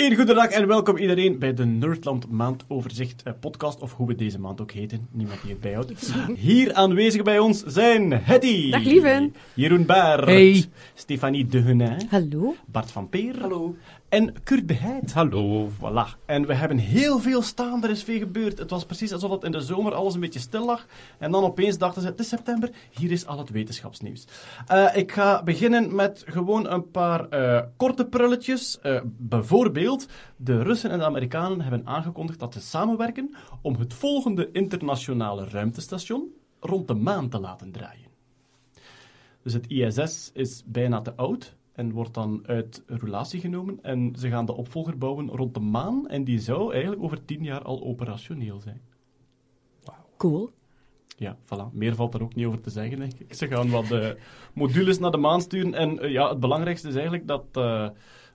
Een 0.00 0.16
goede 0.16 0.34
dag 0.34 0.48
en 0.48 0.66
welkom 0.66 0.96
iedereen 0.96 1.38
bij 1.38 1.54
de 1.54 1.64
Nerdland 1.64 2.30
Maandoverzicht 2.30 3.22
eh, 3.22 3.32
podcast, 3.40 3.80
of 3.80 3.94
hoe 3.94 4.06
we 4.06 4.14
deze 4.14 4.40
maand 4.40 4.60
ook 4.60 4.70
heten. 4.70 5.08
Niemand 5.10 5.40
die 5.42 5.50
het 5.50 5.60
bijhoudt. 5.60 6.14
Hier 6.36 6.74
aanwezig 6.74 7.22
bij 7.22 7.38
ons 7.38 7.62
zijn 7.66 8.12
Hetty. 8.12 8.70
Dag, 8.70 8.84
lieven. 8.84 9.34
Jeroen 9.54 9.86
Baert. 9.86 10.24
Hey. 10.24 10.64
Stefanie 10.94 11.46
Dehunin. 11.46 12.00
Hallo. 12.08 12.54
Bart 12.66 12.90
van 12.90 13.08
Peer. 13.08 13.40
Hallo. 13.40 13.76
En 14.10 14.42
Kurt 14.42 14.66
Beheid. 14.66 15.12
Hallo. 15.12 15.68
Voilà. 15.68 16.18
En 16.26 16.46
we 16.46 16.54
hebben 16.54 16.78
heel 16.78 17.18
veel 17.18 17.42
staan, 17.42 17.84
er 17.84 17.90
is 17.90 18.02
veel 18.02 18.18
gebeurd. 18.18 18.58
Het 18.58 18.70
was 18.70 18.84
precies 18.84 19.12
alsof 19.12 19.30
het 19.30 19.44
in 19.44 19.52
de 19.52 19.60
zomer 19.60 19.94
alles 19.94 20.14
een 20.14 20.20
beetje 20.20 20.40
stil 20.40 20.64
lag. 20.64 20.86
En 21.18 21.30
dan 21.30 21.44
opeens 21.44 21.78
dachten 21.78 22.02
ze, 22.02 22.08
het 22.08 22.18
is 22.18 22.28
september, 22.28 22.70
hier 22.90 23.10
is 23.10 23.26
al 23.26 23.38
het 23.38 23.50
wetenschapsnieuws. 23.50 24.24
Eh, 24.66 24.96
ik 24.96 25.12
ga 25.12 25.42
beginnen 25.42 25.94
met 25.94 26.22
gewoon 26.26 26.70
een 26.70 26.90
paar 26.90 27.28
eh, 27.28 27.62
korte 27.76 28.06
prulletjes. 28.06 28.80
Eh, 28.80 29.00
bijvoorbeeld, 29.04 30.06
de 30.36 30.62
Russen 30.62 30.90
en 30.90 30.98
de 30.98 31.04
Amerikanen 31.04 31.60
hebben 31.60 31.86
aangekondigd 31.86 32.38
dat 32.38 32.52
ze 32.52 32.60
samenwerken 32.60 33.34
om 33.62 33.76
het 33.76 33.94
volgende 33.94 34.48
internationale 34.52 35.48
ruimtestation 35.48 36.34
rond 36.60 36.88
de 36.88 36.94
maan 36.94 37.28
te 37.28 37.40
laten 37.40 37.72
draaien. 37.72 38.08
Dus 39.42 39.52
het 39.52 39.66
ISS 39.66 40.30
is 40.32 40.62
bijna 40.66 41.00
te 41.00 41.14
oud 41.16 41.58
en 41.72 41.92
wordt 41.92 42.14
dan 42.14 42.42
uit 42.46 42.82
roulatie 42.86 43.40
genomen. 43.40 43.78
En 43.82 44.14
ze 44.18 44.28
gaan 44.28 44.46
de 44.46 44.54
opvolger 44.54 44.98
bouwen 44.98 45.28
rond 45.28 45.54
de 45.54 45.60
maan. 45.60 46.08
En 46.08 46.24
die 46.24 46.38
zou 46.38 46.72
eigenlijk 46.72 47.02
over 47.02 47.24
tien 47.24 47.42
jaar 47.42 47.62
al 47.62 47.82
operationeel 47.82 48.60
zijn. 48.60 48.80
Cool. 50.16 50.50
Ja, 51.16 51.36
voilà. 51.44 51.72
Meer 51.72 51.94
valt 51.94 52.14
er 52.14 52.22
ook 52.22 52.34
niet 52.34 52.46
over 52.46 52.60
te 52.60 52.70
zeggen, 52.70 52.98
denk 52.98 53.12
ik. 53.12 53.34
Ze 53.34 53.46
gaan 53.46 53.70
wat 53.70 53.90
eh, 53.90 54.10
modules 54.54 54.98
naar 54.98 55.10
de 55.10 55.16
maan 55.16 55.40
sturen. 55.40 55.74
En 55.74 55.98
eh, 55.98 56.10
ja, 56.10 56.28
het 56.28 56.40
belangrijkste 56.40 56.88
is 56.88 56.94
eigenlijk 56.94 57.26
dat 57.26 57.44
eh, 57.52 57.88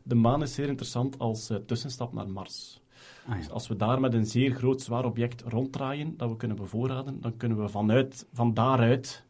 de 0.03 0.15
maan 0.15 0.41
is 0.41 0.53
zeer 0.53 0.67
interessant 0.67 1.19
als 1.19 1.49
eh, 1.49 1.57
tussenstap 1.57 2.13
naar 2.13 2.29
Mars. 2.29 2.81
Ah, 3.27 3.37
Dus 3.37 3.49
als 3.49 3.67
we 3.67 3.75
daar 3.75 3.99
met 3.99 4.13
een 4.13 4.25
zeer 4.25 4.51
groot, 4.51 4.81
zwaar 4.81 5.05
object 5.05 5.41
ronddraaien, 5.41 6.17
dat 6.17 6.29
we 6.29 6.35
kunnen 6.35 6.57
bevoorraden, 6.57 7.21
dan 7.21 7.37
kunnen 7.37 7.61
we 7.61 7.69
vanuit, 7.69 8.27
van 8.33 8.53
daaruit 8.53 9.24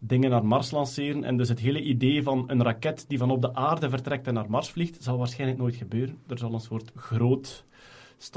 dingen 0.00 0.30
naar 0.30 0.44
Mars 0.44 0.70
lanceren. 0.70 1.24
En 1.24 1.36
dus 1.36 1.48
het 1.48 1.58
hele 1.58 1.82
idee 1.82 2.22
van 2.22 2.44
een 2.46 2.62
raket 2.62 3.04
die 3.08 3.18
van 3.18 3.30
op 3.30 3.40
de 3.40 3.54
aarde 3.54 3.88
vertrekt 3.88 4.26
en 4.26 4.34
naar 4.34 4.50
Mars 4.50 4.70
vliegt, 4.70 5.02
zal 5.02 5.18
waarschijnlijk 5.18 5.58
nooit 5.58 5.74
gebeuren. 5.74 6.18
Er 6.26 6.38
zal 6.38 6.54
een 6.54 6.60
soort 6.60 6.92
groot, 6.94 7.64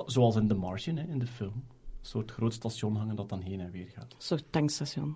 zoals 0.05 0.35
in 0.35 0.47
The 0.47 0.53
Martian, 0.53 0.97
hè, 0.97 1.03
in 1.07 1.19
de 1.19 1.27
film, 1.27 1.53
een 1.53 2.09
soort 2.09 2.31
groot 2.31 2.53
station 2.53 2.95
hangen 2.95 3.15
dat 3.15 3.29
dan 3.29 3.41
heen 3.41 3.59
en 3.59 3.71
weer 3.71 3.87
gaat. 3.87 4.13
Een 4.13 4.21
soort 4.21 4.45
tankstation. 4.49 5.15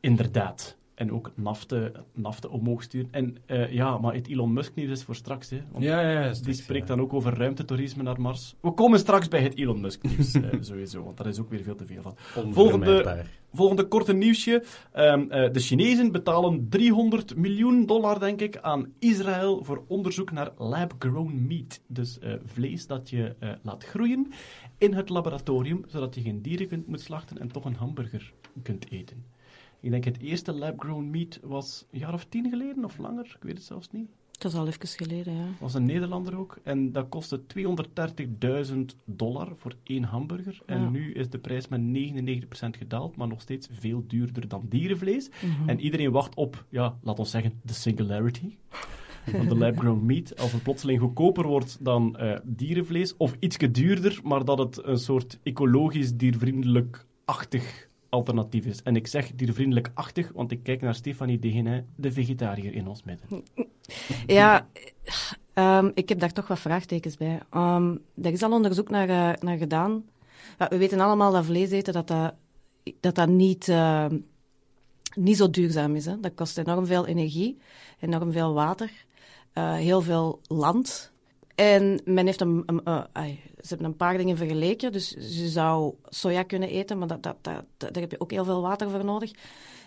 Inderdaad. 0.00 0.77
En 0.98 1.12
ook 1.12 1.32
nafte, 1.34 1.92
nafte 2.14 2.50
omhoog 2.50 2.82
sturen. 2.82 3.08
En 3.10 3.36
eh, 3.46 3.72
ja, 3.72 3.98
maar 3.98 4.14
het 4.14 4.28
Elon 4.28 4.52
Musk 4.52 4.74
nieuws 4.74 4.90
is 4.90 5.02
voor 5.02 5.14
straks. 5.14 5.50
Hè, 5.50 5.60
want 5.72 5.84
Ja, 5.84 6.00
ja, 6.00 6.24
ja. 6.24 6.32
die 6.42 6.54
spreekt 6.54 6.86
dan 6.86 7.00
ook 7.00 7.12
over 7.12 7.36
ruimtetoerisme 7.36 8.02
naar 8.02 8.20
Mars. 8.20 8.56
We 8.60 8.70
komen 8.70 8.98
straks 8.98 9.28
bij 9.28 9.40
het 9.40 9.56
Elon 9.56 9.80
Musk 9.80 10.02
nieuws, 10.02 10.34
eh, 10.34 10.42
sowieso, 10.60 11.02
want 11.02 11.16
daar 11.16 11.26
is 11.26 11.38
ook 11.38 11.50
weer 11.50 11.62
veel 11.62 11.74
te 11.74 11.86
veel 11.86 12.02
van. 12.02 12.14
Volgende, 12.52 13.24
volgende 13.52 13.84
korte 13.84 14.12
nieuwsje. 14.12 14.64
Ehm, 14.92 15.30
eh, 15.30 15.52
de 15.52 15.60
Chinezen 15.60 16.12
betalen 16.12 16.68
300 16.68 17.36
miljoen 17.36 17.86
dollar, 17.86 18.18
denk 18.18 18.40
ik, 18.40 18.56
aan 18.56 18.92
Israël 18.98 19.64
voor 19.64 19.84
onderzoek 19.88 20.30
naar 20.30 20.50
lab-grown 20.56 21.46
meat. 21.46 21.80
Dus 21.86 22.18
vlees 22.44 22.86
dat 22.86 23.10
je 23.10 23.36
laat 23.62 23.84
groeien 23.84 24.32
in 24.78 24.94
het 24.94 25.08
laboratorium, 25.08 25.84
zodat 25.86 26.14
je 26.14 26.20
geen 26.20 26.42
dieren 26.42 26.68
kunt 26.68 26.86
moet 26.86 27.00
slachten 27.00 27.38
en 27.38 27.48
toch 27.48 27.64
een 27.64 27.74
hamburger 27.74 28.32
kunt 28.62 28.90
eten. 28.90 29.36
Ik 29.80 29.90
denk 29.90 30.04
het 30.04 30.18
eerste 30.18 30.52
lab-grown 30.52 31.10
meat 31.10 31.40
was 31.42 31.86
een 31.90 31.98
jaar 31.98 32.14
of 32.14 32.24
tien 32.24 32.50
geleden 32.50 32.84
of 32.84 32.98
langer, 32.98 33.24
ik 33.24 33.42
weet 33.42 33.56
het 33.56 33.64
zelfs 33.64 33.90
niet. 33.90 34.08
Dat 34.38 34.52
is 34.52 34.58
al 34.58 34.66
even 34.66 34.88
geleden, 34.88 35.34
ja. 35.34 35.46
was 35.60 35.74
een 35.74 35.84
Nederlander 35.84 36.38
ook. 36.38 36.58
En 36.62 36.92
dat 36.92 37.08
kostte 37.08 37.40
230.000 38.70 38.78
dollar 39.04 39.52
voor 39.56 39.74
één 39.82 40.02
hamburger. 40.02 40.60
En 40.66 40.90
nu 40.90 41.12
is 41.12 41.30
de 41.30 41.38
prijs 41.38 41.68
met 41.68 41.80
99% 41.80 42.44
gedaald, 42.78 43.16
maar 43.16 43.28
nog 43.28 43.40
steeds 43.40 43.68
veel 43.72 44.04
duurder 44.06 44.48
dan 44.48 44.66
dierenvlees. 44.68 45.30
Mhm. 45.30 45.68
En 45.68 45.80
iedereen 45.80 46.10
wacht 46.10 46.34
op, 46.34 46.64
ja, 46.68 46.98
laat 47.02 47.18
ons 47.18 47.30
zeggen, 47.30 47.60
de 47.62 47.72
singularity 47.72 48.56
van 49.36 49.48
de 49.48 49.56
lab-grown 49.56 50.06
meat. 50.06 50.38
Als 50.40 50.52
het 50.52 50.62
plotseling 50.62 51.00
goedkoper 51.00 51.46
wordt 51.46 51.84
dan 51.84 52.16
eh, 52.16 52.38
dierenvlees, 52.44 53.16
of 53.16 53.36
ietsje 53.38 53.70
duurder, 53.70 54.20
maar 54.22 54.44
dat 54.44 54.58
het 54.58 54.84
een 54.84 54.98
soort 54.98 55.38
ecologisch 55.42 56.16
diervriendelijk-achtig 56.16 57.87
alternatief 58.08 58.64
is. 58.64 58.82
En 58.82 58.96
ik 58.96 59.06
zeg 59.06 59.32
diervriendelijk-achtig, 59.34 60.30
want 60.34 60.50
ik 60.50 60.62
kijk 60.62 60.80
naar 60.80 60.94
Stefanie 60.94 61.38
Degenin, 61.38 61.86
de 61.96 62.12
vegetariër 62.12 62.74
in 62.74 62.88
ons 62.88 63.02
midden. 63.02 63.42
Ja, 64.26 64.66
ehm, 65.52 65.90
ik 65.94 66.08
heb 66.08 66.18
daar 66.18 66.32
toch 66.32 66.48
wat 66.48 66.58
vraagtekens 66.58 67.16
bij. 67.16 67.40
Ehm 67.50 67.96
er 68.22 68.32
is 68.32 68.42
al 68.42 68.52
onderzoek 68.52 68.90
naar, 68.90 69.08
eh, 69.08 69.42
naar 69.42 69.56
gedaan. 69.56 70.04
We 70.68 70.78
weten 70.78 71.00
allemaal 71.00 71.32
dat 71.32 71.44
vlees 71.44 71.70
eten, 71.70 71.92
dat 71.92 72.06
dat, 72.06 72.34
dat, 73.00 73.14
dat 73.14 73.28
niet, 73.28 73.68
ehm, 73.68 74.18
niet 75.14 75.36
zo 75.36 75.50
duurzaam 75.50 75.94
is. 75.94 76.06
Hè. 76.06 76.20
Dat 76.20 76.34
kost 76.34 76.58
enorm 76.58 76.86
veel 76.86 77.06
energie, 77.06 77.58
enorm 78.00 78.32
veel 78.32 78.54
water, 78.54 78.90
eh, 79.52 79.74
heel 79.74 80.00
veel 80.00 80.40
land. 80.46 81.12
En 81.58 82.00
men 82.04 82.26
heeft 82.26 82.40
een, 82.40 82.80
eh, 82.84 83.04
ze 83.60 83.68
hebben 83.68 83.86
een 83.86 83.96
paar 83.96 84.16
dingen 84.16 84.36
vergeleken. 84.36 84.92
Dus 84.92 85.10
je 85.18 85.48
zou 85.48 85.94
soja 86.08 86.42
kunnen 86.42 86.68
eten, 86.68 86.98
maar 86.98 87.08
dat, 87.08 87.22
dat, 87.22 87.36
dat, 87.40 87.64
daar 87.76 88.02
heb 88.02 88.10
je 88.10 88.20
ook 88.20 88.30
heel 88.30 88.44
veel 88.44 88.62
water 88.62 88.90
voor 88.90 89.04
nodig. 89.04 89.30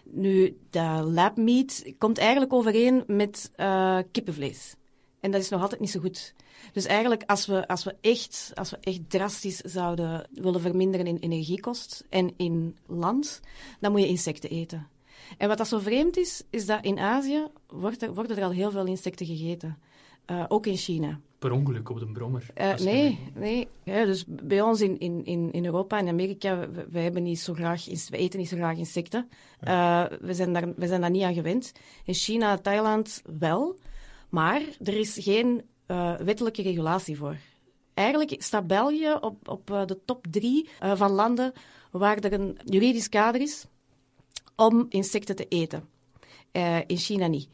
Nu, 0.04 0.58
dat 0.70 1.04
labmeat 1.04 1.84
komt 1.98 2.18
eigenlijk 2.18 2.54
overeen 2.54 3.04
met 3.08 3.52
eh, 3.56 3.98
kippenvlees. 4.12 4.76
En 5.20 5.32
dat 5.32 5.42
is 5.42 5.50
nog 5.50 5.62
altijd 5.62 5.82
niet 5.82 5.90
zo 5.90 6.00
goed. 6.00 6.34
Dus 6.74 6.86
eigenlijk, 6.86 7.24
als 7.26 7.46
we, 7.46 7.68
als 7.68 7.84
we, 7.84 7.96
echt, 8.02 8.52
als 8.54 8.70
we 8.70 8.78
echt 8.82 9.10
drastisch 9.10 9.60
zouden 9.60 10.28
willen 10.32 10.62
verminderen 10.62 11.08
in 11.08 11.18
energiekost 11.18 12.06
en 12.10 12.34
in 12.38 12.78
land, 12.86 13.40
dan 13.80 13.92
moet 13.92 14.02
je 14.02 14.08
insecten 14.08 14.50
eten. 14.50 14.88
En 15.38 15.48
wat 15.48 15.58
dat 15.58 15.68
zo 15.68 15.80
vreemd 15.80 16.18
is, 16.18 16.44
is 16.50 16.66
dat 16.66 16.84
in 16.84 17.00
Azië 17.00 17.48
wordt 17.68 18.02
er, 18.02 18.32
er 18.32 18.44
al 18.44 18.52
heel 18.52 18.72
veel 18.72 18.86
insecten 18.86 19.26
gegeten. 19.26 19.78
Eh, 20.32 20.44
ook 20.48 20.66
in 20.66 20.78
China. 20.78 21.20
Per 21.40 21.52
ongeluk 21.52 21.90
op 21.90 22.00
de 22.00 22.06
brommer. 22.06 22.46
Eh, 22.54 22.76
nee, 22.76 23.20
nee. 23.34 23.68
Ja, 23.84 24.06
dus 24.06 24.26
bij 24.28 24.62
ons 24.62 24.82
in, 24.82 25.00
in, 25.00 25.52
in, 25.52 25.66
Europa 25.66 25.98
en 25.98 26.08
Amerika, 26.08 26.70
we, 26.70 26.88
we 26.90 27.00
hebben 27.00 27.24
niet 27.24 27.40
zo 27.40 27.54
graag, 27.54 27.86
we 27.86 28.18
eten 28.18 28.40
niet 28.40 28.50
zo 28.50 28.56
graag 28.56 28.78
insecten. 28.78 29.30
Eh, 29.60 30.06
we, 30.22 30.34
zijn 30.34 30.54
daar, 30.54 30.74
we 30.76 30.88
zijn 30.88 31.02
daar 31.02 31.10
niet 31.10 31.24
aan 31.24 31.34
gewend. 31.34 31.72
In 32.06 32.14
China, 32.14 32.58
Thailand 32.58 33.22
wel, 33.40 33.78
maar 34.30 34.62
er 34.84 35.00
is 35.00 35.18
geen 35.22 35.62
wettelijke 36.24 36.62
regulatie 36.62 37.18
voor. 37.18 37.38
Eigenlijk 37.94 38.36
staat 38.38 38.68
België 38.68 39.14
op, 39.22 39.48
op 39.48 39.68
de 39.68 40.00
top 40.06 40.26
drie 40.30 40.70
van 40.80 41.12
landen 41.12 41.54
waar 41.92 42.18
er 42.18 42.34
een 42.34 42.58
juridisch 42.66 43.10
kader 43.10 43.42
is 43.42 43.66
om 44.56 44.86
insecten 44.90 45.36
te 45.36 45.48
eten. 45.48 45.84
In 46.88 46.98
China 46.98 47.28
niet. 47.28 47.50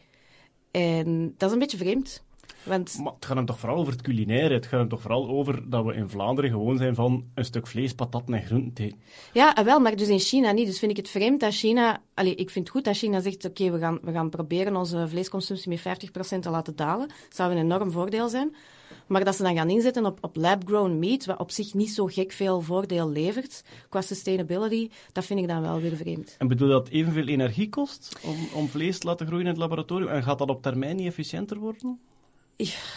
En 0.72 1.34
dat 1.38 1.50
is 1.50 1.54
een 1.54 1.62
beetje 1.62 1.78
vreemd. 1.78 2.26
Want 2.64 2.98
Maar 3.04 3.14
het 3.14 3.26
gaat 3.26 3.36
hem 3.36 3.46
toch 3.46 3.60
vooral 3.60 3.78
over 3.78 3.94
het 3.94 4.02
culinaire. 4.02 4.54
Het 4.54 4.66
gaat 4.66 4.80
hem 4.80 4.90
toch 4.90 5.02
vooral 5.02 5.28
over 5.28 5.70
dat 5.70 5.86
we 5.86 5.94
in 5.94 6.10
Vlaanderen 6.10 6.50
gewoon 6.50 6.78
zijn 6.78 6.96
van 6.96 7.26
een 7.34 7.46
stuk 7.46 7.68
vlees, 7.68 7.94
patatten 7.94 8.34
en 8.34 8.46
groenten 8.46 8.74
te. 8.74 8.94
Ja, 9.34 9.52
ah, 9.52 9.66
wel, 9.66 9.80
maar 9.80 9.96
dus 9.96 10.08
in 10.08 10.20
China 10.20 10.52
niet. 10.52 10.66
Dus 10.66 10.80
vind 10.80 10.92
ik 10.92 10.98
het 10.98 11.10
vreemd 11.10 11.40
dat 11.40 11.54
China... 11.54 12.02
Allee, 12.14 12.36
ik 12.36 12.50
vind 12.50 12.66
het 12.68 12.76
goed 12.76 12.86
dat 12.86 12.98
China 12.98 13.20
zegt, 13.20 13.46
oké, 13.46 13.72
we, 13.72 13.80
gaan, 13.80 14.00
we 14.02 14.12
gaan 14.12 14.30
proberen 14.30 14.76
onze 14.76 15.08
vleesconsumptie 15.08 15.70
met 15.70 15.80
50% 15.80 16.40
te 16.40 16.50
laten 16.50 16.76
dalen. 16.76 17.08
Dat 17.08 17.36
zou 17.36 17.52
een 17.52 17.58
enorm 17.58 17.92
voordeel 17.92 18.30
zijn. 18.30 18.56
Maar 19.08 19.26
dat 19.26 19.36
ze 19.36 19.44
dan 19.44 19.56
gaan 19.56 19.70
inzetten 19.70 20.06
op, 20.06 20.18
op 20.22 20.36
lab-grown 20.36 21.00
meat, 21.00 21.26
wat 21.26 21.40
op 21.40 21.52
zich 21.52 21.74
niet 21.74 21.90
zo 21.90 22.06
gek 22.06 22.32
veel 22.32 22.62
voordeel 22.62 23.10
levert, 23.10 23.64
qua 23.90 24.02
sustainability, 24.02 24.90
dat 25.12 25.26
vind 25.26 25.40
ik 25.40 25.48
dan 25.48 25.62
wel 25.62 25.80
weer 25.80 25.96
vreemd. 25.96 26.36
En 26.38 26.48
bedoel 26.48 26.70
dat 26.70 26.90
evenveel 26.90 27.28
energie 27.28 27.70
kost 27.70 28.20
om, 28.24 28.36
om 28.54 28.68
vlees 28.68 29.00
te 29.00 29.08
laten 29.08 29.26
groeien 29.26 29.46
in 29.46 29.52
het 29.52 29.60
laboratorium? 29.60 30.10
En 30.10 30.24
gaat 30.24 30.38
dat 30.38 30.50
op 30.50 30.62
termijn 30.62 30.96
niet 30.96 31.08
efficiënter 31.08 31.58
worden? 31.58 32.00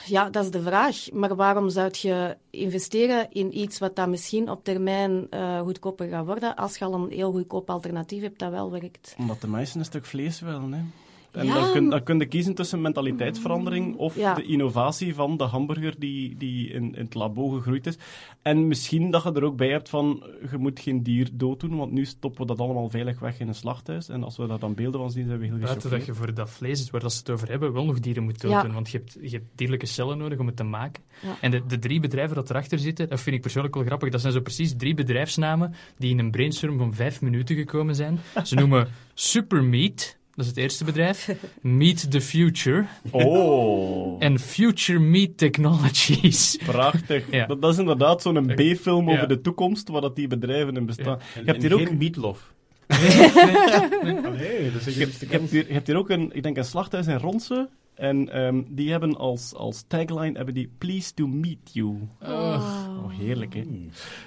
Ja, 0.06 0.31
dat 0.31 0.44
is 0.44 0.50
de 0.50 0.62
vraag. 0.62 1.10
Maar 1.12 1.37
waarom 1.37 1.71
zou 1.71 1.88
je 1.93 2.37
investeren 2.50 3.27
in 3.30 3.59
iets 3.59 3.78
wat 3.78 3.97
dan 3.97 4.10
misschien 4.10 4.51
op 4.51 4.65
termijn 4.65 5.27
eh, 5.30 5.60
goedkoper 5.60 6.09
gaat 6.09 6.27
worden, 6.27 6.57
als 6.57 6.77
je 6.77 6.84
al 6.84 6.95
een 6.95 7.10
heel 7.10 7.33
goedkoop 7.33 7.71
alternatief 7.71 8.22
hebt 8.22 8.39
dat 8.39 8.51
wel 8.51 8.71
werkt? 8.71 9.15
Omdat 9.18 9.41
de 9.41 9.48
meesten 9.48 9.78
een 9.78 9.84
stuk 9.86 10.07
vlees 10.07 10.41
willen, 10.41 10.72
hè. 10.72 10.83
En 11.32 11.47
Ja, 11.47 11.54
dan, 11.54 11.72
kun, 11.72 11.88
dan 11.91 12.03
kun 12.03 12.18
je 12.18 12.27
kiezen 12.27 12.54
tussen 12.54 12.80
mentaliteitsverandering 12.80 13.97
of 13.97 14.16
Ja. 14.16 14.34
de 14.34 14.42
innovatie 14.42 15.15
van 15.15 15.36
de 15.36 15.44
hamburger 15.44 15.94
die, 15.98 16.36
die 16.36 16.68
in, 16.68 16.82
in 16.94 17.04
het 17.04 17.15
labo 17.15 17.48
gegroeid 17.48 17.86
is. 17.86 17.98
En 18.42 18.68
misschien 18.68 19.10
dat 19.10 19.22
je 19.22 19.32
er 19.32 19.44
ook 19.44 19.56
bij 19.56 19.68
hebt 19.68 19.88
van, 19.88 20.22
je 20.50 20.59
moet 20.59 20.80
geen 20.80 21.03
dier 21.03 21.28
dood 21.32 21.60
doen, 21.60 21.77
want 21.77 21.92
nu 21.92 22.04
stoppen 22.04 22.41
we 22.41 22.47
dat 22.47 22.59
allemaal 22.60 22.88
veilig 22.88 23.18
weg 23.18 23.41
in 23.41 23.48
een 23.48 23.54
slachthuis. 23.54 24.09
En 24.09 24.24
als 24.24 24.36
we 24.36 24.47
daar 24.47 24.59
dan 24.59 24.74
beelden 24.74 25.00
van 25.00 25.10
zien, 25.10 25.27
zijn 25.27 25.38
we 25.38 25.47
heel 25.47 25.59
Buiten 25.59 25.91
dat 25.91 26.06
je 26.06 26.15
voor 26.15 26.34
dat 26.34 26.50
vlees 26.50 26.91
waar 26.91 27.00
dat 27.00 27.12
ze 27.12 27.18
het 27.18 27.30
over 27.30 27.48
hebben, 27.48 27.72
wel 27.72 27.84
nog 27.84 28.00
dieren 28.00 28.22
moet 28.22 28.41
doden. 28.41 28.66
Ja. 28.66 28.72
Want 28.72 28.91
je 28.91 28.98
hebt, 28.98 29.16
je 29.21 29.28
hebt 29.36 29.47
dierlijke 29.54 29.86
cellen 29.86 30.18
nodig 30.18 30.38
om 30.38 30.47
het 30.47 30.56
te 30.56 30.65
maken. 30.65 31.03
Ja. 31.22 31.36
En 31.41 31.50
de, 31.50 31.66
de 31.66 31.78
drie 31.78 32.00
bedrijven 32.00 32.36
dat 32.36 32.50
erachter 32.50 32.78
zitten, 32.78 33.09
dat 33.09 33.21
vind 33.21 33.36
ik 33.36 33.42
persoonlijk 33.42 33.74
wel 33.74 33.84
grappig. 33.84 34.10
Dat 34.10 34.21
zijn 34.21 34.32
zo 34.32 34.41
precies 34.41 34.74
drie 34.77 34.94
bedrijfsnamen 34.94 35.74
die 35.98 36.10
in 36.10 36.18
een 36.18 36.30
brainstorm 36.30 36.78
van 36.78 36.94
vijf 36.94 37.21
minuten 37.21 37.56
gekomen 37.56 37.94
zijn. 37.94 38.18
Ze 38.44 38.54
noemen 38.54 38.88
Supermeat. 39.15 40.18
Dat 40.41 40.48
is 40.48 40.54
het 40.57 40.65
eerste 40.65 40.84
bedrijf. 40.84 41.28
Meet 41.60 42.10
the 42.10 42.21
Future. 42.21 42.84
Oh, 43.10 44.16
En 44.19 44.39
Future 44.39 44.98
Meat 44.98 45.39
Technologies. 45.39 46.59
prachtig. 46.66 47.25
Ja. 47.31 47.47
Dat, 47.47 47.63
dat 47.63 47.72
is 47.72 47.78
inderdaad 47.78 48.22
zo'n 48.22 48.47
B-film 48.54 49.09
Ja. 49.09 49.15
over 49.16 49.28
de 49.28 49.41
toekomst, 49.41 49.89
waar 49.89 50.01
dat 50.01 50.16
die 50.16 50.27
bedrijven 50.27 50.77
in 50.77 50.87
bestaan. 50.87 51.19
Ja. 51.34 51.41
Je 51.41 51.47
hebt 51.47 51.63
hier 51.63 51.75
ook... 51.75 51.87
geen 51.87 51.97
meatloaf. 51.98 52.53
Nee, 52.89 54.71
dat 54.72 54.87
is 54.87 54.95
Je 54.95 55.01
hebt, 55.01 55.21
je 55.21 55.27
hebt 55.28 55.51
hier, 55.51 55.66
je 55.66 55.72
hebt 55.72 55.87
hier 55.87 55.97
ook 55.97 56.10
een, 56.10 56.31
ik 56.33 56.42
denk 56.42 56.57
een 56.57 56.65
slachthuis 56.65 57.07
in 57.07 57.16
Ronse. 57.16 57.69
En 58.00 58.28
ehm, 58.32 58.62
die 58.68 58.91
hebben 58.91 59.16
als, 59.16 59.54
als 59.54 59.84
tagline 59.86 60.36
hebben 60.36 60.54
die 60.54 60.70
Pleased 60.78 61.16
to 61.16 61.26
meet 61.26 61.72
you. 61.72 61.97
Oh, 62.22 63.08
heerlijk, 63.08 63.54
hè? 63.54 63.64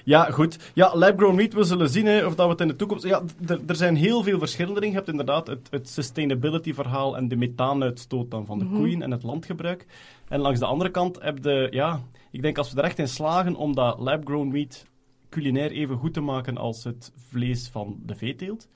Ja, 0.03 0.23
goed. 0.31 0.71
Ja, 0.73 0.95
lab-grown 0.95 1.35
meat, 1.35 1.53
we 1.53 1.63
zullen 1.63 1.89
zien 1.89 2.05
hè, 2.05 2.25
of 2.25 2.35
dat 2.35 2.45
we 2.45 2.51
het 2.51 2.61
in 2.61 2.67
de 2.67 2.75
toekomst... 2.75 3.03
Ja, 3.03 3.23
er- 3.67 3.75
zijn 3.75 3.95
heel 3.95 4.23
veel 4.23 4.39
verschillen 4.39 4.75
erin. 4.75 4.89
Je 4.89 4.95
hebt 4.95 5.07
inderdaad 5.07 5.47
het, 5.47 5.67
het 5.69 5.89
sustainability-verhaal 5.89 7.17
en 7.17 7.27
de 7.27 7.35
methaanuitstoot 7.35 8.31
dan 8.31 8.45
van 8.45 8.59
de 8.59 8.65
koeien 8.65 9.01
en 9.01 9.11
het 9.11 9.23
landgebruik. 9.23 9.85
En 10.27 10.39
langs 10.39 10.59
de 10.59 10.65
andere 10.65 10.89
kant 10.89 11.21
heb 11.21 11.43
je... 11.43 11.67
Ja, 11.71 12.01
ik 12.31 12.41
denk 12.41 12.57
als 12.57 12.73
we 12.73 12.79
er 12.79 12.85
echt 12.85 12.99
in 12.99 13.07
slagen 13.07 13.55
om 13.55 13.75
dat 13.75 13.99
lab-grown 13.99 14.47
meat 14.47 14.85
culinair 15.29 15.71
even 15.71 15.97
goed 15.97 16.13
te 16.13 16.21
maken 16.21 16.57
als 16.57 16.83
het 16.83 17.11
vlees 17.15 17.67
van 17.67 17.99
de 18.05 18.15
veeteelt, 18.15 18.67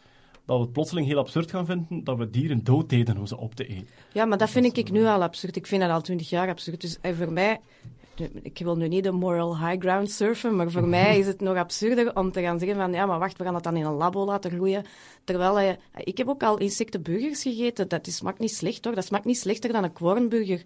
dat 0.47 0.57
we 0.57 0.63
het 0.63 0.71
plotseling 0.71 1.07
heel 1.07 1.17
absurd 1.17 1.51
gaan 1.51 1.65
vinden 1.65 2.03
dat 2.03 2.17
we 2.17 2.29
dieren 2.29 2.63
dood 2.63 2.89
deden 2.89 3.17
om 3.17 3.25
ze 3.25 3.37
op 3.37 3.55
te 3.55 3.67
eten. 3.67 3.87
Ja, 4.13 4.25
maar 4.25 4.37
dat 4.37 4.49
vind 4.49 4.77
ik 4.77 4.91
nu 4.91 5.05
al 5.05 5.23
absurd. 5.23 5.55
Ik 5.55 5.67
vind 5.67 5.81
dat 5.81 5.91
al 5.91 6.01
twintig 6.01 6.29
jaar 6.29 6.47
absurd. 6.47 6.81
Dus 6.81 6.97
eh, 7.01 7.15
voor 7.17 7.31
mij, 7.31 7.59
ik 8.41 8.57
wil 8.57 8.75
nu 8.75 8.87
niet 8.87 9.03
de 9.03 9.11
moral 9.11 9.59
high 9.59 9.79
ground 9.79 10.11
surfen, 10.11 10.55
maar 10.55 10.71
voor 10.71 10.87
mij 10.97 11.19
is 11.19 11.27
het 11.27 11.41
nog 11.41 11.55
absurder 11.57 12.15
om 12.15 12.31
te 12.31 12.41
gaan 12.41 12.59
zeggen 12.59 12.77
van, 12.77 12.91
ja, 12.91 13.05
maar 13.05 13.19
wacht, 13.19 13.37
we 13.37 13.43
gaan 13.43 13.53
dat 13.53 13.63
dan 13.63 13.75
in 13.75 13.85
een 13.85 13.93
labo 13.93 14.25
laten 14.25 14.51
groeien. 14.51 14.85
Terwijl, 15.23 15.59
eh, 15.59 15.75
ik 15.93 16.17
heb 16.17 16.27
ook 16.27 16.43
al 16.43 16.57
insectenburgers 16.57 17.41
gegeten. 17.41 17.87
Dat 17.87 18.07
smaakt 18.07 18.39
niet 18.39 18.53
slecht, 18.53 18.85
hoor. 18.85 18.95
Dat 18.95 19.05
smaakt 19.05 19.25
niet 19.25 19.37
slechter 19.37 19.71
dan 19.71 19.83
een 19.83 19.93
kwornburger. 19.93 20.61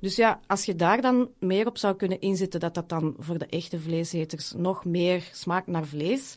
Dus 0.00 0.16
ja, 0.16 0.40
als 0.46 0.64
je 0.64 0.76
daar 0.76 1.00
dan 1.00 1.28
meer 1.38 1.66
op 1.66 1.78
zou 1.78 1.96
kunnen 1.96 2.20
inzetten, 2.20 2.60
dat 2.60 2.74
dat 2.74 2.88
dan 2.88 3.14
voor 3.18 3.38
de 3.38 3.46
echte 3.46 3.80
vleeseters 3.80 4.52
nog 4.56 4.84
meer 4.84 5.28
smaakt 5.32 5.66
naar 5.66 5.86
vlees, 5.86 6.34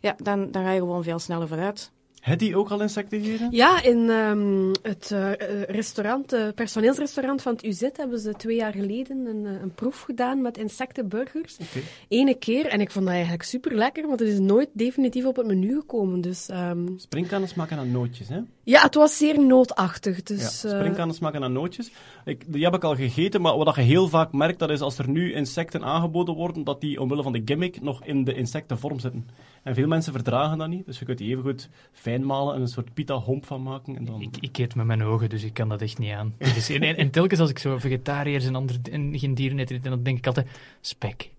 ja, 0.00 0.14
dan, 0.22 0.50
dan 0.50 0.62
ga 0.62 0.70
je 0.70 0.80
gewoon 0.80 1.02
veel 1.02 1.18
sneller 1.18 1.48
vooruit. 1.48 1.92
Het 2.20 2.38
die 2.38 2.56
ook 2.56 2.70
al 2.70 2.80
insecten 2.80 3.22
gegeten? 3.22 3.48
Ja, 3.50 3.82
in 3.82 4.10
ehm, 4.10 4.72
het 4.82 5.10
eh, 5.10 5.32
eh, 5.32 5.62
restaurant, 5.62 6.32
eh, 6.32 6.48
personeelsrestaurant 6.54 7.42
van 7.42 7.52
het 7.52 7.64
UZ 7.64 7.88
hebben 7.92 8.18
ze 8.18 8.32
twee 8.32 8.56
jaar 8.56 8.72
geleden 8.72 9.26
een, 9.26 9.44
een 9.44 9.74
proef 9.74 10.00
gedaan 10.00 10.42
met 10.42 10.58
insectenburgers. 10.58 11.56
Oké. 11.60 11.80
Ene 12.08 12.34
keer, 12.34 12.66
en 12.66 12.80
ik 12.80 12.90
vond 12.90 13.04
dat 13.04 13.14
eigenlijk 13.14 13.42
super 13.42 13.74
lekker, 13.74 14.06
want 14.06 14.20
het 14.20 14.28
is 14.28 14.38
nooit 14.38 14.68
definitief 14.72 15.24
op 15.24 15.36
het 15.36 15.46
menu 15.46 15.74
gekomen. 15.74 16.20
Dus 16.20 16.48
ehm, 16.48 16.86
Springkannen 16.96 17.48
smaken 17.48 17.76
naar 17.76 17.86
nootjes, 17.86 18.28
hè? 18.28 18.40
Ja, 18.68 18.82
het 18.82 18.94
was 18.94 19.16
zeer 19.16 19.46
noodachtig. 19.46 20.22
Dus, 20.22 20.62
ja, 20.62 20.68
eh, 20.68 20.76
springkannen 20.76 21.16
smaken 21.16 21.40
naar 21.40 21.50
nootjes. 21.50 21.90
Ik, 22.24 22.52
die 22.52 22.64
heb 22.64 22.74
ik 22.74 22.84
al 22.84 22.94
gegeten, 22.94 23.40
maar 23.40 23.56
wat 23.56 23.74
je 23.74 23.80
heel 23.80 24.08
vaak 24.08 24.32
merkt, 24.32 24.58
dat 24.58 24.70
is 24.70 24.80
als 24.80 24.98
er 24.98 25.08
nu 25.08 25.32
insecten 25.32 25.84
aangeboden 25.84 26.34
worden, 26.34 26.64
dat 26.64 26.80
die 26.80 27.00
omwille 27.00 27.22
van 27.22 27.32
de 27.32 27.42
gimmick 27.44 27.80
nog 27.80 28.04
in 28.04 28.24
de 28.24 28.34
insectenvorm 28.34 28.98
zitten. 28.98 29.28
En 29.62 29.74
veel 29.74 29.86
mensen 29.86 30.12
verdragen 30.12 30.58
dat 30.58 30.68
niet, 30.68 30.86
dus 30.86 30.98
je 30.98 31.04
kunt 31.04 31.18
die 31.18 31.30
even 31.30 31.42
goed 31.42 31.68
fijn 31.92 32.26
malen 32.26 32.54
en 32.54 32.60
een 32.60 32.68
soort 32.68 32.94
pita-homp 32.94 33.46
van 33.46 33.62
maken. 33.62 33.96
En 33.96 34.04
dan... 34.04 34.20
Ik, 34.20 34.36
ik 34.40 34.58
eet 34.58 34.74
met 34.74 34.86
mijn 34.86 35.02
ogen, 35.02 35.28
dus 35.28 35.42
ik 35.42 35.54
kan 35.54 35.68
dat 35.68 35.82
echt 35.82 35.98
niet 35.98 36.12
aan. 36.12 36.34
Dus, 36.54 36.68
en, 36.68 36.96
en 36.96 37.10
telkens 37.10 37.40
als 37.40 37.50
ik 37.50 37.58
zo 37.58 37.78
vegetariërs 37.78 38.46
en, 38.46 38.54
andere, 38.54 38.78
en 38.90 39.18
geen 39.18 39.34
dieren 39.34 39.58
eet, 39.58 39.84
dan 39.84 40.02
denk 40.02 40.18
ik 40.18 40.26
altijd, 40.26 40.48
spek. 40.80 41.30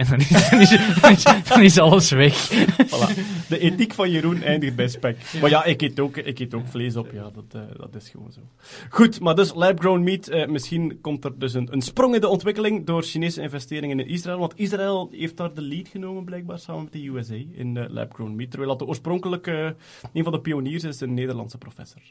En 0.00 0.06
dan 0.08 0.18
is, 0.18 0.50
dan 0.50 0.60
is, 0.60 0.70
dan 1.00 1.12
is, 1.12 1.22
dan 1.48 1.62
is 1.62 1.78
alles 1.78 2.10
weg. 2.10 2.50
Voilà. 2.86 3.08
De 3.48 3.58
ethiek 3.58 3.94
van 3.94 4.10
Jeroen 4.10 4.42
eindigt 4.42 4.76
bij 4.76 4.88
spek. 4.88 5.16
Maar 5.40 5.50
ja, 5.50 5.64
ik 5.64 5.82
eet 5.82 6.00
ook, 6.00 6.16
ik 6.16 6.38
eet 6.38 6.54
ook 6.54 6.66
vlees 6.68 6.96
op. 6.96 7.10
Ja, 7.12 7.30
dat, 7.34 7.44
eh, 7.52 7.60
dat 7.76 7.94
is 7.94 8.08
gewoon 8.08 8.32
zo. 8.32 8.40
Goed, 8.88 9.20
maar 9.20 9.34
dus 9.34 9.54
lab-grown 9.54 10.02
meat. 10.02 10.28
eh, 10.28 10.46
misschien 10.48 10.98
komt 11.00 11.24
er 11.24 11.38
dus 11.38 11.54
een, 11.54 11.68
een 11.70 11.82
sprong 11.82 12.14
in 12.14 12.20
de 12.20 12.28
ontwikkeling 12.28 12.86
door 12.86 13.02
Chinese 13.02 13.42
investeringen 13.42 14.00
in 14.00 14.08
Israël. 14.08 14.38
Want 14.38 14.52
Israël 14.56 15.08
heeft 15.12 15.36
daar 15.36 15.54
de 15.54 15.62
lead 15.62 15.88
genomen, 15.88 16.24
blijkbaar, 16.24 16.58
samen 16.58 16.82
met 16.82 16.92
de 16.92 17.06
USA, 17.08 17.34
in 17.52 17.76
eh, 17.76 17.84
lab-grown 17.88 18.34
meat. 18.34 18.50
Terwijl 18.50 18.70
dat 18.70 18.78
de 18.78 18.86
oorspronkelijke, 18.86 19.76
een 20.12 20.24
van 20.24 20.32
de 20.32 20.40
pioniers 20.40 20.84
is, 20.84 21.00
een 21.00 21.14
Nederlandse 21.14 21.58
professor. 21.58 22.02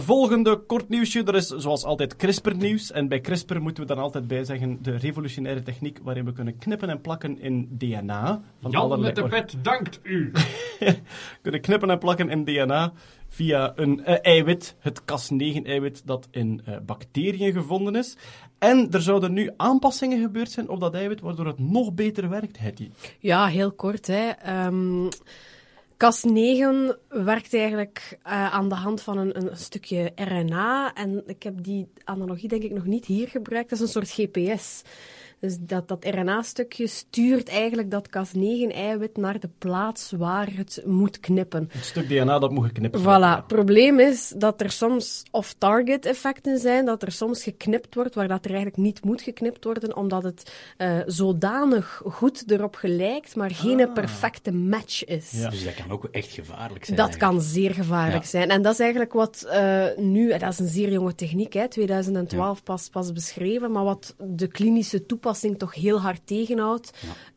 Volgende 0.00 0.56
kort 0.56 0.88
nieuwsje. 0.88 1.22
Er 1.24 1.34
is 1.34 1.46
zoals 1.46 1.84
altijd 1.84 2.16
CRISPR-nieuws. 2.16 2.92
En 2.92 3.08
bij 3.08 3.20
CRISPR 3.20 3.58
moeten 3.58 3.82
we 3.82 3.88
dan 3.94 3.98
altijd 4.02 4.26
bij 4.28 4.44
zeggen 4.44 4.78
de 4.82 4.96
revolutionaire 4.96 5.62
techniek 5.62 5.98
waarin 6.02 6.24
we 6.24 6.32
kunnen 6.32 6.58
knippen 6.58 6.88
en 6.90 7.00
plakken 7.00 7.40
in 7.40 7.68
DNA. 7.70 8.42
Van 8.60 8.74
allerlei 8.74 9.12
or- 9.22 9.28
pet 9.28 9.54
dankt 9.62 10.00
u. 10.02 10.32
kunnen 11.42 11.60
knippen 11.60 11.90
en 11.90 11.98
plakken 11.98 12.28
in 12.28 12.44
DNA 12.44 12.92
via 13.28 13.72
een 13.76 14.04
eh, 14.04 14.18
eiwit, 14.22 14.76
het 14.78 15.00
Cas9-eiwit, 15.00 16.02
dat 16.04 16.28
in 16.30 16.62
eh, 16.64 16.76
bacteriën 16.86 17.52
gevonden 17.52 17.94
is. 17.94 18.16
En 18.58 18.90
er 18.90 19.02
zouden 19.02 19.32
nu 19.32 19.50
aanpassingen 19.56 20.20
gebeurd 20.20 20.50
zijn 20.50 20.68
op 20.68 20.80
dat 20.80 20.94
eiwit, 20.94 21.20
waardoor 21.20 21.46
het 21.46 21.58
nog 21.58 21.92
beter 21.94 22.28
werkt, 22.28 22.58
Hetty. 22.58 22.90
Ja, 23.18 23.46
heel 23.46 23.72
kort. 23.72 24.06
Hè. 24.06 24.28
Ehm, 24.28 25.08
Cas9 26.04 26.96
werkt 27.08 27.54
eigenlijk 27.54 28.18
eh, 28.22 28.52
aan 28.52 28.68
de 28.68 28.74
hand 28.74 29.02
van 29.02 29.18
een, 29.18 29.36
een 29.36 29.56
stukje 29.56 30.12
RNA. 30.14 30.94
En 30.94 31.22
ik 31.26 31.42
heb 31.42 31.62
die 31.62 31.88
analogie 32.04 32.48
denk 32.48 32.62
ik 32.62 32.72
nog 32.72 32.84
niet 32.84 33.06
hier 33.06 33.28
gebruikt. 33.28 33.70
Dat 33.70 33.78
is 33.78 33.84
een 33.84 34.02
soort 34.02 34.10
GPS. 34.10 34.82
Dus 35.40 35.56
dat, 35.60 35.88
dat 35.88 36.04
RNA-stukje 36.04 36.86
stuurt 36.86 37.48
eigenlijk 37.48 37.90
dat 37.90 38.08
Cas9-eiwit 38.08 39.12
naar 39.16 39.40
de 39.40 39.48
plaats 39.58 40.10
waar 40.10 40.48
het 40.56 40.82
moet 40.86 41.20
knippen. 41.20 41.68
Het 41.72 41.84
stuk 41.84 42.08
DNA 42.08 42.38
dat 42.38 42.50
moet 42.50 42.66
geknipt 42.66 42.98
Voilà. 42.98 43.02
worden. 43.02 43.30
Het 43.34 43.46
probleem 43.46 43.98
is 44.00 44.32
dat 44.36 44.60
er 44.60 44.70
soms 44.70 45.22
off-target 45.30 46.06
effecten 46.06 46.58
zijn, 46.58 46.84
dat 46.84 47.02
er 47.02 47.12
soms 47.12 47.42
geknipt 47.42 47.94
wordt 47.94 48.14
waar 48.14 48.28
dat 48.28 48.44
er 48.44 48.50
eigenlijk 48.50 48.76
niet 48.82 49.04
moet 49.04 49.22
geknipt 49.22 49.64
worden, 49.64 49.96
omdat 49.96 50.22
het 50.22 50.52
eh, 50.76 50.98
zodanig 51.06 52.02
goed 52.04 52.50
erop 52.50 52.74
gelijkt, 52.74 53.36
maar 53.36 53.50
geen 53.50 53.92
perfecte 53.92 54.52
match 54.52 55.04
is. 55.04 55.30
Ja. 55.30 55.50
Dus 55.50 55.64
dat 55.64 55.74
kan 55.74 55.90
ook 55.90 56.04
echt 56.10 56.30
gevaarlijk 56.32 56.84
zijn. 56.84 56.96
Dat 56.96 57.06
eigenlijk. 57.08 57.32
kan 57.32 57.42
zeer 57.42 57.74
gevaarlijk 57.74 58.22
Ja. 58.22 58.28
zijn. 58.28 58.50
En 58.50 58.62
dat 58.62 58.72
is 58.72 58.78
eigenlijk 58.80 59.12
wat 59.12 59.42
eh, 59.50 59.84
nu, 59.96 60.28
dat 60.38 60.52
is 60.52 60.58
een 60.58 60.68
zeer 60.68 60.92
jonge 60.92 61.14
techniek, 61.14 61.52
hè, 61.52 61.68
2012 61.68 62.62
pas, 62.62 62.88
pas 62.88 63.12
beschreven, 63.12 63.72
maar 63.72 63.84
wat 63.84 64.14
de 64.18 64.46
klinische 64.46 65.06
toepassing 65.06 65.28
toch 65.56 65.74
heel 65.74 66.00
hard 66.00 66.20
tegenhoudt, 66.24 66.92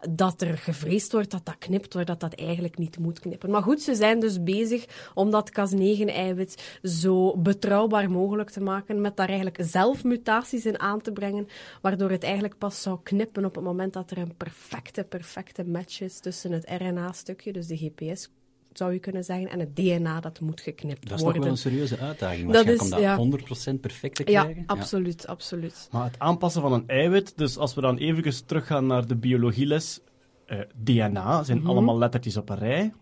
dat 0.10 0.42
er 0.42 0.58
gevreesd 0.58 1.12
wordt 1.12 1.32
dat 1.32 1.46
dat 1.46 1.58
knipt, 1.58 1.94
waar 1.94 2.06
dat 2.06 2.20
dat 2.20 2.34
eigenlijk 2.34 2.78
niet 2.78 3.00
moet 3.00 3.20
knippen. 3.20 3.50
Maar 3.50 3.62
goed, 3.64 3.82
ze 3.82 3.96
zijn 3.96 4.20
dus 4.20 4.44
bezig 4.44 5.12
om 5.14 5.32
dat 5.32 5.52
Cas9-eiwit 5.52 6.80
zo 6.84 7.38
betrouwbaar 7.38 8.12
mogelijk 8.12 8.50
te 8.50 8.62
maken, 8.62 9.02
met 9.02 9.18
daar 9.18 9.28
eigenlijk 9.28 9.58
zelf 9.62 10.04
mutaties 10.04 10.66
in 10.66 10.80
aan 10.80 11.02
te 11.02 11.12
brengen, 11.12 11.48
waardoor 11.82 12.10
het 12.10 12.24
eigenlijk 12.24 12.58
pas 12.58 12.82
zou 12.82 13.00
knippen 13.04 13.46
op 13.46 13.56
het 13.56 13.64
moment 13.64 13.94
dat 13.94 14.12
er 14.12 14.18
een 14.18 14.38
perfecte, 14.38 15.04
perfecte 15.04 15.64
match 15.64 16.02
is 16.02 16.20
tussen 16.20 16.52
het 16.52 16.70
RNA-stukje, 16.70 17.54
dus 17.54 17.68
de 17.68 17.78
GPS 17.78 18.30
zou 18.78 18.94
je 18.94 19.00
kunnen 19.00 19.24
zeggen, 19.24 19.50
en 19.50 19.60
het 19.60 19.76
DNA 19.76 20.20
dat 20.20 20.40
moet 20.40 20.62
geknipt 20.62 21.02
Dat 21.02 21.10
is 21.12 21.16
toch 21.16 21.24
worden. 21.24 21.42
wel 21.42 21.52
een 21.52 21.58
serieuze 21.58 21.98
uitdaging. 22.00 22.52
Dat 22.52 22.66
om 22.66 22.70
is- 22.72 22.90
dat 22.90 23.18
100% 23.18 23.82
perfect 23.82 24.16
te 24.16 24.32
ja, 24.32 24.42
krijgen. 24.44 24.64
absoluut, 24.66 25.28
absoluut. 25.28 25.88
Maar 25.92 26.04
het 26.04 26.20
aanpassen 26.20 26.62
van 26.62 26.74
een 26.74 26.88
eiwit, 26.88 27.38
dus 27.38 27.58
als 27.58 27.74
we 27.74 27.82
dan 27.82 27.98
even 27.98 28.46
teruggaan 28.46 28.86
naar 28.88 29.08
de 29.08 29.16
biologieles, 29.16 30.00
eh, 30.46 30.60
DNA 30.76 31.44
zijn 31.44 31.66
allemaal 31.66 31.98
lettertjes 31.98 32.38
op 32.38 32.50
een 32.50 32.58
rij. 32.58 32.94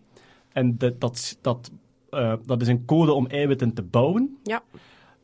En 0.52 0.78
dat, 0.78 1.00
dat, 1.00 1.38
dat, 1.40 1.70
eh, 2.10 2.34
dat 2.46 2.62
is 2.62 2.68
een 2.68 2.84
code 2.84 3.12
om 3.12 3.26
eiwitten 3.26 3.74
te 3.74 3.82
bouwen. 3.82 4.38
Ja. 4.42 4.62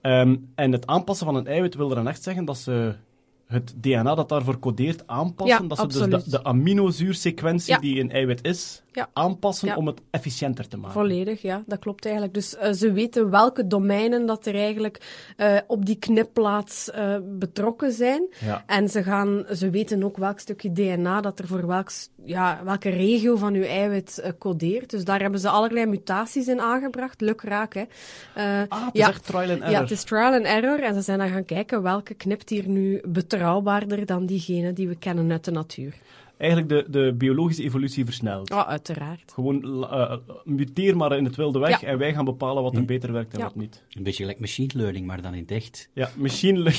Ehm, 0.01 0.37
en 0.55 0.73
het 0.73 0.87
aanpassen 0.87 1.27
van 1.27 1.35
een 1.35 1.47
eiwit 1.47 1.75
wil 1.75 1.89
er 1.91 1.97
dan 1.97 2.09
echt 2.09 2.23
zeggen 2.23 2.45
dat 2.45 2.59
ze 2.59 2.95
het 3.49 3.75
DNA 3.77 4.15
dat 4.15 4.29
daarvoor 4.29 4.59
codeert 4.59 5.07
aanpassen. 5.07 5.63
Ja, 5.63 5.69
dat 5.69 5.93
ze 5.93 6.09
dus 6.09 6.25
de, 6.25 6.31
de 6.31 6.45
aminozuursequentie 6.45 7.73
Ja. 7.73 7.79
die 7.79 7.99
in 7.99 8.11
eiwit 8.11 8.45
is, 8.45 8.83
Ja. 8.93 9.09
aanpassen 9.13 9.77
om 9.77 9.87
het 9.87 10.01
efficiënter 10.11 10.69
te 10.69 10.77
maken. 10.77 10.93
Volledig, 10.93 11.43
ja, 11.43 11.63
dat 11.67 11.79
klopt 11.79 12.05
eigenlijk. 12.05 12.35
Dus 12.35 12.57
eh, 12.57 12.73
ze 12.73 12.93
weten 12.93 13.31
welke 13.31 13.67
domeinen 13.67 14.27
dat 14.27 14.47
er 14.47 14.55
eigenlijk 14.55 15.01
eh, 15.37 15.57
op 15.67 15.87
die 15.87 15.97
knipplaats 15.97 16.91
eh, 16.91 17.17
betrokken 17.23 17.93
zijn. 17.93 18.23
En 18.67 18.89
ze, 18.89 19.03
gaan, 19.03 19.45
ze 19.53 19.71
weten 19.71 20.03
ook 20.03 20.17
welk 20.17 20.39
stukje 20.39 20.73
DNA 20.73 21.21
dat 21.21 21.39
er 21.39 21.47
voor 21.47 21.67
welk, 21.67 21.91
ja, 22.25 22.61
welke 22.65 22.89
regio 22.89 23.37
van 23.37 23.55
uw 23.55 23.63
eiwit 23.63 24.33
codeert. 24.39 24.91
Dus 24.91 25.05
daar 25.05 25.21
hebben 25.21 25.41
ze 25.41 25.49
allerlei 25.49 25.87
mutaties 25.87 26.47
in 26.49 26.61
aangebracht. 26.61 27.21
Lukraak, 27.21 27.75
hè. 27.75 27.85
Ah, 28.69 28.87
het 28.87 28.95
is 28.95 29.01
echt 29.01 29.27
trial 29.27 29.51
and 29.51 29.51
error. 29.61 29.71
Ja, 29.71 29.81
het 29.81 29.91
is 29.91 30.03
trial 30.05 30.33
and 30.33 30.45
error. 30.45 30.83
En 30.83 30.95
ze 30.95 31.01
zijn 31.01 31.19
dan 31.19 31.29
gaan 31.29 31.45
kijken 31.45 31.83
welke 31.83 32.15
knipt 32.15 32.49
hier 32.49 32.69
nu 32.69 33.01
betrouwbaarder 33.39 34.07
dan 34.07 34.27
diegene 34.27 34.73
die 34.73 34.89
we 34.89 34.95
kennen 34.97 35.31
uit 35.31 35.45
de 35.45 35.51
natuur. 35.51 35.95
Eigenlijk 36.37 36.71
de, 36.71 36.85
de 36.91 37.15
biologische 37.19 37.63
evolutie 37.63 38.05
versneld. 38.05 38.51
Oh, 38.51 38.69
uiteraard. 38.69 39.33
Gewoon 39.35 39.85
eh, 39.91 40.17
muteer 40.45 40.97
maar 40.97 41.17
in 41.17 41.25
het 41.25 41.37
wilde 41.37 41.59
weg 41.59 41.81
Ja. 41.81 41.87
en 41.87 41.99
wij 41.99 42.13
gaan 42.13 42.25
bepalen 42.25 42.63
wat 42.63 42.73
er 42.73 42.79
Hm. 42.81 42.85
beter 42.87 43.13
werkt 43.13 43.33
en 43.33 43.39
Ja. 43.39 43.45
wat 43.45 43.55
niet. 43.55 43.83
Een 43.93 44.03
beetje 44.03 44.23
gelijk 44.23 44.41
machine 44.41 44.71
learning, 44.75 45.07
maar 45.07 45.23
dan 45.23 45.35
in 45.35 45.41
het 45.41 45.51
echt. 45.51 45.89
Ja, 45.93 46.11
machine, 46.17 46.59
le- 46.59 46.73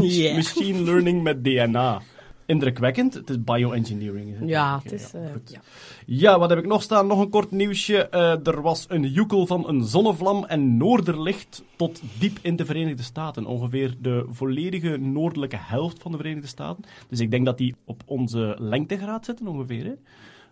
Yeah. 0.00 0.34
machine 0.42 0.82
learning 0.82 1.22
met 1.22 1.44
DNA. 1.44 2.02
Indrukwekkend. 2.46 3.14
Het 3.14 3.30
is 3.30 3.44
bioengineering. 3.44 4.40
is 4.40 4.48
Ja, 4.48 4.80
het 4.82 4.92
is... 4.92 5.12
eh, 5.14 5.22
ja. 5.46 5.60
Ja, 6.06 6.38
wat 6.38 6.50
heb 6.50 6.58
ik 6.58 6.66
nog 6.66 6.82
staan? 6.82 7.06
Nog 7.06 7.20
een 7.20 7.28
kort 7.28 7.50
nieuwsje. 7.50 8.08
Eh, 8.08 8.46
er 8.46 8.62
was 8.62 8.86
een 8.88 9.02
joekel 9.02 9.46
van 9.46 9.68
een 9.68 9.84
zonnevlam 9.84 10.44
en 10.44 10.76
noorderlicht 10.76 11.64
tot 11.76 12.02
diep 12.18 12.38
in 12.42 12.56
de 12.56 12.64
Verenigde 12.64 13.02
Staten. 13.02 13.46
Ongeveer 13.46 13.94
de 14.00 14.26
volledige 14.30 14.96
noordelijke 14.96 15.58
helft 15.58 16.02
van 16.02 16.10
de 16.10 16.16
Verenigde 16.16 16.48
Staten. 16.48 16.84
Dus 17.08 17.20
ik 17.20 17.30
denk 17.30 17.46
dat 17.46 17.58
die 17.58 17.74
op 17.84 18.02
onze 18.06 18.56
lengtegraad 18.58 19.24
zitten 19.24 19.46
ongeveer. 19.46 19.84
Hè? 19.84 19.92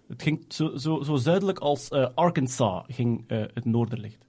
Het 0.09 0.23
ging 0.23 0.45
zo, 0.49 0.77
zo, 0.77 1.03
zo 1.03 1.17
zuidelijk 1.17 1.59
als 1.59 1.89
eh, 1.89 2.07
Arkansas 2.15 2.85
ging 2.89 3.25
het 3.29 3.65
noorderlicht. 3.65 4.25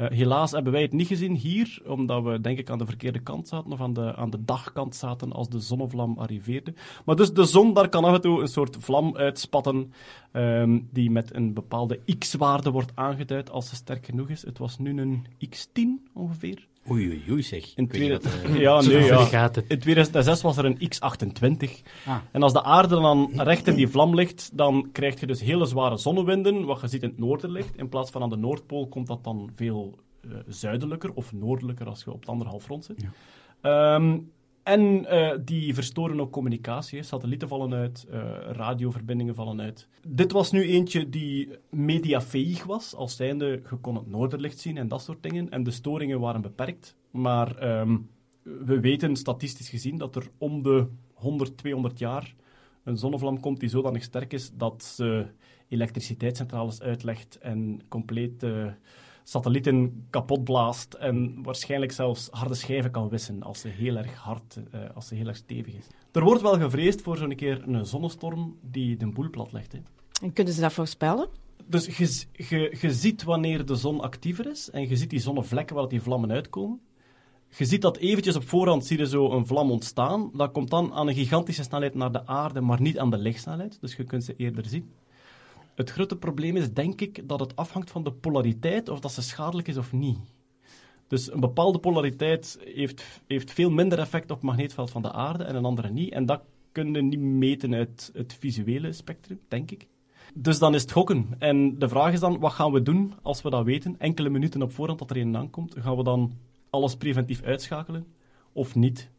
Eh, 0.00 0.10
helaas 0.10 0.50
hebben 0.50 0.72
wij 0.72 0.82
het 0.82 0.92
niet 0.92 1.06
gezien 1.06 1.34
hier, 1.34 1.82
omdat 1.86 2.22
we 2.22 2.40
denk 2.40 2.58
ik 2.58 2.70
aan 2.70 2.78
de 2.78 2.86
verkeerde 2.86 3.18
kant 3.18 3.48
zaten, 3.48 3.72
of 3.72 3.80
aan 3.80 3.92
de, 3.92 4.16
aan 4.16 4.30
de 4.30 4.44
dagkant 4.44 4.94
zaten 4.94 5.32
als 5.32 5.48
de 5.48 5.60
zonnevlam 5.60 6.18
arriveerde. 6.18 6.74
Maar 7.04 7.16
dus 7.16 7.32
de 7.32 7.44
zon, 7.44 7.74
daar 7.74 7.88
kan 7.88 8.04
af 8.04 8.14
en 8.14 8.20
toe 8.20 8.40
een 8.40 8.48
soort 8.48 8.76
vlam 8.80 9.16
uitspatten, 9.16 9.92
ehm, 10.32 10.80
die 10.90 11.10
met 11.10 11.34
een 11.34 11.52
bepaalde 11.52 12.00
x-waarde 12.18 12.70
wordt 12.70 12.92
aangeduid 12.94 13.50
als 13.50 13.68
ze 13.68 13.74
sterk 13.74 14.04
genoeg 14.04 14.28
is. 14.28 14.44
Het 14.44 14.58
was 14.58 14.78
nu 14.78 15.00
een 15.00 15.26
x10 15.38 16.10
ongeveer. 16.12 16.66
Oei, 16.90 17.08
oei, 17.08 17.22
oei, 17.30 17.42
zeg. 17.42 17.72
In 17.74 17.84
Ik 17.84 17.92
weet 17.92 18.10
niet 18.10 18.20
tweede- 18.20 18.42
wat, 18.42 18.54
eh, 18.54 18.60
ja, 18.66 18.80
nee, 18.80 19.04
ja. 19.04 19.50
In 19.68 19.78
2006 19.78 20.42
was 20.42 20.56
er 20.56 20.64
een 20.64 20.78
X28. 20.78 21.70
Ah. 22.06 22.16
En 22.32 22.42
als 22.42 22.52
de 22.52 22.62
aarde 22.62 23.00
dan 23.00 23.30
recht 23.36 23.66
in 23.66 23.74
die 23.74 23.88
vlam 23.88 24.14
ligt, 24.14 24.50
dan 24.52 24.88
krijg 24.92 25.20
je 25.20 25.26
dus 25.26 25.40
hele 25.40 25.66
zware 25.66 25.96
zonnewinden, 25.96 26.64
wat 26.64 26.80
je 26.80 26.88
ziet 26.88 27.02
in 27.02 27.08
het 27.08 27.18
noorden 27.18 27.50
ligt. 27.50 27.76
In 27.76 27.88
plaats 27.88 28.10
van 28.10 28.22
aan 28.22 28.28
de 28.30 28.36
Noordpool 28.36 28.86
komt 28.88 29.06
dat 29.06 29.24
dan 29.24 29.50
veel 29.54 29.98
eh, 30.22 30.30
zuidelijker 30.46 31.10
of 31.14 31.32
noordelijker 31.32 31.86
als 31.88 32.04
je 32.04 32.12
op 32.12 32.20
het 32.20 32.28
andere 32.28 32.50
halfrond 32.50 32.84
zit. 32.84 33.04
Ehm, 33.60 34.18
en 34.62 35.06
eh, 35.06 35.38
die 35.44 35.74
verstoren 35.74 36.20
ook 36.20 36.32
communicatie. 36.32 37.02
Satellieten 37.02 37.48
vallen 37.48 37.74
uit, 37.74 38.06
eh, 38.10 38.20
radioverbindingen 38.52 39.34
vallen 39.34 39.60
uit. 39.60 39.88
Dit 40.08 40.32
was 40.32 40.50
nu 40.50 40.62
eentje 40.62 41.08
die 41.08 41.48
mediafähig 41.70 42.64
was, 42.64 42.94
als 42.94 43.16
zijnde 43.16 43.46
je 43.70 43.76
kon 43.80 43.94
het 43.94 44.06
noorderlicht 44.06 44.58
zien 44.58 44.76
en 44.76 44.88
dat 44.88 45.02
soort 45.02 45.22
dingen. 45.22 45.50
En 45.50 45.62
de 45.62 45.70
storingen 45.70 46.20
waren 46.20 46.40
beperkt. 46.40 46.96
Maar 47.10 47.56
ehm, 47.56 47.96
we 48.42 48.80
weten 48.80 49.16
statistisch 49.16 49.68
gezien 49.68 49.98
dat 49.98 50.16
er 50.16 50.30
om 50.38 50.62
de 50.62 50.86
100, 51.14 51.56
200 51.56 51.98
jaar 51.98 52.34
een 52.84 52.96
zonnevlam 52.96 53.40
komt 53.40 53.60
die 53.60 53.68
zodanig 53.68 54.02
sterk 54.02 54.32
is 54.32 54.50
dat 54.54 54.84
ze 54.84 55.26
elektriciteitscentrales 55.68 56.80
uitlegt 56.82 57.38
en 57.38 57.80
compleet 57.88 58.42
eh, 58.42 58.66
satellieten 59.30 60.06
kapotblaast 60.10 60.94
en 60.94 61.42
waarschijnlijk 61.42 61.92
zelfs 61.92 62.28
harde 62.30 62.54
schijven 62.54 62.90
kan 62.90 63.08
wissen 63.08 63.42
als 63.42 63.60
ze 63.60 63.68
heel 63.68 63.96
erg 63.96 64.14
hard, 64.14 64.58
eh, 64.70 64.80
als 64.94 65.08
ze 65.08 65.14
heel 65.14 65.26
erg 65.26 65.36
stevig 65.36 65.74
is. 65.74 65.86
Er 66.12 66.24
wordt 66.24 66.42
wel 66.42 66.58
gevreesd 66.58 67.02
voor 67.02 67.16
zo'n 67.16 67.34
keer 67.34 67.68
een 67.68 67.86
zonnestorm 67.86 68.56
die 68.62 68.96
de 68.96 69.06
boel 69.06 69.30
platlegt. 69.30 69.72
Hè. 69.72 69.78
En 70.22 70.32
kunnen 70.32 70.52
ze 70.52 70.60
dat 70.60 70.72
voorspellen? 70.72 71.28
Dus 71.66 71.96
je, 71.96 72.24
je, 72.48 72.76
je 72.80 72.92
ziet 72.92 73.22
wanneer 73.22 73.66
de 73.66 73.74
zon 73.74 74.00
actiever 74.00 74.50
is 74.50 74.70
en 74.70 74.88
je 74.88 74.96
ziet 74.96 75.10
die 75.10 75.20
zonnevlekken 75.20 75.76
waar 75.76 75.88
die 75.88 76.02
vlammen 76.02 76.30
uitkomen. 76.30 76.80
Je 77.56 77.64
ziet 77.64 77.82
dat 77.82 77.96
eventjes 77.96 78.36
op 78.36 78.48
voorhand 78.48 78.86
zie 78.86 78.98
je 78.98 79.06
zo 79.06 79.30
een 79.30 79.46
vlam 79.46 79.70
ontstaan. 79.70 80.30
Dat 80.34 80.52
komt 80.52 80.70
dan 80.70 80.92
aan 80.92 81.08
een 81.08 81.14
gigantische 81.14 81.62
snelheid 81.62 81.94
naar 81.94 82.12
de 82.12 82.26
aarde, 82.26 82.60
maar 82.60 82.80
niet 82.80 82.98
aan 82.98 83.10
de 83.10 83.18
lichtsnelheid. 83.18 83.78
Dus 83.80 83.96
je 83.96 84.04
kunt 84.04 84.24
ze 84.24 84.34
eerder 84.36 84.66
zien. 84.66 84.90
Het 85.74 85.90
grote 85.90 86.16
probleem 86.16 86.56
is, 86.56 86.72
denk 86.72 87.00
ik, 87.00 87.28
dat 87.28 87.40
het 87.40 87.56
afhangt 87.56 87.90
van 87.90 88.04
de 88.04 88.12
polariteit, 88.12 88.88
of 88.88 89.00
dat 89.00 89.12
ze 89.12 89.22
schadelijk 89.22 89.68
is 89.68 89.76
of 89.76 89.92
niet. 89.92 90.18
Dus 91.06 91.32
een 91.32 91.40
bepaalde 91.40 91.78
polariteit 91.78 92.58
heeft, 92.64 93.22
heeft 93.26 93.52
veel 93.52 93.70
minder 93.70 93.98
effect 93.98 94.30
op 94.30 94.36
het 94.36 94.46
magneetveld 94.46 94.90
van 94.90 95.02
de 95.02 95.12
aarde 95.12 95.44
en 95.44 95.54
een 95.54 95.64
andere 95.64 95.90
niet. 95.90 96.12
En 96.12 96.26
dat 96.26 96.42
kun 96.72 96.94
je 96.94 97.02
niet 97.02 97.20
meten 97.20 97.74
uit 97.74 98.10
het 98.12 98.36
visuele 98.38 98.92
spectrum, 98.92 99.40
denk 99.48 99.70
ik. 99.70 99.86
Dus 100.34 100.58
dan 100.58 100.74
is 100.74 100.82
het 100.82 100.92
gokken. 100.92 101.26
En 101.38 101.78
de 101.78 101.88
vraag 101.88 102.12
is 102.12 102.20
dan, 102.20 102.38
wat 102.38 102.52
gaan 102.52 102.72
we 102.72 102.82
doen 102.82 103.14
als 103.22 103.42
we 103.42 103.50
dat 103.50 103.64
weten? 103.64 103.98
Enkele 103.98 104.28
minuten 104.28 104.62
op 104.62 104.72
voorhand 104.72 104.98
dat 104.98 105.10
er 105.10 105.16
een 105.16 105.36
aankomt, 105.36 105.74
gaan 105.78 105.96
we 105.96 106.02
dan 106.02 106.32
alles 106.70 106.96
preventief 106.96 107.42
uitschakelen 107.42 108.06
of 108.52 108.74
niet? 108.74 109.10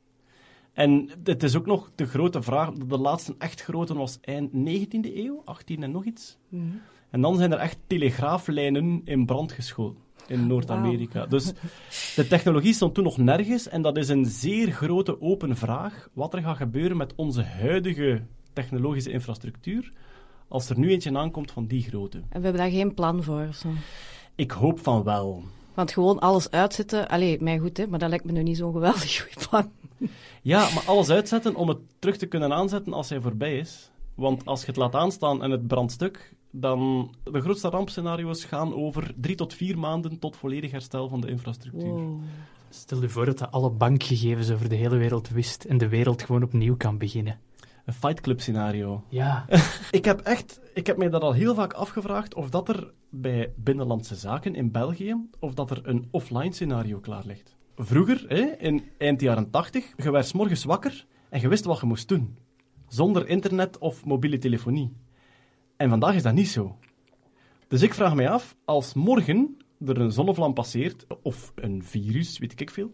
En 0.74 1.10
het 1.24 1.44
is 1.44 1.56
ook 1.56 1.66
nog 1.66 1.92
de 1.96 2.06
grote 2.06 2.42
vraag, 2.42 2.72
de 2.72 2.98
laatste 2.98 3.36
echt 3.38 3.62
grote 3.62 3.94
was 3.94 4.18
eind 4.22 4.52
19e 4.52 5.16
eeuw, 5.16 5.42
18 5.46 5.84
en 5.84 5.92
nog 5.92 6.06
iets. 6.06 6.38
En 7.10 7.22
dan 7.22 7.38
zijn 7.38 7.52
er 7.52 7.58
echt 7.58 7.78
telegraaflijnen 7.88 9.02
in 9.06 9.26
brand 9.26 9.52
geschoten 9.52 10.02
in 10.28 10.48
Noord-Amerika. 10.48 11.26
Dus 11.26 11.54
de 12.16 12.28
technologie 12.28 12.74
stond 12.74 12.94
toen 12.94 13.04
nog 13.04 13.18
nergens 13.18 13.68
en 13.68 13.82
dat 13.82 13.98
is 13.98 14.10
een 14.10 14.26
zeer 14.26 14.72
grote 14.72 15.22
open 15.22 15.56
vraag 15.56 16.10
wat 16.14 16.34
er 16.34 16.42
gaat 16.42 16.58
gebeuren 16.58 16.98
met 16.98 17.16
onze 17.16 17.44
huidige 17.44 18.22
technologische 18.54 19.12
infrastructuur 19.12 19.94
als 20.48 20.70
er 20.70 20.80
nu 20.80 20.90
eentje 20.92 21.18
aankomt 21.18 21.52
van 21.52 21.66
die 21.66 21.84
grootte. 21.84 22.18
En 22.18 22.40
we 22.40 22.44
hebben 22.44 22.62
daar 22.62 22.72
geen 22.72 22.94
plan 22.94 23.24
voor 23.24 23.48
zo. 23.54 23.70
Ik 24.36 24.52
hoop 24.52 24.80
van 24.80 25.04
wel. 25.04 25.44
Want 25.74 25.92
gewoon 25.92 26.20
alles 26.20 26.52
uitzetten, 26.52 27.08
allee, 27.10 27.42
mij 27.42 27.60
goed, 27.60 27.78
hè, 27.78 27.88
maar 27.88 28.00
dat 28.00 28.10
lijkt 28.10 28.26
me 28.26 28.32
nu 28.32 28.44
niet 28.44 28.58
zo'n 28.58 28.74
geweldig 28.74 29.22
goed 29.22 29.48
plan. 29.50 29.72
Ja, 30.42 30.60
maar 30.60 30.84
alles 30.86 31.10
uitzetten 31.10 31.56
om 31.56 31.68
het 31.68 31.78
terug 32.00 32.18
te 32.18 32.26
kunnen 32.26 32.54
aanzetten 32.54 32.94
als 32.94 33.10
hij 33.10 33.22
voorbij 33.22 33.58
is. 33.58 33.92
Want 34.16 34.46
als 34.46 34.62
je 34.62 34.68
het 34.68 34.76
laat 34.76 34.96
aanstaan 34.96 35.44
en 35.44 35.52
het 35.52 35.68
brandt 35.68 35.92
stuk, 35.92 36.36
dan... 36.52 37.12
De 37.24 37.42
grootste 37.42 37.70
rampscenario's 37.70 38.44
gaan 38.44 38.74
over 38.74 39.14
drie 39.16 39.36
tot 39.36 39.54
vier 39.54 39.80
maanden 39.80 40.20
tot 40.20 40.36
volledig 40.36 40.72
herstel 40.72 41.10
van 41.10 41.22
de 41.22 41.28
infrastructuur. 41.28 42.00
Stel 42.70 43.02
je 43.02 43.10
voor 43.10 43.26
dat 43.26 43.40
hij 43.40 43.48
alle 43.48 43.70
bankgegevens 43.70 44.52
over 44.52 44.70
de 44.70 44.76
hele 44.76 44.98
wereld 44.98 45.30
wist 45.30 45.64
en 45.64 45.78
de 45.78 45.88
wereld 45.88 46.24
gewoon 46.24 46.44
opnieuw 46.44 46.76
kan 46.78 46.98
beginnen. 46.98 47.40
Een 47.86 47.94
Fight 47.94 48.22
Club 48.22 48.42
scenario. 48.42 49.04
Ja. 49.10 49.46
Ik 49.92 50.06
heb 50.06 50.20
echt... 50.20 50.60
Ik 50.74 50.88
heb 50.88 50.98
mij 50.98 51.10
dat 51.10 51.22
al 51.22 51.34
heel 51.34 51.56
vaak 51.56 51.74
afgevraagd 51.74 52.34
of 52.34 52.50
dat 52.50 52.70
er 52.70 52.94
bij 53.10 53.54
Binnenlandse 53.56 54.16
Zaken 54.16 54.56
in 54.56 54.72
België, 54.72 55.26
of 55.40 55.54
dat 55.54 55.72
er 55.72 55.88
een 55.88 56.08
offline 56.12 56.54
scenario 56.54 57.00
klaar 57.00 57.26
ligt. 57.26 57.56
Vroeger, 57.76 58.26
hè, 58.28 58.42
in 58.58 58.84
eind 58.98 59.22
jaren 59.22 59.50
80, 59.50 59.94
je 59.96 60.12
werd 60.12 60.34
morgens 60.34 60.64
wakker 60.64 61.06
en 61.30 61.42
je 61.42 61.48
wist 61.48 61.66
wat 61.66 61.80
je 61.80 61.86
moest 61.86 62.08
doen. 62.08 62.38
Zonder 62.88 63.28
internet 63.28 63.78
of 63.78 64.06
mobiele 64.06 64.38
telefonie. 64.38 64.94
En 65.78 65.90
vandaag 65.90 66.16
is 66.16 66.24
dat 66.24 66.34
niet 66.34 66.50
zo. 66.50 66.78
Dus 67.68 67.82
ik 67.82 67.94
vraag 67.94 68.16
mij 68.16 68.30
af, 68.30 68.56
als 68.66 68.94
morgen 68.94 69.58
er 69.86 70.00
een 70.00 70.12
zonnevlam 70.12 70.54
passeert, 70.54 71.06
of 71.22 71.52
een 71.56 71.84
virus, 71.84 72.38
weet 72.38 72.62
ik 72.62 72.70
veel, 72.70 72.94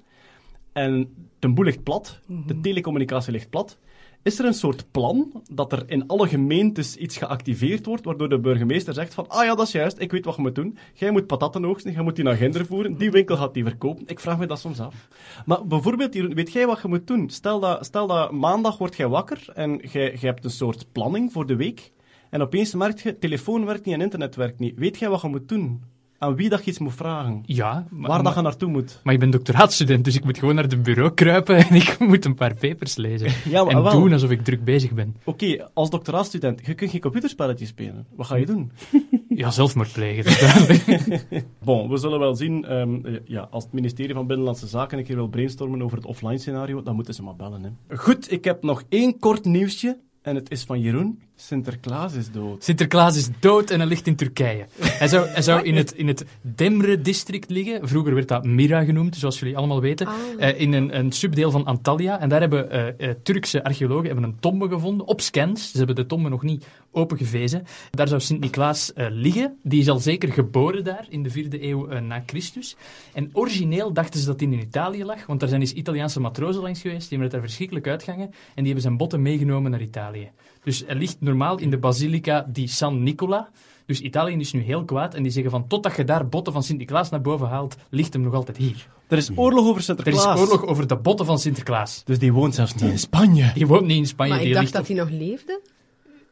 en 0.73 1.15
de 1.39 1.53
boel 1.53 1.65
ligt 1.65 1.83
plat, 1.83 2.19
de 2.45 2.59
telecommunicatie 2.59 3.31
ligt 3.31 3.49
plat, 3.49 3.79
is 4.27 4.39
er 4.39 4.45
een 4.45 4.53
soort 4.53 4.91
plan 4.91 5.43
dat 5.51 5.71
er 5.71 5.83
in 5.87 6.07
alle 6.07 6.27
gemeentes 6.27 6.95
iets 6.95 7.17
geactiveerd 7.17 7.85
wordt, 7.85 8.05
waardoor 8.05 8.29
de 8.29 8.39
burgemeester 8.39 8.93
zegt 8.93 9.13
van, 9.13 9.27
ah 9.27 9.45
ja, 9.45 9.55
dat 9.55 9.67
is 9.67 9.71
juist, 9.71 9.99
ik 9.99 10.11
weet 10.11 10.25
wat 10.25 10.35
je 10.35 10.41
moet 10.41 10.55
doen. 10.55 10.77
Jij 10.93 11.11
moet 11.11 11.27
patatten 11.27 11.65
oogsten, 11.65 11.91
jij 11.91 12.01
moet 12.01 12.15
die 12.15 12.23
naar 12.23 12.35
Ginder 12.35 12.65
voeren, 12.65 12.97
die 12.97 13.11
winkel 13.11 13.37
gaat 13.37 13.53
die 13.53 13.63
verkopen. 13.63 14.03
Ik 14.07 14.19
vraag 14.19 14.37
me 14.37 14.45
dat 14.45 14.59
soms 14.59 14.79
af. 14.79 15.07
Maar 15.45 15.67
bijvoorbeeld, 15.67 16.13
weet 16.13 16.51
jij 16.51 16.67
wat 16.67 16.81
je 16.81 16.87
moet 16.87 17.07
doen? 17.07 17.29
Stel 17.29 17.59
dat, 17.59 17.85
stel 17.85 18.07
dat 18.07 18.31
maandag 18.31 18.77
wordt 18.77 18.95
jij 18.95 19.07
wakker 19.07 19.49
en 19.53 19.81
jij 19.91 20.17
hebt 20.19 20.43
een 20.43 20.49
soort 20.49 20.91
planning 20.91 21.31
voor 21.31 21.45
de 21.45 21.55
week, 21.55 21.91
en 22.29 22.41
opeens 22.41 22.73
merk 22.73 22.99
je, 22.99 23.17
telefoon 23.17 23.65
werkt 23.65 23.85
niet 23.85 23.95
en 23.95 24.01
internet 24.01 24.35
werkt 24.35 24.59
niet. 24.59 24.77
Weet 24.77 24.99
jij 24.99 25.09
wat 25.09 25.21
je 25.21 25.27
moet 25.27 25.49
doen? 25.49 25.83
Aan 26.19 26.35
wie 26.35 26.49
dat 26.49 26.63
je 26.63 26.69
iets 26.69 26.79
moet 26.79 26.93
vragen? 26.93 27.43
Ja, 27.45 27.87
maar, 27.89 28.09
Waar 28.09 28.23
dat 28.23 28.35
je 28.35 28.41
naartoe 28.41 28.69
moet? 28.69 28.99
maar 29.03 29.13
ik 29.13 29.19
ben 29.19 29.29
doctoraatstudent, 29.29 30.05
dus 30.05 30.15
ik 30.15 30.23
moet 30.23 30.37
gewoon 30.37 30.55
naar 30.55 30.67
de 30.69 30.77
bureau 30.77 31.13
kruipen 31.13 31.55
en 31.67 31.75
ik 31.75 31.95
moet 31.99 32.25
een 32.25 32.35
paar 32.35 32.55
papers 32.55 32.95
lezen. 32.95 33.27
Ja, 33.51 33.63
maar 33.63 33.73
en 33.75 33.83
wel. 33.83 33.91
doen 33.91 34.13
alsof 34.13 34.29
ik 34.31 34.43
druk 34.43 34.63
bezig 34.63 34.91
ben. 34.93 35.15
Oké, 35.23 35.69
als 35.73 35.89
doctoraatstudent, 35.89 36.61
je 36.65 36.73
kunt 36.73 36.91
geen 36.91 37.01
computerspelletjes 37.01 37.69
spelen. 37.69 38.05
Wat 38.15 38.25
ga 38.27 38.35
je 38.35 38.45
doen? 38.45 38.71
Ja, 39.29 39.51
zelfmoord 39.51 39.91
plegen, 39.91 40.39
duidelijk. 40.39 41.45
Bon, 41.63 41.89
we 41.89 41.97
zullen 41.97 42.19
wel 42.19 42.35
zien. 42.35 42.65
ehm, 42.65 43.05
eh, 43.05 43.13
ja, 43.25 43.47
als 43.51 43.63
het 43.63 43.73
ministerie 43.73 44.13
van 44.13 44.27
Binnenlandse 44.27 44.67
Zaken 44.67 44.97
een 44.97 45.03
keer 45.03 45.15
wil 45.15 45.27
brainstormen 45.27 45.81
over 45.81 45.97
het 45.97 46.05
offline 46.05 46.37
scenario, 46.37 46.81
dan 46.83 46.95
moeten 46.95 47.13
ze 47.13 47.23
maar 47.23 47.35
bellen. 47.35 47.63
Hè. 47.87 47.95
Goed, 47.97 48.31
ik 48.31 48.43
heb 48.43 48.63
nog 48.63 48.83
één 48.89 49.19
kort 49.19 49.45
nieuwsje. 49.45 49.97
En 50.21 50.35
het 50.35 50.51
is 50.51 50.63
van 50.63 50.79
Jeroen. 50.79 51.21
Sinterklaas 51.39 52.13
is 52.13 52.31
dood. 52.31 52.63
Sinterklaas 52.63 53.17
is 53.17 53.29
dood 53.39 53.69
en 53.69 53.79
hij 53.79 53.87
ligt 53.87 54.07
in 54.07 54.15
Turkije. 54.15 54.65
Hij 54.79 55.07
zou, 55.07 55.27
hij 55.27 55.41
zou 55.41 55.63
in 55.69 55.75
het, 55.75 55.93
in 55.93 56.07
het 56.07 56.25
Demre-district 56.41 57.49
liggen. 57.49 57.87
Vroeger 57.87 58.13
werd 58.13 58.27
dat 58.27 58.45
Mira 58.45 58.83
genoemd, 58.83 59.15
zoals 59.15 59.39
jullie 59.39 59.57
allemaal 59.57 59.81
weten. 59.81 60.07
Ah. 60.07 60.13
Eh, 60.37 60.59
in 60.59 60.73
een, 60.73 60.97
een 60.97 61.11
subdeel 61.11 61.51
van 61.51 61.65
Antalya. 61.65 62.19
En 62.19 62.29
daar 62.29 62.39
hebben 62.39 62.71
eh, 62.71 63.09
eh, 63.09 63.15
Turkse 63.23 63.63
archeologen 63.63 64.05
hebben 64.05 64.23
een 64.23 64.39
tombe 64.39 64.67
gevonden, 64.67 65.07
op 65.07 65.21
scans. 65.21 65.71
Ze 65.71 65.77
hebben 65.77 65.95
de 65.95 66.05
tombe 66.05 66.29
nog 66.29 66.43
niet 66.43 66.65
opengevezen. 66.91 67.63
Daar 67.91 68.07
zou 68.07 68.21
Sint-Niklaas 68.21 68.93
eh, 68.93 69.07
liggen. 69.09 69.57
Die 69.63 69.79
is 69.79 69.89
al 69.89 69.99
zeker 69.99 70.33
geboren 70.33 70.83
daar, 70.83 71.05
in 71.09 71.23
de 71.23 71.29
vierde 71.29 71.63
eeuw 71.63 71.99
na 71.99 72.23
Christus. 72.25 72.75
En 73.13 73.29
origineel 73.33 73.93
dachten 73.93 74.19
ze 74.19 74.25
dat 74.25 74.39
hij 74.39 74.49
in 74.49 74.59
Italië 74.59 75.03
lag, 75.03 75.25
want 75.25 75.39
daar 75.39 75.49
zijn 75.49 75.61
eens 75.61 75.73
Italiaanse 75.73 76.19
matrozen 76.19 76.61
langs 76.61 76.81
geweest. 76.81 77.09
Die 77.09 77.09
hebben 77.09 77.27
het 77.27 77.35
daar 77.35 77.45
verschrikkelijk 77.45 77.87
uitgangen. 77.87 78.25
En 78.27 78.33
die 78.55 78.65
hebben 78.65 78.81
zijn 78.81 78.97
botten 78.97 79.21
meegenomen 79.21 79.71
naar 79.71 79.81
Italië. 79.81 80.31
Dus 80.67 80.83
hij 80.85 80.95
ligt 80.95 81.17
normaal 81.19 81.57
in 81.59 81.69
de 81.69 81.77
Basilica 81.77 82.45
di 82.49 82.67
San 82.67 83.03
Nicola. 83.03 83.49
Dus 83.85 83.99
Italië 83.99 84.35
is 84.35 84.53
nu 84.53 84.61
heel 84.61 84.85
kwaad 84.85 85.13
en 85.13 85.23
die 85.23 85.31
zeggen 85.31 85.51
van 85.51 85.67
totdat 85.67 85.95
je 85.95 86.03
daar 86.03 86.27
botten 86.27 86.53
van 86.53 86.63
Sint-Niklaas 86.63 87.09
naar 87.09 87.21
boven 87.21 87.47
haalt, 87.47 87.75
ligt 87.89 88.13
hem 88.13 88.21
nog 88.21 88.33
altijd 88.33 88.57
hier. 88.57 88.87
Er 89.07 89.17
is 89.17 89.29
oorlog 89.35 89.59
over 89.59 89.73
Er 89.73 89.77
is 89.77 89.85
Sinterklaas. 89.85 90.39
oorlog 90.39 90.65
over 90.65 90.87
de 90.87 90.97
botten 90.97 91.25
van 91.25 91.39
Sinterklaas. 91.39 92.01
Dus 92.05 92.19
die 92.19 92.33
woont 92.33 92.55
zelfs 92.55 92.73
niet 92.73 92.91
in 92.91 92.99
Spanje. 92.99 93.51
Die 93.53 93.67
woont 93.67 93.85
niet 93.85 93.97
in 93.97 94.05
Spanje. 94.05 94.31
Maar 94.31 94.41
die 94.41 94.49
ik 94.49 94.55
dacht 94.55 94.73
dat 94.73 94.87
hij 94.87 94.95
nog 94.95 95.09
leefde. 95.09 95.61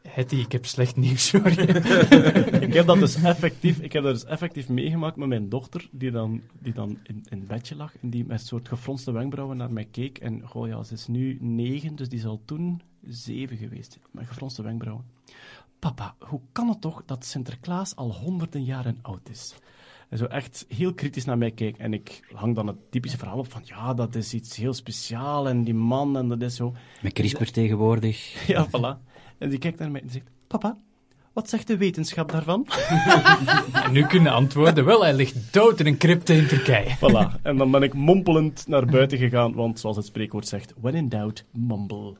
Hetty, 0.08 0.36
ik 0.36 0.52
heb 0.52 0.66
slecht 0.66 0.96
nieuws 0.96 1.30
je. 1.30 1.38
ik 2.66 2.74
heb 2.74 2.86
dat 2.86 2.98
dus 2.98 3.22
effectief, 3.22 3.80
ik 3.80 3.92
heb 3.92 4.02
dat 4.02 4.12
dus 4.12 4.24
effectief 4.24 4.68
meegemaakt 4.68 5.16
met 5.16 5.28
mijn 5.28 5.48
dochter, 5.48 5.88
die 5.90 6.10
dan, 6.10 6.40
die 6.58 6.72
dan 6.72 6.98
in, 7.02 7.24
in 7.28 7.38
het 7.38 7.46
bedje 7.46 7.76
lag 7.76 7.92
en 8.02 8.10
die 8.10 8.24
met 8.24 8.40
een 8.40 8.46
soort 8.46 8.68
gefronste 8.68 9.12
wenkbrauwen 9.12 9.56
naar 9.56 9.72
mij 9.72 9.88
keek. 9.90 10.18
En 10.18 10.42
goh 10.44 10.68
ja, 10.68 10.82
ze 10.82 10.94
is 10.94 11.06
nu 11.06 11.38
negen, 11.40 11.96
dus 11.96 12.08
die 12.08 12.20
zal 12.20 12.40
toen 12.44 12.80
zeven 13.08 13.56
geweest 13.56 13.98
met 14.10 14.26
gefronste 14.26 14.62
wenkbrauwen. 14.62 15.04
Papa, 15.78 16.14
hoe 16.18 16.40
kan 16.52 16.68
het 16.68 16.80
toch 16.80 17.02
dat 17.06 17.24
Sinterklaas 17.24 17.96
al 17.96 18.12
honderden 18.12 18.64
jaren 18.64 18.98
oud 19.02 19.28
is? 19.28 19.54
En 20.08 20.18
zo 20.18 20.24
echt 20.24 20.64
heel 20.68 20.94
kritisch 20.94 21.24
naar 21.24 21.38
mij 21.38 21.50
kijkt. 21.50 21.78
En 21.78 21.92
ik 21.92 22.28
hang 22.34 22.54
dan 22.54 22.66
het 22.66 22.90
typische 22.90 23.18
verhaal 23.18 23.38
op 23.38 23.50
van 23.50 23.62
ja, 23.64 23.94
dat 23.94 24.14
is 24.14 24.34
iets 24.34 24.56
heel 24.56 24.72
speciaal 24.72 25.48
en 25.48 25.64
die 25.64 25.74
man 25.74 26.16
en 26.16 26.28
dat 26.28 26.42
is 26.42 26.56
zo. 26.56 26.74
Met 27.02 27.12
CRISPR 27.12 27.50
tegenwoordig. 27.50 28.34
Ja, 28.46 28.66
voilà. 28.66 29.04
En 29.38 29.48
die 29.50 29.58
kijkt 29.58 29.78
naar 29.78 29.90
mij 29.90 30.00
en 30.00 30.10
zegt, 30.10 30.30
papa, 30.46 30.76
wat 31.36 31.48
zegt 31.48 31.66
de 31.66 31.76
wetenschap 31.76 32.32
daarvan? 32.32 32.66
En 33.72 33.92
nu 33.96 34.06
kunnen 34.06 34.32
antwoorden. 34.32 34.84
Wel, 34.84 35.02
hij 35.02 35.14
ligt 35.14 35.52
dood 35.52 35.80
in 35.80 35.86
een 35.86 35.96
crypte 35.96 36.34
in 36.34 36.46
Turkije. 36.46 36.96
Voilà. 36.96 37.42
En 37.42 37.56
dan 37.56 37.70
ben 37.70 37.82
ik 37.82 37.94
mompelend 37.94 38.64
naar 38.66 38.86
buiten 38.86 39.18
gegaan, 39.18 39.54
want 39.54 39.80
zoals 39.80 39.96
het 39.96 40.06
spreekwoord 40.06 40.48
zegt, 40.48 40.74
when 40.80 40.94
in 40.94 41.08
doubt, 41.08 41.44
mumble. 41.52 42.14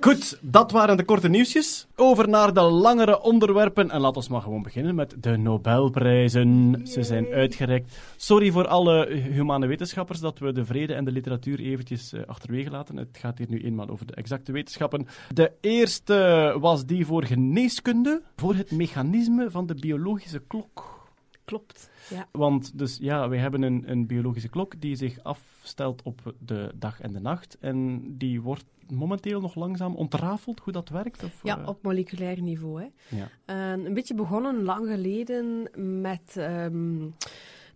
Goed, 0.00 0.38
dat 0.40 0.70
waren 0.70 0.96
de 0.96 1.04
korte 1.04 1.28
nieuwsjes. 1.28 1.86
Over 1.96 2.28
naar 2.28 2.54
de 2.54 2.60
langere 2.60 3.22
onderwerpen. 3.22 3.90
En 3.90 4.00
laten 4.00 4.22
we 4.22 4.28
maar 4.30 4.42
gewoon 4.42 4.62
beginnen 4.62 4.94
met 4.94 5.14
de 5.18 5.36
Nobelprijzen. 5.36 6.80
Ze 6.84 7.02
zijn 7.02 7.26
uitgereikt. 7.26 7.98
Sorry 8.16 8.50
voor 8.50 8.66
alle 8.66 9.06
humane 9.32 9.66
wetenschappers 9.66 10.20
dat 10.20 10.38
we 10.38 10.52
de 10.52 10.64
vrede 10.64 10.94
en 10.94 11.04
de 11.04 11.12
literatuur 11.12 11.60
eventjes 11.60 12.12
eh, 12.12 12.20
achterwege 12.26 12.70
laten. 12.70 12.96
Het 12.96 13.18
gaat 13.20 13.38
hier 13.38 13.46
nu 13.50 13.62
eenmaal 13.64 13.88
over 13.88 14.06
de 14.06 14.14
exacte 14.14 14.52
wetenschappen. 14.52 15.06
De 15.34 15.52
eerste 15.60 16.56
was 16.60 16.86
die 16.86 17.06
voor 17.06 17.24
geneeskunde, 17.24 18.22
voor 18.36 18.54
het 18.54 18.70
mechanisme 18.70 19.50
van 19.50 19.66
de 19.66 19.74
biologische 19.74 20.42
klok. 20.46 20.98
Klopt. 21.44 21.90
Ja. 22.10 22.28
Want 22.32 22.78
dus 22.78 22.98
ja, 23.00 23.28
wij 23.28 23.38
hebben 23.38 23.62
een, 23.62 23.90
een 23.90 24.06
biologische 24.06 24.48
klok 24.48 24.80
die 24.80 24.96
zich 24.96 25.22
afstelt 25.22 26.02
op 26.02 26.34
de 26.38 26.72
dag 26.74 27.00
en 27.00 27.12
de 27.12 27.20
nacht. 27.20 27.56
En 27.60 28.02
die 28.18 28.40
wordt 28.40 28.64
momenteel 28.88 29.40
nog 29.40 29.54
langzaam 29.54 29.94
ontrafeld 29.94 30.60
hoe 30.60 30.72
dat 30.72 30.88
werkt. 30.88 31.24
Of, 31.24 31.40
Ja, 31.42 31.58
eh, 31.58 31.68
op 31.68 31.82
moleculair 31.82 32.42
niveau. 32.42 32.80
Hè. 32.82 33.16
ja. 33.16 33.28
Een 33.72 33.94
beetje 33.94 34.14
begonnen 34.14 34.62
lang 34.62 34.88
geleden 34.88 35.70
met 36.00 36.36
ehm, 36.36 37.06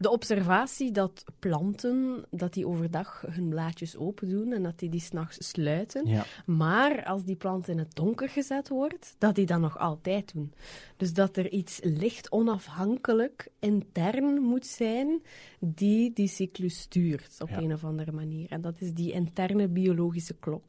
de 0.04 0.10
observatie 0.10 0.90
dat 0.90 1.24
planten 1.38 2.24
dat 2.30 2.52
die 2.52 2.66
overdag 2.66 3.24
hun 3.30 3.48
blaadjes 3.48 3.96
open 3.96 4.28
doen 4.28 4.52
en 4.52 4.62
dat 4.62 4.78
die 4.78 4.88
die 4.88 5.00
s'nachts 5.00 5.48
sluiten. 5.50 6.06
Ja. 6.06 6.24
Maar 6.46 7.04
als 7.04 7.24
die 7.24 7.36
plant 7.36 7.68
in 7.68 7.78
het 7.78 7.94
donker 7.94 8.28
gezet 8.28 8.68
wordt, 8.68 9.14
dat 9.18 9.34
die 9.34 9.46
dat 9.46 9.60
nog 9.60 9.78
altijd 9.78 10.32
doen. 10.32 10.52
Dus 10.96 11.12
dat 11.12 11.36
er 11.36 11.50
iets 11.50 11.80
licht 11.82 12.30
onafhankelijk 12.32 13.48
intern 13.58 14.42
moet 14.42 14.66
zijn 14.66 15.22
die 15.60 16.12
die 16.12 16.28
cyclus 16.28 16.78
stuurt 16.80 17.36
op 17.40 17.48
Ja. 17.48 17.58
een 17.58 17.72
of 17.72 17.84
andere 17.84 18.12
manier. 18.12 18.50
En 18.50 18.60
dat 18.60 18.80
is 18.80 18.92
die 18.92 19.12
interne 19.12 19.68
biologische 19.68 20.34
klok. 20.34 20.62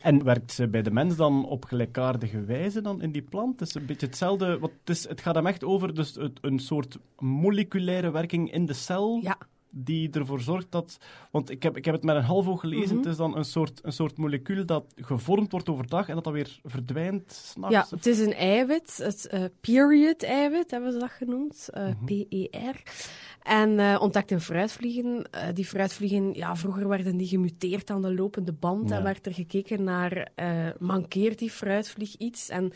En 0.00 0.24
werkt 0.24 0.52
ze 0.52 0.68
bij 0.68 0.82
de 0.82 0.90
mens 0.90 1.16
dan 1.16 1.46
op 1.46 1.64
gelijkaardige 1.64 2.44
wijze 2.44 2.80
dan 2.80 3.02
in 3.02 3.12
die 3.12 3.22
plant? 3.22 3.60
Het 3.60 3.68
is 3.68 3.74
een 3.74 3.86
beetje 3.86 4.06
hetzelfde. 4.06 4.58
Het, 4.60 4.70
is, 4.96 5.08
het 5.08 5.20
gaat 5.20 5.34
hem 5.34 5.46
echt 5.46 5.64
over 5.64 5.94
dus 5.94 6.18
een 6.40 6.58
soort 6.58 6.98
moleculaire 7.18 8.10
werking 8.10 8.52
in 8.52 8.66
de 8.66 8.72
cel. 8.72 9.18
Ja, 9.22 9.38
Die 9.70 10.10
ervoor 10.10 10.40
zorgt 10.40 10.66
dat. 10.70 10.98
Want 11.30 11.50
ik 11.50 11.62
heb, 11.62 11.76
ik 11.76 11.84
heb 11.84 11.94
het 11.94 12.04
met 12.04 12.16
een 12.16 12.22
half 12.22 12.48
oog 12.48 12.60
gelezen. 12.60 12.88
Mhm. 12.88 12.96
Het 12.96 13.06
is 13.06 13.16
dan 13.16 13.36
een 13.36 13.44
soort, 13.44 13.80
een 13.82 13.92
soort 13.92 14.16
molecuul 14.18 14.66
dat 14.66 14.84
gevormd 14.96 15.52
wordt 15.52 15.68
overdag 15.68 16.08
en 16.08 16.14
dat 16.14 16.24
dan 16.24 16.32
weer 16.32 16.58
verdwijnt 16.64 17.32
s'nachts. 17.32 17.74
Ja, 17.74 17.86
het 17.96 18.06
is 18.06 18.18
een 18.18 18.34
eiwit, 18.34 18.96
het 19.02 19.26
eh, 19.26 19.44
period-eiwit 19.60 20.70
hebben 20.70 20.92
ze 20.92 20.98
dat 20.98 21.10
genoemd, 21.10 21.68
eh, 21.72 21.86
Mhm. 21.86 22.04
PER. 22.04 22.82
En 23.42 23.78
eh, 23.78 23.96
ontdekt 24.00 24.30
in 24.30 24.40
fruitvliegen. 24.40 25.28
Die 25.54 25.64
fruitvliegen, 25.64 26.34
ja, 26.34 26.56
vroeger 26.56 26.88
werden 26.88 27.16
die 27.16 27.26
gemuteerd 27.26 27.90
aan 27.90 28.02
de 28.02 28.14
lopende 28.14 28.52
band 28.52 28.88
Ja. 28.88 28.96
en 28.96 29.02
werd 29.02 29.26
er 29.26 29.34
gekeken 29.34 29.84
naar, 29.84 30.28
mankeert 30.78 31.38
die 31.38 31.50
fruitvlieg 31.50 32.14
iets? 32.16 32.48
En 32.48 32.72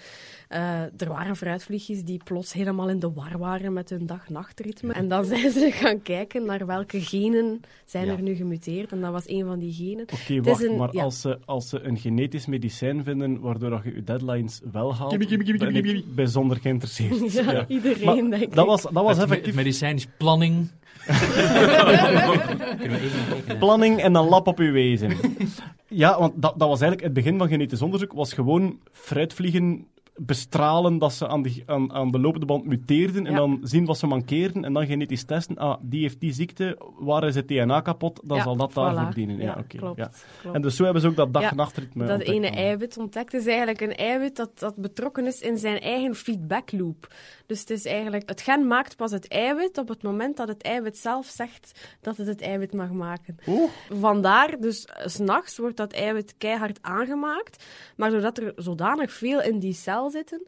er 0.97 1.09
waren 1.09 1.37
fruitvliegjes 1.37 2.05
die 2.05 2.21
plots 2.25 2.53
helemaal 2.53 2.89
in 2.89 2.99
de 2.99 3.13
war 3.13 3.39
waren 3.39 3.73
met 3.73 3.91
hun 3.91 4.07
dag-nachtritme. 4.07 4.93
En 4.93 5.09
dan 5.09 5.25
zijn 5.33 5.51
ze 5.51 5.71
gaan 5.71 6.03
kijken 6.03 6.45
naar 6.45 6.67
welke 6.67 6.82
genen 6.87 7.61
zijn 7.85 8.07
Ja. 8.07 8.13
er 8.13 8.23
nu 8.23 8.35
gemuteerd. 8.35 8.93
En 8.93 9.01
dat 9.01 9.13
was 9.13 9.29
een 9.29 9.45
van 9.47 9.59
die 9.59 9.73
genen. 9.73 10.03
Oké, 10.03 10.33
is 10.33 10.41
wacht, 10.41 10.63
een- 10.65 10.77
maar 10.77 10.89
ja. 10.95 11.03
als, 11.03 11.21
ze, 11.21 11.39
als 11.45 11.69
ze 11.69 11.81
een 11.81 11.97
genetisch 11.99 12.47
medicijn 12.47 13.05
vinden 13.05 13.41
waardoor 13.41 13.71
dat 13.71 13.81
je 13.85 13.95
je 13.95 14.03
deadlines 14.05 14.61
wel 14.73 14.95
haalt, 14.95 15.11
gimme, 15.27 15.57
ben 15.59 15.75
ik 15.97 16.15
bijzonder 16.15 16.57
geïnteresseerd. 16.57 17.33
Ja, 17.33 17.53
Ja. 17.53 17.65
iedereen, 17.69 18.05
Maar 18.05 18.15
denk 18.31 18.43
ik. 18.43 18.55
dat 18.55 18.67
was, 18.67 18.83
dat 18.83 18.93
was 18.93 19.17
Het 19.17 19.25
effectief 19.31 19.55
medicijn 19.55 19.97
is 19.97 20.07
planning. 20.17 20.69
Even 22.83 23.59
planning 23.59 24.01
en 24.01 24.15
een 24.15 24.29
lap 24.29 24.47
op 24.47 24.59
uw 24.59 24.73
wezen. 24.73 25.17
ja, 25.89 26.19
want 26.19 26.33
dat, 26.43 26.59
dat 26.59 26.69
was 26.69 26.81
eigenlijk 26.81 27.03
het 27.03 27.13
begin 27.13 27.39
van 27.39 27.49
genetisch 27.49 27.83
onderzoek, 27.83 28.13
was 28.13 28.33
gewoon 28.33 28.79
fruitvliegen 28.93 29.87
bestralen 30.17 30.99
dat 30.99 31.13
ze 31.13 31.29
aan 31.29 31.43
de, 31.43 31.63
aan, 31.67 31.93
aan 31.93 32.11
de 32.11 32.19
lopende 32.19 32.47
band 32.47 32.65
muteerden 32.67 33.27
en 33.27 33.33
Ja. 33.33 33.39
dan 33.39 33.59
zien 33.63 33.85
wat 33.85 33.99
ze 33.99 34.07
mankeerden 34.07 34.65
en 34.65 34.73
dan 34.73 34.87
genetisch 34.87 35.25
testen. 35.25 35.57
Ah, 35.57 35.77
die 35.83 36.01
heeft 36.01 36.21
die 36.21 36.33
ziekte, 36.33 36.79
waar 36.99 37.25
is 37.25 37.35
het 37.35 37.49
DNA 37.49 37.81
kapot, 37.81 38.21
dan 38.25 38.37
Ja, 38.37 38.43
zal 38.43 38.57
dat 38.57 38.71
voilà. 38.71 38.75
daarvoor 38.75 39.15
dienen. 39.15 39.37
Ja, 39.37 39.43
Ja, 39.45 39.63
klopt. 39.79 40.25
En 40.53 40.63
dus 40.63 40.77
zo 40.77 40.85
hebben 40.85 41.03
ze 41.03 41.09
ook 41.09 41.17
dat 41.17 41.33
dag-nachtritme 41.33 42.07
Dat 42.07 42.21
ene 42.21 42.49
eiwit 42.51 42.99
ontdekt 42.99 43.35
is 43.35 43.47
eigenlijk 43.47 43.81
een 43.81 43.95
eiwit 43.95 44.37
dat, 44.37 44.59
dat 44.59 44.77
betrokken 44.77 45.27
is 45.27 45.41
in 45.41 45.59
zijn 45.59 45.81
eigen 45.81 46.15
feedbackloop. 46.15 47.15
Dus 47.53 47.61
het 47.61 47.71
is 47.71 47.85
eigenlijk, 47.85 48.29
het 48.29 48.41
gen 48.41 48.67
maakt 48.67 48.97
pas 48.97 49.11
het 49.11 49.29
eiwit 49.29 49.79
op 49.79 49.89
het 49.89 50.03
moment 50.03 50.37
dat 50.37 50.49
het 50.49 50.63
eiwit 50.63 50.99
zelf 50.99 51.27
zegt 51.27 51.81
dat 52.01 52.17
het 52.17 52.27
het 52.27 52.41
eiwit 52.41 52.73
mag 52.73 52.91
maken. 52.91 53.37
Oeh. 53.47 53.71
Vandaar, 53.91 54.61
dus 54.61 54.85
eh, 54.85 55.07
's 55.07 55.19
nachts 55.19 55.59
wordt 55.59 55.77
dat 55.77 55.93
eiwit 55.93 56.35
keihard 56.39 56.79
aangemaakt, 56.81 57.65
maar 57.97 58.11
doordat 58.11 58.39
er 58.39 58.53
zodanig 58.57 59.13
veel 59.13 59.43
in 59.43 59.59
die 59.59 59.73
cel 59.73 60.11
zitten, 60.11 60.47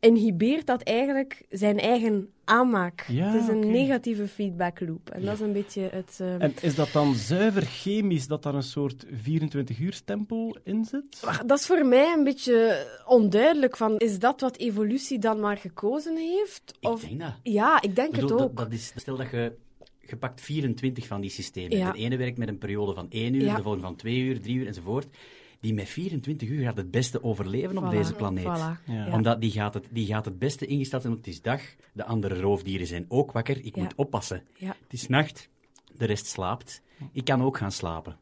inhibeert 0.00 0.66
dat 0.66 0.82
eigenlijk 0.82 1.42
zijn 1.50 1.78
eigen 1.78 2.28
aanmaak. 2.44 3.04
Ja, 3.08 3.30
het 3.32 3.42
is 3.42 3.48
een 3.48 3.70
negatieve 3.70 4.28
feedbackloop. 4.28 5.10
En 5.10 5.24
dat 5.24 5.34
is 5.34 5.40
een 5.40 5.52
beetje 5.52 5.80
het... 5.92 6.18
eh, 6.20 6.42
En 6.42 6.52
is 6.62 6.74
dat 6.74 6.92
dan 6.92 7.14
zuiver 7.14 7.62
chemisch 7.62 8.26
dat 8.26 8.42
daar 8.42 8.54
een 8.54 8.62
soort 8.62 9.06
24-uur 9.06 9.92
stempel 9.92 10.56
in 10.64 10.84
zit? 10.84 11.20
Maar 11.24 11.42
Dat 11.46 11.58
is 11.58 11.66
voor 11.66 11.86
mij 11.86 12.12
een 12.16 12.24
beetje 12.24 12.86
onduidelijk. 13.06 13.76
Van, 13.76 13.96
is 13.96 14.18
dat 14.18 14.40
wat 14.40 14.56
evolutie 14.56 15.18
dan 15.18 15.40
maar 15.40 15.56
gekozen 15.56 16.16
heeft? 16.16 16.74
Ik 16.80 17.00
denk 17.00 17.20
dat. 17.20 17.34
Ja, 17.42 17.82
ik 17.82 17.96
denk 17.96 18.14
Ik 18.14 18.20
bedoel, 18.20 18.38
het 18.38 18.48
ook. 18.50 18.56
dat 18.56 18.72
is, 18.72 18.92
stel 18.96 19.16
dat 19.16 19.30
je, 19.30 19.52
je 20.00 20.16
pakt 20.16 20.40
24 20.40 21.06
van 21.06 21.20
die 21.20 21.30
systemen. 21.30 21.76
Ja. 21.78 21.86
Het 21.86 21.96
ene 21.96 22.16
werkt 22.16 22.38
met 22.38 22.48
een 22.48 22.58
periode 22.58 22.94
van 22.94 23.06
1 23.10 23.34
uur, 23.34 23.42
Ja. 23.44 23.56
de 23.56 23.62
volgende 23.62 23.86
van 23.86 23.96
2 23.96 24.18
uur, 24.18 24.40
3 24.40 24.56
uur 24.56 24.66
enzovoort. 24.66 25.06
Die 25.60 25.74
met 25.74 25.88
24 25.88 26.48
uur 26.48 26.62
gaat 26.62 26.76
het 26.76 26.90
beste 26.90 27.22
overleven 27.24 27.78
op 27.78 27.90
deze 27.90 28.14
planeet. 28.14 28.44
voilà, 28.44 28.48
Ja. 28.48 28.80
ja. 28.86 29.12
Omdat 29.12 29.40
die 29.40 29.50
gaat, 29.50 29.74
het, 29.74 29.86
die 29.90 30.06
gaat 30.06 30.24
het 30.24 30.38
beste 30.38 30.66
ingesteld 30.66 31.02
zijn, 31.02 31.14
want 31.14 31.26
het 31.26 31.34
is 31.34 31.42
dag. 31.42 31.60
De 31.92 32.04
andere 32.04 32.40
roofdieren 32.40 32.86
zijn 32.86 33.04
ook 33.08 33.32
wakker. 33.32 33.64
Ik 33.64 33.76
Ja. 33.76 33.82
moet 33.82 33.94
oppassen. 33.94 34.42
Ja. 34.54 34.76
Het 34.82 34.92
is 34.92 35.06
nacht. 35.08 35.48
De 35.96 36.04
rest 36.04 36.26
slaapt. 36.26 36.82
Ik 37.12 37.24
kan 37.24 37.42
ook 37.42 37.56
gaan 37.58 37.72
slapen. 37.72 38.16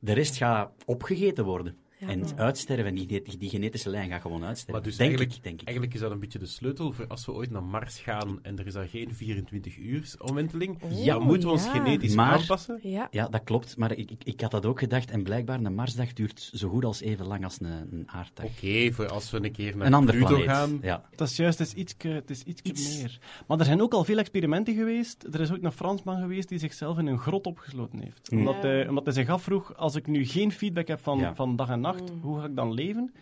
De 0.00 0.12
rest 0.12 0.36
gaat 0.36 0.70
opgegeten 0.86 1.44
worden. 1.44 1.76
Ja. 2.00 2.08
En 2.08 2.22
uitsterven. 2.36 2.94
Die, 2.94 3.06
die, 3.06 3.38
die 3.38 3.48
genetische 3.50 3.90
lijn 3.90 4.08
gaat 4.10 4.20
gewoon 4.20 4.44
uitsterven. 4.44 4.72
Maar 4.74 4.82
dus 4.82 4.96
denk 4.96 5.08
eigenlijk, 5.10 5.36
ik, 5.38 5.42
denk 5.44 5.60
ik. 5.60 5.66
eigenlijk 5.66 5.96
is 5.96 6.00
dat 6.02 6.10
een 6.10 6.20
beetje 6.20 6.38
de 6.38 6.46
sleutel 6.46 6.92
voor 6.92 7.06
als 7.06 7.26
we 7.26 7.32
ooit 7.32 7.50
naar 7.50 7.62
Mars 7.62 7.98
gaan 7.98 8.38
en 8.42 8.58
er 8.58 8.66
is 8.66 8.72
daar 8.72 8.88
geen 8.88 9.14
24 9.14 9.76
uur 9.78 10.14
omwenteling, 10.18 10.78
Ja, 10.90 11.14
dan 11.14 11.22
moeten 11.26 11.48
we 11.48 11.54
ons 11.54 11.64
ja. 11.64 11.70
genetisch 11.70 12.14
Maar- 12.14 12.32
aanpassen. 12.32 12.78
Ja. 12.82 13.08
Ja, 13.10 13.28
dat 13.28 13.44
klopt. 13.44 13.76
Maar 13.76 13.92
ik, 13.92 14.10
ik, 14.10 14.24
ik 14.24 14.40
had 14.40 14.50
dat 14.50 14.66
ook 14.66 14.78
gedacht. 14.78 15.10
En 15.10 15.22
blijkbaar, 15.22 15.60
een 15.60 15.74
Marsdag 15.74 16.12
duurt 16.12 16.50
zo 16.54 16.68
goed 16.68 16.84
als 16.84 17.00
even 17.00 17.26
lang 17.26 17.44
als 17.44 17.60
een, 17.60 17.66
een 17.92 18.02
aarddag. 18.06 18.44
Oké, 18.44 18.92
voor 18.92 19.08
als 19.08 19.30
we 19.30 19.44
een 19.44 19.52
keer 19.52 19.76
naar 19.76 19.86
een 19.86 19.94
ander 19.94 20.14
Pluto 20.14 20.28
planeet. 20.28 20.48
gaan. 20.50 20.78
Ja. 20.82 21.02
Dat 21.16 21.28
is 21.28 21.36
juist, 21.36 21.58
het 21.58 21.68
is 21.68 21.74
ietske, 21.74 22.08
het 22.08 22.30
is 22.30 22.42
ietske 22.42 22.68
Iets. 22.68 22.98
meer. 22.98 23.18
Maar 23.46 23.58
er 23.58 23.64
zijn 23.64 23.82
ook 23.82 23.92
al 23.92 24.04
veel 24.04 24.18
experimenten 24.18 24.74
geweest. 24.74 25.24
Er 25.32 25.40
is 25.40 25.52
ook 25.52 25.62
een 25.62 25.72
Fransman 25.72 26.20
geweest 26.20 26.48
die 26.48 26.58
zichzelf 26.58 26.98
in 26.98 27.06
een 27.06 27.18
grot 27.18 27.46
opgesloten 27.46 27.98
heeft. 27.98 28.28
Hmm. 28.28 28.38
Omdat, 28.38 28.54
Ja. 28.54 28.68
hij, 28.68 28.88
omdat 28.88 29.04
hij 29.04 29.14
zich 29.14 29.28
afvroeg, 29.28 29.76
als 29.76 29.94
ik 29.94 30.06
nu 30.06 30.24
geen 30.26 30.52
feedback 30.52 30.86
heb 30.88 31.00
van, 31.00 31.18
Ja. 31.18 31.34
van 31.34 31.56
dag 31.56 31.68
en 31.68 31.80
nacht, 31.80 31.87
Mm. 31.94 32.20
hoe 32.22 32.38
ga 32.40 32.44
ik 32.46 32.56
dan 32.56 32.72
leven? 32.72 33.12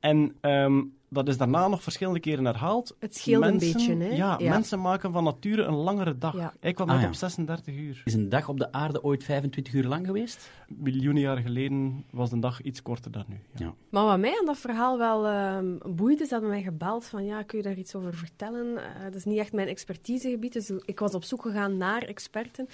En 0.00 0.36
ehm, 0.40 0.82
dat 1.08 1.28
is 1.28 1.36
daarna 1.38 1.68
nog 1.68 1.82
verschillende 1.82 2.20
keren 2.20 2.44
herhaald. 2.44 2.96
Het 2.98 3.16
scheelt 3.16 3.44
een 3.44 3.58
beetje, 3.58 3.96
hè? 3.96 4.08
Ja, 4.08 4.34
Ja. 4.38 4.50
mensen 4.50 4.80
maken 4.80 5.12
van 5.12 5.24
nature 5.24 5.62
een 5.62 5.74
langere 5.74 6.18
dag. 6.18 6.36
Ja. 6.36 6.54
Ik 6.60 6.74
kwam 6.74 6.88
Ah, 6.88 6.94
net 6.94 7.02
ja. 7.02 7.08
op 7.08 7.14
36 7.14 7.74
uur. 7.74 8.02
Is 8.04 8.14
een 8.14 8.28
dag 8.28 8.48
op 8.48 8.58
de 8.58 8.72
aarde 8.72 9.02
ooit 9.04 9.24
25 9.24 9.72
uur 9.74 9.84
lang 9.84 10.06
geweest? 10.06 10.50
Miljoenen 10.68 11.22
jaren 11.22 11.42
geleden 11.42 12.04
was 12.10 12.30
de 12.30 12.38
dag 12.38 12.62
iets 12.62 12.82
korter 12.82 13.10
dan 13.10 13.24
nu. 13.28 13.34
Ja. 13.54 13.64
Ja. 13.66 13.74
Maar 13.88 14.04
wat 14.04 14.18
mij 14.18 14.36
aan 14.40 14.46
dat 14.46 14.58
verhaal 14.58 14.98
wel 14.98 15.26
ehm 15.26 15.94
boeide, 15.94 16.24
ze 16.24 16.32
hebben 16.32 16.50
mij 16.50 16.62
gebeld 16.62 17.04
van 17.04 17.24
ja, 17.24 17.42
kun 17.42 17.58
je 17.58 17.64
daar 17.64 17.76
iets 17.78 17.94
over 17.94 18.14
vertellen? 18.14 18.76
Eh, 18.76 19.02
dat 19.04 19.14
is 19.14 19.24
niet 19.24 19.38
echt 19.38 19.52
mijn 19.52 19.68
expertisegebied, 19.68 20.52
dus 20.52 20.70
ik 20.84 20.98
was 20.98 21.14
op 21.14 21.24
zoek 21.24 21.42
gegaan 21.42 21.76
naar 21.76 22.02
experten. 22.02 22.68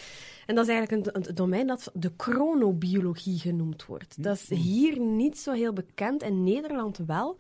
En 0.47 0.55
dat 0.55 0.69
is 0.69 0.75
eigenlijk 0.75 1.07
een, 1.07 1.27
een 1.29 1.35
domein 1.35 1.67
dat 1.67 1.91
de 1.95 2.13
chronobiologie 2.17 3.39
genoemd 3.39 3.87
wordt. 3.87 4.23
Dat 4.23 4.37
is 4.37 4.49
hier 4.49 5.01
niet 5.01 5.39
zo 5.39 5.53
heel 5.53 5.73
bekend, 5.73 6.23
in 6.23 6.45
Nederland 6.45 6.99
wel. 7.07 7.37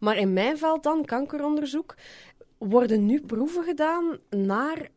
Maar 0.00 0.16
in 0.16 0.32
mijn 0.32 0.58
veld 0.58 0.82
dan, 0.82 1.04
kankeronderzoek, 1.04 1.94
worden 2.58 3.06
nu 3.06 3.20
proeven 3.20 3.64
gedaan 3.64 4.18
naar... 4.30 4.90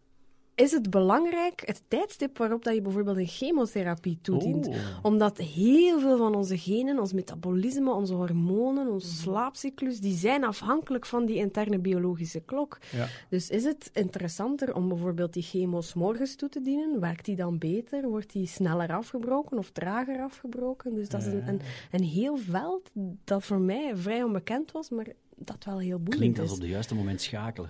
Is 0.60 0.72
het 0.72 0.90
belangrijk, 0.90 1.62
het 1.66 1.82
tijdstip 1.88 2.38
waarop 2.38 2.64
dat 2.64 2.74
je 2.74 2.82
bijvoorbeeld 2.82 3.18
een 3.18 3.28
chemotherapie 3.28 4.18
toedient? 4.22 4.68
Oh. 4.68 4.76
Omdat 5.02 5.38
heel 5.38 6.00
veel 6.00 6.18
van 6.18 6.36
onze 6.36 6.58
genen, 6.58 7.00
ons 7.00 7.14
metabolisme, 7.14 7.92
onze 7.94 8.14
hormonen, 8.14 8.88
onze 8.88 9.08
Mhm. 9.08 9.16
slaapcyclus, 9.16 10.00
die 10.00 10.16
zijn 10.18 10.44
afhankelijk 10.44 11.06
van 11.06 11.26
die 11.26 11.36
interne 11.36 11.80
biologische 11.80 12.40
klok. 12.40 12.78
Ja. 12.92 13.08
Dus 13.30 13.50
is 13.50 13.64
het 13.64 13.90
interessanter 13.94 14.76
om 14.76 14.88
bijvoorbeeld 14.88 15.34
die 15.34 15.44
chemo's 15.44 15.94
morgens 15.94 16.36
toe 16.36 16.50
te 16.50 16.62
dienen? 16.62 17.00
Werkt 17.00 17.26
die 17.26 17.36
dan 17.36 17.58
beter? 17.58 18.08
Wordt 18.10 18.32
die 18.32 18.48
sneller 18.48 18.94
afgebroken 18.94 19.58
of 19.58 19.70
trager 19.72 20.22
afgebroken? 20.22 20.94
Dus 20.96 21.10
dat 21.10 21.22
is 21.22 21.28
een, 21.28 21.48
een, 21.48 21.62
een 21.92 22.04
heel 22.04 22.38
veld 22.38 22.92
dat 23.24 23.44
voor 23.44 23.60
mij 23.60 23.92
vrij 23.96 24.24
onbekend 24.24 24.72
was, 24.72 24.90
maar 24.90 25.08
dat 25.36 25.64
wel 25.66 25.80
heel 25.80 25.98
boeiend 25.98 26.16
Klinkt 26.16 26.40
als 26.40 26.48
is. 26.50 26.56
op 26.56 26.62
het 26.62 26.70
juiste 26.70 26.96
moment 26.96 27.22
schakelen. 27.22 27.70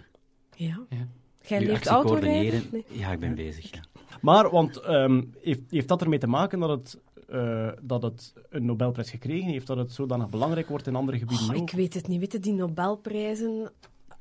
Ja. 0.55 0.79
Ja. 0.89 1.07
Jij 1.49 1.73
actie 1.73 1.91
autorijden? 1.91 2.63
Nee. 2.71 2.85
Ja, 2.87 3.11
ik 3.11 3.19
ben 3.19 3.35
bezig. 3.35 3.71
Ja. 3.71 3.79
Maar, 4.21 4.49
want 4.49 4.77
ehm, 4.77 5.23
heeft, 5.41 5.61
heeft 5.69 5.87
dat 5.87 6.01
ermee 6.01 6.19
te 6.19 6.27
maken 6.27 6.59
dat 6.59 6.69
het, 6.69 6.99
eh, 7.27 7.69
dat 7.81 8.03
het 8.03 8.33
een 8.49 8.65
Nobelprijs 8.65 9.09
gekregen 9.09 9.51
heeft, 9.51 9.67
dat 9.67 9.77
het 9.77 9.91
zodanig 9.91 10.29
belangrijk 10.29 10.67
wordt 10.67 10.87
in 10.87 10.95
andere 10.95 11.17
gebieden 11.17 11.49
Oh, 11.49 11.55
ik 11.55 11.71
weet 11.71 11.93
het 11.93 12.07
niet. 12.07 12.19
Weet 12.19 12.31
je, 12.31 12.39
die 12.39 12.53
Nobelprijzen... 12.53 13.71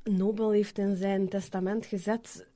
Nobel 0.05 0.51
heeft 0.51 0.79
in 0.79 0.97
zijn 0.97 1.29
testament 1.29 1.87
gezet... 1.87 2.47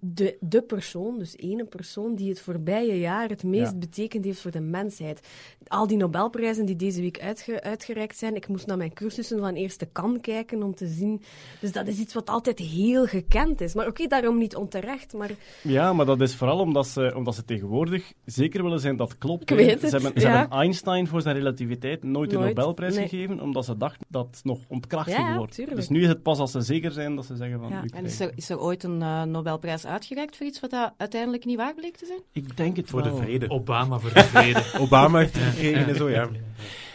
De, 0.00 0.36
de 0.40 0.62
persoon, 0.62 1.18
dus 1.18 1.36
ene 1.36 1.64
persoon, 1.64 2.14
die 2.14 2.28
het 2.28 2.40
voorbije 2.40 2.98
jaar 2.98 3.28
het 3.28 3.42
meest 3.42 3.72
Ja. 3.72 3.78
betekend 3.78 4.24
heeft 4.24 4.40
voor 4.40 4.50
de 4.50 4.60
mensheid. 4.60 5.20
Al 5.66 5.86
die 5.86 5.96
Nobelprijzen 5.96 6.66
die 6.66 6.76
deze 6.76 7.00
week 7.00 7.20
uitge- 7.20 7.62
uitgereikt 7.62 8.16
zijn, 8.18 8.34
ik 8.36 8.48
moest 8.48 8.66
naar 8.66 8.76
mijn 8.76 8.92
cursussen 8.92 9.38
van 9.38 9.54
eerste 9.54 9.86
kan 9.86 10.20
kijken 10.20 10.62
om 10.62 10.74
te 10.74 10.86
zien. 10.86 11.22
Dus 11.60 11.72
dat 11.72 11.86
is 11.86 11.98
iets 11.98 12.14
wat 12.14 12.30
altijd 12.30 12.58
heel 12.58 13.06
gekend 13.06 13.60
is. 13.60 13.74
Maar 13.74 13.86
oké, 13.86 14.06
daarom 14.06 14.38
niet 14.38 14.56
onterecht, 14.56 15.12
maar 15.12 15.30
Ja, 15.62 15.92
maar 15.92 16.06
dat 16.06 16.20
is 16.20 16.34
vooral 16.34 16.58
omdat 16.58 16.86
ze, 16.86 17.12
omdat 17.16 17.34
ze 17.34 17.44
tegenwoordig 17.44 18.12
zeker 18.24 18.62
willen 18.62 18.80
zijn 18.80 18.96
dat 18.96 19.18
klopt. 19.18 19.50
Ik 19.50 19.58
Ze, 19.58 19.64
hebben, 19.64 19.90
ze 20.20 20.26
ja. 20.26 20.36
hebben 20.38 20.58
Einstein 20.58 21.06
voor 21.06 21.22
zijn 21.22 21.36
relativiteit 21.36 22.02
nooit 22.04 22.32
een 22.32 22.38
Nooit, 22.40 22.54
Nobelprijs 22.56 22.94
nee. 22.96 23.08
gegeven, 23.08 23.40
omdat 23.40 23.64
ze 23.64 23.76
dachten 23.76 24.06
dat 24.08 24.26
het 24.30 24.44
nog 24.44 24.58
ontkracht 24.68 25.08
Ja, 25.08 25.14
ging 25.16 25.28
ja, 25.28 25.36
worden. 25.36 25.54
tuurlijk. 25.54 25.76
Dus 25.76 25.88
nu 25.88 26.02
is 26.02 26.08
het 26.08 26.22
pas 26.22 26.38
als 26.38 26.50
ze 26.50 26.60
zeker 26.60 26.90
zijn 26.90 27.14
dat 27.16 27.24
ze 27.26 27.36
zeggen 27.36 27.58
van... 27.60 27.72
En 27.72 28.04
is 28.04 28.20
er, 28.20 28.32
is 28.34 28.50
er 28.50 28.60
ooit 28.60 28.82
een 28.82 29.02
eh, 29.02 29.22
Nobelprijs 29.56 29.92
uitgereikt 29.92 30.36
voor 30.36 30.46
iets 30.46 30.60
wat 30.60 30.70
dat 30.70 30.92
uiteindelijk 30.96 31.44
niet 31.44 31.56
waar 31.56 31.74
bleek 31.74 31.96
te 31.96 32.06
zijn? 32.06 32.20
Ik 32.32 32.56
denk 32.56 32.76
het 32.76 32.88
Voor 32.90 33.02
de 33.02 33.08
wel. 33.08 33.18
vrede. 33.18 33.50
Obama 33.50 33.98
voor 33.98 34.12
de 34.12 34.22
vrede. 34.22 34.62
Obama 34.84 35.18
heeft 35.18 35.34
het 35.34 35.44
gekregen 35.44 35.88
en 35.88 35.96
zo, 35.96 36.10
ja. 36.10 36.28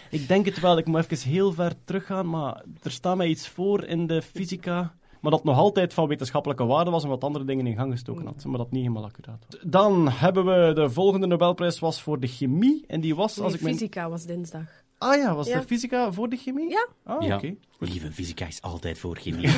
Ik 0.10 0.28
denk 0.28 0.46
het 0.46 0.60
wel. 0.60 0.78
Ik 0.78 0.86
moet 0.86 1.12
even 1.12 1.30
heel 1.30 1.54
ver 1.54 1.74
teruggaan, 1.84 2.30
maar 2.30 2.64
er 2.82 2.92
staat 2.92 3.18
mij 3.18 3.28
iets 3.28 3.48
voor 3.48 3.84
in 3.84 4.08
de 4.08 4.22
fysica. 4.22 4.94
Maar 5.20 5.32
dat 5.32 5.44
nog 5.44 5.58
altijd 5.58 5.94
van 5.94 6.08
wetenschappelijke 6.08 6.66
waarde 6.66 6.92
was 6.92 7.04
en 7.04 7.10
wat 7.10 7.24
andere 7.24 7.46
dingen 7.46 7.68
in 7.68 7.76
gang 7.76 7.92
gestoken 7.92 8.26
had. 8.26 8.46
Maar 8.46 8.58
dat 8.58 8.72
niet 8.72 8.82
helemaal 8.82 9.04
accuraat 9.06 9.46
was. 9.50 9.60
Dan 9.64 10.10
hebben 10.10 10.46
we 10.46 10.74
de 10.74 10.90
volgende 10.90 11.28
Nobelprijs 11.28 11.80
was 11.80 12.02
voor 12.02 12.20
de 12.20 12.28
chemie. 12.28 12.84
En 12.88 13.02
die 13.02 13.16
was, 13.16 13.40
als 13.40 13.54
ik 13.54 13.62
mijn... 13.62 13.76
fysica 13.76 14.10
was 14.10 14.26
dinsdag. 14.26 14.81
Ah 15.02 15.16
ja, 15.16 15.36
was 15.36 15.48
Ja. 15.48 15.60
de 15.60 15.66
fysica 15.66 16.12
voor 16.12 16.30
de 16.30 16.36
chemie? 16.38 16.70
Ja. 16.70 16.88
Ah, 17.04 17.22
Ja. 17.28 17.40
Lieve, 17.80 18.12
fysica 18.12 18.46
is 18.48 18.62
altijd 18.62 18.98
voor 19.00 19.16
chemie. 19.18 19.50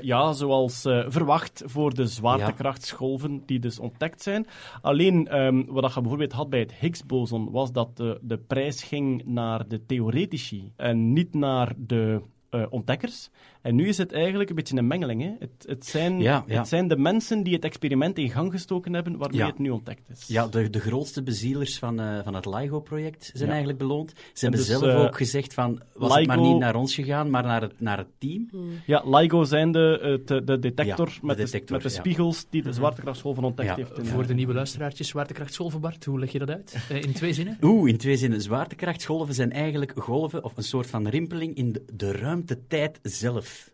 Ja, 0.00 0.32
zoals 0.32 0.84
eh, 0.84 1.04
verwacht 1.08 1.62
voor 1.66 1.94
de 1.94 2.06
zwaartekrachtsgolven 2.06 3.42
die 3.46 3.58
dus 3.58 3.78
ontdekt 3.78 4.22
zijn. 4.22 4.46
Alleen, 4.82 5.28
ehm, 5.28 5.64
wat 5.66 5.94
je 5.94 6.00
bijvoorbeeld 6.00 6.32
had 6.32 6.50
bij 6.50 6.58
het 6.60 6.74
Higgs-boson, 6.74 7.50
was 7.50 7.72
dat 7.72 7.96
de, 7.96 8.18
de 8.22 8.38
prijs 8.38 8.82
ging 8.82 9.24
naar 9.24 9.68
de 9.68 9.86
theoretici 9.86 10.72
en 10.76 11.12
niet 11.12 11.34
naar 11.34 11.72
de 11.76 12.22
eh, 12.50 12.62
ontdekkers. 12.70 13.30
En 13.62 13.74
nu 13.74 13.88
is 13.88 13.98
het 13.98 14.12
eigenlijk 14.12 14.48
een 14.50 14.54
beetje 14.56 14.76
een 14.76 14.86
mengeling. 14.86 15.22
Hè? 15.22 15.30
Het, 15.38 15.50
het, 15.66 15.86
zijn, 15.86 16.20
Ja, 16.20 16.44
ja. 16.46 16.58
het 16.58 16.68
zijn 16.68 16.88
de 16.88 16.96
mensen 16.96 17.42
die 17.42 17.54
het 17.54 17.64
experiment 17.64 18.18
in 18.18 18.30
gang 18.30 18.52
gestoken 18.52 18.94
hebben, 18.94 19.16
waarmee 19.16 19.38
Ja. 19.40 19.46
het 19.46 19.58
nu 19.58 19.70
ontdekt 19.70 20.08
is. 20.10 20.24
Ja, 20.26 20.46
de, 20.46 20.70
de 20.70 20.80
grootste 20.80 21.22
bezielers 21.22 21.78
van, 21.78 22.00
eh, 22.00 22.18
van 22.24 22.34
het 22.34 22.46
LIGO-project 22.46 23.24
zijn 23.24 23.42
Ja. 23.44 23.48
eigenlijk 23.48 23.78
beloond. 23.78 24.10
Ze 24.32 24.40
hebben 24.40 24.60
dus, 24.60 24.68
zelf 24.68 24.82
eh, 24.82 25.00
ook 25.00 25.16
gezegd 25.16 25.54
van, 25.54 25.80
was 25.94 26.14
het 26.14 26.26
maar 26.26 26.40
niet 26.40 26.58
naar 26.58 26.74
ons 26.74 26.94
gegaan, 26.94 27.30
maar 27.30 27.42
naar 27.42 27.60
het, 27.62 27.80
naar 27.80 27.98
het 27.98 28.06
team. 28.18 28.48
Ja, 28.86 29.02
LIGO 29.06 29.44
zijn 29.44 29.72
de, 29.72 29.98
eh, 30.02 30.26
de, 30.26 30.44
de 30.44 30.58
detector, 30.58 31.08
Ja, 31.08 31.14
de 31.20 31.26
met, 31.26 31.36
de, 31.36 31.42
detector, 31.44 31.76
met 31.76 31.82
de 31.86 31.92
ja. 31.92 31.98
spiegels 32.00 32.46
die 32.50 32.62
de 32.62 32.72
zwaartekrachtsgolven 32.72 33.44
ontdekt 33.44 33.68
Ja, 33.68 33.74
heeft. 33.74 33.98
in- 33.98 34.04
Voor 34.04 34.26
de 34.26 34.34
nieuwe 34.34 34.54
luisteraartjes, 34.54 35.08
zwaartekrachtsgolven, 35.08 35.80
Bart, 35.80 36.04
hoe 36.04 36.18
leg 36.18 36.32
je 36.32 36.38
dat 36.38 36.50
uit? 36.50 36.76
Eh, 36.88 37.02
in 37.02 37.12
twee 37.12 37.32
zinnen? 37.32 37.58
Oeh, 37.62 37.88
in 37.90 37.96
twee 37.96 38.16
zinnen. 38.16 38.40
Zwaartekrachtsgolven 38.42 39.34
zijn 39.34 39.52
eigenlijk 39.52 39.92
golven 39.96 40.44
of 40.44 40.56
een 40.56 40.62
soort 40.62 40.86
van 40.86 41.08
rimpeling 41.08 41.54
in 41.56 41.72
de, 41.72 41.82
de 41.92 42.10
ruimtetijd 42.38 42.98
zelf. 43.02 43.70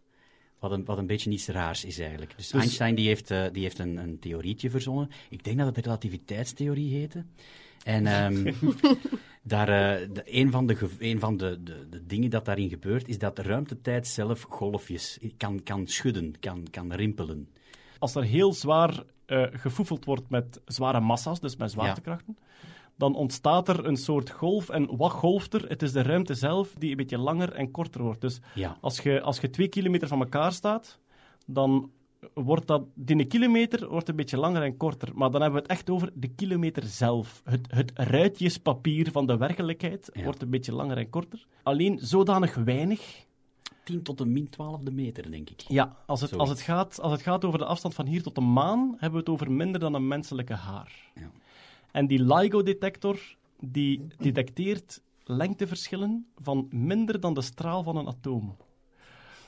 Wat 0.58 0.70
een, 0.70 0.84
wat 0.84 0.98
een 0.98 1.06
beetje 1.06 1.30
iets 1.30 1.46
raars 1.46 1.84
is 1.84 1.98
eigenlijk. 1.98 2.36
Dus, 2.36 2.48
Dus- 2.48 2.60
Einstein 2.60 2.94
die 2.94 3.06
heeft, 3.06 3.30
eh, 3.30 3.44
die 3.52 3.62
heeft 3.62 3.78
een, 3.78 3.96
een 3.96 4.18
theorietje 4.18 4.70
verzonnen. 4.70 5.10
Ik 5.30 5.44
denk 5.44 5.56
dat 5.56 5.66
het 5.66 5.74
de 5.74 5.80
relativiteitstheorie 5.80 6.94
heette. 6.94 7.24
En 7.84 8.06
ehm, 8.06 8.52
daar, 9.42 9.68
eh, 9.68 10.08
de, 10.12 10.22
een 10.24 10.50
van, 10.50 10.66
de, 10.66 10.88
een 10.98 11.20
van 11.20 11.36
de, 11.36 11.62
de, 11.62 11.88
de 11.90 12.06
dingen 12.06 12.30
dat 12.30 12.44
daarin 12.44 12.68
gebeurt, 12.68 13.08
is 13.08 13.18
dat 13.18 13.36
de 13.36 13.42
ruimtetijd 13.42 14.06
zelf 14.06 14.42
golfjes 14.42 15.18
kan, 15.36 15.62
kan 15.62 15.86
schudden, 15.86 16.34
kan, 16.40 16.66
kan 16.70 16.92
rimpelen. 16.92 17.48
als 17.98 18.14
er 18.14 18.24
heel 18.24 18.52
zwaar 18.52 19.04
gefoefeld 19.52 20.04
wordt 20.04 20.28
met 20.28 20.60
zware 20.66 21.00
massa's, 21.00 21.40
dus 21.40 21.56
met 21.56 21.70
zwaartekrachten, 21.70 22.36
dan 22.96 23.14
ontstaat 23.14 23.68
er 23.68 23.86
een 23.86 23.96
soort 23.96 24.30
golf. 24.30 24.68
En 24.68 24.96
wat 24.96 25.10
golft 25.10 25.54
er? 25.54 25.68
Het 25.68 25.82
is 25.82 25.92
de 25.92 26.02
ruimte 26.02 26.34
zelf 26.34 26.74
die 26.78 26.90
een 26.90 26.96
beetje 26.96 27.18
langer 27.18 27.52
en 27.52 27.70
korter 27.70 28.02
wordt. 28.02 28.20
Dus 28.20 28.40
Ja. 28.54 28.76
als 28.80 28.98
je, 29.00 29.20
als 29.20 29.40
je 29.40 29.50
twee 29.50 29.68
kilometer 29.68 30.08
van 30.08 30.20
elkaar 30.20 30.52
staat, 30.52 30.98
dan 31.46 31.90
wordt 32.34 32.66
dat, 32.66 32.82
die 32.94 33.18
een 33.18 33.28
kilometer 33.28 33.88
wordt 33.88 34.08
een 34.08 34.16
beetje 34.16 34.36
langer 34.38 34.62
en 34.62 34.76
korter. 34.76 35.08
Maar 35.14 35.30
dan 35.30 35.40
hebben 35.42 35.60
we 35.60 35.66
het 35.66 35.76
echt 35.78 35.90
over 35.90 36.10
de 36.14 36.28
kilometer 36.28 36.82
zelf. 36.82 37.40
Het, 37.44 37.66
het 37.70 37.90
ruitjespapier 37.94 39.10
van 39.10 39.26
de 39.26 39.36
werkelijkheid 39.36 40.10
Ja. 40.12 40.22
wordt 40.24 40.42
een 40.42 40.50
beetje 40.50 40.74
langer 40.74 40.96
en 40.96 41.10
korter. 41.10 41.46
Alleen 41.62 41.98
zodanig 42.02 42.54
weinig 42.54 43.24
10 43.84 44.02
tot 44.02 44.18
de 44.18 44.26
min 44.26 44.48
12e 44.50 44.92
meter, 44.92 45.30
denk 45.30 45.50
ik. 45.50 45.60
ja, 45.68 45.96
als 46.06 46.20
het, 46.20 46.32
als, 46.38 46.48
het 46.48 46.60
gaat, 46.60 47.00
als 47.00 47.12
het 47.12 47.22
gaat 47.22 47.44
over 47.44 47.58
de 47.58 47.64
afstand 47.64 47.94
van 47.94 48.06
hier 48.06 48.22
tot 48.22 48.34
de 48.34 48.40
maan, 48.40 48.90
hebben 48.90 49.10
we 49.12 49.16
het 49.18 49.28
over 49.28 49.52
minder 49.52 49.80
dan 49.80 49.94
een 49.94 50.08
menselijke 50.08 50.54
haar. 50.54 50.92
Ja. 51.14 51.30
En 51.94 52.06
die 52.06 52.34
LIGO-detector, 52.34 53.18
die 53.60 54.06
detecteert 54.18 55.02
lengteverschillen 55.24 56.26
van 56.36 56.66
minder 56.70 57.20
dan 57.20 57.34
de 57.34 57.42
straal 57.42 57.82
van 57.82 57.96
een 57.96 58.06
atoom. 58.06 58.56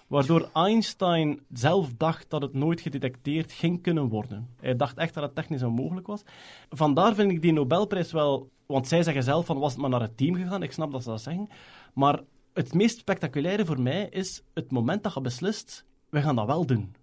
Waardoor 0.06 0.50
Einstein 0.52 1.40
zelf 1.52 1.92
dacht 1.96 2.30
dat 2.30 2.42
het 2.42 2.52
nooit 2.52 2.80
gedetecteerd 2.80 3.52
ging 3.52 3.82
kunnen 3.82 4.08
worden. 4.08 4.48
Hij 4.60 4.76
dacht 4.76 4.98
echt 4.98 5.14
dat 5.14 5.22
het 5.22 5.34
technisch 5.34 5.62
onmogelijk 5.62 6.06
was. 6.06 6.22
Vandaar 6.68 7.14
vind 7.14 7.30
ik 7.30 7.42
die 7.42 7.52
Nobelprijs 7.52 8.12
wel... 8.12 8.50
Want 8.66 8.88
zij 8.88 9.02
zeggen 9.02 9.22
zelf 9.22 9.46
van, 9.46 9.58
was 9.58 9.72
het 9.72 9.80
maar 9.80 9.90
naar 9.90 10.00
het 10.00 10.16
team 10.16 10.34
gegaan? 10.34 10.62
Ik 10.62 10.72
snap 10.72 10.92
dat 10.92 11.02
ze 11.02 11.08
dat 11.08 11.22
zeggen. 11.22 11.48
Maar 11.94 12.22
het 12.52 12.74
meest 12.74 12.98
spectaculaire 12.98 13.64
voor 13.64 13.80
mij 13.80 14.08
is 14.10 14.42
het 14.54 14.70
moment 14.70 15.02
dat 15.02 15.14
je 15.14 15.20
beslist, 15.20 15.84
we 16.08 16.20
gaan 16.20 16.36
dat 16.36 16.46
wel 16.46 16.66
doen. 16.66 16.94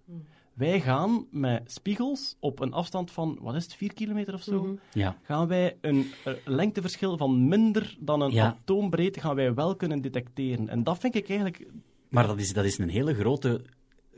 Wij 0.54 0.80
gaan 0.80 1.26
met 1.30 1.72
spiegels 1.72 2.36
op 2.40 2.60
een 2.60 2.72
afstand 2.72 3.10
van, 3.10 3.38
wat 3.40 3.54
is 3.54 3.62
het, 3.64 3.74
4 3.74 3.94
kilometer 3.94 4.34
of 4.34 4.42
zo, 4.42 4.62
Mhm. 4.62 4.74
Ja. 4.92 5.16
gaan 5.22 5.46
wij 5.48 5.76
een 5.80 6.06
eh, 6.24 6.32
lengteverschil 6.44 7.16
van 7.16 7.48
minder 7.48 7.96
dan 8.00 8.20
een 8.20 8.30
Ja. 8.32 8.46
atoombreedte 8.60 9.20
gaan 9.20 9.34
wij 9.36 9.54
wel 9.54 9.76
kunnen 9.76 10.02
detecteren. 10.02 10.68
En 10.68 10.82
dat 10.84 10.98
vind 10.98 11.14
ik 11.14 11.28
eigenlijk... 11.28 11.66
Maar 12.08 12.26
dat 12.26 12.38
is, 12.38 12.52
dat 12.52 12.64
is 12.64 12.78
een 12.78 12.88
hele 12.88 13.14
grote 13.14 13.60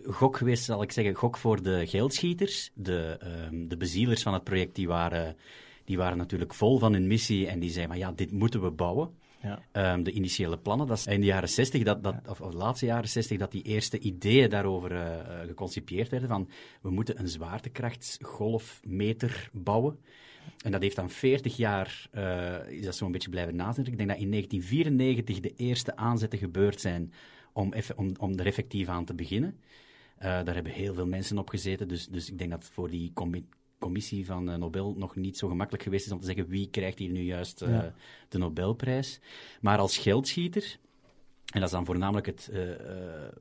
gok 0.04 0.36
geweest, 0.36 0.64
zal 0.64 0.82
ik 0.82 0.92
zeggen. 0.92 1.14
Gok 1.14 1.36
voor 1.36 1.62
de 1.62 1.86
geldschieters. 1.86 2.70
De, 2.74 3.16
ehm, 3.20 3.68
de 3.68 3.76
bezielers 3.76 4.22
van 4.22 4.32
het 4.34 4.44
project 4.44 4.74
die 4.74 4.88
waren, 4.88 5.36
die 5.84 5.96
waren 5.96 6.18
natuurlijk 6.18 6.54
vol 6.54 6.78
van 6.78 6.92
hun 6.92 7.06
missie 7.06 7.46
en 7.46 7.58
die 7.60 7.70
zeiden, 7.70 7.88
maar 7.98 8.06
ja, 8.08 8.12
dit 8.16 8.32
moeten 8.32 8.62
we 8.62 8.70
bouwen. 8.70 9.10
Ja. 9.46 9.62
Ehm, 9.72 10.02
de 10.02 10.12
initiële 10.12 10.58
plannen, 10.58 10.86
dat 10.86 10.98
is 10.98 11.06
in 11.06 11.20
de 11.20 11.26
jaren 11.26 11.48
60, 11.48 11.82
dat, 11.82 12.02
dat, 12.02 12.14
of, 12.28 12.40
of 12.40 12.50
de 12.50 12.56
laatste 12.56 12.86
jaren 12.86 13.08
60, 13.08 13.38
dat 13.38 13.52
die 13.52 13.62
eerste 13.62 13.98
ideeën 13.98 14.50
daarover 14.50 15.24
geconcipieerd 15.46 16.08
werden. 16.08 16.28
Van, 16.28 16.48
we 16.80 16.90
moeten 16.90 17.18
een 17.18 17.28
zwaartekrachtsgolfmeter 17.28 19.50
bouwen. 19.52 19.98
En 20.64 20.72
dat 20.72 20.82
heeft 20.82 20.96
dan 20.96 21.10
40 21.10 21.56
jaar, 21.56 22.08
eh, 22.10 22.68
is 22.68 22.84
dat 22.84 22.96
zo'n 22.96 23.12
beetje 23.12 23.30
blijven 23.30 23.56
nazitten. 23.56 23.92
Ik 23.92 23.98
denk 23.98 24.10
dat 24.10 24.18
in 24.18 24.28
1994 24.28 25.40
de 25.40 25.52
eerste 25.56 25.96
aanzetten 25.96 26.38
gebeurd 26.38 26.80
zijn 26.80 27.12
om, 27.52 27.72
effe- 27.72 27.96
om, 27.96 28.12
om 28.18 28.38
er 28.38 28.46
effectief 28.46 28.88
aan 28.88 29.04
te 29.04 29.14
beginnen. 29.14 29.58
Daar 30.18 30.54
hebben 30.54 30.72
heel 30.72 30.94
veel 30.94 31.06
mensen 31.06 31.38
op 31.38 31.48
gezeten, 31.48 31.88
dus, 31.88 32.08
dus 32.08 32.30
ik 32.30 32.38
denk 32.38 32.50
dat 32.50 32.64
voor 32.64 32.90
die 32.90 33.10
commissie 33.78 34.26
van 34.26 34.50
eh, 34.50 34.56
Nobel 34.56 34.94
nog 34.96 35.16
niet 35.16 35.38
zo 35.38 35.48
gemakkelijk 35.48 35.82
geweest 35.84 36.06
is 36.06 36.12
om 36.12 36.20
te 36.20 36.26
zeggen 36.26 36.48
wie 36.48 36.68
krijgt 36.70 36.98
hier 36.98 37.10
nu 37.10 37.20
juist 37.22 37.62
eh, 37.62 37.70
Ja. 37.70 37.94
de 38.28 38.38
Nobelprijs. 38.38 39.20
Maar 39.60 39.78
als 39.78 39.98
geldschieter, 39.98 40.78
en 41.52 41.60
dat 41.60 41.68
is 41.68 41.74
dan 41.74 41.84
voornamelijk 41.84 42.26
het, 42.26 42.48
eh, 42.52 42.60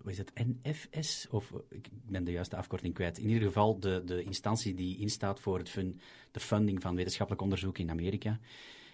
wat 0.02 0.12
is 0.12 0.18
het, 0.18 0.32
NFS? 0.36 1.28
Of 1.30 1.54
ik 1.70 1.88
ben 2.06 2.24
de 2.24 2.32
juiste 2.32 2.56
afkorting 2.56 2.94
kwijt. 2.94 3.18
In 3.18 3.28
ieder 3.30 3.44
geval 3.48 3.80
de, 3.80 4.02
de 4.06 4.24
instantie 4.24 4.74
die 4.74 4.98
instaat 4.98 5.40
voor 5.40 5.58
het 5.58 5.70
fun, 5.70 6.00
de 6.32 6.40
funding 6.40 6.82
van 6.82 6.96
wetenschappelijk 6.96 7.44
onderzoek 7.44 7.78
in 7.78 7.90
Amerika. 7.90 8.40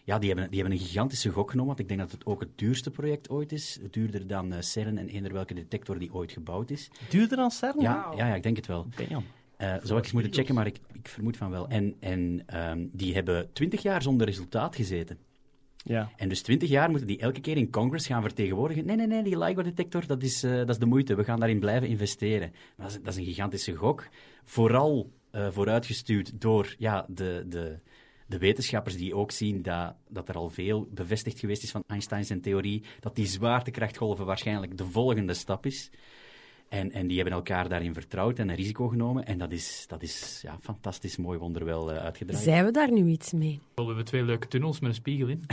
Ja, 0.04 0.20
die 0.20 0.30
hebben, 0.30 0.50
die 0.52 0.60
hebben 0.62 0.80
een 0.80 0.86
gigantische 0.86 1.30
gok 1.30 1.50
genomen, 1.50 1.68
want 1.76 1.80
ik 1.80 1.88
denk 1.88 2.00
dat 2.00 2.12
het 2.12 2.26
ook 2.26 2.40
het 2.40 2.58
duurste 2.58 2.92
project 2.92 3.30
ooit 3.30 3.52
is. 3.52 3.80
Duurder 3.92 4.28
dan 4.28 4.64
CERN 4.64 4.98
en 4.98 5.08
eender 5.08 5.34
welke 5.34 5.54
detector 5.54 6.00
die 6.00 6.14
ooit 6.14 6.32
gebouwd 6.32 6.70
is. 6.70 6.90
Duurder 7.10 7.38
dan 7.38 7.52
CERN? 7.52 7.80
Ja, 7.80 8.12
ja, 8.16 8.28
ja, 8.28 8.36
ik 8.36 8.44
denk 8.44 8.56
het 8.56 8.68
wel. 8.68 8.88
Damn. 8.96 9.26
Eh, 9.62 9.76
zou 9.84 9.98
ik 9.98 10.04
eens 10.04 10.14
moeten 10.14 10.34
checken, 10.34 10.56
maar 10.56 10.68
ik, 10.68 10.78
ik 10.94 11.08
vermoed 11.08 11.38
van 11.38 11.50
wel. 11.50 11.68
En, 11.68 11.96
en 12.00 12.44
ehm, 12.46 12.88
die 12.92 13.14
hebben 13.14 13.54
twintig 13.54 13.82
jaar 13.82 14.02
zonder 14.02 14.28
resultaat 14.28 14.76
gezeten. 14.76 15.18
Ja. 15.78 16.12
En 16.18 16.30
dus 16.30 16.42
twintig 16.42 16.70
jaar 16.70 16.90
moeten 16.90 17.08
die 17.08 17.20
elke 17.20 17.42
keer 17.42 17.58
in 17.58 17.70
Congress 17.70 18.08
gaan 18.08 18.22
vertegenwoordigen. 18.22 18.86
Nee, 18.86 18.96
nee, 18.96 19.08
nee, 19.08 19.24
die 19.24 19.38
LIGO-detector, 19.38 20.08
dat, 20.08 20.24
is, 20.24 20.44
eh, 20.44 20.56
dat 20.56 20.70
is 20.70 20.78
de 20.78 20.86
moeite. 20.86 21.16
We 21.16 21.24
gaan 21.24 21.40
daarin 21.40 21.60
blijven 21.60 21.88
investeren. 21.88 22.52
Maar 22.52 22.86
dat, 22.86 22.96
is, 22.96 23.04
dat 23.04 23.14
is 23.14 23.20
een 23.20 23.26
gigantische 23.26 23.76
gok. 23.76 24.08
Vooral 24.44 25.12
eh, 25.32 25.48
vooruitgestuurd 25.52 26.42
door 26.42 26.76
ja, 26.78 27.06
de, 27.10 27.46
de, 27.48 27.80
de 28.28 28.38
wetenschappers 28.38 28.98
die 28.98 29.16
ook 29.16 29.32
zien 29.32 29.62
dat, 29.62 29.96
dat 30.10 30.30
er 30.30 30.36
al 30.36 30.50
veel 30.50 30.88
bevestigd 30.92 31.40
geweest 31.40 31.64
is 31.64 31.72
van 31.72 31.84
Einstein 31.88 32.26
zijn 32.26 32.42
theorie, 32.42 32.84
dat 33.00 33.16
die 33.16 33.28
zwaartekrachtgolven 33.28 34.26
waarschijnlijk 34.26 34.78
de 34.78 34.86
volgende 34.86 35.34
stap 35.34 35.66
is. 35.66 35.90
En, 36.72 36.92
en 36.92 37.08
die 37.08 37.16
hebben 37.16 37.36
elkaar 37.36 37.70
daarin 37.70 37.94
vertrouwd 37.94 38.40
en 38.40 38.50
een 38.50 38.56
risico 38.56 38.88
genomen. 38.88 39.26
En 39.26 39.38
dat 39.38 39.52
is, 39.52 39.86
dat 39.88 40.02
is 40.02 40.40
ja, 40.42 40.58
fantastisch 40.62 41.18
mooi 41.18 41.40
wonderwel 41.40 41.92
eh, 41.92 41.98
uitgedraaid. 41.98 42.44
Zijn 42.44 42.66
we 42.66 42.72
daar 42.72 42.92
nu 42.92 43.08
iets 43.08 43.32
mee? 43.32 43.60
We 43.76 43.84
hebben 43.84 44.06
twee 44.06 44.24
leuke 44.24 44.48
tunnels 44.48 44.80
met 44.80 44.90
een 44.90 44.96
spiegel 44.96 45.28
in. 45.28 45.44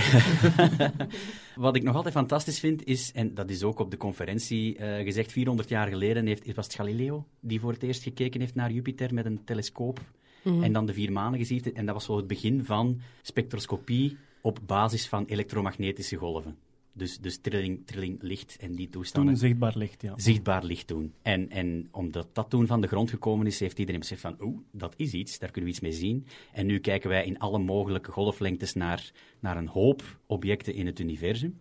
Wat 1.57 1.77
ik 1.77 1.83
nog 1.83 1.95
altijd 1.95 2.15
fantastisch 2.15 2.61
vind 2.61 2.85
is, 2.85 3.13
en 3.13 3.35
dat 3.35 3.51
is 3.51 3.63
ook 3.63 3.79
op 3.79 3.91
de 3.91 3.97
conferentie 3.97 4.77
eh, 4.77 5.05
gezegd, 5.05 5.33
400 5.33 5.69
jaar 5.69 5.89
geleden 5.89 6.27
heeft, 6.27 6.55
was 6.55 6.67
het 6.67 6.75
Galileo 6.75 7.27
die 7.41 7.61
voor 7.61 7.73
het 7.73 7.83
eerst 7.83 8.03
gekeken 8.03 8.41
heeft 8.41 8.55
naar 8.55 8.73
Jupiter 8.73 9.15
met 9.15 9.25
een 9.25 9.45
telescoop 9.45 10.01
en 10.45 10.73
dan 10.73 10.87
de 10.87 10.93
vier 10.93 11.13
manen 11.13 11.39
gezien. 11.39 11.75
En 11.75 11.87
dat 11.87 11.95
was 11.95 12.05
zo 12.05 12.17
het 12.17 12.27
begin 12.27 12.65
van 12.65 13.01
spectroscopie 13.23 14.17
op 14.41 14.59
basis 14.67 15.09
van 15.09 15.25
elektromagnetische 15.25 16.17
golven. 16.17 16.57
Dus, 16.99 17.19
dus 17.19 17.39
trilling, 17.39 17.87
trilling 17.87 18.23
licht 18.23 18.57
en 18.57 18.75
die 18.75 18.89
toestanden 18.89 19.33
Toen 19.33 19.43
zichtbaar 19.43 19.77
licht, 19.77 20.03
ja. 20.03 20.13
zichtbaar 20.17 20.65
licht 20.65 20.89
doen. 20.89 21.13
En, 21.23 21.51
en 21.51 21.89
omdat 21.91 22.29
dat 22.33 22.51
toen 22.51 22.67
van 22.67 22.81
de 22.81 22.87
grond 22.87 23.11
gekomen 23.11 23.47
is, 23.47 23.61
heeft 23.61 23.79
iedereen 23.79 24.01
beseft 24.01 24.21
van, 24.21 24.37
oeh, 24.41 24.59
dat 24.71 24.95
is 24.97 25.13
iets, 25.13 25.39
daar 25.39 25.51
kunnen 25.51 25.71
we 25.71 25.77
iets 25.77 25.85
mee 25.85 26.09
zien. 26.09 26.27
En 26.53 26.67
nu 26.67 26.79
kijken 26.79 27.09
wij 27.09 27.25
in 27.25 27.39
alle 27.39 27.59
mogelijke 27.59 28.13
golflengtes 28.13 28.75
naar, 28.75 29.13
naar 29.41 29.57
een 29.57 29.69
hoop 29.69 30.19
objecten 30.27 30.75
in 30.75 30.87
het 30.87 30.99
universum. 30.99 31.61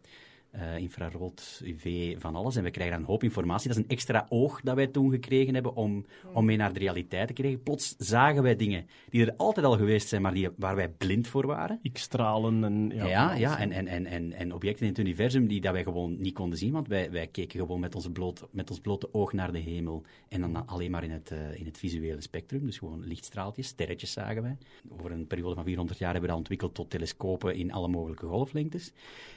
Eh, 0.51 0.77
infrarood, 0.77 1.62
UV, 1.63 2.15
van 2.19 2.36
alles. 2.36 2.55
En 2.55 2.63
we 2.63 2.71
krijgen 2.71 2.93
dan 2.93 3.03
een 3.03 3.12
hoop 3.12 3.23
informatie. 3.23 3.67
Dat 3.67 3.77
is 3.77 3.83
een 3.83 3.89
extra 3.89 4.25
oog 4.29 4.62
dat 4.62 4.75
wij 4.75 4.88
toen 4.88 5.12
gekregen 5.12 5.53
hebben 5.53 5.75
om, 5.75 6.05
om 6.33 6.45
mee 6.45 6.57
naar 6.57 6.73
de 6.73 6.79
realiteit 6.79 7.27
te 7.27 7.33
krijgen. 7.33 7.63
Plots 7.63 7.95
zagen 7.97 8.43
wij 8.43 8.55
dingen 8.55 8.88
die 9.10 9.25
er 9.25 9.33
altijd 9.38 9.65
al 9.65 9.77
geweest 9.77 10.07
zijn, 10.07 10.21
maar 10.21 10.33
die, 10.33 10.49
waar 10.55 10.75
wij 10.75 10.89
blind 10.89 11.27
voor 11.27 11.45
waren. 11.45 11.79
X-stralen 11.93 12.63
en... 12.63 12.91
Ja, 12.93 13.36
Ja, 13.36 13.60
en, 13.60 13.71
en, 13.71 13.88
en, 13.88 14.05
en, 14.05 14.33
en 14.33 14.53
objecten 14.53 14.86
in 14.86 14.91
het 14.91 14.99
universum 14.99 15.47
die 15.47 15.62
dat 15.62 15.73
wij 15.73 15.83
gewoon 15.83 16.19
niet 16.19 16.33
konden 16.33 16.57
zien, 16.57 16.71
want 16.71 16.88
wij, 16.88 17.12
wij 17.12 17.27
keken 17.27 17.60
gewoon 17.60 17.79
met, 17.79 17.95
onze 17.95 18.12
bloot, 18.12 18.47
met 18.51 18.69
ons 18.69 18.79
blote 18.79 19.13
oog 19.13 19.33
naar 19.33 19.51
de 19.51 19.60
hemel. 19.60 20.03
En 20.29 20.41
dan 20.41 20.67
alleen 20.67 20.91
maar 20.91 21.03
in 21.03 21.12
het, 21.12 21.31
eh, 21.31 21.60
in 21.60 21.65
het 21.65 21.77
visuele 21.77 22.21
spectrum, 22.21 22.65
dus 22.65 22.77
gewoon 22.77 23.03
lichtstraaltjes, 23.05 23.67
sterretjes 23.67 24.12
zagen 24.12 24.41
wij. 24.41 24.57
Over 24.89 25.12
een 25.12 25.27
periode 25.27 25.55
van 25.55 25.63
400 25.63 25.99
jaar 25.99 26.12
hebben 26.12 26.29
we 26.29 26.36
dat 26.36 26.38
ontwikkeld 26.38 26.73
tot 26.73 26.89
telescopen 26.89 27.55
in 27.55 27.71
alle 27.71 27.88
mogelijke 27.88 28.25
golflengtes. 28.25 28.91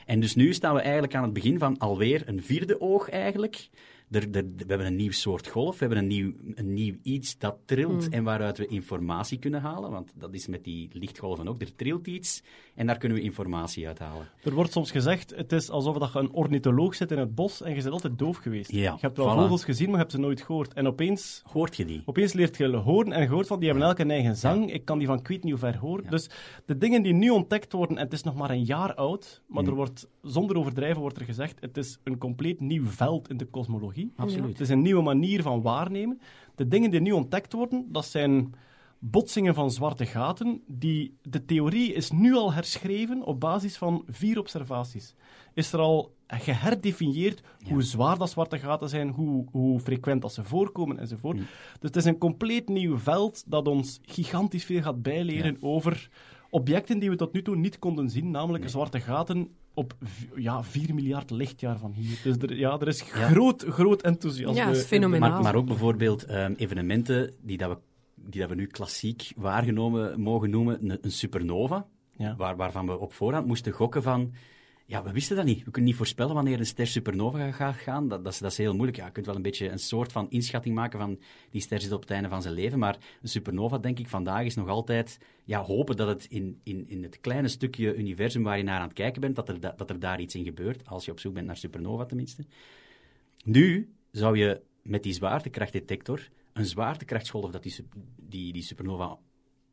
En 0.07 0.21
dus 0.21 0.35
nu 0.35 0.53
staan 0.53 0.75
we 0.75 0.81
eigenlijk 0.81 1.00
aan 1.15 1.23
het 1.23 1.33
begin 1.33 1.59
van 1.59 1.79
alweer 1.79 2.23
een 2.27 2.43
vierde 2.43 2.81
oog 2.81 3.09
eigenlijk. 3.09 3.69
Er, 4.11 4.23
er, 4.23 4.45
we 4.57 4.65
hebben 4.67 4.87
een 4.87 4.97
nieuw 4.97 5.11
soort 5.11 5.49
golf, 5.49 5.79
we 5.79 5.85
hebben 5.85 5.99
een 5.99 6.07
nieuw, 6.07 6.33
een 6.55 6.75
nieuw 6.75 6.95
iets 7.03 7.39
dat 7.39 7.57
trilt 7.65 8.09
en 8.09 8.25
waaruit 8.25 8.59
we 8.59 8.67
informatie 8.67 9.39
kunnen 9.39 9.61
halen. 9.61 9.91
Want 9.91 10.13
dat 10.15 10.35
is 10.35 10.47
met 10.47 10.65
die 10.65 10.89
lichtgolven 10.93 11.49
ook. 11.49 11.61
Er 11.61 11.75
trilt 11.75 12.07
iets 12.07 12.43
en 12.75 12.87
daar 12.87 12.99
kunnen 12.99 13.19
we 13.19 13.25
informatie 13.25 13.87
uithalen. 13.87 14.29
Er 14.45 14.55
wordt 14.55 14.73
soms 14.73 14.91
gezegd, 14.91 15.33
het 15.37 15.53
is 15.53 15.71
alsof 15.71 15.99
dat 15.99 16.13
je 16.13 16.19
een 16.19 16.33
ornitholoog 16.33 16.95
zit 16.95 17.11
in 17.11 17.19
het 17.19 17.35
bos 17.35 17.63
en 17.63 17.69
je 17.75 17.75
bent 17.83 17.91
altijd 17.93 18.19
doof 18.19 18.37
geweest. 18.37 18.71
Ja, 18.73 18.93
je 18.93 18.99
hebt 19.01 19.17
wel 19.17 19.27
voilà. 19.27 19.39
vogels 19.39 19.65
gezien, 19.65 19.85
maar 19.87 19.95
je 19.95 20.01
hebt 20.01 20.13
ze 20.13 20.19
nooit 20.19 20.41
gehoord. 20.43 20.73
En 20.73 20.87
opeens, 20.87 21.43
Hoort 21.53 21.77
je 21.77 21.85
die? 21.85 22.03
opeens 22.05 22.33
leert 22.33 22.57
je 22.57 22.77
horen 22.77 23.13
en 23.13 23.23
je 23.23 23.29
hoort 23.29 23.47
van, 23.47 23.59
die 23.59 23.69
hebben 23.69 23.87
elk 23.87 23.99
een 23.99 24.11
eigen 24.11 24.37
zang. 24.37 24.73
Ik 24.73 24.85
kan 24.85 24.99
die 24.99 25.07
van 25.07 25.19
ik 25.19 25.29
weet 25.29 25.43
niet 25.45 25.53
hoe 25.53 25.61
ver 25.71 25.79
horen. 25.79 26.11
Dus 26.11 26.31
de 26.67 26.79
dingen 26.79 27.03
die 27.03 27.13
nu 27.15 27.31
ontdekt 27.31 27.73
worden, 27.73 27.97
en 27.97 28.05
het 28.05 28.13
is 28.13 28.23
nog 28.23 28.35
maar 28.35 28.51
een 28.51 28.65
jaar 28.65 28.95
oud, 28.95 29.43
maar 29.47 29.59
Hmm. 29.63 29.69
er 29.71 29.77
wordt, 29.77 30.09
zonder 30.23 30.57
overdrijven 30.57 31.01
wordt 31.01 31.19
er 31.19 31.25
gezegd, 31.25 31.61
het 31.61 31.77
is 31.77 31.99
een 32.05 32.19
compleet 32.19 32.61
nieuw 32.61 32.87
veld 32.87 33.29
in 33.29 33.37
de 33.37 33.45
kosmologie. 33.45 34.00
Absoluut. 34.17 34.49
Het 34.49 34.61
is 34.61 34.69
een 34.69 34.83
nieuwe 34.83 35.03
manier 35.03 35.43
van 35.43 35.63
waarnemen. 35.63 36.21
De 36.55 36.69
dingen 36.69 36.91
die 36.91 37.01
nu 37.01 37.13
ontdekt 37.13 37.53
worden, 37.53 37.87
dat 37.89 38.07
zijn 38.07 38.55
botsingen 38.99 39.55
van 39.55 39.71
zwarte 39.71 40.07
gaten. 40.07 40.63
Die, 40.67 41.17
de 41.23 41.45
theorie 41.45 41.93
is 41.93 42.11
nu 42.11 42.35
al 42.35 42.53
herschreven 42.53 43.23
op 43.23 43.41
basis 43.41 43.77
van 43.77 44.05
vier 44.09 44.39
observaties. 44.39 45.15
Is 45.55 45.73
er 45.73 45.79
al 45.79 46.15
geherdefinieerd 46.27 47.43
hoe 47.69 47.83
zwaar 47.83 48.19
dat 48.19 48.31
zwarte 48.31 48.59
gaten 48.59 48.89
zijn, 48.89 49.09
hoe, 49.09 49.45
hoe 49.51 49.81
frequent 49.81 50.23
dat 50.23 50.33
ze 50.33 50.45
voorkomen 50.45 50.99
enzovoort. 50.99 51.37
Dus 51.37 51.47
het 51.81 51.97
is 51.97 52.05
een 52.05 52.19
compleet 52.19 52.69
nieuw 52.69 52.99
veld 52.99 53.45
dat 53.47 53.69
ons 53.69 54.01
gigantisch 54.03 54.65
veel 54.65 54.83
gaat 54.83 55.03
bijleren 55.03 55.57
over 55.61 56.11
objecten 56.51 56.99
die 56.99 57.11
we 57.11 57.17
tot 57.17 57.33
nu 57.33 57.43
toe 57.43 57.57
niet 57.57 57.79
konden 57.79 58.11
zien, 58.11 58.31
namelijk 58.31 58.69
zwarte 58.69 59.01
gaten 59.01 59.49
op 59.81 59.95
ja, 60.37 60.63
4 60.63 60.95
miljard 60.95 61.31
lichtjaar 61.31 61.79
van 61.79 61.93
hier. 61.93 62.21
Dus 62.23 62.37
er, 62.37 62.57
ja, 62.57 62.79
er 62.79 62.89
is 62.89 63.01
groot, 63.03 63.65
groot 63.69 64.03
enthousiasme. 64.03 64.57
Ja, 64.57 64.67
dat 64.67 64.77
is 64.77 64.85
fenomenaal. 64.85 65.31
Maar, 65.31 65.43
maar 65.43 65.55
ook 65.55 65.67
bijvoorbeeld 65.67 66.25
ehm, 66.25 66.53
evenementen 66.57 67.35
die, 67.43 67.57
dat 67.57 67.71
we, 67.71 67.77
die 68.31 68.41
dat 68.41 68.51
we 68.51 68.55
nu 68.55 68.67
klassiek 68.67 69.33
waargenomen 69.37 70.21
mogen 70.21 70.51
noemen, 70.51 70.91
een, 70.91 70.99
een 71.01 71.13
supernova, 71.13 71.87
Ja. 72.17 72.37
waar, 72.37 72.57
waarvan 72.57 72.87
we 72.87 72.99
op 72.99 73.13
voorhand 73.13 73.47
moesten 73.47 73.73
gokken 73.73 74.03
van... 74.03 74.33
Ja, 74.91 75.03
we 75.03 75.13
wisten 75.13 75.37
dat 75.37 75.45
niet. 75.45 75.65
We 75.65 75.71
kunnen 75.71 75.91
niet 75.91 75.99
voorspellen 75.99 76.35
wanneer 76.35 76.59
een 76.59 76.67
ster 76.67 76.87
supernova 76.87 77.53
gaat 77.53 77.77
gaan. 77.77 78.09
Dat, 78.09 78.25
dat, 78.25 78.33
is, 78.33 78.39
dat 78.39 78.51
is 78.51 78.59
heel 78.59 78.75
moeilijk. 78.75 78.97
Ja, 78.97 79.07
je 79.07 79.13
kunt 79.13 79.27
wel 79.27 79.35
een 79.35 79.43
beetje 79.43 79.69
een 79.69 79.79
soort 79.79 80.13
van 80.13 80.31
inschatting 80.31 80.75
maken 80.75 80.99
van 80.99 81.21
die 81.51 81.61
ster 81.61 81.81
zit 81.81 81.93
op 81.93 82.01
het 82.01 82.11
einde 82.11 82.29
van 82.29 82.43
zijn 82.43 82.55
leven. 82.55 82.79
Maar 82.79 82.99
een 83.23 83.29
supernova, 83.29 83.79
denk 83.79 83.99
ik, 83.99 84.09
vandaag 84.09 84.45
is 84.45 84.55
nog 84.55 84.69
altijd 84.69 85.19
ja, 85.45 85.63
hopen 85.63 85.97
dat 85.97 86.09
het 86.09 86.25
in, 86.25 86.61
in, 86.63 86.89
in 86.89 87.03
het 87.03 87.21
kleine 87.21 87.49
stukje 87.49 87.95
universum 87.95 88.43
waar 88.43 88.57
je 88.57 88.63
naar 88.63 88.79
aan 88.79 88.89
het 88.89 88.93
kijken 88.93 89.21
bent, 89.21 89.37
dat 89.37 89.49
er, 89.49 89.61
da- 89.61 89.75
dat 89.77 89.91
er 89.91 89.99
daar 89.99 90.21
iets 90.21 90.35
in 90.35 90.45
gebeurt. 90.45 90.87
Als 90.87 91.05
je 91.05 91.11
op 91.11 91.21
zoek 91.21 91.35
bent 91.35 91.47
naar 91.47 91.57
supernova 91.57 92.05
tenminste. 92.05 92.45
Nu 93.45 93.93
zou 94.11 94.37
je 94.37 94.61
met 94.83 95.03
die 95.03 95.13
zwaartekrachtdetector 95.13 96.29
een 96.53 96.67
zwaartekrachtsgolf 96.67 97.51
dat 97.51 97.63
die, 97.63 97.75
die, 98.17 98.53
die 98.53 98.63
supernova 98.63 99.19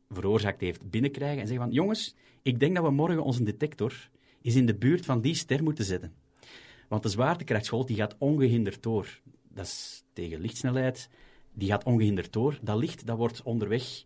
veroorzaakt 0.08 0.60
heeft 0.60 0.90
binnenkrijgen 0.90 1.40
en 1.40 1.46
zeggen 1.46 1.64
van 1.64 1.74
jongens, 1.74 2.14
ik 2.42 2.60
denk 2.60 2.74
dat 2.74 2.84
we 2.84 2.90
morgen 2.90 3.22
onze 3.22 3.42
detector 3.42 4.08
eens 4.42 4.54
in 4.54 4.66
de 4.66 4.74
buurt 4.74 5.04
van 5.04 5.20
die 5.20 5.34
ster 5.34 5.62
moeten 5.62 5.84
zetten. 5.84 6.12
Want 6.88 7.02
de 7.02 7.08
zwaartekrachtsgolf 7.08 7.86
die 7.86 7.96
gaat 7.96 8.16
ongehinderd 8.18 8.82
door. 8.82 9.20
Dat 9.48 9.66
is 9.66 10.04
tegen 10.12 10.40
lichtsnelheid. 10.40 11.08
Die 11.52 11.68
gaat 11.68 11.84
ongehinderd 11.84 12.32
door. 12.32 12.58
Dat 12.62 12.78
licht 12.78 13.06
dat 13.06 13.16
wordt 13.16 13.42
onderweg 13.42 14.04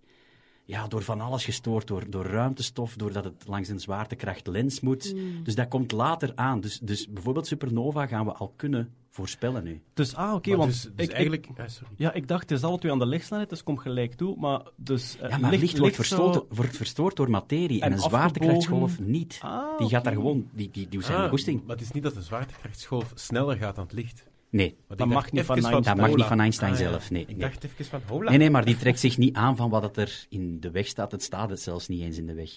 ja, 0.64 0.86
door 0.88 1.02
van 1.02 1.20
alles 1.20 1.44
gestoord. 1.44 1.86
Door, 1.86 2.10
door 2.10 2.24
ruimtestof, 2.26 2.94
doordat 2.96 3.24
het 3.24 3.44
langs 3.46 3.68
een 3.68 3.80
zwaartekrachtlens 3.80 4.80
moet. 4.80 5.14
Dus 5.44 5.54
dat 5.54 5.68
komt 5.68 5.92
later 5.92 6.32
aan. 6.34 6.60
Dus, 6.60 6.78
dus 6.78 7.08
bijvoorbeeld 7.08 7.46
supernova 7.46 8.06
gaan 8.06 8.24
we 8.24 8.32
al 8.32 8.52
kunnen 8.56 8.92
voorspellen 9.10 9.64
nu. 9.64 9.82
Dus, 9.94 10.14
ah, 10.14 10.34
oké, 10.34 10.56
want 10.56 10.70
dus, 10.70 10.82
dus 10.82 10.90
ik, 10.96 11.00
ik- 11.00 11.10
eigenlijk... 11.10 11.46
ah, 11.56 11.68
sorry. 11.68 11.94
ja, 11.96 12.12
ik 12.12 12.28
dacht, 12.28 12.42
het 12.50 12.58
is 12.58 12.64
alle 12.64 12.78
twee 12.78 12.92
aan 12.92 12.98
de 12.98 13.06
lichtsnelheid, 13.06 13.50
dus 13.50 13.62
komt 13.62 13.80
gelijk 13.80 14.14
toe. 14.14 14.36
Maar, 14.38 14.60
dus, 14.76 15.16
eh, 15.18 15.30
Ja, 15.30 15.38
maar 15.38 15.50
licht, 15.50 15.78
wordt, 15.78 15.94
verstoord, 15.94 16.44
wordt 16.48 16.76
verstoord 16.76 17.16
door 17.16 17.30
materie 17.30 17.80
en, 17.80 17.86
En 17.86 17.92
een 17.92 17.98
zwaartekrachtsgolf 17.98 19.00
niet. 19.00 19.38
Ah, 19.42 19.78
die 19.78 19.88
gaat 19.88 20.04
daar 20.04 20.12
gewoon, 20.12 20.48
die, 20.52 20.70
die, 20.72 20.88
die 20.88 21.02
zijn 21.02 21.18
Ah, 21.18 21.28
goesting. 21.28 21.60
Maar 21.66 21.76
het 21.76 21.84
is 21.84 21.90
niet 21.92 22.02
dat 22.02 22.14
de 22.14 22.22
zwaartekrachtsgolf 22.22 23.12
sneller 23.14 23.56
gaat 23.56 23.74
dan 23.74 23.84
het 23.84 23.92
licht. 23.92 24.24
Nee, 24.52 24.76
Dat 24.96 25.06
mag 25.08 25.32
niet 25.32 25.44
van 25.44 25.56
even 25.56 25.70
Einstein. 25.70 25.82
Dat 25.82 25.96
mag 25.96 26.06
niet 26.06 26.14
hola. 26.16 26.28
van 26.28 26.40
Einstein 26.40 26.72
Ah, 26.72 26.78
zelf, 26.78 27.10
nee, 27.10 27.20
Ik 27.22 27.28
nee. 27.28 27.36
dacht 27.38 27.64
even 27.64 27.84
van, 27.84 28.00
hola. 28.06 28.28
Nee, 28.30 28.38
nee, 28.38 28.50
maar 28.50 28.64
die 28.64 28.76
trekt 28.76 29.00
zich 29.00 29.18
niet 29.18 29.34
aan 29.36 29.56
van 29.56 29.70
wat 29.70 29.96
er 29.96 30.26
in 30.28 30.60
de 30.60 30.70
weg 30.70 30.86
staat. 30.86 31.12
Het 31.12 31.22
staat 31.22 31.50
het 31.50 31.60
zelfs 31.60 31.88
niet 31.88 32.00
eens 32.02 32.18
in 32.18 32.26
de 32.26 32.34
weg. 32.34 32.50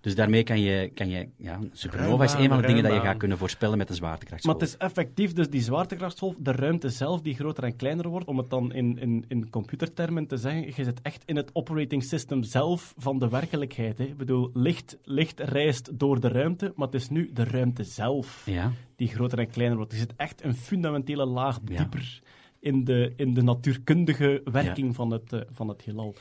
Dus 0.00 0.14
daarmee 0.14 0.42
kan 0.42 0.60
je, 0.60 0.90
kan 0.94 1.08
je 1.08 1.28
ja, 1.36 1.58
supernova 1.72 2.24
is 2.24 2.30
een 2.32 2.36
van 2.36 2.42
de 2.42 2.48
Ruimbaan, 2.48 2.68
dingen 2.74 2.82
dat 2.82 2.92
je 2.92 3.00
gaat 3.08 3.16
kunnen 3.16 3.38
voorspellen 3.38 3.78
met 3.78 3.86
de 3.86 3.92
Maar 3.92 4.02
zwaartekrachtsgolf. 4.02 4.60
het 4.60 4.68
is 4.68 4.76
effectief 4.76 5.32
dus 5.32 5.50
die 5.50 5.60
zwaartekrachtsgolf, 5.62 6.34
de 6.38 6.52
ruimte 6.52 6.88
zelf 6.90 7.20
die 7.20 7.34
groter 7.34 7.64
en 7.64 7.76
kleiner 7.76 8.08
wordt, 8.08 8.26
om 8.26 8.38
het 8.38 8.50
dan 8.50 8.72
in, 8.72 8.98
in, 8.98 9.24
in 9.28 9.50
computertermen 9.50 10.26
te 10.26 10.36
zeggen, 10.36 10.66
je 10.76 10.84
zit 10.84 11.00
echt 11.02 11.22
in 11.26 11.36
het 11.36 11.50
operating 11.52 12.02
system 12.04 12.42
zelf 12.42 12.94
van 12.96 13.18
de 13.18 13.28
werkelijkheid. 13.28 13.98
Hè. 13.98 14.04
Ik 14.04 14.16
bedoel, 14.16 14.50
licht, 14.54 14.96
licht 15.04 15.40
reist 15.40 15.98
door 15.98 16.20
de 16.20 16.28
ruimte, 16.28 16.72
maar 16.76 16.86
het 16.86 16.96
is 16.96 17.08
nu 17.08 17.30
de 17.32 17.44
ruimte 17.44 17.84
zelf 17.84 18.42
Ja, 18.46 18.72
die 18.96 19.08
groter 19.08 19.38
en 19.38 19.50
kleiner 19.50 19.76
wordt. 19.76 19.92
Er 19.92 19.98
zit 19.98 20.12
echt 20.16 20.44
een 20.44 20.54
fundamentele 20.54 21.24
laag 21.26 21.58
Ja. 21.64 21.76
dieper 21.78 22.20
in, 22.60 22.84
de, 22.84 23.12
in 23.16 23.34
de 23.34 23.42
natuurkundige 23.42 24.40
werking 24.44 24.94
van, 24.94 25.10
het, 25.10 25.32
eh, 25.32 25.40
van 25.52 25.68
het 25.68 25.82
heelal. 25.84 26.14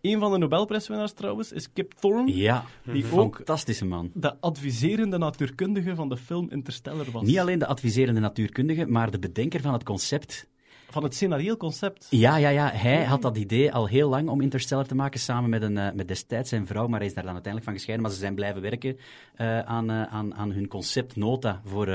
Een 0.00 0.18
van 0.18 0.32
de 0.32 0.38
Nobelprijswinnaars 0.38 1.12
trouwens 1.12 1.52
is 1.52 1.72
Kip 1.72 1.92
Thorne, 1.92 2.36
Ja, 2.36 2.64
die 2.84 3.04
ook 3.12 3.36
fantastische 3.36 3.84
man. 3.84 4.10
de 4.14 4.40
adviserende 4.40 5.18
natuurkundige 5.18 5.94
van 5.94 6.08
de 6.08 6.16
film 6.16 6.50
Interstellar 6.50 7.10
was. 7.10 7.22
Niet 7.22 7.38
alleen 7.38 7.58
de 7.58 7.66
adviserende 7.66 8.20
natuurkundige, 8.20 8.86
maar 8.86 9.10
de 9.10 9.18
bedenker 9.18 9.60
van 9.60 9.72
het 9.72 9.82
concept. 9.82 10.48
Van 10.90 11.02
het 11.02 11.14
scenarioel 11.14 11.56
concept. 11.56 12.06
Ja, 12.10 12.36
ja, 12.36 12.48
ja. 12.48 12.70
Hij 12.72 13.04
had 13.04 13.22
dat 13.22 13.36
idee 13.36 13.72
al 13.72 13.86
heel 13.88 14.08
lang 14.08 14.28
om 14.28 14.40
Interstellar 14.40 14.86
te 14.86 14.94
maken, 14.94 15.20
samen 15.20 15.50
met, 15.50 15.62
een, 15.62 15.78
eh, 15.78 15.92
met 15.94 16.08
destijds 16.08 16.48
zijn 16.48 16.66
vrouw, 16.66 16.86
maar 16.86 16.98
hij 16.98 17.08
is 17.08 17.14
daar 17.14 17.24
dan 17.24 17.32
uiteindelijk 17.32 17.64
van 17.64 17.74
gescheiden. 17.74 18.06
Maar 18.06 18.14
ze 18.14 18.20
zijn 18.22 18.34
blijven 18.34 18.62
werken 18.62 18.96
eh, 19.34 19.58
aan, 19.60 19.90
eh, 19.90 20.02
aan, 20.02 20.34
aan 20.34 20.50
hun 20.52 20.68
conceptnota 20.68 21.60
voor, 21.64 21.88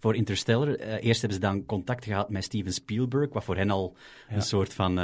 voor 0.00 0.14
Interstellar. 0.14 0.68
Eerst 0.74 1.20
hebben 1.20 1.40
ze 1.40 1.46
dan 1.46 1.66
contact 1.66 2.04
gehad 2.04 2.30
met 2.30 2.44
Steven 2.44 2.72
Spielberg, 2.72 3.32
wat 3.32 3.44
voor 3.44 3.56
hen 3.56 3.70
al 3.70 3.96
Ja. 4.28 4.34
een 4.34 4.42
soort 4.42 4.74
van 4.74 4.98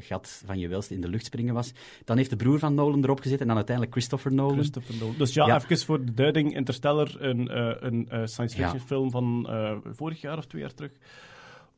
gat 0.00 0.42
van 0.46 0.58
je 0.58 0.68
welste 0.68 0.94
in 0.94 1.00
de 1.00 1.08
lucht 1.08 1.24
springen 1.24 1.54
was. 1.54 1.72
Dan 2.04 2.16
heeft 2.16 2.30
de 2.30 2.36
broer 2.36 2.58
van 2.58 2.74
Nolan 2.74 3.02
erop 3.04 3.20
gezet 3.20 3.40
en 3.40 3.46
dan 3.46 3.56
uiteindelijk 3.56 3.96
Christopher 3.96 4.32
Nolan. 4.32 4.54
Christopher 4.54 4.94
Nolan. 5.00 5.14
Dus 5.18 5.34
ja, 5.34 5.46
Ja. 5.46 5.54
even 5.64 5.78
voor 5.78 6.04
de 6.04 6.14
duiding. 6.14 6.54
Interstellar, 6.56 7.14
een, 7.18 7.56
een 7.86 8.28
science 8.28 8.56
fiction 8.56 8.78
Ja. 8.78 8.86
film 8.86 9.10
van 9.10 9.48
vorig 9.84 10.20
jaar 10.20 10.38
of 10.38 10.46
twee 10.46 10.60
jaar 10.62 10.74
terug. 10.74 10.92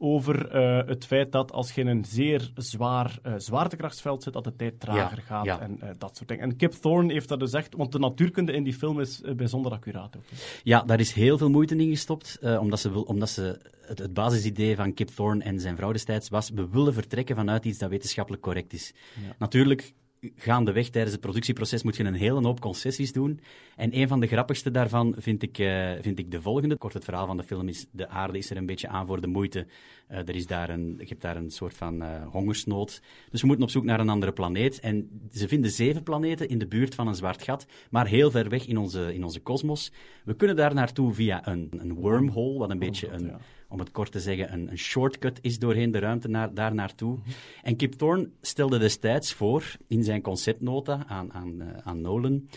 Over 0.04 0.48
eh, 0.48 0.88
het 0.88 1.06
feit 1.06 1.32
dat 1.32 1.52
als 1.52 1.72
je 1.72 1.80
in 1.80 1.86
een 1.86 2.04
zeer 2.04 2.50
zwaar 2.54 3.18
eh, 3.22 3.32
zwaartekrachtsveld 3.36 4.22
zit, 4.22 4.32
dat 4.32 4.44
de 4.44 4.56
tijd 4.56 4.80
trager 4.80 5.18
Ja, 5.18 5.24
gaat 5.24 5.44
ja. 5.44 5.60
en 5.60 5.80
eh, 5.80 5.88
dat 5.98 6.16
soort 6.16 6.28
dingen. 6.28 6.44
En 6.44 6.56
Kip 6.56 6.72
Thorne 6.72 7.12
heeft 7.12 7.28
dat 7.28 7.40
dus 7.40 7.52
echt, 7.52 7.74
want 7.76 7.92
de 7.92 7.98
natuurkunde 7.98 8.52
in 8.52 8.62
die 8.62 8.74
film 8.74 9.00
is 9.00 9.20
bijzonder 9.36 9.72
accuraat 9.72 10.16
ook. 10.16 10.22
hè. 10.30 10.36
Ja, 10.62 10.82
daar 10.82 11.00
is 11.00 11.12
heel 11.12 11.38
veel 11.38 11.50
moeite 11.50 11.76
in 11.76 11.88
gestopt, 11.88 12.38
omdat 12.60 12.80
ze, 12.80 12.92
wil, 12.92 13.02
omdat 13.02 13.30
ze 13.30 13.60
het, 13.86 13.98
het 13.98 14.14
basisidee 14.14 14.76
van 14.76 14.94
Kip 14.94 15.08
Thorne 15.08 15.44
en 15.44 15.60
zijn 15.60 15.76
vrouw 15.76 15.92
destijds 15.92 16.28
was, 16.28 16.50
we 16.50 16.68
willen 16.68 16.94
vertrekken 16.94 17.36
vanuit 17.36 17.64
iets 17.64 17.78
dat 17.78 17.90
wetenschappelijk 17.90 18.42
correct 18.42 18.72
is. 18.72 18.94
Ja. 19.26 19.34
Natuurlijk, 19.38 19.92
gaandeweg 20.36 20.88
tijdens 20.88 21.12
het 21.12 21.20
productieproces 21.20 21.82
moet 21.82 21.96
je 21.96 22.04
een 22.04 22.14
hele 22.14 22.42
hoop 22.42 22.60
concessies 22.60 23.12
doen. 23.12 23.40
En 23.76 23.96
een 23.96 24.08
van 24.08 24.20
de 24.20 24.26
grappigste 24.26 24.70
daarvan 24.70 25.14
vind 25.18 25.42
ik, 25.42 25.58
eh, 25.58 25.92
vind 26.00 26.18
ik 26.18 26.30
de 26.30 26.40
volgende. 26.40 26.76
Kort 26.76 26.94
het 26.94 27.04
verhaal 27.04 27.26
van 27.26 27.36
de 27.36 27.42
film 27.42 27.68
is, 27.68 27.86
de 27.90 28.08
aarde 28.08 28.38
is 28.38 28.50
er 28.50 28.56
een 28.56 28.66
beetje 28.66 28.88
aan 28.88 29.06
voor 29.06 29.20
de 29.20 29.26
moeite. 29.26 29.66
Eh, 30.06 30.18
er 30.18 30.34
is 30.34 30.46
daar 30.46 30.70
een, 30.70 30.94
je 30.98 31.06
hebt 31.06 31.20
daar 31.20 31.36
een 31.36 31.50
soort 31.50 31.74
van 31.74 32.02
eh, 32.02 32.26
hongersnood. 32.30 33.02
Dus 33.30 33.40
we 33.40 33.46
moeten 33.46 33.64
op 33.64 33.70
zoek 33.70 33.84
naar 33.84 34.00
een 34.00 34.08
andere 34.08 34.32
planeet. 34.32 34.80
En 34.80 35.20
ze 35.32 35.48
vinden 35.48 35.70
zeven 35.70 36.02
planeten 36.02 36.48
in 36.48 36.58
de 36.58 36.66
buurt 36.66 36.94
van 36.94 37.08
een 37.08 37.14
zwart 37.14 37.42
gat, 37.42 37.66
maar 37.90 38.06
heel 38.06 38.30
ver 38.30 38.48
weg 38.48 38.66
in 38.66 38.76
onze, 38.76 39.14
in 39.14 39.24
onze 39.24 39.40
kosmos. 39.40 39.92
We 40.24 40.34
kunnen 40.34 40.56
daar 40.56 40.74
naartoe 40.74 41.12
via 41.12 41.48
een, 41.48 41.68
een 41.78 41.94
wormhole, 41.94 42.58
wat 42.58 42.70
een 42.70 42.78
beetje 42.78 43.08
een, 43.08 43.26
ja. 43.26 43.38
Om 43.72 43.78
het 43.78 43.90
kort 43.90 44.12
te 44.12 44.20
zeggen, 44.20 44.52
een, 44.52 44.70
een 44.70 44.78
shortcut 44.78 45.38
is 45.42 45.58
doorheen 45.58 45.90
de 45.90 45.98
ruimte 45.98 46.28
naar, 46.28 46.54
daar 46.54 46.74
naartoe. 46.74 47.18
En 47.62 47.76
Kip 47.76 47.92
Thorne 47.92 48.28
stelde 48.40 48.78
destijds 48.78 49.32
voor, 49.32 49.76
in 49.86 50.04
zijn 50.04 50.22
conceptnota 50.22 51.04
aan, 51.06 51.32
aan, 51.32 51.60
eh, 51.60 51.66
aan 51.82 52.00
Nolan, 52.00 52.48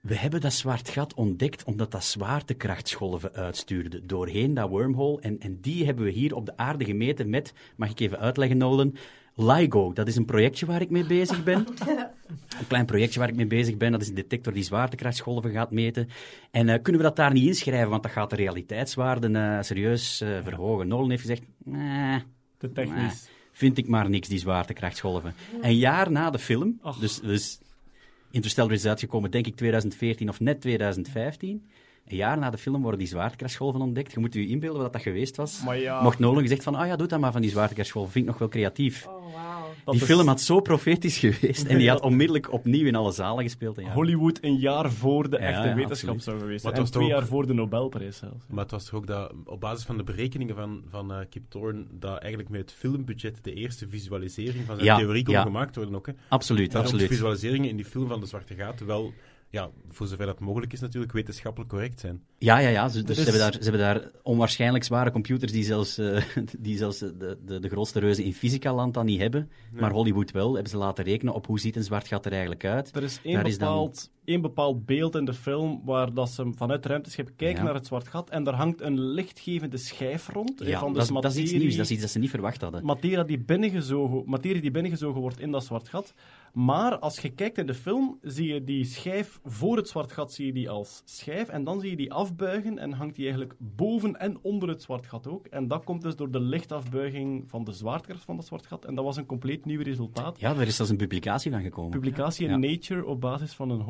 we 0.00 0.16
hebben 0.16 0.40
dat 0.40 0.52
zwart 0.52 0.88
gat 0.88 1.14
ontdekt 1.14 1.64
omdat 1.64 1.90
dat 1.90 2.04
zwaartekrachtsgolven 2.04 3.32
uitstuurde 3.32 4.06
doorheen 4.06 4.54
dat 4.54 4.68
wormhole. 4.68 5.20
En, 5.20 5.38
en 5.38 5.60
die 5.60 5.84
hebben 5.84 6.04
we 6.04 6.10
hier 6.10 6.34
op 6.34 6.46
de 6.46 6.56
aarde 6.56 6.84
gemeten 6.84 7.30
met, 7.30 7.52
mag 7.76 7.90
ik 7.90 8.00
even 8.00 8.18
uitleggen 8.18 8.58
Nolan, 8.58 8.96
LIGO. 9.34 9.92
Dat 9.92 10.08
is 10.08 10.16
een 10.16 10.24
projectje 10.24 10.66
waar 10.66 10.80
ik 10.80 10.90
mee 10.90 11.06
bezig 11.06 11.44
ben. 11.44 11.66
Een 12.28 12.66
klein 12.66 12.86
projectje 12.86 13.18
waar 13.20 13.28
ik 13.28 13.34
mee 13.36 13.46
bezig 13.46 13.76
ben. 13.76 13.92
Dat 13.92 14.00
is 14.00 14.08
een 14.08 14.14
detector 14.14 14.52
die 14.52 14.62
zwaartekrachtsgolven 14.62 15.50
gaat 15.50 15.70
meten. 15.70 16.08
En 16.50 16.68
eh, 16.68 16.82
kunnen 16.82 17.00
we 17.02 17.06
dat 17.06 17.16
daar 17.16 17.32
niet 17.32 17.46
inschrijven, 17.46 17.90
want 17.90 18.02
dat 18.02 18.12
gaat 18.12 18.30
de 18.30 18.36
realiteitswaarden 18.36 19.36
eh, 19.36 19.62
serieus 19.62 20.20
eh, 20.20 20.28
verhogen. 20.44 20.88
Nolan 20.88 21.10
heeft 21.10 21.20
gezegd, 21.22 21.42
nee, 21.64 22.22
Te 22.58 22.72
technisch. 22.72 23.28
vind 23.52 23.78
ik 23.78 23.88
maar 23.88 24.10
niks, 24.10 24.28
die 24.28 24.38
zwaartekrachtsgolven. 24.38 25.34
Een 25.60 25.76
jaar 25.76 26.10
na 26.10 26.30
de 26.30 26.38
film, 26.38 26.80
dus, 27.00 27.20
dus 27.20 27.58
Interstellar 28.30 28.72
is 28.72 28.86
uitgekomen, 28.86 29.30
denk 29.30 29.46
ik 29.46 29.56
2014 29.56 30.28
of 30.28 30.40
net 30.40 30.60
2015. 30.60 31.68
Een 32.06 32.16
jaar 32.16 32.38
na 32.38 32.50
de 32.50 32.58
film 32.58 32.82
worden 32.82 32.98
die 32.98 33.08
zwaartekrachtsgolven 33.08 33.80
ontdekt. 33.80 34.12
Je 34.12 34.20
moet 34.20 34.34
je 34.34 34.46
inbeelden 34.46 34.82
wat 34.82 34.92
dat 34.92 35.02
geweest 35.02 35.36
was. 35.36 35.62
Ja, 35.74 36.02
Mocht 36.02 36.18
Nolan 36.18 36.42
gezegd 36.42 36.62
van, 36.62 36.74
ah 36.74 36.86
ja, 36.86 36.96
doe 36.96 37.06
dat 37.06 37.20
maar 37.20 37.32
van 37.32 37.40
die 37.40 37.50
zwaartekrachtsgolven, 37.50 38.12
vind 38.12 38.24
ik 38.24 38.30
nog 38.30 38.38
wel 38.40 38.48
creatief. 38.48 39.06
Oh, 39.06 39.34
wauw. 39.34 39.67
Dat 39.88 39.98
die 39.98 40.08
is 40.08 40.14
film 40.14 40.28
had 40.28 40.40
zo 40.40 40.60
profetisch 40.60 41.18
geweest 41.18 41.64
en 41.64 41.78
die 41.78 41.88
had 41.88 42.00
onmiddellijk 42.00 42.52
opnieuw 42.52 42.86
in 42.86 42.94
alle 42.94 43.12
zalen 43.12 43.44
gespeeld. 43.44 43.78
En 43.78 43.84
ja. 43.84 43.92
Hollywood 43.92 44.38
een 44.40 44.56
jaar 44.56 44.90
voor 44.92 45.30
de 45.30 45.36
echte 45.36 45.68
ja, 45.68 45.74
wetenschap 45.74 46.14
absoluut. 46.14 46.22
zou 46.22 46.38
geweest 46.38 46.62
zijn. 46.62 46.74
En 46.74 46.80
was 46.80 46.90
twee 46.90 47.06
jaar 47.06 47.26
voor 47.26 47.46
de 47.46 47.52
Nobelprijs 47.52 48.16
zelfs. 48.16 48.44
Maar 48.48 48.62
het 48.62 48.70
was 48.70 48.84
toch 48.84 48.94
ook 48.94 49.06
dat, 49.06 49.32
op 49.44 49.60
basis 49.60 49.84
van 49.84 49.96
de 49.96 50.02
berekeningen 50.02 50.54
van, 50.54 50.82
van 50.90 51.12
eh, 51.12 51.18
Kip 51.30 51.42
Thorne, 51.48 51.84
dat 51.90 52.18
eigenlijk 52.18 52.48
met 52.50 52.60
het 52.60 52.72
filmbudget 52.72 53.44
de 53.44 53.52
eerste 53.52 53.88
visualisering 53.88 54.64
van 54.66 54.74
zijn 54.74 54.86
Ja, 54.86 54.96
theorie 54.96 55.24
kon 55.24 55.34
ja. 55.34 55.42
gemaakt 55.42 55.76
worden 55.76 55.94
ook. 55.94 56.06
Hè. 56.06 56.12
Absoluut, 56.28 56.72
Daarom 56.72 56.90
de 56.90 56.96
absoluut. 56.96 57.18
visualiseringen 57.18 57.68
in 57.68 57.76
die 57.76 57.84
film 57.84 58.08
van 58.08 58.20
de 58.20 58.26
Zwarte 58.26 58.54
Gaten 58.54 58.86
wel, 58.86 59.12
ja, 59.50 59.70
voor 59.90 60.06
zover 60.06 60.26
dat 60.26 60.40
mogelijk 60.40 60.72
is 60.72 60.80
natuurlijk, 60.80 61.12
wetenschappelijk 61.12 61.70
correct 61.70 62.00
zijn. 62.00 62.22
Ja, 62.38 62.58
ja, 62.58 62.68
ja. 62.68 62.88
Ze, 62.88 63.02
dus 63.02 63.14
ze, 63.16 63.20
is- 63.22 63.28
hebben 63.28 63.42
daar, 63.42 63.52
ze 63.62 63.70
hebben 63.70 63.80
daar 63.80 64.10
onwaarschijnlijk 64.22 64.84
zware 64.84 65.10
computers 65.10 65.52
die 65.52 65.64
zelfs, 65.64 65.98
eh, 65.98 66.22
die 66.58 66.76
zelfs 66.76 66.98
de, 66.98 67.38
de, 67.44 67.58
de 67.60 67.68
grootste 67.68 67.98
reuzen 68.00 68.24
in 68.24 68.34
fysica-land 68.34 68.94
dan 68.94 69.06
niet 69.06 69.20
hebben. 69.20 69.50
Maar 69.72 69.90
Hollywood 69.90 70.30
wel, 70.30 70.52
hebben 70.52 70.70
ze 70.70 70.76
laten 70.76 71.04
rekenen 71.04 71.34
op 71.34 71.46
hoe 71.46 71.60
ziet 71.60 71.76
een 71.76 71.84
zwart 71.84 72.08
gat 72.08 72.26
er 72.26 72.30
eigenlijk 72.32 72.64
uit. 72.64 72.96
Er 72.96 73.02
is 73.02 73.20
één 73.22 73.34
Daar 73.34 73.46
is 73.46 73.58
dan- 73.58 73.68
bepaald, 73.68 74.10
één 74.28 74.40
bepaald 74.40 74.86
beeld 74.86 75.14
in 75.14 75.24
de 75.24 75.34
film 75.34 75.80
waar 75.84 76.14
dat 76.14 76.28
ze 76.30 76.52
vanuit 76.54 76.78
het 76.82 76.86
ruimteschip 76.86 77.30
kijken 77.36 77.58
Ja. 77.58 77.64
naar 77.64 77.74
het 77.74 77.86
zwart 77.86 78.08
gat 78.08 78.30
en 78.30 78.44
daar 78.44 78.54
hangt 78.54 78.80
een 78.80 79.00
lichtgevende 79.00 79.76
schijf 79.76 80.28
rond. 80.28 80.60
Ja, 80.64 80.78
van 80.78 80.92
dat, 80.92 81.02
is- 81.02 81.08
dat 81.08 81.24
is 81.24 81.36
iets 81.36 81.52
nieuws, 81.52 81.76
dat 81.76 81.84
is 81.84 81.90
iets 81.90 82.00
dat 82.00 82.10
ze 82.10 82.18
niet 82.18 82.30
verwacht 82.30 82.60
hadden. 82.60 82.84
materie 82.84 83.24
die, 83.24 83.38
binnengezogen, 83.38 84.22
materie 84.26 84.60
die 84.60 84.70
binnengezogen 84.70 85.20
wordt 85.20 85.40
in 85.40 85.50
dat 85.50 85.64
zwart 85.64 85.88
gat. 85.88 86.14
Maar 86.52 86.98
als 86.98 87.18
je 87.18 87.28
kijkt 87.30 87.58
in 87.58 87.66
de 87.66 87.74
film, 87.74 88.18
zie 88.22 88.52
je 88.54 88.64
die 88.64 88.84
schijf 88.84 89.40
voor 89.44 89.76
het 89.76 89.88
zwart 89.88 90.12
gat 90.12 90.32
zie 90.32 90.46
je 90.46 90.52
die 90.52 90.70
als 90.70 91.02
schijf. 91.04 91.48
En 91.48 91.64
dan 91.64 91.80
zie 91.80 91.90
je 91.90 91.96
die 91.96 92.12
afbuigen 92.12 92.78
en 92.78 92.92
hangt 92.92 93.14
die 93.14 93.24
eigenlijk 93.24 93.54
boven 93.58 94.20
en 94.20 94.38
onder 94.42 94.68
het 94.68 94.82
zwart 94.82 95.06
gat 95.06 95.26
ook. 95.26 95.46
En 95.46 95.68
dat 95.68 95.84
komt 95.84 96.02
dus 96.02 96.16
door 96.16 96.30
de 96.30 96.40
lichtafbuiging 96.40 97.44
van 97.50 97.64
de 97.64 97.72
zwaartekracht 97.72 98.24
van 98.24 98.36
dat 98.36 98.46
zwart 98.46 98.66
gat. 98.66 98.84
En 98.84 98.94
dat 98.94 99.04
was 99.04 99.16
een 99.16 99.26
compleet 99.26 99.64
nieuw 99.64 99.82
resultaat. 99.82 100.40
Ja, 100.40 100.54
er 100.56 100.66
is 100.66 100.76
zelfs 100.76 100.90
een 100.90 100.96
publicatie 100.96 101.50
van 101.50 101.62
gekomen. 101.62 101.90
Publicatie 101.90 102.44
in 102.48 102.60
Ja. 102.60 102.68
Nature 102.70 103.04
op 103.06 103.20
basis 103.20 103.52
van 103.52 103.70
een 103.70 103.80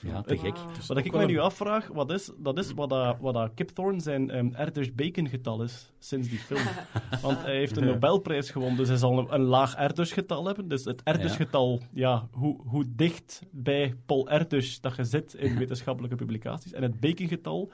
Ja, 0.00 0.22
te 0.22 0.36
gek. 0.36 0.56
Wat 0.86 0.96
ik 0.96 1.12
me 1.12 1.26
nu 1.26 1.38
afvraag, 1.38 1.88
wat 1.88 2.10
is, 2.10 2.30
dat 2.38 2.58
is 2.58 2.72
wat, 2.72 2.88
dat, 2.88 3.16
wat 3.20 3.34
dat 3.34 3.50
Kip 3.54 3.68
Thorne 3.68 4.00
zijn 4.00 4.36
um, 4.36 4.54
Erdős 4.54 4.94
Bacon 4.94 5.28
getal 5.28 5.62
is 5.62 5.92
sinds 5.98 6.28
die 6.28 6.38
film. 6.38 6.66
Want 7.22 7.42
hij 7.42 7.56
heeft 7.56 7.76
een 7.76 7.84
Nobelprijs 7.84 8.50
gewonnen, 8.50 8.76
dus 8.76 8.88
hij 8.88 8.96
zal 8.96 9.18
een, 9.18 9.34
een 9.34 9.42
laag 9.42 9.74
Erdős 9.76 10.12
getal 10.12 10.46
hebben. 10.46 10.68
Dus 10.68 10.84
het 10.84 11.02
Erdős 11.04 11.36
getal, 11.36 11.80
ja, 11.92 12.28
hoe, 12.32 12.60
hoe 12.66 12.84
dicht 12.96 13.42
bij 13.50 13.94
Paul 14.06 14.28
Erdős 14.28 14.80
dat 14.80 14.96
je 14.96 15.04
zit 15.04 15.34
in 15.34 15.58
wetenschappelijke 15.58 16.16
publicaties. 16.16 16.72
En 16.72 16.82
het 16.82 17.00
Bacon 17.00 17.28
getal, 17.28 17.72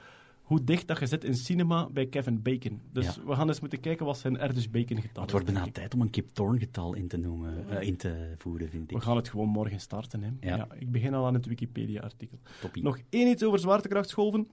hoe 0.53 0.65
dicht 0.65 0.87
dat 0.87 0.99
je 0.99 1.07
zit 1.07 1.25
in 1.25 1.35
cinema 1.35 1.89
bij 1.93 2.07
Kevin 2.07 2.43
Bacon. 2.43 2.81
Dus 2.93 3.05
Ja. 3.15 3.25
we 3.27 3.35
gaan 3.35 3.49
eens 3.49 3.61
moeten 3.61 3.81
kijken 3.81 4.07
wat 4.07 4.19
zijn 4.19 4.39
Erdős 4.39 4.71
Bacon 4.71 5.01
getal 5.01 5.23
Het 5.23 5.31
wordt 5.31 5.47
bijna 5.47 5.67
tijd 5.73 5.95
om 5.95 6.01
een 6.01 6.11
Kip 6.11 6.29
Thorne 6.33 6.59
getal 6.59 6.95
in 6.95 7.09
te, 7.09 7.17
noemen, 7.17 7.69
eh, 7.69 7.87
in 7.87 7.97
te 7.97 8.35
voeren, 8.37 8.69
vind 8.69 8.91
ik. 8.91 8.97
We 8.97 9.03
gaan 9.03 9.17
het 9.17 9.29
gewoon 9.29 9.49
morgen 9.49 9.81
starten. 9.81 10.23
Hè. 10.23 10.31
Ja. 10.49 10.57
Ja, 10.57 10.69
ik 10.79 10.91
begin 10.91 11.15
al 11.15 11.27
aan 11.27 11.35
het 11.35 11.47
Wikipedia-artikel. 11.47 12.39
Nog 12.73 12.99
één 13.11 13.29
iets 13.29 13.43
over 13.43 13.59
zwaartekrachtsgolven. 13.59 14.47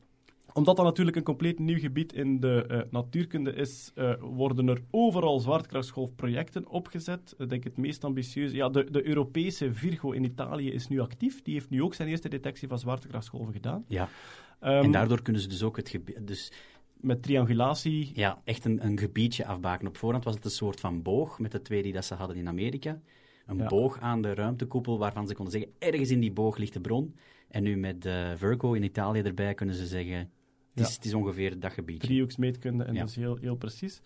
Omdat 0.53 0.75
dat 0.75 0.85
natuurlijk 0.85 1.17
een 1.17 1.23
compleet 1.23 1.59
nieuw 1.59 1.79
gebied 1.79 2.13
in 2.13 2.39
de 2.39 2.65
eh, 2.67 2.79
natuurkunde 2.91 3.53
is, 3.53 3.91
eh, 3.95 4.13
worden 4.19 4.67
er 4.67 4.81
overal 4.91 5.39
zwaartekrachtsgolfprojecten 5.39 6.67
opgezet. 6.67 7.35
Ik 7.37 7.49
denk 7.49 7.63
het 7.63 7.77
meest 7.77 8.03
ambitieuze. 8.03 8.55
Ja, 8.55 8.69
de, 8.69 8.91
de 8.91 9.07
Europese 9.07 9.73
Virgo 9.73 10.11
in 10.11 10.23
Italië 10.23 10.71
is 10.71 10.87
nu 10.87 10.99
actief. 10.99 11.41
Die 11.41 11.53
heeft 11.53 11.69
nu 11.69 11.83
ook 11.83 11.93
zijn 11.93 12.09
eerste 12.09 12.29
detectie 12.29 12.67
van 12.67 12.79
zwaartekrachtsgolven 12.79 13.53
gedaan. 13.53 13.83
Ja, 13.87 14.09
Ehm, 14.59 14.83
en 14.83 14.91
daardoor 14.91 15.21
kunnen 15.21 15.41
ze 15.41 15.47
dus 15.47 15.63
ook 15.63 15.77
het 15.77 15.89
gebied... 15.89 16.27
Dus 16.27 16.51
Met 16.93 17.23
triangulatie. 17.23 18.11
ja, 18.13 18.41
echt 18.43 18.65
een, 18.65 18.85
een 18.85 18.97
gebiedje 18.99 19.45
afbaken. 19.45 19.87
Op 19.87 19.97
voorhand 19.97 20.23
was 20.23 20.35
het 20.35 20.45
een 20.45 20.51
soort 20.51 20.79
van 20.79 21.01
boog, 21.01 21.39
met 21.39 21.51
de 21.51 21.61
twee 21.61 21.83
die 21.83 21.93
dat 21.93 22.05
ze 22.05 22.13
hadden 22.13 22.37
in 22.37 22.47
Amerika. 22.47 22.99
Een 23.45 23.57
Ja. 23.57 23.65
boog 23.67 23.99
aan 23.99 24.21
de 24.21 24.33
ruimtekoepel, 24.33 24.97
waarvan 24.97 25.27
ze 25.27 25.33
konden 25.33 25.53
zeggen, 25.53 25.71
ergens 25.79 26.09
in 26.09 26.19
die 26.19 26.31
boog 26.31 26.57
ligt 26.57 26.73
de 26.73 26.81
bron. 26.81 27.15
En 27.47 27.63
nu 27.63 27.77
met 27.77 28.05
eh, 28.05 28.31
Virgo 28.35 28.73
in 28.73 28.83
Italië 28.83 29.21
erbij 29.21 29.53
kunnen 29.53 29.75
ze 29.75 29.85
zeggen, 29.87 30.31
het 30.79 30.87
is, 30.89 30.95
het 30.95 31.05
is 31.05 31.13
ongeveer 31.13 31.59
dat 31.59 31.71
gebiedje. 31.73 32.07
driehoeksmeetkunde 32.07 32.83
en 32.83 32.93
Ja. 32.93 33.03
is 33.03 33.15
heel, 33.15 33.37
heel 33.41 33.55
precies. 33.55 34.01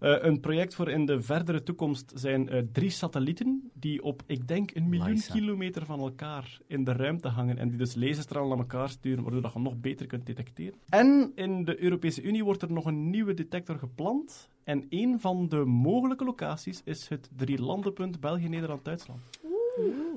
Eh, 0.00 0.16
een 0.20 0.40
project 0.40 0.74
voor 0.74 0.90
in 0.90 1.06
de 1.06 1.22
verdere 1.22 1.62
toekomst 1.62 2.12
zijn 2.14 2.48
eh, 2.48 2.62
drie 2.72 2.90
satellieten 2.90 3.70
die 3.72 4.02
op, 4.02 4.22
ik 4.26 4.48
denk, 4.48 4.74
een 4.74 4.88
miljoen 4.88 5.20
kilometer 5.32 5.86
van 5.86 6.00
elkaar 6.00 6.58
in 6.66 6.84
de 6.84 6.92
ruimte 6.92 7.28
hangen 7.28 7.58
en 7.58 7.68
die 7.68 7.78
dus 7.78 7.94
laserstralen 7.94 8.48
naar 8.48 8.58
elkaar 8.58 8.88
sturen, 8.88 9.22
waardoor 9.22 9.42
dat 9.42 9.52
je 9.52 9.58
nog 9.58 9.76
beter 9.80 10.06
kunt 10.06 10.26
detecteren. 10.26 10.78
En 10.88 11.32
in 11.34 11.64
de 11.64 11.82
Europese 11.82 12.22
Unie 12.22 12.44
wordt 12.44 12.62
er 12.62 12.72
nog 12.72 12.84
een 12.84 13.10
nieuwe 13.10 13.34
detector 13.34 13.78
gepland 13.78 14.48
en 14.64 14.86
een 14.88 15.20
van 15.20 15.48
de 15.48 15.56
mogelijke 15.64 16.24
locaties 16.24 16.80
is 16.84 17.08
het 17.08 17.30
drie 17.36 17.60
landenpunt 17.62 18.20
België, 18.20 18.48
Nederland, 18.48 18.84
Duitsland. 18.84 19.20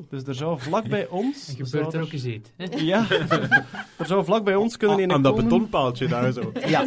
Dus 0.10 0.24
er 0.24 0.36
zou 0.36 0.60
vlak 0.60 0.88
bij 0.88 1.08
ons... 1.08 1.48
En 1.58 1.66
gebeurt 1.66 1.94
er 1.94 2.02
ook 2.02 2.12
eens 2.12 2.26
iets. 2.26 2.50
hè? 2.58 2.66
Ja, 2.86 3.06
er 3.98 4.06
zou 4.06 4.26
vlak 4.26 4.44
bij 4.44 4.56
ons 4.56 4.78
kunnen 4.78 5.00
een 5.00 5.12
Aan 5.12 5.22
dat 5.22 5.32
komen- 5.36 5.50
betonpaaltje 5.50 6.08
daar 6.08 6.32
zo. 6.32 6.52
Ja. 6.68 6.86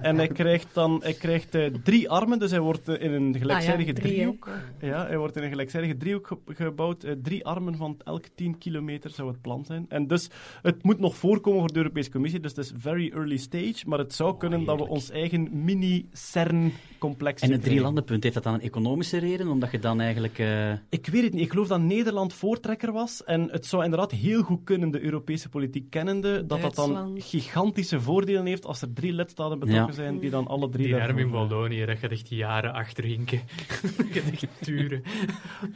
En 0.00 0.16
hij 0.16 0.26
krijgt 0.28 0.66
dan 0.72 1.00
hij 1.02 1.12
krijgt, 1.12 1.54
eh, 1.54 1.66
drie 1.82 2.10
armen, 2.10 2.38
dus 2.38 2.50
hij 2.50 2.60
wordt 2.60 2.88
eh, 2.88 3.02
in 3.02 3.12
een 3.12 3.36
gelijkzijdige 3.38 3.90
Ah 3.90 3.96
ja, 3.96 4.02
drie, 4.02 4.10
hè. 4.12 4.16
driehoek. 4.18 4.48
Ja, 4.80 5.06
hij 5.06 5.18
wordt 5.18 5.36
in 5.36 5.42
een 5.42 5.48
gelijkzijdige 5.50 5.96
driehoek 5.96 6.26
ge- 6.26 6.54
gebouwd. 6.54 7.04
Eh, 7.04 7.12
drie 7.22 7.44
armen 7.46 7.76
van 7.76 7.96
elk 8.04 8.24
10 8.34 8.58
kilometer 8.58 9.10
zou 9.10 9.28
het 9.28 9.40
plan 9.40 9.64
zijn. 9.64 9.86
En 9.88 10.06
dus 10.06 10.30
het 10.62 10.82
moet 10.82 10.98
nog 10.98 11.16
voorkomen 11.16 11.60
voor 11.60 11.72
de 11.72 11.78
Europese 11.78 12.10
Commissie, 12.10 12.40
dus 12.40 12.50
het 12.50 12.64
is 12.64 12.72
very 12.78 13.10
early 13.14 13.36
stage. 13.36 13.74
Maar 13.86 13.98
het 13.98 14.14
zou 14.14 14.36
kunnen 14.36 14.64
dat 14.64 14.78
we 14.78 14.88
ons 14.88 15.10
eigen 15.10 15.48
mini-CERN-complex 15.64 17.42
En 17.42 17.52
het 17.52 17.62
drie 17.62 17.80
landenpunt, 17.80 18.22
heeft 18.22 18.34
dat 18.34 18.42
dan 18.44 18.54
een 18.54 18.60
economische 18.60 19.18
reden? 19.18 19.48
Omdat 19.48 19.70
je 19.70 19.78
dan 19.78 20.00
eigenlijk... 20.00 20.38
eh, 20.38 20.72
Ik 20.88 21.06
weet 21.06 21.22
het 21.22 21.32
niet. 21.32 21.42
Ik 21.42 21.50
geloof 21.50 21.63
dat 21.68 21.80
Nederland 21.80 22.32
voortrekker 22.32 22.92
was. 22.92 23.24
En 23.24 23.48
het 23.50 23.66
zou 23.66 23.84
inderdaad 23.84 24.10
heel 24.10 24.42
goed 24.42 24.60
kunnen, 24.64 24.90
de 24.90 25.00
Europese 25.02 25.48
politiek 25.48 25.90
kennende, 25.90 26.46
dat 26.46 26.60
dat 26.60 26.74
dan 26.74 27.14
gigantische 27.20 28.00
voordelen 28.00 28.46
heeft 28.46 28.66
als 28.66 28.82
er 28.82 28.92
drie 28.92 29.12
lidstaten 29.12 29.58
betrokken 29.58 29.86
Ja. 29.86 29.92
zijn, 29.92 30.18
die 30.18 30.30
dan 30.30 30.46
alle 30.46 30.68
drie... 30.68 30.86
Die 30.86 30.94
arm 30.96 31.18
in 31.18 31.30
daarvoor- 31.30 31.48
Wallonië, 31.48 31.84
dat 31.84 31.98
gaat 31.98 32.10
echt 32.10 32.28
jaren 32.28 32.72
achterhinken. 32.72 33.40
dat 33.96 34.06
gaat 34.10 34.30
echt 34.32 34.46
duren. 34.64 35.02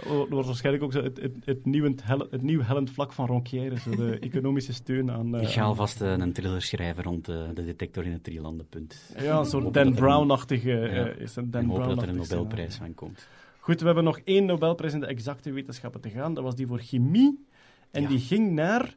Oh, 0.06 0.18
Dat 0.18 0.28
wordt 0.28 0.46
waarschijnlijk 0.46 0.84
ook 0.84 0.92
zo 0.92 1.02
het, 1.02 1.20
het, 1.20 1.32
het, 1.44 1.64
nieuwe, 1.66 1.94
hel- 2.02 2.26
het 2.30 2.42
nieuw 2.42 2.60
hellend 2.62 2.90
vlak 2.90 3.12
van 3.12 3.26
Ronquière, 3.26 3.78
zo 3.78 3.90
de 3.90 4.18
economische 4.28 4.72
steun 4.72 5.10
aan... 5.10 5.34
eh, 5.36 5.42
ik 5.42 5.48
ga 5.48 5.62
alvast 5.62 6.00
eh, 6.00 6.12
een 6.16 6.32
thriller 6.32 6.62
schrijven 6.62 7.02
rond 7.02 7.28
eh, 7.28 7.36
de 7.54 7.64
detector 7.64 8.04
in 8.04 8.12
het 8.12 8.24
drie 8.24 8.40
landenpunt. 8.40 9.14
Ja, 9.20 9.38
een 9.38 9.44
soort 9.46 9.74
Dan 9.74 9.94
Brown-achtige... 9.94 10.70
Ja. 10.70 11.06
is 11.06 11.36
een 11.36 11.50
Dan 11.50 11.68
dat 11.68 12.02
er 12.02 12.08
een 12.08 12.16
Nobelprijs 12.16 12.74
van 12.76 12.94
komt. 12.94 13.28
Goed, 13.68 13.80
we 13.80 13.86
hebben 13.86 14.04
nog 14.04 14.18
één 14.24 14.44
Nobelprijs 14.44 14.92
in 14.92 15.00
de 15.00 15.06
exacte 15.06 15.52
wetenschappen 15.52 16.00
te 16.00 16.10
gaan. 16.10 16.34
Dat 16.34 16.44
was 16.44 16.54
die 16.54 16.66
voor 16.66 16.78
chemie. 16.78 17.44
En 17.90 18.02
Ja. 18.02 18.08
die 18.08 18.18
ging 18.18 18.50
naar 18.52 18.96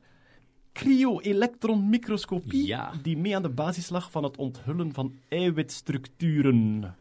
cryo-elektronmicroscopie, 0.73 2.65
Ja. 2.65 2.91
die 3.01 3.17
mee 3.17 3.35
aan 3.35 3.41
de 3.41 3.49
basis 3.49 3.89
lag 3.89 4.11
van 4.11 4.23
het 4.23 4.37
onthullen 4.37 4.93
van 4.93 5.13
eiwitstructuren. 5.27 6.95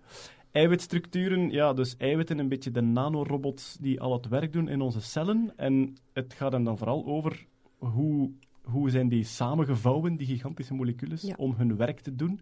Eiwitstructuren, 0.51 1.51
ja, 1.51 1.73
dus 1.73 1.97
eiwitten, 1.97 2.39
een 2.39 2.49
beetje 2.49 2.71
de 2.71 2.81
nanorobots 2.81 3.77
die 3.81 4.01
al 4.01 4.13
het 4.13 4.29
werk 4.29 4.53
doen 4.53 4.69
in 4.69 4.81
onze 4.81 5.01
cellen. 5.01 5.53
En 5.57 5.97
het 6.13 6.35
gaat 6.35 6.53
hem 6.53 6.65
dan 6.65 6.79
vooral 6.79 7.07
over 7.07 7.47
hoe, 7.79 8.31
hoe 8.63 8.91
zijn 8.91 9.09
die 9.09 9.25
samengevouwen, 9.25 10.17
die 10.17 10.27
gigantische 10.27 10.75
moleculen, 10.75 11.19
Ja. 11.21 11.35
om 11.37 11.55
hun 11.57 11.77
werk 11.77 12.01
te 12.01 12.15
doen. 12.17 12.41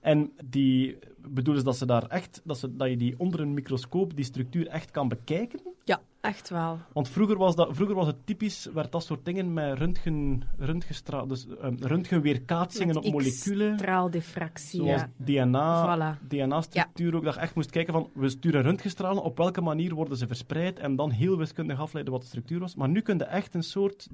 En 0.00 0.32
die 0.44 0.98
bedoelen 1.28 1.62
ze 1.62 1.68
dat, 1.68 1.76
ze 1.76 1.86
daar 1.86 2.06
echt, 2.06 2.40
dat, 2.44 2.58
ze, 2.58 2.76
dat 2.76 2.88
je 2.88 2.96
die 2.96 3.14
onder 3.18 3.40
een 3.40 3.54
microscoop 3.54 4.16
die 4.16 4.24
structuur 4.24 4.66
echt 4.66 4.90
kan 4.90 5.08
bekijken. 5.08 5.60
Ja, 5.84 6.00
echt 6.20 6.48
wel. 6.48 6.78
Want 6.92 7.08
vroeger 7.08 7.36
was, 7.36 7.56
dat, 7.56 7.68
vroeger 7.72 7.96
was 7.96 8.06
het 8.06 8.16
typisch, 8.26 8.68
werd 8.74 8.92
dat 8.92 9.04
soort 9.04 9.24
dingen 9.24 9.52
met 9.52 9.78
röntgen, 9.78 10.42
röntgenstra- 10.58 11.26
dus, 11.26 11.46
um, 11.62 11.76
röntgenweerkaatsingen 11.80 12.96
op 12.96 13.12
moleculen. 13.12 13.78
Straaldifractie, 13.78 14.80
Zoals 14.80 15.00
ja. 15.00 15.10
DNA, 15.44 16.16
Voilà. 16.16 16.28
DNA-structuur 16.28 17.14
ook, 17.16 17.24
dat 17.24 17.34
je 17.34 17.40
echt 17.40 17.54
moest 17.54 17.70
kijken 17.70 17.92
van, 17.92 18.10
we 18.14 18.28
sturen 18.28 18.62
röntgenstralen, 18.62 19.22
op 19.22 19.36
welke 19.36 19.60
manier 19.60 19.94
worden 19.94 20.16
ze 20.16 20.26
verspreid, 20.26 20.78
en 20.78 20.96
dan 20.96 21.10
heel 21.10 21.36
wiskundig 21.36 21.80
afleiden 21.80 22.12
wat 22.12 22.22
de 22.22 22.28
structuur 22.28 22.58
was. 22.60 22.74
Maar 22.74 22.88
nu 22.88 23.00
kun 23.00 23.18
je 23.18 23.24
echt 23.24 23.54
een 23.54 23.62
soort 23.62 24.08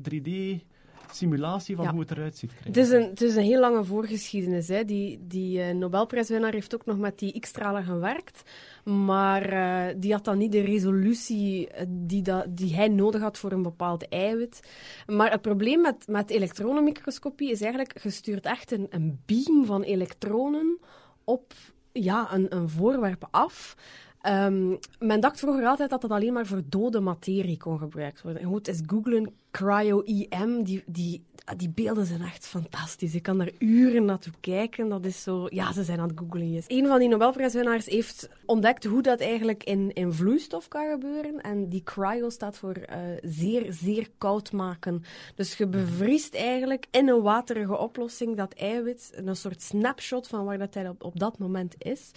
3D-simulatie 1.09 1.77
van 1.77 1.85
Ja. 1.85 1.91
hoe 1.91 2.01
het 2.01 2.11
eruit 2.11 2.37
ziet 2.37 2.51
krijgen. 2.51 2.73
Het 2.73 2.77
is, 2.77 2.91
een, 2.91 3.11
het 3.11 3.21
is 3.21 3.37
een 3.37 3.43
heel 3.43 3.61
lange 3.61 3.85
voorgeschiedenis. 3.85 4.69
Hè. 4.69 4.85
Die, 4.85 5.27
die 5.27 5.63
eh, 5.63 5.75
Nobelprijswinnaar 5.75 6.53
heeft 6.53 6.75
ook 6.75 6.85
nog 6.87 6.99
met 6.99 7.19
die 7.19 7.41
X-stralen 7.41 7.85
gewerkt. 7.85 8.43
Maar 8.85 9.43
eh, 9.43 9.95
die 9.97 10.13
had 10.13 10.25
dan 10.25 10.39
niet 10.39 10.53
de 10.53 10.61
resolutie 10.61 11.69
eh, 11.69 11.87
die, 11.89 12.23
dat, 12.23 12.45
die 12.49 12.75
hij 12.75 12.89
nodig 12.89 13.21
had 13.21 13.39
voor 13.39 13.53
een 13.53 13.63
bepaald 13.63 14.09
eiwit. 14.09 14.61
Maar 15.07 15.31
het 15.31 15.43
probleem 15.43 15.81
met, 15.81 16.07
met 16.09 16.31
elektronenmicroscopie 16.31 17.51
is 17.51 17.61
eigenlijk, 17.61 18.03
je 18.03 18.11
stuurt 18.11 18.45
echt 18.45 18.73
een, 18.73 18.87
een 18.91 19.21
beam 19.27 19.65
van 19.65 19.83
elektronen 19.83 20.79
op 21.25 21.53
ja, 21.93 22.33
een, 22.33 22.57
een 22.57 22.69
voorwerp 22.69 23.29
af. 23.31 23.77
Ehm, 24.21 24.77
men 24.99 25.21
dacht 25.21 25.39
vroeger 25.39 25.67
altijd 25.67 25.91
dat 25.91 26.01
dat 26.01 26.11
alleen 26.11 26.33
maar 26.33 26.47
voor 26.47 26.63
dode 26.67 27.01
materie 27.01 27.57
kon 27.57 27.79
gebruikt 27.79 28.23
worden. 28.23 28.49
Moet 28.49 28.69
eens 28.69 28.83
googlen, 28.87 29.35
cryo-EM, 29.57 30.63
die, 30.65 30.83
die, 30.87 31.23
die 31.57 31.69
beelden 31.69 32.07
zijn 32.07 32.23
echt 32.23 32.47
fantastisch. 32.47 33.13
Je 33.13 33.21
kan 33.21 33.39
daar 33.39 33.51
uren 33.59 34.05
naartoe 34.05 34.33
kijken. 34.41 34.89
Dat 34.89 35.05
is 35.05 35.23
zo... 35.23 35.47
Ja, 35.51 35.73
ze 35.73 35.85
zijn 35.85 36.01
aan 36.01 36.09
het 36.09 36.19
googlen. 36.19 36.53
Yes. 36.53 36.65
Een 36.69 36.87
van 36.87 36.99
die 36.99 37.09
Nobelprijswinnaars 37.09 37.87
heeft 37.87 38.29
ontdekt 38.47 38.85
hoe 38.85 39.03
dat 39.03 39.21
eigenlijk 39.21 39.65
in, 39.65 39.93
in 39.93 40.13
vloeistof 40.13 40.69
kan 40.69 40.91
gebeuren. 40.91 41.41
En 41.41 41.69
die 41.69 41.83
cryo 41.83 42.29
staat 42.29 42.59
voor 42.59 42.73
eh, 42.73 42.99
zeer, 43.23 43.73
zeer 43.73 44.09
koud 44.19 44.53
maken. 44.53 45.05
Dus 45.35 45.57
je 45.57 45.67
bevriest 45.67 46.35
eigenlijk 46.35 46.87
in 46.91 47.09
een 47.09 47.23
waterige 47.23 47.79
oplossing 47.79 48.37
dat 48.37 48.53
eiwit, 48.53 49.13
een 49.15 49.37
soort 49.37 49.63
snapshot 49.63 50.29
van 50.29 50.45
waar 50.45 50.59
dat 50.59 50.75
hij 50.75 50.89
op, 50.89 51.05
op 51.05 51.19
dat 51.19 51.39
moment 51.39 51.75
is. 51.79 52.11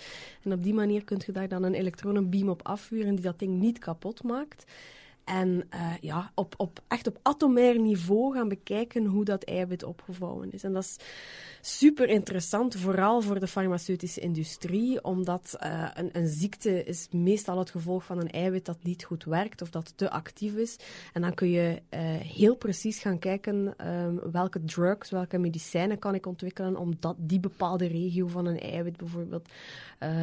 En 0.44 0.54
op 0.54 0.64
die 0.64 0.74
manier 0.74 1.04
kun 1.04 1.22
je 1.26 1.32
daar 1.32 1.48
dan 1.48 1.64
een 1.64 1.74
elektronenbeam 1.74 2.50
op 2.50 2.68
afvuren 2.68 3.16
die 3.16 3.24
dat 3.24 3.40
ding 3.40 3.60
niet 3.60 3.80
kapot 3.80 4.24
maakt. 4.24 4.66
En 5.30 5.64
eh, 5.70 5.92
ja, 6.02 6.32
op, 6.36 6.54
op, 6.58 6.80
echt 6.88 7.08
op 7.08 7.20
atomair 7.22 7.80
niveau 7.80 8.34
gaan 8.34 8.48
bekijken 8.48 9.06
hoe 9.06 9.26
dat 9.26 9.44
eiwit 9.44 9.84
opgevouwen 9.84 10.52
is. 10.52 10.64
En 10.64 10.74
dat 10.74 10.84
is 10.84 10.98
super 11.62 12.10
interessant, 12.10 12.76
vooral 12.76 13.22
voor 13.22 13.40
de 13.40 13.48
farmaceutische 13.48 14.20
industrie, 14.20 15.04
omdat 15.04 15.56
eh, 15.60 15.90
een, 15.94 16.10
een 16.12 16.28
ziekte 16.28 16.84
is 16.84 17.08
meestal 17.12 17.60
het 17.60 17.70
gevolg 17.70 18.04
van 18.04 18.20
een 18.20 18.32
eiwit 18.32 18.66
dat 18.66 18.78
niet 18.84 19.04
goed 19.04 19.24
werkt 19.24 19.62
of 19.62 19.70
dat 19.70 19.94
te 19.96 20.10
actief 20.10 20.56
is. 20.56 20.78
En 21.14 21.22
dan 21.22 21.34
kun 21.34 21.50
je 21.50 21.82
eh, 21.90 22.00
heel 22.16 22.56
precies 22.56 23.00
gaan 23.00 23.20
kijken 23.20 23.74
ehm, 23.78 24.16
welke 24.32 24.64
drugs, 24.64 25.10
welke 25.10 25.38
medicijnen 25.38 26.00
kan 26.00 26.16
ik 26.16 26.26
ontwikkelen 26.26 26.78
om 26.78 26.94
dat, 27.00 27.16
die 27.18 27.40
bepaalde 27.40 27.88
regio 27.88 28.28
van 28.28 28.46
een 28.46 28.60
eiwit 28.60 28.98
bijvoorbeeld 28.98 29.50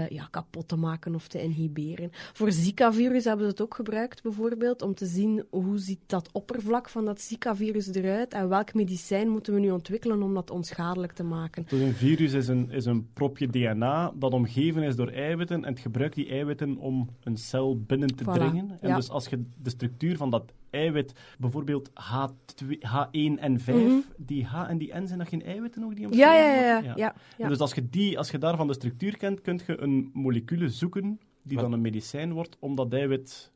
ja, 0.08 0.28
kapot 0.30 0.68
te 0.68 0.76
maken 0.76 1.14
of 1.14 1.28
te 1.28 1.42
inhiberen. 1.42 2.10
Voor 2.32 2.52
Zika-virus 2.52 3.24
hebben 3.24 3.44
ze 3.44 3.50
het 3.50 3.60
ook 3.60 3.74
gebruikt 3.74 4.22
bijvoorbeeld 4.22 4.82
om 4.82 4.94
te 4.96 5.06
zien 5.06 5.44
hoe 5.50 5.78
ziet 5.78 6.00
dat 6.06 6.28
oppervlak 6.32 6.88
van 6.88 7.04
dat 7.04 7.20
Zika-virus 7.20 7.94
eruit 7.94 8.32
en 8.32 8.48
welk 8.48 8.74
medicijn 8.74 9.28
moeten 9.28 9.54
we 9.54 9.60
nu 9.60 9.70
ontwikkelen 9.70 10.22
om 10.22 10.34
dat 10.34 10.50
onschadelijk 10.50 11.12
te 11.12 11.22
maken. 11.22 11.64
Dus 11.68 11.80
een 11.80 11.94
virus 11.94 12.32
is 12.32 12.48
een, 12.48 12.70
is 12.70 12.84
een 12.84 13.12
propje 13.12 13.46
DNA 13.48 14.12
dat 14.16 14.32
omgeven 14.32 14.82
is 14.82 14.96
door 14.96 15.08
eiwitten 15.08 15.64
en 15.64 15.70
het 15.70 15.80
gebruikt 15.80 16.14
die 16.14 16.28
eiwitten 16.28 16.76
om 16.76 17.08
een 17.22 17.36
cel 17.36 17.80
binnen 17.80 18.16
te 18.16 18.24
Voilà, 18.24 18.32
dringen. 18.32 18.70
En 18.80 18.88
ja. 18.88 18.96
dus 18.96 19.10
als 19.10 19.26
je 19.28 19.44
de 19.62 19.70
structuur 19.70 20.16
van 20.16 20.30
dat 20.30 20.52
eiwit, 20.70 21.12
bijvoorbeeld 21.38 21.90
H2, 21.90 22.66
H1 22.68 23.40
en 23.40 23.60
5, 23.60 23.76
Mhm. 23.76 23.94
die 24.16 24.44
H 24.44 24.68
en 24.68 24.78
die 24.78 24.94
N, 24.98 25.06
zijn 25.06 25.18
dat 25.18 25.28
geen 25.28 25.42
eiwitten 25.44 25.84
ook 25.84 25.90
die 25.96 26.00
Ja, 26.00 26.06
omschreven 26.08 26.36
ja, 26.36 26.54
ja. 26.60 26.78
ja, 26.78 26.82
ja, 26.82 26.94
ja. 26.96 27.14
En 27.44 27.48
dus 27.48 27.58
als 27.58 27.74
je, 27.74 27.88
die, 27.90 28.18
als 28.18 28.30
je 28.30 28.38
daarvan 28.38 28.66
de 28.66 28.74
structuur 28.74 29.16
kent, 29.16 29.40
kun 29.40 29.60
je 29.66 29.80
een 29.80 30.10
molecule 30.12 30.68
zoeken 30.68 31.18
die 31.42 31.54
Wat? 31.56 31.64
dan 31.64 31.72
een 31.72 31.80
medicijn 31.80 32.32
wordt 32.32 32.56
om 32.60 32.74
dat 32.74 32.92
eiwit... 32.92 33.52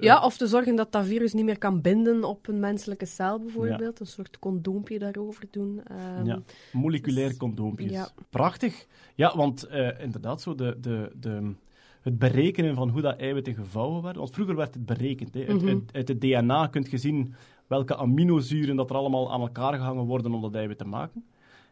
Ja, 0.00 0.24
of 0.24 0.36
te 0.36 0.46
zorgen 0.46 0.76
dat 0.76 0.92
dat 0.92 1.04
virus 1.06 1.32
niet 1.32 1.44
meer 1.44 1.58
kan 1.58 1.80
binden 1.80 2.24
op 2.24 2.48
een 2.48 2.60
menselijke 2.60 3.06
cel, 3.06 3.38
bijvoorbeeld. 3.40 4.00
Een 4.00 4.06
soort 4.06 4.38
condoompje 4.38 4.98
daarover 4.98 5.44
doen. 5.50 5.80
Ehm, 5.84 6.26
Ja, 6.26 6.42
moleculair 6.72 7.28
dus- 7.28 7.36
condoompjes. 7.36 7.90
ja. 7.90 8.08
Prachtig. 8.30 8.86
Ja, 9.14 9.36
want 9.36 9.62
eh, 9.66 10.00
inderdaad, 10.00 10.40
zo 10.40 10.54
de, 10.54 10.76
de, 10.80 11.10
de, 11.20 11.52
het 12.00 12.18
berekenen 12.18 12.74
van 12.74 12.88
hoe 12.88 13.00
dat 13.00 13.16
eiwitten 13.18 13.54
gevouwen 13.54 14.02
werden. 14.02 14.22
Want 14.22 14.34
vroeger 14.34 14.56
werd 14.56 14.74
het 14.74 14.86
berekend. 14.86 15.34
Hè. 15.34 15.40
Uit- 15.46 15.56
Mhm. 15.62 15.68
uit, 15.68 15.82
uit 15.92 16.08
het 16.08 16.20
DNA 16.20 16.66
kun 16.66 16.86
je 16.90 16.98
zien 16.98 17.34
welke 17.66 17.96
aminozuren 17.96 18.76
dat 18.76 18.90
er 18.90 18.96
allemaal 18.96 19.32
aan 19.32 19.40
elkaar 19.40 19.74
gehangen 19.74 20.04
worden 20.04 20.32
om 20.34 20.42
dat 20.42 20.54
eiwit 20.54 20.78
te 20.78 20.84
maken. 20.86 21.24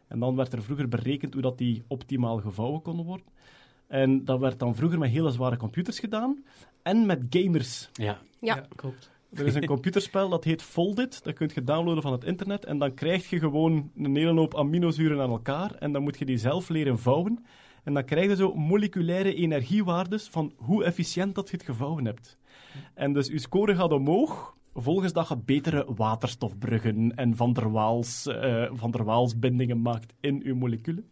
En 0.07 0.19
dan 0.19 0.35
werd 0.35 0.53
er 0.53 0.63
vroeger 0.63 0.87
berekend 0.87 1.33
hoe 1.33 1.41
dat 1.41 1.57
die 1.57 1.83
optimaal 1.87 2.37
gevouwen 2.39 2.81
konden 2.81 3.05
worden. 3.05 3.25
En 3.93 4.25
dat 4.25 4.39
werd 4.39 4.59
dan 4.59 4.75
vroeger 4.75 4.99
met 4.99 5.09
hele 5.09 5.31
zware 5.31 5.57
computers 5.57 5.99
gedaan. 5.99 6.43
En 6.81 7.05
met 7.05 7.21
gamers. 7.29 7.89
Ja, 7.93 8.19
Ja. 8.39 8.65
klopt. 8.75 9.11
Er 9.33 9.45
is 9.45 9.55
een 9.55 9.65
computerspel 9.65 10.29
dat 10.29 10.43
heet 10.43 10.61
Foldit. 10.61 11.23
Dat 11.23 11.33
kun 11.33 11.51
je 11.53 11.63
downloaden 11.63 12.01
van 12.03 12.11
het 12.11 12.23
internet. 12.23 12.65
En 12.65 12.77
dan 12.77 12.93
krijg 12.93 13.29
je 13.29 13.39
gewoon 13.39 13.91
een 13.95 14.15
hele 14.15 14.39
hoop 14.39 14.55
aminozuren 14.57 15.21
aan 15.21 15.29
elkaar. 15.29 15.75
En 15.75 15.91
dan 15.91 16.03
moet 16.03 16.19
je 16.19 16.25
die 16.25 16.37
zelf 16.37 16.69
leren 16.69 16.99
vouwen. 16.99 17.45
En 17.83 17.93
dan 17.93 18.05
krijg 18.05 18.29
je 18.29 18.35
zo 18.35 18.53
moleculaire 18.53 19.33
energiewaardes 19.35 20.27
van 20.27 20.53
hoe 20.55 20.83
efficiënt 20.83 21.35
dat 21.35 21.49
je 21.49 21.57
het 21.57 21.65
gevouwen 21.65 22.05
hebt. 22.05 22.37
En 22.93 23.13
dus 23.13 23.27
je 23.27 23.39
score 23.39 23.75
gaat 23.75 23.91
omhoog. 23.91 24.55
Volgens 24.73 25.13
dat 25.13 25.27
je 25.27 25.37
betere 25.37 25.85
waterstofbruggen 25.95 27.15
en 27.15 27.35
van 27.35 27.53
der 27.53 27.71
Waals, 27.71 28.27
eh, 28.27 28.69
van 28.73 28.91
der 28.91 29.03
Waals 29.03 29.39
bindingen 29.39 29.81
maakt 29.81 30.13
in 30.19 30.41
je 30.43 30.53
moleculen. 30.53 31.11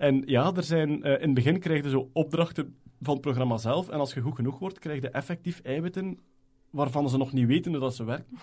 En 0.00 0.22
ja, 0.26 0.52
er 0.56 0.62
zijn, 0.62 1.02
eh, 1.02 1.12
in 1.12 1.20
het 1.20 1.34
begin 1.34 1.58
krijg 1.58 1.82
je 1.82 1.90
zo 1.90 2.10
opdrachten 2.12 2.76
van 3.00 3.12
het 3.12 3.22
programma 3.22 3.56
zelf. 3.56 3.88
En 3.88 3.98
als 3.98 4.14
je 4.14 4.20
goed 4.20 4.34
genoeg 4.34 4.58
wordt, 4.58 4.78
krijg 4.78 5.00
je 5.00 5.10
effectief 5.10 5.60
eiwitten 5.62 6.18
waarvan 6.70 7.08
ze 7.08 7.16
nog 7.16 7.32
niet 7.32 7.46
weten 7.46 7.72
dat 7.72 7.94
ze 7.94 8.04
werken. 8.04 8.38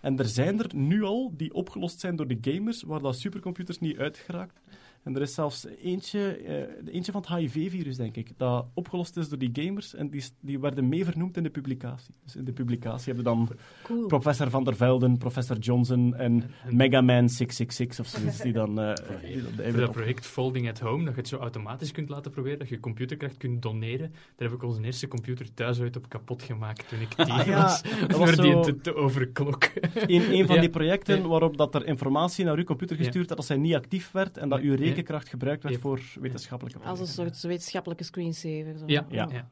En 0.00 0.18
er 0.18 0.26
zijn 0.26 0.58
er 0.58 0.74
nu 0.74 1.02
al 1.02 1.32
die 1.36 1.54
opgelost 1.54 2.00
zijn 2.00 2.16
door 2.16 2.26
de 2.26 2.38
gamers, 2.40 2.82
waar 2.82 3.00
dat 3.00 3.16
supercomputers 3.16 3.78
niet 3.78 3.98
uitgeraakt. 3.98 4.60
En 5.04 5.14
er 5.16 5.22
is 5.22 5.34
zelfs 5.34 5.66
eentje, 5.82 6.36
eh, 6.36 6.94
eentje 6.94 7.12
van 7.12 7.20
het 7.20 7.30
HIV-virus, 7.30 7.96
denk 7.96 8.16
ik, 8.16 8.30
dat 8.36 8.66
opgelost 8.74 9.16
is 9.16 9.28
door 9.28 9.38
die 9.38 9.50
gamers. 9.52 9.94
En 9.94 10.10
die, 10.10 10.24
die 10.40 10.60
werden 10.60 10.88
mee 10.88 11.04
vernoemd 11.04 11.36
in 11.36 11.42
de 11.42 11.50
publicatie. 11.50 12.14
Dus 12.24 12.36
in 12.36 12.44
de 12.44 12.52
publicatie 12.52 13.06
hebben 13.06 13.24
dan 13.24 13.48
Cool. 13.82 14.06
professor 14.06 14.50
Van 14.50 14.64
der 14.64 14.76
Velden, 14.76 15.18
professor 15.18 15.58
Johnson 15.58 16.14
en 16.14 16.42
Mega 16.70 17.00
Man 17.00 17.28
666 17.28 17.98
of 18.00 18.06
zoiets 18.06 18.40
die 18.40 18.52
dan... 18.52 18.80
eh, 18.80 18.94
die 19.22 19.42
dan 19.42 19.44
de 19.44 19.52
Voor 19.54 19.62
eiwit 19.64 19.80
dat 19.80 19.90
project 19.90 20.26
Folding 20.26 20.68
at 20.68 20.78
Home, 20.80 21.04
dat 21.04 21.14
je 21.14 21.20
het 21.20 21.28
zo 21.28 21.36
automatisch 21.36 21.92
kunt 21.92 22.08
laten 22.08 22.30
proberen, 22.30 22.58
dat 22.58 22.68
je 22.68 22.80
computerkracht 22.80 23.36
kunt 23.36 23.62
doneren. 23.62 24.10
Daar 24.36 24.48
heb 24.48 24.56
ik 24.56 24.62
onze 24.62 24.82
eerste 24.82 25.08
computer 25.08 25.54
thuis 25.54 25.80
uit 25.80 25.96
op 25.96 26.08
kapot 26.08 26.42
gemaakt 26.42 26.88
toen 26.88 27.00
ik 27.00 27.08
tien 27.14 27.30
Ah, 27.34 27.46
ja, 27.46 27.62
was. 27.62 27.82
dat 28.06 28.16
was 28.18 28.36
die 28.36 28.50
zo- 28.52 28.60
te, 28.60 28.80
te 28.80 28.94
overklok. 28.94 29.64
in 30.06 30.22
een 30.22 30.46
van 30.46 30.54
Ja. 30.54 30.60
die 30.60 30.70
projecten 30.70 31.18
Ja. 31.20 31.26
waarop 31.28 31.56
dat 31.56 31.74
er 31.74 31.86
informatie 31.86 32.44
naar 32.44 32.56
uw 32.56 32.64
computer 32.64 32.96
gestuurd 32.96 33.26
werd 33.26 33.36
dat 33.38 33.44
zij 33.46 33.56
niet 33.56 33.74
actief 33.74 34.10
werd 34.12 34.36
en 34.38 34.48
dat 34.48 34.58
Ja. 34.62 34.64
uw 34.64 34.72
Ja. 34.72 34.93
Rekenkracht 34.94 35.28
gebruikt 35.28 35.62
werd 35.62 35.74
Ja. 35.74 35.80
voor 35.80 36.00
wetenschappelijke 36.20 36.78
Als 36.78 37.00
een 37.00 37.06
soort 37.06 37.40
wetenschappelijke 37.42 38.04
screensaver. 38.04 38.78
Zo. 38.78 38.84
Ja, 38.86 39.06
Ja. 39.08 39.28
ja. 39.30 39.48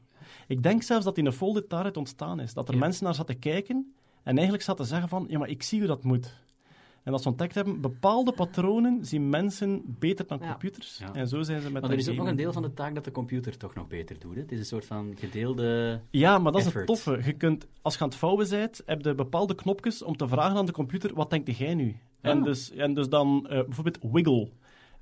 Ik 0.47 0.63
denk 0.63 0.83
zelfs 0.83 1.05
dat 1.05 1.19
in 1.19 1.27
een 1.27 1.33
folded 1.33 1.71
daaruit 1.71 1.97
ontstaan 1.97 2.41
is. 2.41 2.55
Dat 2.55 2.69
er 2.69 2.75
Ja. 2.75 2.81
mensen 2.81 3.05
naar 3.05 3.15
zaten 3.15 3.39
kijken 3.39 3.95
en 4.23 4.35
eigenlijk 4.35 4.65
zaten 4.65 4.85
zeggen 4.87 5.09
van, 5.09 5.25
ja, 5.29 5.39
maar 5.39 5.49
ik 5.49 5.63
zie 5.63 5.79
hoe 5.79 5.89
dat 5.89 6.05
moet. 6.05 6.41
En 7.03 7.13
dat 7.13 7.23
ze 7.23 7.29
ontdekt 7.29 7.55
hebben, 7.55 7.81
bepaalde 7.81 8.33
patronen 8.33 9.05
zien 9.07 9.29
mensen 9.29 9.83
beter 9.99 10.27
dan 10.27 10.39
computers. 10.39 10.99
Ja. 10.99 11.13
En 11.15 11.29
zo 11.29 11.43
zijn 11.43 11.59
ze 11.59 11.65
met 11.65 11.73
Maar 11.73 11.83
dat 11.83 11.91
er 11.91 11.99
is 11.99 12.09
ook 12.09 12.17
nog 12.17 12.27
een 12.27 12.37
deel 12.37 12.53
van 12.53 12.63
de 12.63 12.73
taak 12.73 12.95
dat 12.95 13.05
de 13.05 13.11
computer 13.11 13.57
toch 13.57 13.75
nog 13.75 13.89
beter 13.89 14.19
doet. 14.19 14.35
Hè? 14.35 14.41
Het 14.41 14.53
is 14.53 14.59
een 14.59 14.65
soort 14.65 14.85
van 14.87 15.15
gedeelde... 15.19 16.01
Ja, 16.11 16.39
maar 16.39 16.53
dat 16.53 16.67
is 16.67 16.73
het 16.73 16.87
toffe. 16.87 17.21
Je 17.25 17.33
kunt, 17.33 17.67
als 17.83 17.95
je 17.95 18.01
aan 18.01 18.09
het 18.09 18.19
vouwen 18.19 18.49
bent, 18.49 18.83
heb 18.87 19.05
je 19.05 19.15
bepaalde 19.15 19.55
knopjes 19.55 20.03
om 20.03 20.17
te 20.17 20.29
vragen 20.29 20.57
aan 20.57 20.67
de 20.67 20.73
computer, 20.73 21.15
wat 21.15 21.31
denkt 21.31 21.57
jij 21.57 21.75
nu? 21.75 21.97
En, 22.21 22.43
dus, 22.43 22.71
en 22.71 22.95
dus 22.95 23.09
dan 23.09 23.47
eh, 23.49 23.65
bijvoorbeeld 23.65 23.99
wiggle. 24.13 24.49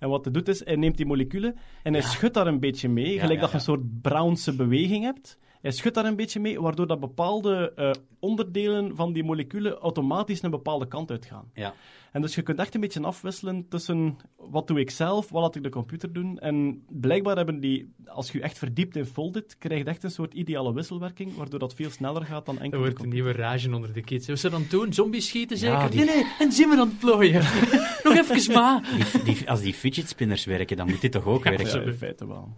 En 0.01 0.09
wat 0.09 0.25
hij 0.25 0.33
doet 0.33 0.49
is, 0.49 0.65
hij 0.65 0.77
neemt 0.77 0.97
die 0.97 1.07
moleculen 1.07 1.57
en 1.83 1.93
hij 1.93 2.03
schudt 2.03 2.35
daar 2.35 2.47
een 2.47 2.61
beetje 2.61 2.89
mee, 2.89 3.21
gelijk 3.21 3.41
dat 3.41 3.51
je 3.51 3.55
een 3.57 3.63
soort 3.63 4.01
Brownse 4.01 4.57
beweging 4.57 5.05
hebt. 5.05 5.39
Hij 5.61 5.71
schudt 5.71 5.95
daar 5.95 6.05
een 6.05 6.17
beetje 6.17 6.41
mee, 6.41 6.61
waardoor 6.61 6.87
dat 6.87 7.01
bepaalde 7.01 7.73
eh, 7.77 7.91
onderdelen 8.19 8.97
van 8.97 9.13
die 9.13 9.25
moleculen 9.25 9.79
automatisch 9.79 10.43
een 10.43 10.51
bepaalde 10.51 10.89
kant 10.89 11.11
uitgaan. 11.11 11.51
Ja. 11.55 11.75
En 12.13 12.23
dus 12.23 12.35
je 12.35 12.43
kunt 12.43 12.59
echt 12.59 12.75
een 12.75 12.81
beetje 12.81 13.01
afwisselen 13.03 13.69
tussen 13.69 14.17
wat 14.37 14.67
doe 14.67 14.81
ik 14.81 14.91
zelf, 14.91 15.31
wat 15.31 15.43
laat 15.43 15.55
ik 15.57 15.63
de 15.63 15.69
computer 15.69 16.13
doen. 16.13 16.39
En 16.39 16.85
blijkbaar 16.89 17.37
hebben 17.37 17.61
die, 17.61 17.93
als 18.07 18.31
je 18.33 18.39
je 18.39 18.45
echt 18.45 18.59
verdiept 18.59 18.97
in 18.97 19.05
Foldit, 19.07 19.57
krijg 19.59 19.81
je 19.83 19.89
echt 19.89 20.05
een 20.05 20.11
soort 20.11 20.35
ideale 20.35 20.73
wisselwerking, 20.73 21.35
waardoor 21.37 21.59
dat 21.59 21.75
veel 21.75 21.91
sneller 21.91 22.25
gaat 22.25 22.47
dan 22.47 22.59
enkel 22.59 22.79
de 22.79 22.85
wordt 22.87 23.03
een 23.03 23.09
nieuwe 23.09 23.33
rage 23.33 23.75
onder 23.75 23.93
de 23.93 24.03
kids. 24.03 24.27
Wat 24.29 24.39
ze 24.39 24.51
dan 24.51 24.65
doen? 24.69 24.93
Zombies 24.93 25.27
schieten 25.29 25.57
zeker? 25.59 25.79
Ja, 25.79 25.89
die- 25.89 26.05
Nee, 26.05 26.15
nee, 26.17 26.27
en 26.39 26.53
Zimmer 26.53 26.79
aan 26.79 26.89
het 26.89 26.99
plooien. 26.99 27.43
Nog 28.05 28.15
even 28.17 28.53
maar. 28.53 28.89
Die, 29.25 29.35
die, 29.35 29.51
als 29.51 29.61
die 29.61 29.75
fidget 29.75 30.09
spinners 30.09 30.45
werken, 30.45 30.77
dan 30.77 30.89
moet 30.91 31.01
dit 31.01 31.13
toch 31.13 31.25
ook 31.25 31.45
werken? 31.45 31.67
Ja, 31.67 31.81
in 31.87 31.93
feite 31.95 32.27
wel. 32.27 32.49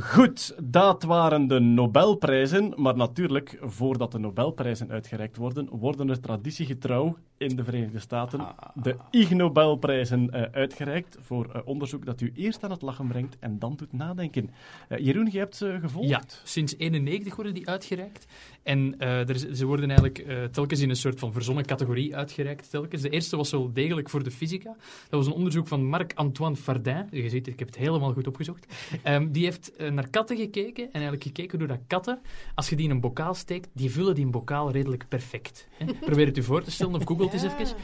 Goed, 0.00 0.54
dat 0.62 1.02
waren 1.02 1.46
de 1.46 1.60
Nobelprijzen. 1.60 2.72
Maar 2.76 2.96
natuurlijk, 2.96 3.58
voordat 3.60 4.12
de 4.12 4.18
Nobelprijzen 4.18 4.90
uitgereikt 4.90 5.36
worden, 5.36 5.68
worden 5.70 6.08
er 6.08 6.20
traditiegetrouw 6.20 7.16
in 7.38 7.56
de 7.56 7.64
Verenigde 7.64 7.98
Staten 7.98 8.46
de 8.74 8.96
Ig 9.10 9.30
Nobelprijzen 9.30 10.30
eh, 10.30 10.42
uitgereikt 10.52 11.16
voor 11.20 11.50
eh, 11.52 11.60
onderzoek 11.64 12.06
dat 12.06 12.20
u 12.20 12.32
eerst 12.34 12.64
aan 12.64 12.70
het 12.70 12.82
lachen 12.82 13.08
brengt 13.08 13.36
en 13.38 13.58
dan 13.58 13.76
doet 13.76 13.92
nadenken. 13.92 14.50
Eh, 14.88 14.98
Jeroen, 15.04 15.28
je 15.30 15.38
hebt 15.38 15.56
ze 15.56 15.78
gevolgd? 15.80 16.08
Ja, 16.08 16.22
sinds 16.44 16.74
91 16.76 17.36
worden 17.36 17.54
die 17.54 17.68
uitgereikt. 17.68 18.26
En 18.62 18.98
er, 18.98 19.38
ze 19.38 19.66
worden 19.66 19.88
eigenlijk 19.88 20.52
telkens 20.52 20.80
in 20.80 20.90
een 20.90 20.96
soort 20.96 21.18
van 21.18 21.32
verzonnen 21.32 21.66
categorie 21.66 22.16
uitgereikt. 22.16 22.70
Telkens. 22.70 23.02
De 23.02 23.08
eerste 23.08 23.36
was 23.36 23.50
wel 23.50 23.72
degelijk 23.72 24.10
voor 24.10 24.22
de 24.22 24.30
fysica. 24.30 24.76
Dat 25.08 25.18
was 25.18 25.26
een 25.26 25.32
onderzoek 25.32 25.68
van 25.68 25.84
Marc-Antoine 25.84 26.56
Fardin. 26.56 27.06
Je 27.10 27.28
ziet, 27.28 27.46
ik 27.46 27.58
heb 27.58 27.68
het 27.68 27.76
helemaal 27.76 28.12
goed 28.12 28.26
opgezocht. 28.26 28.66
Ehm, 29.02 29.30
die 29.30 29.44
heeft 29.44 29.72
naar 29.94 30.10
katten 30.10 30.36
gekeken 30.36 30.84
en 30.84 30.92
eigenlijk 30.92 31.22
gekeken 31.22 31.58
hoe 31.58 31.68
dat 31.68 31.80
katten, 31.86 32.20
als 32.54 32.68
je 32.68 32.76
die 32.76 32.84
in 32.84 32.90
een 32.90 33.00
bokaal 33.00 33.34
steekt, 33.34 33.68
die 33.72 33.90
vullen 33.90 34.14
die 34.14 34.26
bokaal 34.26 34.70
redelijk 34.70 35.08
perfect. 35.08 35.68
Hè? 35.70 35.86
Probeer 36.06 36.26
het 36.26 36.38
u 36.38 36.42
voor 36.42 36.62
te 36.62 36.70
stellen 36.70 36.94
of 36.94 37.04
google 37.04 37.24
het 37.24 37.32
eens 37.32 37.42
even. 37.42 37.76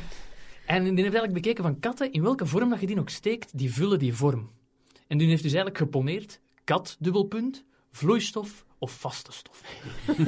En 0.66 0.82
die 0.82 0.92
heeft 0.92 1.14
eigenlijk 1.14 1.32
bekeken 1.32 1.64
van 1.64 1.80
katten, 1.80 2.12
in 2.12 2.22
welke 2.22 2.46
vorm 2.46 2.70
dat 2.70 2.80
je 2.80 2.86
die 2.86 3.00
ook 3.00 3.09
steekt, 3.09 3.59
die 3.59 3.72
vullen 3.72 3.98
die 3.98 4.14
vorm. 4.14 4.50
En 5.07 5.18
die 5.18 5.28
heeft 5.28 5.42
dus 5.42 5.53
eigenlijk 5.53 5.82
geponeerd, 5.84 6.40
kat, 6.64 6.96
dubbelpunt, 6.98 7.64
vloeistof 7.90 8.64
of 8.83 9.01
vaste 9.01 9.33
stof. 9.33 9.62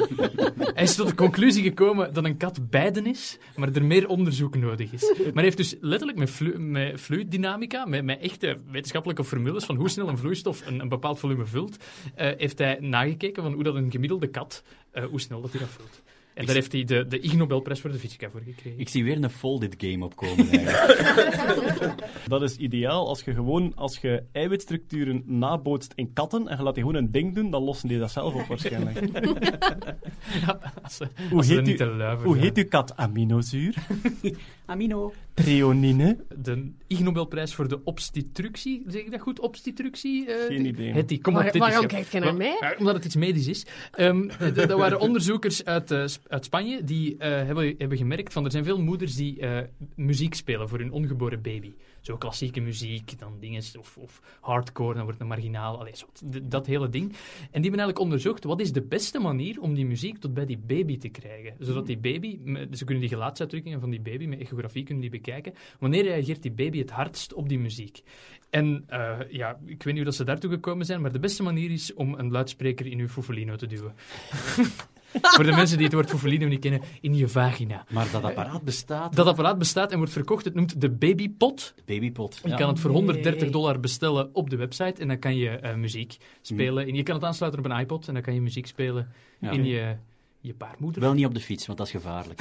hij 0.74 0.82
is 0.82 0.94
tot 0.94 1.08
de 1.08 1.14
conclusie 1.14 1.62
gekomen 1.62 2.12
dat 2.12 2.24
een 2.24 2.36
kat 2.36 2.70
beiden 2.70 3.06
is, 3.06 3.38
maar 3.56 3.72
er 3.72 3.84
meer 3.84 4.08
onderzoek 4.08 4.56
nodig 4.56 4.92
is. 4.92 5.02
Maar 5.18 5.32
hij 5.34 5.42
heeft 5.42 5.56
dus 5.56 5.76
letterlijk 5.80 6.18
met, 6.18 6.30
flu 6.30 6.58
met 6.58 7.00
fluiddynamica, 7.00 7.84
met, 7.84 8.04
met 8.04 8.20
echte 8.20 8.58
wetenschappelijke 8.70 9.24
formules 9.24 9.64
van 9.64 9.76
hoe 9.76 9.88
snel 9.88 10.08
een 10.08 10.18
vloeistof 10.18 10.66
een, 10.66 10.80
een 10.80 10.88
bepaald 10.88 11.18
volume 11.18 11.46
vult, 11.46 11.76
eh, 12.14 12.30
heeft 12.36 12.58
hij 12.58 12.76
nagekeken 12.80 13.42
van 13.42 13.52
hoe 13.52 13.62
dat 13.62 13.74
een 13.74 13.90
gemiddelde 13.90 14.26
kat, 14.26 14.62
eh, 14.90 15.04
hoe 15.04 15.20
snel 15.20 15.40
dat 15.40 15.50
hij 15.50 15.60
dat 15.60 15.70
vult. 15.70 16.02
En 16.34 16.46
daar 16.46 16.54
heeft 16.54 16.72
hij 16.72 16.84
de, 16.84 17.06
de 17.06 17.20
Ig 17.20 17.34
Nobelprijs 17.36 17.80
voor 17.80 17.92
de 17.92 17.98
fysica 17.98 18.30
voor 18.30 18.40
gekregen. 18.44 18.80
Ik 18.80 18.88
zie 18.88 19.04
weer 19.04 19.22
een 19.22 19.30
folded 19.30 19.74
game 19.78 20.04
opkomen. 20.04 20.46
Dat 22.28 22.42
is 22.42 22.56
ideaal 22.56 23.08
als 23.08 23.20
je 23.22 23.34
gewoon 23.34 23.72
als 23.74 23.98
je 23.98 24.22
eiwitstructuren 24.32 25.22
nabootst 25.26 25.92
in 25.94 26.12
katten 26.12 26.48
en 26.48 26.56
je 26.56 26.62
laat 26.62 26.74
die 26.74 26.84
gewoon 26.84 26.98
een 27.02 27.10
ding 27.10 27.34
doen, 27.34 27.50
dan 27.50 27.62
lossen 27.62 27.88
die 27.88 27.98
dat 27.98 28.10
zelf 28.10 28.34
op 28.34 28.46
waarschijnlijk. 28.46 29.00
Ja, 30.46 30.72
als 30.82 30.96
ze, 30.96 31.06
Hoe 31.28 31.36
als 31.38 31.46
ze 31.46 31.52
heet 31.54 31.64
niet 31.64 31.80
u- 31.80 32.24
Hoe 32.24 32.36
heet 32.36 32.56
uw 32.56 32.68
kat? 32.68 32.96
Aminozuur? 32.96 33.74
Amino. 34.66 35.12
Treonine? 35.34 36.16
de 36.38 36.72
Ig 36.86 37.00
Nobelprijs 37.00 37.54
voor 37.54 37.68
de 37.68 37.84
obstetructie. 37.84 38.82
Zeg 38.86 39.02
ik 39.02 39.10
dat 39.10 39.20
goed? 39.20 39.40
Obstetructie? 39.40 40.26
eh, 40.26 40.46
Geen 40.46 40.66
idee. 40.66 40.92
Het 40.92 41.08
die. 41.08 41.20
Kom 41.20 41.34
Waar- 41.34 41.46
op, 41.46 41.52
dit 41.52 41.60
waarom 41.62 41.86
kijkt 41.86 42.12
je 42.12 42.18
naar 42.18 42.34
mij? 42.34 42.56
Ja, 42.60 42.74
omdat 42.78 42.94
het 42.94 43.04
iets 43.04 43.16
medisch 43.16 43.46
is. 43.46 43.66
Ehm, 43.92 44.28
d- 44.52 44.54
dat 44.54 44.70
waren 44.78 45.00
onderzoekers 45.00 45.64
uit, 45.64 45.90
eh, 45.90 46.06
Sp- 46.06 46.26
uit 46.28 46.44
Spanje 46.44 46.84
die 46.84 47.16
eh, 47.18 47.28
hebben, 47.30 47.74
hebben 47.78 47.98
gemerkt 47.98 48.32
van 48.32 48.44
er 48.44 48.50
zijn 48.50 48.64
veel 48.64 48.80
moeders 48.80 49.14
die 49.16 49.40
eh, 49.40 49.58
muziek 49.96 50.34
spelen 50.34 50.68
voor 50.68 50.78
hun 50.78 50.92
ongeboren 50.92 51.42
baby. 51.42 51.72
Zo 52.04 52.16
klassieke 52.16 52.60
muziek, 52.60 53.18
dan 53.18 53.36
dingen, 53.40 53.62
of, 53.78 53.96
of 53.96 54.20
hardcore, 54.40 54.94
dan 54.94 55.02
wordt 55.04 55.18
het 55.18 55.28
marginaal, 55.28 55.78
allee, 55.78 55.96
zo, 55.96 56.06
dat 56.42 56.66
hele 56.66 56.88
ding. 56.88 57.04
En 57.10 57.16
die 57.38 57.50
hebben 57.50 57.62
eigenlijk 57.62 57.98
onderzocht 57.98 58.44
wat 58.44 58.60
is 58.60 58.72
de 58.72 58.82
beste 58.82 59.18
manier 59.18 59.60
om 59.60 59.74
die 59.74 59.86
muziek 59.86 60.18
tot 60.18 60.34
bij 60.34 60.46
die 60.46 60.58
baby 60.58 60.98
te 60.98 61.08
krijgen. 61.08 61.54
Zodat 61.58 61.86
die 61.86 61.98
baby, 61.98 62.38
met- 62.42 62.78
ze 62.78 62.84
kunnen 62.84 63.02
die 63.02 63.12
gelaatsuitdrukkingen 63.12 63.80
van 63.80 63.90
die 63.90 64.00
baby 64.00 64.26
met 64.26 64.40
echografie 64.40 64.82
kunnen 64.84 65.02
die 65.02 65.10
bekijken. 65.10 65.54
Wanneer 65.78 66.02
reageert 66.02 66.42
die 66.42 66.52
baby 66.52 66.78
het 66.78 66.90
hardst 66.90 67.34
op 67.34 67.48
die 67.48 67.58
muziek? 67.58 68.02
En 68.50 68.84
eh, 68.86 69.18
ja, 69.30 69.50
ik 69.50 69.82
weet 69.82 69.84
niet 69.84 69.94
hoe 69.94 70.04
dat 70.04 70.14
ze 70.14 70.24
daartoe 70.24 70.50
gekomen 70.50 70.86
zijn, 70.86 71.00
maar 71.00 71.12
de 71.12 71.18
beste 71.18 71.42
manier 71.42 71.70
is 71.70 71.94
om 71.94 72.14
een 72.14 72.30
luidspreker 72.30 72.86
in 72.86 72.98
uw 72.98 73.08
fuffelino 73.08 73.56
te 73.56 73.66
duwen. 73.66 73.94
Voor 75.22 75.44
de 75.44 75.52
mensen 75.52 75.76
die 75.76 75.86
het 75.86 75.94
woord 75.94 76.10
fuffelino 76.10 76.46
niet 76.46 76.60
kennen, 76.60 76.80
in 77.00 77.14
je 77.16 77.28
vagina. 77.28 77.84
Maar 77.90 78.08
dat 78.12 78.22
apparaat 78.22 78.62
bestaat. 78.62 79.16
Dat 79.16 79.26
apparaat 79.26 79.58
bestaat 79.58 79.90
en 79.92 79.96
wordt 79.96 80.12
verkocht. 80.12 80.44
Het 80.44 80.54
noemt 80.54 80.80
de 80.80 80.90
babypot. 80.90 81.72
De 81.76 81.82
babypot. 81.94 82.40
Je 82.42 82.48
Ja. 82.48 82.56
kan 82.56 82.68
het 82.68 82.80
voor 82.80 82.90
Nee. 82.90 82.98
130 82.98 83.50
dollar 83.50 83.80
bestellen 83.80 84.30
op 84.34 84.50
de 84.50 84.56
website 84.56 85.00
en 85.00 85.08
dan 85.08 85.18
kan 85.18 85.36
je 85.36 85.48
eh, 85.48 85.74
muziek 85.74 86.16
spelen. 86.42 86.86
En 86.86 86.94
je 86.94 87.02
kan 87.02 87.14
het 87.14 87.24
aansluiten 87.24 87.64
op 87.64 87.70
een 87.70 87.78
iPod 87.78 88.08
en 88.08 88.14
dan 88.14 88.22
kan 88.22 88.34
je 88.34 88.40
muziek 88.40 88.66
spelen 88.66 89.08
Ja. 89.40 89.50
in 89.50 89.64
je, 89.64 89.96
je 90.46 90.54
baarmoeder. 90.54 91.00
Wel 91.00 91.12
niet 91.12 91.26
op 91.26 91.34
de 91.34 91.40
fiets, 91.40 91.66
want 91.66 91.78
dat 91.78 91.86
is 91.86 91.92
gevaarlijk. 91.92 92.40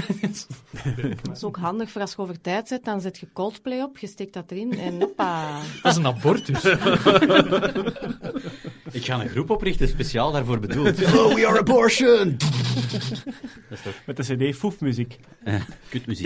Dat 1.23 1.35
is 1.37 1.43
ook 1.43 1.57
handig 1.57 1.91
voor 1.91 2.01
als 2.01 2.11
je 2.11 2.17
over 2.17 2.41
tijd 2.41 2.67
zet, 2.67 2.85
dan 2.85 3.01
zet 3.01 3.17
je 3.17 3.27
Coldplay 3.33 3.81
op, 3.81 3.97
je 3.97 4.07
steekt 4.07 4.33
dat 4.33 4.51
erin 4.51 4.79
en 4.79 4.99
hoppa. 4.99 5.59
Dat 5.83 5.91
is 5.91 5.97
een 5.97 6.05
abortus. 6.05 6.63
Ik 8.91 9.05
ga 9.05 9.21
een 9.21 9.29
groep 9.29 9.49
oprichten, 9.49 9.87
speciaal 9.87 10.31
daarvoor 10.31 10.59
bedoeld. 10.59 10.97
Hello, 11.05 11.35
we 11.35 11.47
are 11.47 11.59
abortion! 11.59 12.35
dat 12.37 13.77
is 13.77 13.81
toch 13.83 13.93
Met 14.05 14.17
de 14.17 14.35
cd 14.51 14.55
Foefmuziek. 14.55 15.17
kutmuziek. 15.89 16.25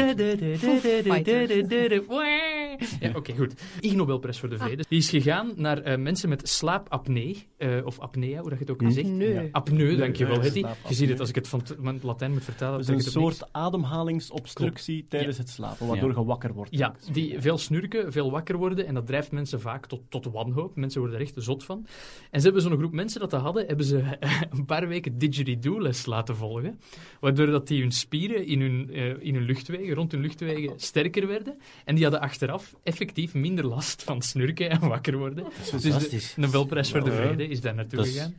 Ja, 3.00 3.12
oké, 3.16 3.34
goed. 3.36 3.54
Ig 3.80 3.94
Nobelprijs 3.94 4.40
voor 4.40 4.50
de 4.50 4.58
Vrede. 4.58 4.84
Die 4.90 4.98
is 5.00 5.10
gegaan 5.10 5.52
naar 5.56 5.82
eh, 5.82 5.98
mensen 5.98 6.30
met 6.30 6.50
slaapapnee, 6.50 7.48
eh, 7.58 7.86
of 7.86 8.00
apnea, 8.00 8.40
hoe 8.40 8.50
dat 8.50 8.60
je 8.60 8.66
het 8.66 8.74
ook 8.74 8.82
Hm? 8.82 8.90
zegt. 8.92 9.08
Apneu, 9.52 9.96
dankjewel, 9.96 10.42
Hetty. 10.42 10.64
Je 10.88 10.94
ziet 10.94 11.10
het 11.10 11.20
als 11.20 11.30
ik 11.30 11.36
het 11.36 11.48
van, 11.48 11.62
t- 11.68 11.76
van 11.82 11.94
het 11.94 12.04
Latijn 12.04 12.32
moet 12.32 12.44
vertalen. 12.44 12.78
Dus 12.78 12.88
een 12.88 12.96
niks. 12.96 13.12
soort 13.12 13.48
ademhalingsobstructie 13.52 15.06
tijdens 15.10 15.38
het 15.38 15.50
slapen, 15.50 15.88
waardoor 15.88 16.12
Ja. 16.14 16.20
je 16.20 16.26
wakker 16.26 16.54
wordt. 16.54 16.72
Ja, 16.78 16.96
die 17.12 17.42
veel 17.42 17.58
snurken, 17.58 18.12
veel 18.12 18.32
wakker 18.32 18.58
worden 18.58 18.86
en 18.88 18.94
dat 18.94 19.08
drijft 19.08 19.32
mensen 19.32 19.62
vaak 19.62 19.86
tot, 19.86 20.02
tot 20.10 20.26
wanhoop. 20.26 20.76
Mensen 20.76 21.00
worden 21.02 21.20
er 21.20 21.26
echt 21.26 21.34
zot 21.38 21.64
van. 21.64 21.86
En 22.32 22.40
ze 22.40 22.46
hebben 22.46 22.64
zo'n 22.64 22.78
groep 22.78 22.92
mensen 22.94 23.20
dat 23.20 23.30
dat 23.30 23.42
hadden, 23.42 23.66
hebben 23.68 23.86
ze 23.86 24.04
een 24.50 24.66
paar 24.66 24.88
weken 24.88 25.18
didgeridoo-les 25.18 26.06
laten 26.06 26.36
volgen. 26.36 26.80
Waardoor 27.20 27.46
dat 27.48 27.68
die 27.68 27.82
hun 27.82 27.92
spieren 27.92 28.46
in 28.46 28.62
hun, 28.62 28.90
eh, 28.94 29.06
in 29.20 29.34
hun 29.36 29.44
luchtwegen, 29.44 29.94
rond 29.96 30.12
hun 30.12 30.22
luchtwegen, 30.22 30.74
sterker 30.76 31.28
werden. 31.28 31.58
En 31.86 31.96
die 31.96 32.04
hadden 32.04 32.22
achteraf 32.22 32.76
effectief 32.84 33.34
minder 33.34 33.66
last 33.66 34.04
van 34.04 34.22
snurken 34.22 34.70
en 34.70 34.88
wakker 34.88 35.18
worden. 35.18 35.44
Dus 35.58 35.70
de 35.70 35.80
fantastisch. 35.80 36.36
Nobelprijs 36.36 36.92
voor 36.92 37.04
de. 37.04 37.12
Vrede 37.12 37.48
is 37.48 37.62
daar 37.62 37.76
naartoe 37.76 37.98
Dat 37.98 38.08
is- 38.08 38.14
gegaan. 38.14 38.34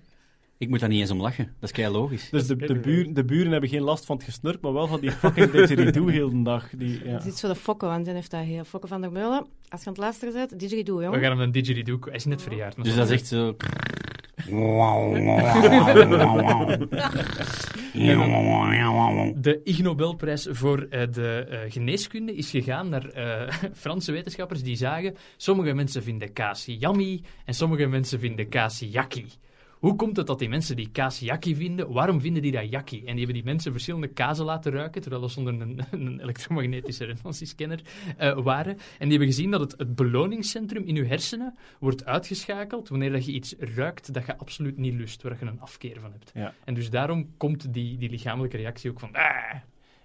Ik 0.58 0.68
moet 0.68 0.80
daar 0.80 0.88
niet 0.88 1.00
eens 1.00 1.10
om 1.10 1.20
lachen. 1.20 1.44
Dat 1.44 1.70
is 1.70 1.72
kei 1.72 1.92
logisch. 1.92 2.30
Dus 2.30 2.46
de, 2.46 2.56
de, 2.56 2.78
buur, 2.78 3.14
de 3.14 3.24
buren 3.24 3.52
hebben 3.52 3.68
geen 3.70 3.82
last 3.82 4.04
van 4.04 4.16
het 4.16 4.24
gesnurk, 4.24 4.60
maar 4.60 4.72
wel 4.72 4.86
van 4.86 5.00
die 5.00 5.10
fucking 5.10 5.50
didgeridoo 5.50 6.06
heel 6.06 6.30
de 6.30 6.42
dag. 6.42 6.68
Die, 6.76 7.04
ja. 7.04 7.12
Dat 7.12 7.20
is 7.20 7.26
iets 7.26 7.40
voor 7.40 7.48
de 7.48 7.54
fokken, 7.54 7.88
want 7.88 8.06
dan 8.06 8.14
heeft 8.14 8.30
dat 8.30 8.40
heel... 8.44 8.64
Fokken 8.64 8.88
van 8.88 9.00
der 9.00 9.12
Meulen, 9.12 9.46
als 9.68 9.80
je 9.80 9.86
aan 9.86 9.92
het 9.92 9.96
luisteren 10.02 10.34
bent, 10.34 10.58
didgeridoo, 10.58 10.96
We 10.96 11.02
jongen. 11.04 11.20
gaan 11.20 11.30
hem 11.30 11.40
een 11.40 11.52
didgeridoo... 11.52 11.98
Hij 12.00 12.14
is 12.14 12.24
net 12.24 12.42
verjaard. 12.42 12.76
Dus 12.76 12.92
zo- 12.92 12.98
dat 12.98 13.10
is 13.10 13.14
echt 13.14 13.26
zo... 13.26 13.56
De 19.40 19.60
Ig 19.64 19.78
Nobelprijs 19.82 20.46
voor 20.50 20.86
eh, 20.90 21.02
de 21.12 21.46
eh, 21.50 21.72
geneeskunde 21.72 22.34
is 22.34 22.50
gegaan 22.50 22.88
naar 22.88 23.04
eh, 23.08 23.52
Franse 23.72 24.12
wetenschappers 24.12 24.62
die 24.62 24.76
zagen 24.76 25.16
sommige 25.36 25.72
mensen 25.72 26.02
vinden 26.02 26.32
kaas 26.32 26.64
yummy 26.64 27.22
en 27.44 27.54
sommige 27.54 27.86
mensen 27.86 28.18
vinden 28.20 28.48
kaas 28.48 28.78
yakky. 28.78 29.24
Hoe 29.78 29.96
komt 29.96 30.16
het 30.16 30.26
dat 30.26 30.38
die 30.38 30.48
mensen 30.48 30.76
die 30.76 30.90
kaas 30.90 31.18
yakky 31.18 31.54
vinden, 31.54 31.92
waarom 31.92 32.20
vinden 32.20 32.42
die 32.42 32.52
dat 32.52 32.70
yakky? 32.70 32.96
En 32.96 33.04
die 33.04 33.16
hebben 33.16 33.34
die 33.34 33.44
mensen 33.44 33.72
verschillende 33.72 34.08
kazen 34.08 34.44
laten 34.44 34.72
ruiken, 34.72 35.00
terwijl 35.00 35.28
ze 35.28 35.38
onder 35.38 35.60
een, 35.60 35.80
een 35.90 36.20
elektromagnetische 36.20 37.04
resonantiescanner 37.04 37.80
eh, 38.16 38.38
waren. 38.38 38.72
En 38.72 39.08
die 39.08 39.10
hebben 39.10 39.26
gezien 39.26 39.50
dat 39.50 39.60
het, 39.60 39.74
het 39.76 39.94
beloningscentrum 39.94 40.84
in 40.84 40.94
je 40.94 41.04
hersenen 41.04 41.54
wordt 41.78 42.04
uitgeschakeld 42.04 42.88
wanneer 42.88 43.12
dat 43.12 43.26
je 43.26 43.32
iets 43.32 43.54
ruikt 43.58 44.14
dat 44.14 44.26
je 44.26 44.36
absoluut 44.36 44.76
niet 44.76 44.94
lust, 44.94 45.22
waar 45.22 45.36
je 45.40 45.46
een 45.46 45.60
afkeer 45.60 46.00
van 46.00 46.12
hebt. 46.12 46.30
Ja. 46.34 46.54
En 46.64 46.74
dus 46.74 46.90
daarom 46.90 47.36
komt 47.36 47.72
die, 47.74 47.98
die 47.98 48.10
lichamelijke 48.10 48.56
reactie 48.56 48.90
ook 48.90 49.00
van... 49.00 49.12
"Ah." 49.12 49.54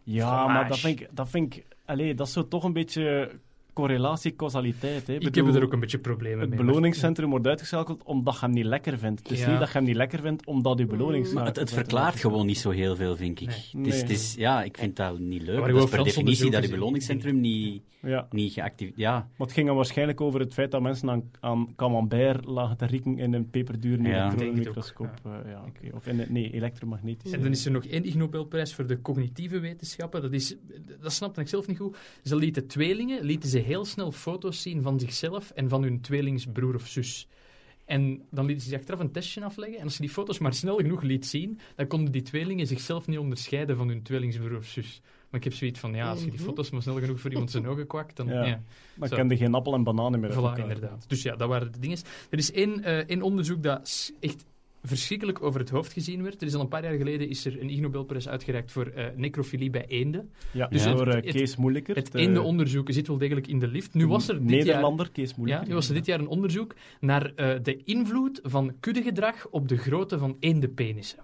Ja, 0.04 0.28
Fromage. 0.28 0.54
maar 0.54 0.68
dat 0.68 0.80
vind 0.80 1.00
ik... 1.00 1.08
Dat, 1.12 1.30
vind 1.30 1.56
ik 1.56 1.66
allee, 1.86 2.14
dat 2.14 2.28
is 2.28 2.34
zo 2.34 2.48
toch 2.48 2.64
een 2.64 2.74
beetje 2.74 3.32
correlatie, 3.74 4.36
causaliteit. 4.36 5.08
Hè. 5.08 5.14
Ik 5.14 5.20
bedoel, 5.24 5.46
heb 5.46 5.56
er 5.56 5.64
ook 5.64 5.74
een 5.74 5.80
beetje 5.80 5.98
problemen 6.00 6.40
Het 6.40 6.50
mee. 6.50 6.58
maar- 6.58 6.68
beloningscentrum 6.68 7.30
wordt 7.30 7.48
uitgeschakeld 7.48 8.04
omdat 8.04 8.34
je 8.34 8.40
hem 8.40 8.52
niet 8.52 8.66
lekker 8.66 8.98
vindt. 8.98 9.20
Het 9.24 9.32
is 9.32 9.40
Ja. 9.40 9.50
niet 9.50 9.60
dat 9.60 9.68
je 9.68 9.74
hem 9.78 9.84
niet 9.84 9.96
lekker 9.96 10.20
vindt 10.22 10.46
omdat 10.46 10.78
je 10.80 10.86
beloningscentrum... 10.86 11.36
Maar 11.44 11.46
het, 11.48 11.56
het 11.60 11.74
verklaart 11.74 12.20
gewoon 12.20 12.46
niet 12.46 12.58
zo 12.58 12.70
heel 12.70 12.96
veel, 12.96 13.16
vind 13.16 13.42
ik. 13.42 13.48
Nee. 13.48 13.84
Het 13.84 13.94
is, 13.94 14.02
het 14.02 14.10
is, 14.10 14.36
ja, 14.38 14.64
ik 14.64 14.78
vind 14.78 14.96
dat 14.96 15.20
niet 15.20 15.42
leuk. 15.42 15.60
Maar 15.60 15.72
Dat 15.72 15.84
is 15.84 15.90
per 15.90 16.04
definitie 16.04 16.52
dat 16.52 16.64
je 16.64 16.70
beloningscentrum 16.70 17.40
niet, 17.40 17.82
Ja. 18.02 18.28
niet 18.30 18.54
geactiveerd... 18.54 18.98
Ja, 18.98 19.12
Maar 19.14 19.48
het 19.48 19.52
ging 19.52 19.68
dan 19.68 19.76
waarschijnlijk 19.76 20.22
over 20.22 20.40
het 20.40 20.54
feit 20.54 20.72
dat 20.72 20.82
mensen 20.82 21.10
aan, 21.10 21.24
aan 21.40 21.74
camembert 21.76 22.46
lagen 22.46 22.78
te 22.78 22.86
rieken 22.86 23.18
in 23.18 23.34
een 23.34 23.50
peperdure 23.50 24.04
Ja. 24.04 24.26
elektronenmicroscoop. 24.26 25.10
Ja. 25.24 25.42
ja, 25.50 25.64
oké. 25.68 25.96
Of 25.96 26.08
in 26.08 26.20
een, 26.20 26.28
nee, 26.30 26.52
elektromagnetische. 26.52 27.36
En 27.38 27.44
dan 27.44 27.52
is 27.52 27.66
er 27.66 27.72
nog 27.72 27.86
één 27.86 28.06
Ig 28.06 28.16
Nobelprijs 28.16 28.74
voor 28.74 28.88
de 28.88 29.02
cognitieve 29.02 29.60
wetenschappen. 29.60 30.22
Dat, 30.22 30.34
is, 30.34 30.56
dat 31.02 31.14
snapte 31.14 31.42
ik 31.42 31.48
zelf 31.48 31.68
niet 31.68 31.78
goed. 31.78 31.98
Ze 32.24 32.36
lieten 32.36 32.68
tweelingen 32.68 33.24
lieten 33.24 33.50
ze 33.50 33.60
heel 33.64 33.86
snel 33.86 34.12
foto's 34.12 34.62
zien 34.62 34.82
van 34.82 35.00
zichzelf 35.00 35.50
en 35.52 35.70
van 35.70 35.84
hun 35.84 36.02
tweelingsbroer 36.02 36.76
of 36.76 36.88
zus. 36.88 37.28
En 37.86 38.22
dan 38.32 38.46
lieten 38.46 38.64
ze 38.64 38.70
zich 38.70 38.80
achteraf 38.80 39.00
een 39.00 39.12
testje 39.12 39.44
afleggen. 39.44 39.78
En 39.78 39.84
als 39.84 39.94
je 39.96 40.02
die 40.02 40.10
foto's 40.10 40.40
maar 40.40 40.54
snel 40.54 40.76
genoeg 40.78 41.02
liet 41.02 41.26
zien, 41.26 41.60
dan 41.76 41.88
konden 41.88 42.12
die 42.12 42.22
tweelingen 42.22 42.68
zichzelf 42.68 43.08
niet 43.08 43.18
onderscheiden 43.18 43.78
van 43.78 43.88
hun 43.88 44.02
tweelingsbroer 44.04 44.58
of 44.58 44.66
zus. 44.66 45.02
Maar 45.30 45.40
ik 45.40 45.44
heb 45.48 45.54
zoiets 45.58 45.80
van, 45.80 45.94
ja, 45.94 46.10
als 46.10 46.20
je 46.20 46.26
die 46.26 46.34
Mhm. 46.40 46.44
foto's 46.44 46.70
maar 46.70 46.82
snel 46.82 47.00
genoeg 47.00 47.20
voor 47.20 47.32
iemand 47.32 47.52
zijn 47.52 47.68
ogen 47.68 47.88
kwakt, 47.88 48.16
dan... 48.16 48.28
Ja. 48.28 48.46
Ja. 48.46 48.62
Dan 48.96 49.08
Zo. 49.08 49.16
kende 49.16 49.38
geen 49.38 49.54
appel 49.54 49.74
en 49.74 49.84
bananen 49.84 50.20
meer 50.20 50.32
Voilà, 50.32 50.36
elkaar. 50.36 50.60
inderdaad. 50.60 51.06
Dus 51.10 51.22
ja, 51.22 51.36
dat 51.36 51.48
waren 51.50 51.72
de 51.72 51.80
dingen. 51.80 51.98
Er 52.30 52.38
is 52.38 52.52
één, 52.52 52.84
eh, 52.84 52.98
één 52.98 53.22
onderzoek 53.22 53.64
dat 53.64 54.12
echt 54.20 54.46
verschrikkelijk 54.86 55.42
over 55.44 55.60
het 55.60 55.70
hoofd 55.70 55.94
gezien 55.94 56.24
werd. 56.24 56.42
Er 56.42 56.48
is 56.48 56.54
al 56.54 56.62
een 56.62 56.68
paar 56.68 56.84
jaar 56.84 56.94
geleden 56.98 57.30
is 57.30 57.46
er 57.46 57.62
een 57.62 57.70
Ig 57.70 57.80
Nobelprijs 57.80 58.28
uitgereikt 58.30 58.72
voor 58.72 58.86
eh, 58.88 59.06
necrofilie 59.16 59.70
bij 59.70 59.86
eenden. 59.88 60.32
Ja, 60.52 60.68
Dus 60.68 60.84
door 60.84 61.08
het- 61.08 61.16
eh, 61.16 61.24
het- 61.24 61.36
Kees 61.36 61.56
Moeilijker. 61.56 61.96
Het 61.96 62.12
de- 62.12 62.20
eendenonderzoek 62.20 62.92
zit 62.92 63.08
wel 63.08 63.18
degelijk 63.18 63.48
in 63.48 63.60
de 63.60 63.68
lift. 63.68 63.94
Nu 63.94 64.08
was 64.08 64.28
er 64.28 64.40
dit 64.40 64.50
jaar... 64.50 64.58
Nederlander, 64.66 65.12
Kees 65.12 65.30
Ja, 65.30 65.36
Moeilijker. 65.38 65.68
nu 65.68 65.74
was 65.74 65.88
er 65.88 65.94
dit 65.94 66.06
jaar 66.06 66.20
een 66.20 66.28
onderzoek 66.28 66.76
naar 67.00 67.32
eh, 67.36 67.60
de 67.64 67.84
invloed 67.84 68.40
van 68.44 68.74
kuddegedrag 68.80 69.48
op 69.50 69.68
de 69.68 69.78
grootte 69.78 70.18
van 70.18 70.38
eendenpenissen. 70.40 71.20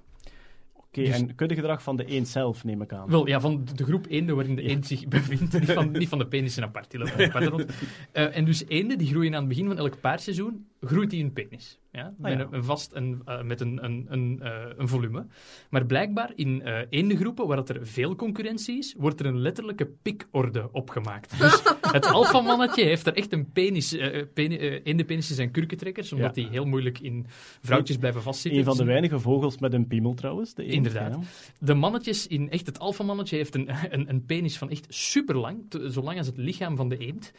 Oké, 0.75 1.03
dus- 1.03 1.09
en 1.21 1.35
kuddegedrag 1.35 1.83
van 1.83 1.95
de 1.97 2.05
eend 2.05 2.27
zelf, 2.27 2.63
neem 2.63 2.81
ik 2.81 2.93
aan. 2.93 3.09
Wel, 3.09 3.27
ja, 3.27 3.39
van 3.39 3.65
de 3.75 3.83
groep 3.83 4.05
eenden 4.09 4.35
waarin 4.35 4.55
de 4.55 4.61
eend 4.61 4.85
zich 4.87 5.07
bevindt. 5.07 5.59
Niet 5.59 5.71
van, 5.71 5.91
niet 5.91 6.07
van 6.09 6.17
de 6.19 6.27
penissen 6.27 6.63
apart, 6.63 6.91
die 6.91 6.99
lopen 6.99 7.25
apart 7.25 7.45
rond. 7.47 7.65
En 8.11 8.45
dus 8.45 8.65
eenden, 8.67 8.97
die 8.97 9.07
groeien 9.07 9.33
aan 9.33 9.39
het 9.39 9.49
begin 9.49 9.67
van 9.67 9.77
elk 9.77 9.99
paarseizoen, 9.99 10.65
groeit 10.81 11.09
die 11.09 11.23
een 11.23 11.33
penis. 11.33 11.79
Ja? 11.91 12.13
Met, 12.17 12.31
ja. 12.31 12.39
Een, 12.39 12.47
een 12.53 12.63
vast 12.63 12.91
een, 12.93 13.21
eh, 13.25 13.41
met 13.41 13.61
een, 13.61 13.83
een, 13.83 14.05
een, 14.09 14.39
eh, 14.41 14.51
een 14.77 14.87
volume. 14.87 15.25
Maar 15.69 15.85
blijkbaar 15.85 16.31
in 16.35 16.61
eh 16.61 16.81
eendengroepen, 16.89 17.47
waar 17.47 17.55
dat 17.55 17.69
er 17.69 17.87
veel 17.87 18.15
concurrentie 18.15 18.77
is, 18.77 18.95
wordt 18.97 19.19
er 19.19 19.25
een 19.25 19.39
letterlijke 19.39 19.85
pikorde 20.01 20.69
opgemaakt. 20.71 21.39
Dus 21.39 21.63
het 21.91 22.05
alfamannetje 22.05 22.83
heeft 22.83 23.07
er 23.07 23.13
echt 23.15 23.33
een 23.33 23.51
penis... 23.51 23.93
eh 23.93 24.25
peni, 24.33 24.57
eh, 24.57 24.79
eendenpenisjes 24.83 25.35
zijn 25.35 25.51
kurkentrekkers, 25.51 26.13
omdat 26.13 26.35
Ja. 26.35 26.41
die 26.41 26.51
heel 26.51 26.65
moeilijk 26.65 26.99
in 26.99 27.25
vrouwtjes 27.61 27.97
blijven 27.97 28.21
vastzitten. 28.21 28.59
Een 28.59 28.65
van 28.65 28.77
de 28.77 28.83
weinige 28.83 29.19
vogels 29.19 29.57
met 29.57 29.73
een 29.73 29.87
piemel 29.87 30.13
trouwens. 30.13 30.53
De 30.53 30.63
eend, 30.63 30.73
Inderdaad. 30.73 31.13
ja. 31.13 31.19
de 31.59 31.73
mannetjes 31.73 32.27
in 32.27 32.49
echt 32.49 32.65
het 32.65 32.79
alfamannetje 32.79 33.35
heeft 33.35 33.55
een, 33.55 33.69
een, 33.95 34.09
een 34.09 34.25
penis 34.25 34.57
van 34.57 34.69
echt 34.69 34.85
super 34.89 35.37
lang, 35.37 35.63
zo 35.91 36.01
lang 36.01 36.17
als 36.17 36.27
het 36.27 36.37
lichaam 36.37 36.75
van 36.75 36.89
de 36.89 36.97
eend. 36.97 37.31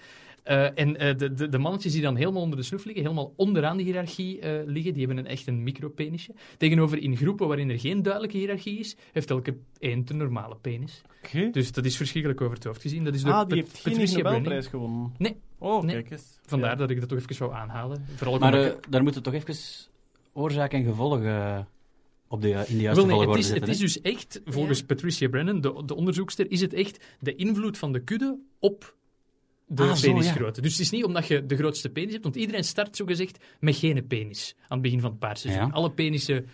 Eh, 0.43 0.78
en 0.78 0.97
eh, 0.97 1.16
de, 1.16 1.32
de, 1.34 1.49
de 1.49 1.59
mannetjes 1.59 1.93
die 1.93 2.03
dan 2.03 2.16
helemaal 2.16 2.43
onder 2.43 2.57
de 2.59 2.64
snoef 2.64 2.84
liggen, 2.84 3.03
helemaal 3.03 3.32
onderaan 3.36 3.76
de 3.76 3.82
hiërarchie 3.82 4.41
eh, 4.41 4.66
liggen, 4.66 4.93
die 4.93 5.07
hebben 5.07 5.24
een 5.24 5.30
echt 5.30 5.47
een 5.47 5.62
micropenisje. 5.62 6.34
Tegenover 6.57 6.99
in 6.99 7.16
groepen 7.16 7.47
waarin 7.49 7.70
er 7.70 7.78
geen 7.80 8.03
duidelijke 8.03 8.36
hiërarchie 8.36 8.78
is, 8.78 8.97
heeft 9.12 9.30
elke 9.30 9.57
eend 9.78 10.11
een 10.11 10.16
normale 10.16 10.57
penis. 10.61 11.03
Oké. 11.24 11.51
Dus 11.51 11.72
dat 11.72 11.84
is 11.84 11.97
verschrikkelijk 11.97 12.41
over 12.41 12.55
het 12.55 12.64
hoofd 12.64 12.80
gezien. 12.82 13.05
Dat 13.05 13.14
is 13.14 13.22
door 13.22 13.32
Ah, 13.32 13.49
die 13.49 13.62
Pat- 13.62 13.82
heeft 13.82 14.11
geen. 14.12 14.22
Nobelprijs 14.22 14.66
gewonnen. 14.66 15.12
Nee. 15.18 15.36
Oh, 15.59 15.82
Nee. 15.82 15.95
kijk 15.95 16.11
eens. 16.11 16.38
Vandaar 16.43 16.70
Ja. 16.70 16.76
dat 16.76 16.91
ik 16.91 17.01
dat 17.01 17.09
toch 17.09 17.18
even 17.18 17.38
wou 17.38 17.53
aanhalen. 17.61 18.05
Vooral 18.16 18.38
maar 18.38 18.55
ik- 18.55 18.91
daar 18.91 19.03
moeten 19.03 19.22
toch 19.22 19.34
even 19.34 19.55
oorzaak 20.32 20.72
en 20.72 20.84
gevolg 20.84 21.22
eh, 21.22 21.59
op 22.28 22.41
de, 22.41 22.49
in 22.49 22.76
de 22.76 22.82
juiste 22.82 23.07
Wel, 23.07 23.16
nee, 23.18 23.28
het 23.28 23.38
is, 23.38 23.51
het 23.51 23.68
is 23.68 23.78
dus 23.78 24.01
echt, 24.01 24.41
volgens 24.45 24.82
Patricia 24.82 25.28
Brennan, 25.28 25.61
de, 25.61 25.82
de 25.86 25.95
onderzoekster, 25.95 26.51
is 26.51 26.61
het 26.61 26.72
echt 26.72 27.05
de 27.20 27.34
invloed 27.34 27.78
van 27.78 27.93
de 27.93 28.01
kudde 28.05 28.38
op 28.59 28.95
de 29.73 29.83
Ah, 29.83 30.01
penisgrootte. 30.01 30.61
Dus 30.61 30.73
het 30.73 30.81
is 30.81 30.91
niet 30.91 31.05
omdat 31.05 31.27
je 31.27 31.47
de 31.47 31.57
grootste 31.57 31.89
penis 31.91 32.11
hebt, 32.12 32.25
want 32.25 32.37
iedereen 32.37 32.64
start 32.64 32.97
zogezegd 32.97 33.45
met 33.61 33.77
geen 33.77 34.07
penis 34.07 34.55
aan 34.61 34.68
het 34.71 34.83
begin 34.83 35.01
van 35.01 35.11
het 35.11 35.18
paarseizoen. 35.18 35.66
Ja. 35.66 35.71
Alle 35.73 35.91
penissen 35.91 36.47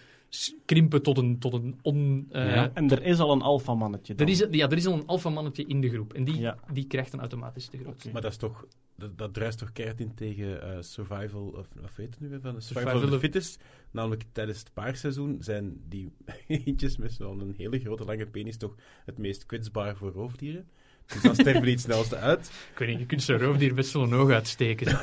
krimpen 0.65 1.03
tot 1.03 1.19
een, 1.19 1.39
tot 1.39 1.53
een 1.53 1.79
on... 1.83 2.27
eh, 2.31 2.55
Ja. 2.55 2.71
En 2.75 2.91
er 2.91 3.03
is 3.03 3.19
al 3.19 3.33
een 3.33 3.43
alfamannetje 3.43 4.15
dan. 4.15 4.27
er, 4.27 4.33
is, 4.33 4.47
ja, 4.51 4.69
er 4.71 4.77
is 4.77 4.87
al 4.87 4.93
een 4.93 5.07
alfamannetje 5.07 5.65
in 5.67 5.81
de 5.81 5.89
groep 5.91 6.13
en 6.13 6.25
die, 6.25 6.39
Ja. 6.39 6.59
die 6.73 6.87
krijgt 6.87 7.11
dan 7.11 7.21
automatisch 7.21 7.69
de 7.71 7.79
grootste. 7.79 8.11
Maar 8.13 8.23
dat 8.23 8.31
is 8.31 8.37
toch... 8.37 8.67
Dat, 8.99 9.19
dat 9.19 9.35
druist 9.35 9.59
toch 9.59 9.73
keihard 9.73 10.01
in 10.01 10.15
tegen 10.15 10.63
eh, 10.63 10.77
survival... 10.83 11.47
Of 11.47 11.69
wat 11.81 11.91
weet 11.97 12.11
het 12.11 12.21
nu 12.21 12.29
weer 12.29 12.41
van? 12.41 12.51
Survival, 12.63 12.83
Survival 12.83 13.03
of 13.03 13.09
the 13.09 13.15
of- 13.15 13.21
fittest. 13.21 13.63
Namelijk 13.91 14.25
tijdens 14.33 14.59
het 14.59 14.71
paarseizoen 14.73 15.37
zijn 15.41 15.81
die 15.89 16.13
eentjes 16.47 16.97
met 16.97 17.13
zo'n 17.13 17.55
hele 17.57 17.79
grote 17.79 18.05
lange 18.05 18.27
penis 18.27 18.57
toch 18.57 18.75
het 19.05 19.19
meest 19.19 19.47
kwetsbaar 19.47 19.97
voor 19.97 20.13
roofdieren. 20.13 20.69
Dus 21.13 21.23
dan 21.23 21.35
sterven 21.35 21.63
die 21.63 21.73
het 21.73 21.81
snelste 21.81 22.17
uit. 22.17 22.51
Ik 22.73 22.79
weet 22.79 22.89
niet, 22.89 22.99
je 22.99 23.07
kunt 23.07 23.23
zo'n 23.23 23.39
roofdier 23.39 23.75
best 23.75 23.93
wel 23.93 24.03
een 24.03 24.13
oog 24.15 24.31
uitsteken. 24.31 24.87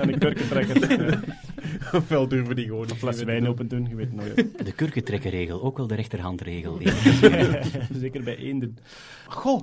En 0.00 0.12
een 0.12 0.18
kurken 0.18 0.48
trekken. 0.48 1.06
Ja. 1.06 1.20
Ofwel 1.98 2.28
durven 2.28 2.56
die 2.56 2.66
gewoon 2.66 2.90
Een 2.90 2.96
fles 2.96 3.22
wijn 3.22 3.40
doen. 3.40 3.48
open 3.50 3.68
doen, 3.68 3.86
je 3.88 3.94
weet 3.94 4.06
het 4.06 4.14
nooit. 4.16 4.64
De 4.66 4.72
kurkentrekkerregel, 4.72 5.62
ook 5.62 5.76
wel 5.76 5.86
de 5.86 5.94
rechterhandregel. 5.94 6.78
Zeker 8.00 8.22
bij 8.22 8.36
eenden. 8.36 8.76
Goh, 9.26 9.60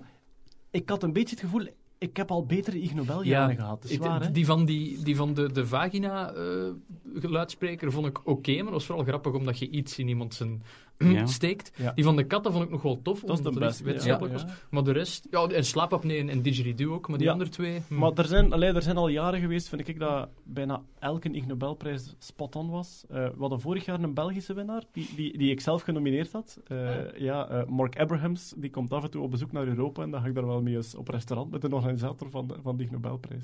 ik 0.72 0.90
had 0.90 1.04
een 1.04 1.14
beetje 1.14 1.36
het 1.36 1.44
gevoel... 1.44 1.68
Ik 1.98 2.18
heb 2.18 2.32
al 2.32 2.46
betere 2.46 2.82
Ig 2.82 2.94
Nobeljaren 2.94 3.56
gehad. 3.56 3.86
Ik- 3.90 4.00
waar, 4.00 4.22
hè? 4.22 4.32
die 4.32 4.46
van, 4.46 4.66
die, 4.66 5.04
die 5.04 5.16
van 5.16 5.34
de, 5.34 5.52
de 5.52 5.66
vagina-geluidspreker 5.68 7.92
vond 7.92 8.06
ik 8.08 8.28
oké, 8.28 8.54
maar 8.54 8.64
dat 8.64 8.74
was 8.74 8.86
vooral 8.86 9.04
grappig 9.06 9.34
omdat 9.34 9.60
je 9.60 9.70
iets 9.70 10.00
in 10.00 10.08
iemand 10.08 10.34
zijn 10.34 10.64
Ja. 11.20 11.26
steekt. 11.26 11.72
Ja. 11.78 11.92
Die 11.92 12.04
van 12.04 12.16
de 12.16 12.24
katten 12.24 12.52
vond 12.52 12.64
ik 12.64 12.70
nog 12.72 12.82
wel 12.82 13.02
tof, 13.02 13.20
Dat 13.20 13.38
is 13.38 13.44
de 13.44 13.60
beste. 13.60 13.84
wetenschappelijk 13.84 14.38
ja, 14.38 14.44
was. 14.46 14.54
Maar 14.70 14.84
de 14.84 14.92
rest, 14.92 15.28
ja, 15.32 15.48
en 15.48 15.66
slaapapnee 15.66 16.20
en, 16.20 16.30
en 16.30 16.42
didgeridoo 16.42 16.94
ook, 16.94 17.08
maar 17.08 17.18
die 17.18 17.28
Ja. 17.28 17.32
andere 17.34 17.50
twee... 17.50 17.82
hm. 17.88 17.98
Maar 17.98 18.12
er 18.16 18.26
zijn, 18.26 18.54
allee, 18.54 18.74
er 18.74 18.82
zijn 18.82 18.98
al 18.98 19.08
jaren 19.08 19.40
geweest, 19.40 19.70
vind 19.70 19.88
ik, 19.88 20.00
dat 20.00 20.30
bijna 20.44 20.82
elke 21.00 21.30
Ig 21.32 21.46
Nobelprijs 21.48 22.16
spot-on 22.20 22.70
was. 22.70 23.04
Eh, 23.10 23.16
we 23.26 23.36
hadden 23.40 23.62
vorig 23.62 23.86
jaar 23.86 24.00
een 24.04 24.14
Belgische 24.14 24.54
winnaar, 24.54 24.84
die, 24.92 25.10
die, 25.16 25.38
die 25.38 25.52
ik 25.52 25.62
zelf 25.62 25.82
genomineerd 25.82 26.32
had. 26.32 26.60
Eh, 26.68 26.90
Ja, 27.18 27.48
eh, 27.50 27.66
Mark 27.66 28.00
Abrahams, 28.00 28.54
die 28.58 28.70
komt 28.70 28.92
af 28.94 29.04
en 29.04 29.12
toe 29.12 29.22
op 29.22 29.32
bezoek 29.32 29.52
naar 29.52 29.68
Europa 29.68 30.02
en 30.04 30.12
dan 30.12 30.22
ga 30.22 30.28
ik 30.28 30.36
daar 30.36 30.46
wel 30.48 30.62
mee 30.62 30.76
eens 30.76 30.96
op 30.96 31.08
restaurant 31.08 31.52
met 31.52 31.62
de 31.62 31.76
organisator 31.76 32.30
van 32.30 32.48
de, 32.48 32.56
van 32.62 32.78
de 32.78 32.84
Ig 32.84 32.92
Nobelprijs. 32.92 33.42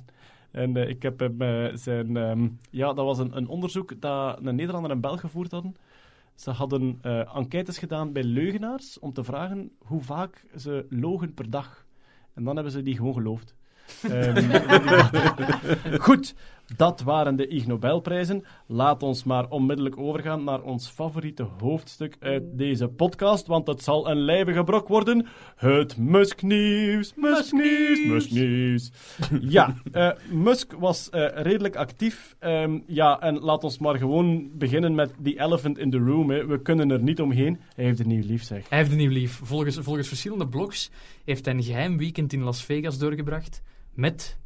En 0.51 0.77
eh, 0.77 0.89
ik 0.89 1.01
heb 1.01 1.19
hem 1.19 1.37
zijn... 1.77 2.17
ehm, 2.17 2.47
ja, 2.69 2.93
dat 2.93 3.05
was 3.05 3.17
een, 3.19 3.37
een 3.37 3.47
onderzoek 3.47 4.01
dat 4.01 4.37
een 4.43 4.55
Nederlander 4.55 4.89
en 4.89 4.95
een 4.95 5.01
Belg 5.01 5.19
gevoerd 5.19 5.51
hadden. 5.51 5.75
Ze 6.37 6.51
hadden 6.51 6.99
eh, 7.01 7.35
enquêtes 7.35 7.77
gedaan 7.77 8.11
bij 8.11 8.23
leugenaars 8.23 8.99
om 8.99 9.13
te 9.13 9.23
vragen 9.23 9.71
hoe 9.79 10.01
vaak 10.01 10.45
ze 10.55 10.85
logen 10.89 11.33
per 11.33 11.49
dag. 11.49 11.85
En 12.33 12.43
dan 12.43 12.55
hebben 12.55 12.73
ze 12.73 12.81
die 12.81 12.95
gewoon 12.95 13.13
geloofd. 13.13 13.55
Ehm, 14.09 14.51
Goed, 16.05 16.35
Dat 16.75 17.01
waren 17.01 17.35
de 17.35 17.47
Ig 17.47 17.67
Nobelprijzen. 17.67 18.43
Laat 18.65 19.03
ons 19.03 19.23
maar 19.23 19.49
onmiddellijk 19.49 19.97
overgaan 19.97 20.43
naar 20.43 20.61
ons 20.61 20.87
favoriete 20.87 21.47
hoofdstuk 21.59 22.15
uit 22.19 22.43
deze 22.57 22.87
podcast, 22.87 23.47
want 23.47 23.67
het 23.67 23.83
zal 23.83 24.09
een 24.09 24.17
lijvige 24.17 24.63
brok 24.63 24.87
worden. 24.87 25.27
Het 25.55 25.97
Musk-nieuws, 25.97 27.13
Musk-nieuws, 27.15 28.05
Musk-nieuws. 28.05 28.91
Ja, 29.41 29.75
eh, 29.91 30.11
Musk 30.31 30.73
was 30.73 31.09
eh, 31.09 31.25
redelijk 31.33 31.75
actief. 31.75 32.35
Ehm, 32.39 32.79
ja, 32.87 33.19
en 33.19 33.39
laat 33.39 33.63
ons 33.63 33.77
maar 33.77 33.97
gewoon 33.97 34.49
beginnen 34.57 34.95
met 34.95 35.13
die 35.19 35.39
elephant 35.39 35.77
in 35.77 35.89
the 35.89 35.97
room. 35.97 36.29
Hè. 36.29 36.45
We 36.45 36.61
kunnen 36.61 36.91
er 36.91 37.03
niet 37.03 37.21
omheen. 37.21 37.59
Hij 37.75 37.85
heeft 37.85 37.99
een 37.99 38.07
nieuw 38.07 38.25
lief, 38.25 38.43
zeg. 38.43 38.69
Hij 38.69 38.77
heeft 38.77 38.91
een 38.91 38.97
nieuw 38.97 39.11
lief. 39.11 39.39
Volgens, 39.43 39.77
volgens 39.77 40.07
verschillende 40.07 40.47
blogs 40.47 40.91
heeft 41.25 41.45
hij 41.45 41.53
een 41.53 41.63
geheim 41.63 41.97
weekend 41.97 42.33
in 42.33 42.43
Las 42.43 42.63
Vegas 42.63 42.97
doorgebracht 42.97 43.61
met 43.93 44.37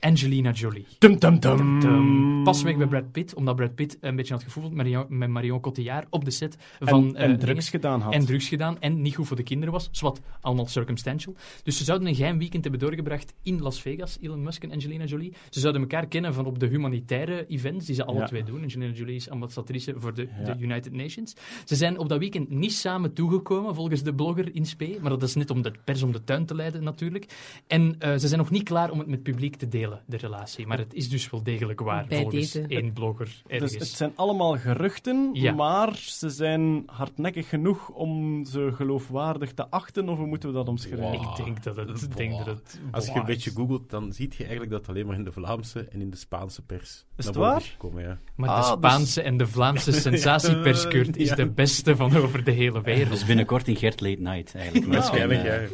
Angelina 0.00 0.50
Jolie. 0.50 0.86
Tum, 0.98 1.18
tum, 1.18 1.40
tum. 1.40 1.80
Tum. 1.80 2.42
Pas 2.44 2.62
weg 2.62 2.76
bij 2.76 2.86
Brad 2.86 3.12
Pitt, 3.12 3.34
omdat 3.34 3.56
Brad 3.56 3.74
Pitt 3.74 3.96
een 4.00 4.16
beetje 4.16 4.34
had 4.34 4.42
gevoeld 4.42 4.66
met 4.72 4.76
Marion, 4.76 5.06
met 5.08 5.28
Marion 5.28 5.60
Cotillard 5.60 6.06
op 6.10 6.24
de 6.24 6.30
set 6.30 6.56
van... 6.80 7.16
en, 7.16 7.22
en 7.22 7.32
eh, 7.32 7.38
drugs 7.38 7.68
gedaan 7.68 8.00
had. 8.00 8.12
en 8.12 8.24
drugs 8.26 8.48
gedaan 8.48 8.80
en 8.80 9.02
niet 9.02 9.14
goed 9.14 9.26
voor 9.26 9.36
de 9.36 9.42
kinderen 9.42 9.72
was. 9.72 9.88
Zwat, 9.92 10.20
allemaal 10.40 10.66
circumstantial. 10.66 11.34
Dus 11.62 11.76
ze 11.76 11.84
zouden 11.84 12.08
een 12.08 12.14
geheim 12.14 12.38
weekend 12.38 12.62
hebben 12.62 12.80
doorgebracht 12.80 13.34
in 13.42 13.60
Las 13.60 13.80
Vegas, 13.80 14.18
Elon 14.20 14.42
Musk 14.42 14.62
en 14.62 14.72
Angelina 14.72 15.04
Jolie. 15.04 15.32
Ze 15.50 15.60
zouden 15.60 15.82
elkaar 15.82 16.06
kennen 16.06 16.34
van 16.34 16.46
op 16.46 16.58
de 16.58 16.66
humanitaire 16.66 17.46
events 17.46 17.86
die 17.86 17.94
ze 17.94 18.04
alle 18.04 18.18
Ja. 18.18 18.26
twee 18.26 18.42
doen. 18.42 18.62
Angelina 18.62 18.92
Jolie 18.92 19.14
is 19.14 19.30
ambassadrice 19.30 19.94
voor 19.96 20.14
de, 20.14 20.28
Ja. 20.44 20.54
de 20.54 20.62
United 20.62 20.92
Nations. 20.92 21.34
Ze 21.64 21.74
zijn 21.76 21.98
op 21.98 22.08
dat 22.08 22.18
weekend 22.18 22.50
niet 22.50 22.72
samen 22.72 23.12
toegekomen, 23.12 23.74
volgens 23.74 24.02
de 24.02 24.14
blogger 24.14 24.54
in 24.54 24.66
spe. 24.66 24.98
Maar 25.00 25.10
dat 25.10 25.22
is 25.22 25.34
net 25.34 25.50
om 25.50 25.62
de 25.62 25.72
pers 25.84 26.02
om 26.02 26.12
de 26.12 26.24
tuin 26.24 26.46
te 26.46 26.54
leiden, 26.54 26.82
natuurlijk. 26.84 27.26
En 27.66 27.96
eh, 27.98 28.12
ze 28.16 28.26
zijn 28.28 28.40
nog 28.40 28.50
niet 28.50 28.62
klaar 28.62 28.90
om 28.90 28.98
het 28.98 29.06
met 29.06 29.14
het 29.14 29.24
publiek 29.24 29.56
te 29.56 29.68
delen, 29.68 29.93
de 30.06 30.16
relatie. 30.16 30.66
Maar 30.66 30.78
het 30.78 30.94
is 30.94 31.08
dus 31.08 31.30
wel 31.30 31.42
degelijk 31.42 31.80
waar, 31.80 32.06
Bij 32.06 32.20
volgens 32.20 32.52
deze. 32.52 32.68
één 32.68 32.92
blogger 32.92 33.42
ergens. 33.46 33.72
Dus 33.72 33.80
het 33.88 33.96
zijn 33.96 34.12
allemaal 34.14 34.58
geruchten, 34.58 35.30
Ja. 35.32 35.52
maar 35.52 35.96
ze 35.96 36.28
zijn 36.30 36.82
hardnekkig 36.86 37.48
genoeg 37.48 37.88
om 37.88 38.44
ze 38.44 38.70
geloofwaardig 38.74 39.52
te 39.52 39.68
achten, 39.70 40.08
of 40.08 40.18
hoe 40.18 40.26
moeten 40.26 40.48
we 40.48 40.54
dat 40.54 40.68
omschrijven? 40.68 41.04
Wow. 41.04 41.14
Ik 41.38 41.44
denk 41.44 41.62
dat 41.62 41.76
het... 41.76 42.02
Ik 42.02 42.16
denk 42.16 42.36
dat 42.36 42.46
het 42.46 42.80
Als 42.90 43.06
je 43.06 43.14
een 43.14 43.24
beetje 43.24 43.50
googelt, 43.50 43.90
dan 43.90 44.12
zie 44.12 44.28
je 44.30 44.38
eigenlijk 44.38 44.70
dat 44.70 44.80
het 44.80 44.88
alleen 44.88 45.06
maar 45.06 45.16
in 45.16 45.24
de 45.24 45.32
Vlaamse 45.32 45.80
en 45.80 46.00
in 46.00 46.10
de 46.10 46.16
Spaanse 46.16 46.62
pers 46.62 47.04
Is 47.16 47.24
naar 47.24 47.34
het 47.34 47.42
waar? 47.42 47.60
gekomen. 47.60 48.02
Ja. 48.02 48.18
Maar 48.36 48.48
Ah, 48.48 48.54
de 48.56 48.60
dus- 48.60 48.70
Spaanse 48.90 49.22
en 49.22 49.36
de 49.36 49.46
Vlaamse 49.46 49.92
sensatiepers, 50.06 50.88
Kurt, 50.88 51.16
is 51.16 51.28
Ja. 51.28 51.34
de 51.34 51.50
beste 51.50 51.96
van 51.96 52.16
over 52.16 52.44
de 52.44 52.50
hele 52.50 52.80
wereld. 52.82 53.10
Dus 53.10 53.24
binnenkort 53.26 53.68
in 53.68 53.76
Gert 53.76 54.00
Late 54.00 54.20
Night, 54.20 54.54
eigenlijk. 54.54 54.92
Waarschijnlijk, 54.92 55.42
eh, 55.44 55.62
ja. 55.62 55.68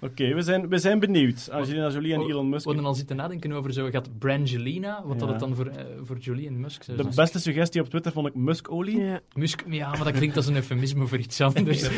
Oké, 0.00 0.34
we, 0.34 0.42
zijn, 0.42 0.68
we 0.68 0.78
zijn 0.78 0.98
benieuwd. 0.98 1.48
Angelina 1.52 1.90
Jolie 1.90 2.12
en 2.14 2.20
Oh, 2.20 2.28
Elon 2.30 2.48
Musk. 2.48 2.64
We 2.64 2.70
hadden 2.70 2.88
al 2.88 2.94
zitten 2.94 3.16
nadenken 3.16 3.50
over 3.54 3.72
zo, 3.72 3.88
gaat 3.90 4.18
Brangelina, 4.18 5.02
wat 5.04 5.18
dat 5.18 5.28
het 5.28 5.38
dan 5.38 5.54
voor, 5.54 5.66
eh, 5.66 5.84
voor 6.02 6.18
Jolie 6.18 6.46
en 6.46 6.60
Musk 6.60 6.82
zou 6.82 6.96
De 6.96 7.02
zijn. 7.02 7.14
beste 7.14 7.38
suggestie 7.40 7.80
op 7.80 7.88
Twitter 7.88 8.12
vond 8.12 8.26
ik 8.26 8.34
Muskolie. 8.34 9.00
Ja. 9.00 9.20
Musk, 9.34 9.64
ja, 9.70 9.88
maar 9.90 10.04
dat 10.04 10.12
klinkt 10.12 10.36
als 10.36 10.46
een 10.46 10.54
eufemisme 10.54 11.06
voor 11.06 11.18
iets 11.18 11.40
anders. 11.40 11.88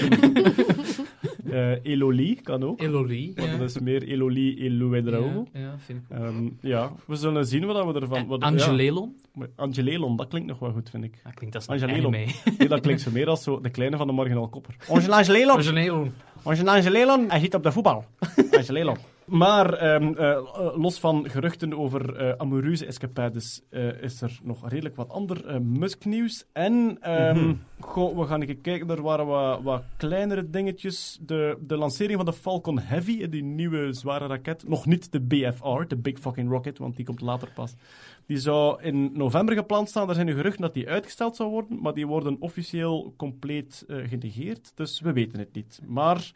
Eh 1.50 1.84
Elolie 1.84 2.40
kan 2.42 2.62
ook. 2.64 2.80
Elolie. 2.80 3.32
Want 3.34 3.48
Ja. 3.48 3.56
dat 3.56 3.68
is 3.68 3.78
meer 3.78 4.02
Elolie 4.02 4.56
Elouedrao. 4.60 5.46
Ja, 5.52 5.60
ja, 5.60 5.74
vind 5.78 6.02
ik 6.08 6.16
ook. 6.18 6.24
Ehm, 6.24 6.48
ja, 6.60 6.92
we 7.06 7.16
zullen 7.16 7.46
zien 7.46 7.66
wat 7.66 7.92
we 7.92 8.00
ervan... 8.00 8.26
Wat, 8.26 8.40
Angelelon. 8.40 9.16
Ja, 9.34 9.46
Angelelon, 9.56 10.16
dat 10.16 10.28
klinkt 10.28 10.48
nog 10.48 10.58
wel 10.58 10.72
goed, 10.72 10.90
vind 10.90 11.04
ik. 11.04 11.20
Dat 11.24 11.34
klinkt 11.34 11.54
als 11.56 11.68
een 11.68 11.72
Angelelon. 11.74 12.10
Nee, 12.10 12.34
dat 12.68 12.80
klinkt 12.80 13.00
zo 13.02 13.10
meer 13.10 13.28
als 13.28 13.42
zo 13.42 13.60
de 13.60 13.70
kleine 13.70 13.96
van 13.96 14.06
de 14.06 14.12
Marginal 14.12 14.48
Kopper. 14.48 14.76
Angel 14.88 15.12
Angelelon! 15.12 15.56
Angelelon. 15.56 16.12
Angel 16.42 16.68
Angelelon, 16.68 17.30
hij 17.30 17.40
zit 17.40 17.54
op 17.54 17.62
de 17.62 17.72
voetbal. 17.72 18.04
Angelelon. 18.50 18.96
Maar 19.26 19.72
ehm, 19.72 20.12
eh, 20.14 20.30
eh, 20.30 20.42
los 20.76 20.98
van 21.00 21.30
geruchten 21.30 21.78
over 21.78 22.16
eh 22.16 22.32
amoureuze 22.36 22.86
escapades 22.86 23.62
is 24.00 24.20
er 24.22 24.38
nog 24.42 24.68
redelijk 24.68 24.96
wat 24.96 25.08
ander 25.08 25.62
Musk-nieuws. 25.62 26.44
En 26.52 26.96
ehm, 27.00 27.36
Mhm. 27.38 27.54
goh, 27.80 28.18
we 28.18 28.26
gaan 28.26 28.42
even 28.42 28.60
kijken, 28.60 28.90
er 28.90 29.02
waren 29.02 29.26
wat, 29.26 29.62
wat 29.62 29.82
kleinere 29.96 30.50
dingetjes. 30.50 31.18
De, 31.22 31.58
de 31.60 31.76
lancering 31.76 32.16
van 32.16 32.24
de 32.24 32.32
Falcon 32.32 32.78
Heavy, 32.78 33.28
die 33.28 33.42
nieuwe 33.42 33.92
zware 33.92 34.26
raket. 34.26 34.68
Nog 34.68 34.86
niet 34.86 35.12
de 35.12 35.20
BFR, 35.20 35.86
de 35.88 35.96
Big 35.96 36.18
Fucking 36.18 36.50
Rocket, 36.50 36.78
want 36.78 36.96
die 36.96 37.04
komt 37.04 37.20
later 37.20 37.50
pas. 37.54 37.74
Die 38.26 38.38
zou 38.38 38.82
in 38.82 39.10
november 39.14 39.54
gepland 39.54 39.88
staan. 39.88 40.08
Er 40.08 40.14
zijn 40.14 40.26
nu 40.26 40.34
geruchten 40.34 40.62
dat 40.62 40.74
die 40.74 40.88
uitgesteld 40.88 41.36
zou 41.36 41.50
worden, 41.50 41.80
maar 41.80 41.94
die 41.94 42.06
worden 42.06 42.36
officieel 42.40 43.14
compleet 43.16 43.84
genegeerd. 43.86 44.72
Dus 44.74 45.00
we 45.00 45.12
weten 45.12 45.38
het 45.38 45.52
niet. 45.54 45.80
Maar 45.86 46.32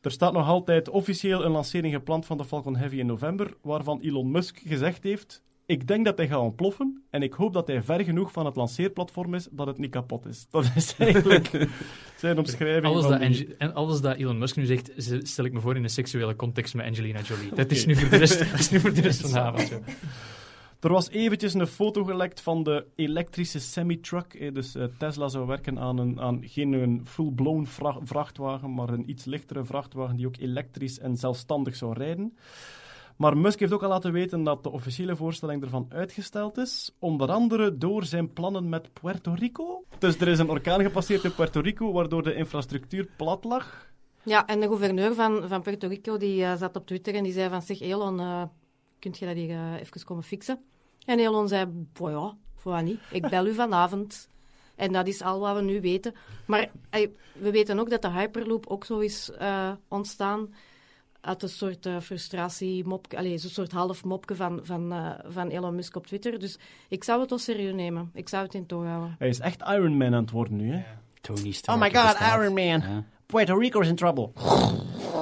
er 0.00 0.10
staat 0.10 0.32
nog 0.32 0.46
altijd 0.46 0.88
officieel 0.88 1.44
een 1.44 1.50
lancering 1.50 1.94
gepland 1.94 2.26
van 2.26 2.36
de 2.36 2.44
Falcon 2.44 2.76
Heavy 2.76 2.96
in 2.98 3.06
november, 3.06 3.56
waarvan 3.62 4.00
Elon 4.00 4.30
Musk 4.30 4.60
gezegd 4.66 5.02
heeft... 5.02 5.44
Ik 5.68 5.86
denk 5.86 6.04
dat 6.04 6.16
hij 6.16 6.28
gaat 6.28 6.38
ontploffen 6.40 7.02
en 7.10 7.22
ik 7.22 7.32
hoop 7.32 7.52
dat 7.52 7.66
hij 7.66 7.82
ver 7.82 8.04
genoeg 8.04 8.32
van 8.32 8.46
het 8.46 8.56
lanceerplatform 8.56 9.34
is 9.34 9.48
dat 9.50 9.66
het 9.66 9.78
niet 9.78 9.90
kapot 9.90 10.26
is. 10.26 10.46
Dat 10.50 10.70
is 10.74 10.94
eigenlijk 10.98 11.68
zijn 12.16 12.38
omschrijving 12.38 12.84
Alles 12.84 13.02
van 13.04 13.10
dat, 13.18 13.20
die- 13.20 13.54
en 13.58 13.74
alles 13.74 14.00
dat 14.00 14.16
Elon 14.16 14.38
Musk 14.38 14.56
nu 14.56 14.64
zegt, 14.64 14.90
stel 15.22 15.44
ik 15.44 15.52
me 15.52 15.60
voor 15.60 15.76
in 15.76 15.82
een 15.82 15.90
seksuele 15.90 16.36
context 16.36 16.74
met 16.74 16.86
Angelina 16.86 17.20
Jolie. 17.20 17.54
Dat 17.54 17.70
is 17.70 17.86
nu 17.86 17.96
voor 17.96 18.08
de 18.10 18.16
rest, 18.16 18.38
dat 18.50 18.58
is 18.58 18.70
nu 18.70 18.80
voor 18.80 18.92
de 18.94 19.00
rest 19.00 19.20
van 19.20 19.30
de 19.32 19.40
avond. 19.40 19.72
Er 20.80 20.92
was 20.92 21.10
eventjes 21.10 21.54
een 21.54 21.66
foto 21.66 22.04
gelekt 22.04 22.40
van 22.40 22.62
de 22.62 22.86
elektrische 22.94 23.58
semi-truck. 23.60 24.34
eh, 24.34 24.54
Dus 24.54 24.74
eh, 24.74 24.84
Tesla 24.98 25.28
zou 25.28 25.46
werken 25.46 25.78
aan, 25.78 25.98
een, 25.98 26.20
aan 26.20 26.40
geen 26.44 26.72
een 26.72 27.00
full-blown 27.04 27.64
vra- 27.64 28.00
vrachtwagen, 28.02 28.74
maar 28.74 28.88
een 28.88 29.10
iets 29.10 29.24
lichtere 29.24 29.64
vrachtwagen 29.64 30.16
die 30.16 30.26
ook 30.26 30.36
elektrisch 30.36 30.98
en 30.98 31.16
zelfstandig 31.16 31.76
zou 31.76 31.92
rijden. 31.92 32.36
Maar 33.16 33.36
Musk 33.36 33.60
heeft 33.60 33.72
ook 33.72 33.82
al 33.82 33.88
laten 33.88 34.12
weten 34.12 34.42
dat 34.44 34.62
de 34.62 34.70
officiële 34.70 35.16
voorstelling 35.16 35.62
ervan 35.62 35.86
uitgesteld 35.88 36.56
is. 36.58 36.94
Onder 36.98 37.30
andere 37.30 37.76
door 37.78 38.04
zijn 38.04 38.32
plannen 38.32 38.68
met 38.68 38.92
Puerto 38.92 39.32
Rico. 39.34 39.84
Dus 39.98 40.18
er 40.20 40.28
is 40.28 40.38
een 40.38 40.50
orkaan 40.50 40.80
gepasseerd 40.82 41.24
in 41.24 41.34
Puerto 41.34 41.60
Rico, 41.60 41.92
waardoor 41.92 42.22
de 42.22 42.34
infrastructuur 42.34 43.08
plat 43.16 43.44
lag. 43.44 43.90
Ja, 44.22 44.46
en 44.46 44.60
de 44.60 44.66
gouverneur 44.66 45.14
van, 45.14 45.48
van 45.48 45.62
Puerto 45.62 45.88
Rico 45.88 46.16
die 46.16 46.44
eh, 46.44 46.56
zat 46.56 46.76
op 46.76 46.86
Twitter 46.86 47.14
en 47.14 47.22
die 47.22 47.32
zei 47.32 47.48
van 47.48 47.62
zeg 47.62 47.80
Elon, 47.80 48.20
eh 48.20 48.42
kunt 48.98 49.18
je 49.18 49.26
dat 49.26 49.34
hier 49.34 49.50
eh, 49.50 49.80
even 49.80 50.04
komen 50.04 50.24
fixen? 50.24 50.58
En 51.04 51.18
Elon 51.18 51.48
zei, 51.48 51.66
"Boah, 51.92 52.10
ja, 52.10 52.36
voor 52.54 52.72
wat 52.72 52.82
niet? 52.82 53.00
Ik 53.10 53.28
bel 53.28 53.46
u 53.46 53.54
vanavond. 53.54 54.28
En 54.74 54.92
dat 54.92 55.06
is 55.06 55.22
al 55.22 55.40
wat 55.40 55.56
we 55.56 55.62
nu 55.62 55.80
weten. 55.80 56.14
Maar 56.46 56.70
ey, 56.90 57.10
we 57.32 57.50
weten 57.50 57.78
ook 57.78 57.90
dat 57.90 58.02
de 58.02 58.10
Hyperloop 58.10 58.66
ook 58.66 58.84
zo 58.84 58.98
is 58.98 59.30
eh, 59.30 59.72
ontstaan 59.88 60.48
uit 61.26 61.42
een 61.42 61.48
soort 61.48 61.88
frustratie-mopje, 62.00 63.16
allee, 63.16 63.38
zo'n 63.38 63.50
soort 63.50 63.72
half 63.72 64.04
mopje 64.04 64.34
van, 64.34 64.60
van, 64.62 64.92
eh, 64.92 65.10
van 65.24 65.48
Elon 65.48 65.74
Musk 65.74 65.96
op 65.96 66.06
Twitter. 66.06 66.38
Dus 66.38 66.58
ik 66.88 67.04
zou 67.04 67.20
het 67.20 67.30
wel 67.30 67.38
serieus 67.38 67.74
nemen. 67.74 68.10
Ik 68.14 68.28
zou 68.28 68.44
het 68.44 68.54
in 68.54 68.66
toog 68.66 68.84
houden. 68.84 69.14
Hij 69.18 69.28
is 69.28 69.40
echt 69.40 69.62
Iron 69.62 69.96
Man 69.96 70.14
aan 70.14 70.22
het 70.22 70.30
worden 70.30 70.56
nu, 70.56 70.72
hè? 70.72 70.82
Tony 71.20 71.50
Stark 71.50 71.78
Oh 71.78 71.84
my 71.84 71.94
god. 71.94 72.20
Iron 72.20 72.54
Man. 72.54 72.90
Ja. 72.90 73.04
Puerto 73.26 73.58
Rico 73.58 73.80
is 73.80 73.88
in 73.88 73.96
trouble. 73.96 74.30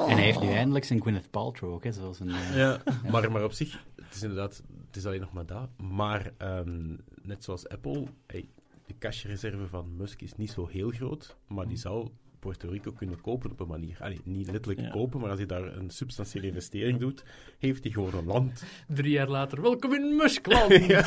En 0.08 0.14
hij 0.16 0.22
heeft 0.24 0.40
nu 0.40 0.48
eindelijk 0.48 0.84
zijn 0.84 1.00
Gwyneth 1.00 1.30
Paltrow 1.30 1.72
ook, 1.72 1.84
hè, 1.84 1.92
zoals 1.92 2.20
een... 2.20 2.28
eh, 2.30 2.56
Ja, 2.62 2.80
maar, 3.10 3.32
maar 3.32 3.44
op 3.44 3.52
zich, 3.52 3.84
het 3.96 4.14
is 4.14 4.22
inderdaad, 4.22 4.62
het 4.86 4.96
is 4.96 5.06
alleen 5.06 5.20
nog 5.20 5.32
maar 5.32 5.46
dat. 5.46 5.68
Maar 5.76 6.32
ehm, 6.38 6.96
net 7.22 7.44
zoals 7.44 7.68
Apple, 7.68 8.04
hey, 8.26 8.48
de 8.86 8.94
cashreserve 8.98 9.66
van 9.66 9.96
Musk 9.96 10.20
is 10.22 10.34
niet 10.36 10.50
zo 10.50 10.66
heel 10.66 10.90
groot, 10.90 11.36
maar 11.46 11.68
die 11.68 11.76
zou 11.76 12.08
Puerto 12.44 12.68
Rico 12.68 12.92
kunnen 12.92 13.20
kopen 13.20 13.50
op 13.50 13.60
een 13.60 13.66
manier. 13.68 13.96
Allee, 14.00 14.20
niet 14.24 14.50
letterlijk 14.50 14.80
Ja. 14.80 14.90
kopen, 14.90 15.20
maar 15.20 15.28
als 15.30 15.38
hij 15.38 15.46
daar 15.48 15.76
een 15.76 15.90
substantiële 15.90 16.46
investering 16.46 16.98
doet, 16.98 17.24
heeft 17.58 17.82
hij 17.84 17.92
gewoon 17.92 18.14
een 18.14 18.24
land. 18.26 18.64
Drie 18.88 19.10
jaar 19.12 19.28
later, 19.28 19.62
welkom 19.62 19.94
in 19.94 20.16
Muskland. 20.16 20.72
ja, 20.86 21.04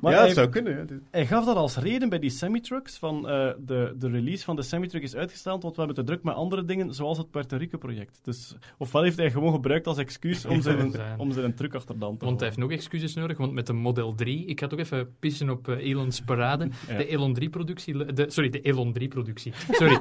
Maar 0.00 0.12
ja 0.12 0.18
hij- 0.18 0.26
dat 0.26 0.36
zou 0.36 0.48
kunnen. 0.48 0.76
Ja. 0.76 0.84
Hij 1.10 1.26
gaf 1.26 1.44
dat 1.44 1.56
als 1.56 1.76
reden 1.76 2.08
bij 2.08 2.18
die 2.18 2.30
semi-trucks, 2.30 2.96
van 2.98 3.28
eh, 3.28 3.50
de, 3.58 3.94
de 3.98 4.08
release 4.10 4.44
van 4.44 4.56
de 4.56 4.62
semi-truck 4.62 5.02
is 5.02 5.14
uitgesteld, 5.16 5.62
want 5.62 5.76
we 5.76 5.82
hebben 5.82 6.04
te 6.04 6.10
druk 6.10 6.22
met 6.22 6.34
andere 6.34 6.64
dingen, 6.64 6.94
zoals 6.94 7.18
het 7.18 7.30
Puerto 7.30 7.56
Rico-project. 7.56 8.18
Dus, 8.22 8.54
ofwel 8.78 9.02
heeft 9.02 9.16
hij 9.16 9.30
gewoon 9.30 9.52
gebruikt 9.52 9.86
als 9.86 9.98
excuus 9.98 10.44
om 10.44 10.62
zijn, 10.68 10.90
zijn. 10.90 11.18
om 11.18 11.32
zijn 11.32 11.54
truck 11.54 11.74
achter 11.74 11.98
de 11.98 12.04
hand 12.04 12.18
te 12.18 12.24
Want 12.24 12.38
hij 12.38 12.48
heeft 12.48 12.60
nog 12.60 12.70
excuses 12.70 13.14
nodig, 13.14 13.36
want 13.36 13.52
met 13.52 13.66
de 13.66 13.72
Model 13.72 14.14
3... 14.14 14.44
Ik 14.44 14.60
ga 14.60 14.66
toch 14.66 14.78
even 14.78 15.14
pissen 15.18 15.50
op 15.50 15.68
eh, 15.68 15.86
Elon's 15.88 16.20
parade. 16.20 16.68
Ja. 16.88 16.96
De 16.96 17.06
Elon 17.06 17.36
3-productie... 17.42 18.12
de- 18.14 18.30
Sorry, 18.30 18.50
de 18.50 18.60
Elon 18.60 18.96
3-productie. 19.02 19.52
Sorry, 19.70 19.98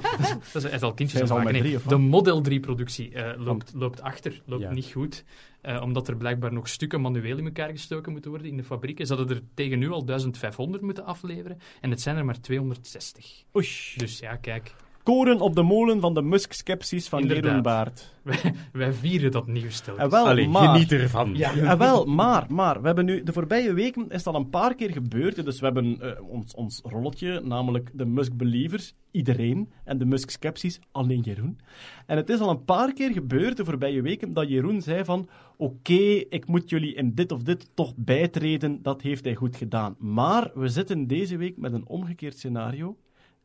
dat 0.53 0.61
is, 0.63 0.67
hij 0.67 0.77
is 0.77 0.81
al 0.83 0.93
kindjes 0.93 1.21
aan 1.31 1.43
maken. 1.43 1.61
Nee, 1.63 1.77
de 1.87 1.97
Model 1.97 2.43
3-productie 2.49 3.13
eh, 3.13 3.39
loopt, 3.45 3.71
loopt 3.75 4.01
achter, 4.01 4.41
loopt 4.45 4.61
Ja. 4.61 4.71
niet 4.71 4.85
goed. 4.91 5.23
Eh, 5.61 5.81
omdat 5.81 6.07
er 6.07 6.17
blijkbaar 6.17 6.53
nog 6.53 6.67
stukken 6.67 7.01
manueel 7.01 7.37
in 7.37 7.45
elkaar 7.45 7.69
gestoken 7.69 8.11
moeten 8.11 8.29
worden 8.31 8.49
in 8.49 8.57
de 8.57 8.63
fabrieken. 8.63 9.05
Ze 9.07 9.13
hadden 9.15 9.35
er 9.37 9.43
tegen 9.53 9.79
nu 9.79 9.89
al 9.89 10.05
1500 10.05 10.83
moeten 10.83 11.05
afleveren. 11.05 11.59
En 11.81 11.89
het 11.89 12.01
zijn 12.01 12.17
er 12.17 12.25
maar 12.25 12.41
260. 12.41 13.43
Oei. 13.55 13.67
Dus 13.95 14.19
ja, 14.19 14.35
kijk. 14.35 14.75
Koren 15.07 15.39
op 15.39 15.55
de 15.55 15.61
molen 15.61 15.99
van 15.99 16.13
de 16.13 16.21
Musk-skepsis 16.21 17.07
van. 17.07 17.23
Jeroen 17.23 17.61
Baert. 17.61 18.15
Wij, 18.27 18.53
wij 18.71 18.93
vieren 18.93 19.31
dat 19.31 19.47
nieuws 19.47 19.79
telkens. 19.79 20.05
En 20.05 20.11
wel, 20.11 20.27
Allee, 20.27 20.47
maar... 20.47 20.67
geniet 20.67 20.91
ervan. 20.91 21.35
Ja. 21.35 21.77
Wel, 21.77 22.05
maar, 22.05 22.45
maar, 22.49 22.81
we 22.81 22.85
hebben 22.87 23.05
nu, 23.05 23.23
de 23.23 23.33
voorbije 23.33 23.73
weken 23.73 24.09
is 24.09 24.23
dat 24.23 24.35
een 24.35 24.49
paar 24.49 24.75
keer 24.75 24.91
gebeurd. 24.91 25.45
Dus 25.45 25.59
we 25.59 25.65
hebben 25.65 26.01
eh, 26.01 26.29
ons, 26.29 26.53
ons 26.53 26.81
rolletje, 26.83 27.41
namelijk 27.43 27.89
de 27.93 28.05
Musk-believers, 28.05 28.93
iedereen, 29.11 29.69
en 29.83 29.97
de 29.97 30.05
Musk-skepsis, 30.05 30.79
alleen 30.91 31.21
Jeroen. 31.21 31.59
En 32.05 32.17
het 32.17 32.29
is 32.29 32.39
al 32.39 32.49
een 32.49 32.65
paar 32.65 32.93
keer 32.93 33.11
gebeurd 33.11 33.57
de 33.57 33.65
voorbije 33.65 34.01
weken 34.01 34.33
dat 34.33 34.49
Jeroen 34.49 34.81
zei 34.81 35.05
van, 35.05 35.29
oké, 35.57 36.23
ik 36.29 36.47
moet 36.47 36.69
jullie 36.69 36.95
in 36.95 37.13
dit 37.13 37.31
of 37.31 37.43
dit 37.43 37.69
toch 37.73 37.93
bijtreden, 37.95 38.81
dat 38.81 39.01
heeft 39.01 39.23
hij 39.23 39.35
goed 39.35 39.55
gedaan. 39.55 39.95
Maar 39.99 40.51
we 40.53 40.69
zitten 40.69 41.07
deze 41.07 41.37
week 41.37 41.57
met 41.57 41.73
een 41.73 41.87
omgekeerd 41.87 42.37
scenario. 42.37 42.97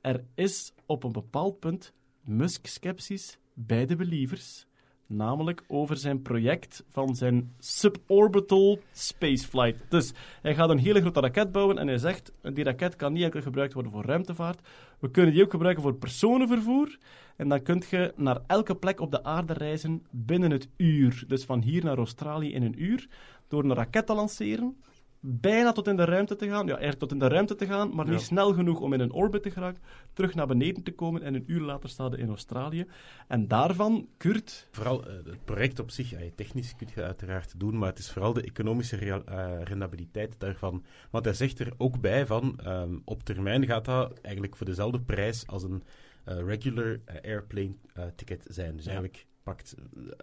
Er 0.03 0.25
is 0.35 0.73
op 0.87 1.05
een 1.05 1.13
bepaald 1.13 1.59
punt 1.61 1.93
Musk-skepsis 2.21 3.39
bij 3.55 3.87
de 3.87 3.97
believers 3.97 4.67
namelijk 5.07 5.65
over 5.67 5.97
zijn 5.97 6.23
project 6.23 6.85
van 6.89 7.15
zijn 7.17 7.55
suborbital 7.59 8.79
spaceflight. 8.93 9.91
Dus 9.91 10.13
hij 10.43 10.55
gaat 10.55 10.71
een 10.71 10.79
hele 10.79 11.01
grote 11.01 11.21
raket 11.21 11.53
bouwen 11.53 11.79
en 11.79 11.87
hij 11.87 11.99
zegt, 11.99 12.33
die 12.53 12.65
raket 12.65 12.97
kan 12.97 13.13
niet 13.13 13.23
enkel 13.23 13.43
gebruikt 13.43 13.73
worden 13.73 13.93
voor 13.93 14.05
ruimtevaart, 14.05 14.69
we 14.99 15.11
kunnen 15.11 15.33
die 15.33 15.43
ook 15.43 15.51
gebruiken 15.51 15.83
voor 15.83 15.95
personenvervoer 15.95 16.99
en 17.37 17.49
dan 17.49 17.63
kun 17.63 17.83
je 17.91 18.13
naar 18.17 18.41
elke 18.47 18.77
plek 18.77 19.01
op 19.01 19.11
de 19.11 19.25
aarde 19.25 19.53
reizen 19.53 20.07
binnen 20.11 20.51
het 20.51 20.69
uur. 20.77 21.25
Dus 21.27 21.45
van 21.45 21.63
hier 21.63 21.85
naar 21.85 21.97
Australië 21.97 22.53
in 22.53 22.63
een 22.63 22.83
uur, 22.83 23.09
door 23.49 23.65
een 23.65 23.75
raket 23.75 24.07
te 24.07 24.15
lanceren, 24.15 24.77
bijna 25.25 25.73
tot 25.73 25.87
in 25.89 25.97
de 25.97 26.05
ruimte 26.05 26.37
te 26.37 26.47
gaan, 26.49 26.63
ja, 26.67 26.71
eigenlijk 26.71 26.99
tot 26.99 27.13
in 27.13 27.19
de 27.19 27.29
ruimte 27.29 27.55
te 27.55 27.67
gaan, 27.67 27.95
maar 27.95 28.09
niet 28.09 28.21
snel 28.21 28.53
genoeg 28.55 28.81
om 28.81 28.93
in 28.93 29.01
een 29.01 29.13
orbit 29.13 29.43
te 29.43 29.51
geraken, 29.51 29.83
terug 30.13 30.35
naar 30.35 30.47
beneden 30.47 30.83
te 30.83 30.93
komen 30.93 31.23
en 31.23 31.35
een 31.35 31.45
uur 31.47 31.61
later 31.61 31.89
staat 31.89 32.11
hij 32.13 32.21
in 32.21 32.29
Australië. 32.29 32.87
En 33.29 33.49
daarvan, 33.49 34.09
Kurt, 34.17 34.69
Vooral 34.71 35.07
eh, 35.07 35.13
het 35.25 35.45
project 35.45 35.79
op 35.79 35.91
zich, 35.91 36.13
eh, 36.13 36.31
technisch 36.35 36.77
kun 36.77 36.89
je 36.95 37.03
uiteraard 37.03 37.61
doen, 37.61 37.79
maar 37.79 37.89
het 37.89 37.99
is 37.99 38.11
vooral 38.11 38.33
de 38.33 38.43
economische 38.43 38.97
rea- 38.97 39.23
eh, 39.25 39.63
rendabiliteit 39.63 40.35
daarvan. 40.41 40.85
Want 41.11 41.25
hij 41.25 41.35
zegt 41.35 41.59
er 41.59 41.73
ook 41.77 42.01
bij 42.01 42.27
van, 42.27 42.59
ehm, 42.65 42.99
op 43.05 43.23
termijn 43.23 43.67
gaat 43.67 43.85
dat 43.85 44.19
eigenlijk 44.21 44.57
voor 44.57 44.67
dezelfde 44.67 45.01
prijs 45.01 45.47
als 45.47 45.63
een 45.63 45.83
regular 46.25 47.01
airplane 47.23 47.75
ticket 48.17 48.45
zijn. 48.49 48.77
Dus 48.77 48.85
Ja. 48.85 48.91
eigenlijk 48.91 49.27
pakt 49.43 49.75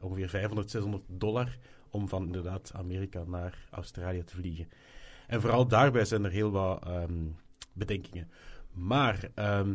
ongeveer 0.02 0.30
500, 0.30 0.70
600 0.72 1.04
dollar 1.08 1.58
om 1.90 2.08
van 2.10 2.26
inderdaad 2.26 2.72
Amerika 2.74 3.24
naar 3.24 3.68
Australië 3.72 4.24
te 4.24 4.36
vliegen. 4.36 4.68
En 5.28 5.42
vooral 5.42 5.68
daarbij 5.68 6.06
zijn 6.06 6.24
er 6.24 6.32
heel 6.32 6.52
wat 6.52 6.86
ehm, 6.86 7.26
bedenkingen. 7.74 8.32
Maar 8.74 9.30
ehm, 9.36 9.70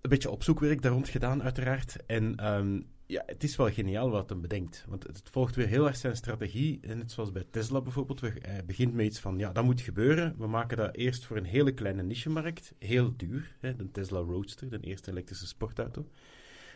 een 0.00 0.10
beetje 0.10 0.30
opzoekwerk 0.30 0.82
daar 0.82 0.92
rond 0.92 1.08
gedaan, 1.08 1.42
uiteraard. 1.42 1.96
En 2.06 2.36
ehm, 2.36 2.80
ja, 3.06 3.22
het 3.26 3.42
is 3.42 3.56
wel 3.56 3.70
geniaal 3.70 4.10
wat 4.10 4.28
hem 4.28 4.40
bedenkt. 4.40 4.84
Want 4.88 5.02
het 5.02 5.22
volgt 5.30 5.54
weer 5.54 5.66
heel 5.66 5.86
erg 5.86 5.96
zijn 5.96 6.16
strategie. 6.16 6.80
Net 6.86 7.12
zoals 7.12 7.32
bij 7.32 7.44
Tesla 7.50 7.80
bijvoorbeeld. 7.80 8.20
Hij 8.20 8.64
begint 8.66 8.94
met 8.94 9.06
iets 9.06 9.20
van, 9.20 9.38
ja, 9.38 9.52
dat 9.52 9.64
moet 9.64 9.80
gebeuren. 9.80 10.34
We 10.38 10.46
maken 10.46 10.76
dat 10.76 10.94
eerst 10.94 11.24
voor 11.24 11.36
een 11.36 11.44
hele 11.44 11.72
kleine 11.72 12.02
niche-markt. 12.02 12.74
Heel 12.78 13.16
duur. 13.16 13.56
Hè, 13.60 13.76
de 13.76 13.90
Tesla 13.90 14.18
Roadster, 14.18 14.70
de 14.70 14.80
eerste 14.80 15.10
elektrische 15.10 15.46
sportauto. 15.46 16.06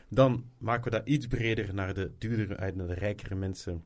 Dan 0.08 0.44
maken 0.58 0.84
we 0.84 0.90
dat 0.90 1.08
iets 1.08 1.26
breder 1.26 1.74
naar 1.74 1.94
de 1.94 2.12
duurdere, 2.18 2.54
eh, 2.54 2.74
naar 2.74 2.86
de 2.86 2.94
rijkere 2.94 3.34
mensen. 3.34 3.84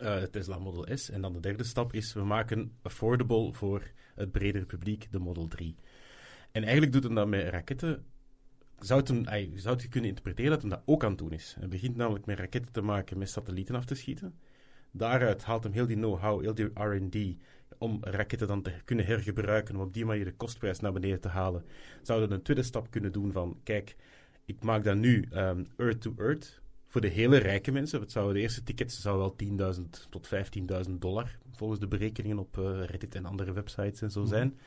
De 0.00 0.28
Tesla 0.30 0.58
Model 0.58 0.96
S. 0.96 1.10
En 1.10 1.20
dan 1.20 1.32
de 1.32 1.40
derde 1.40 1.64
stap 1.64 1.92
is, 1.92 2.12
we 2.12 2.24
maken 2.24 2.72
affordable 2.82 3.52
voor 3.52 3.90
het 4.14 4.32
bredere 4.32 4.64
publiek 4.64 5.08
de 5.10 5.18
Model 5.18 5.48
3. 5.48 5.74
En 6.52 6.62
eigenlijk 6.62 6.92
doet 6.92 7.04
hij 7.04 7.14
dat 7.14 7.28
met 7.28 7.48
raketten 7.48 8.04
zou 8.78 9.02
een, 9.04 9.26
ey, 9.26 9.52
zou 9.54 9.78
je 9.80 9.88
kunnen 9.88 10.08
interpreteren 10.08 10.50
dat 10.50 10.60
hij 10.60 10.70
dat 10.70 10.82
ook 10.84 11.04
aan 11.04 11.10
het 11.10 11.18
doen 11.18 11.32
is. 11.32 11.56
Hij 11.58 11.68
begint 11.68 11.96
namelijk 11.96 12.26
met 12.26 12.38
raketten 12.38 12.72
te 12.72 12.80
maken 12.80 13.18
met 13.18 13.30
satellieten 13.30 13.74
af 13.74 13.84
te 13.84 13.94
schieten. 13.94 14.34
Daaruit 14.90 15.44
haalt 15.44 15.64
hem 15.64 15.72
heel 15.72 15.86
die 15.86 15.96
know-how, 15.96 16.40
heel 16.40 16.54
die 16.54 16.70
R&D, 16.74 17.36
om 17.78 17.98
raketten 18.00 18.48
dan 18.48 18.62
te 18.62 18.72
kunnen 18.84 19.06
hergebruiken, 19.06 19.76
om 19.76 19.80
op 19.80 19.94
die 19.94 20.04
manier 20.04 20.24
de 20.24 20.34
kostprijs 20.34 20.80
naar 20.80 20.92
beneden 20.92 21.20
te 21.20 21.28
halen. 21.28 21.64
Zouden 22.02 22.32
een 22.32 22.42
tweede 22.42 22.62
stap 22.62 22.90
kunnen 22.90 23.12
doen 23.12 23.32
van, 23.32 23.60
kijk, 23.62 23.96
ik 24.44 24.62
maak 24.62 24.84
dat 24.84 24.96
nu 24.96 25.28
Earth-to-Earth 25.76 26.59
voor 26.90 27.00
de 27.00 27.08
hele 27.08 27.36
rijke 27.36 27.72
mensen. 27.72 28.00
Het 28.00 28.12
zou, 28.12 28.32
de 28.32 28.40
eerste 28.40 28.62
tickets 28.62 29.00
zou 29.00 29.18
wel 29.18 29.36
10.000 29.74 29.80
tot 30.08 30.28
15.000 30.86 30.90
dollar, 30.98 31.38
volgens 31.52 31.80
de 31.80 31.86
berekeningen 31.86 32.38
op 32.38 32.58
eh, 32.58 32.84
Reddit 32.84 33.14
en 33.14 33.24
andere 33.24 33.52
websites 33.52 34.02
en 34.02 34.10
zo 34.10 34.24
zijn. 34.24 34.58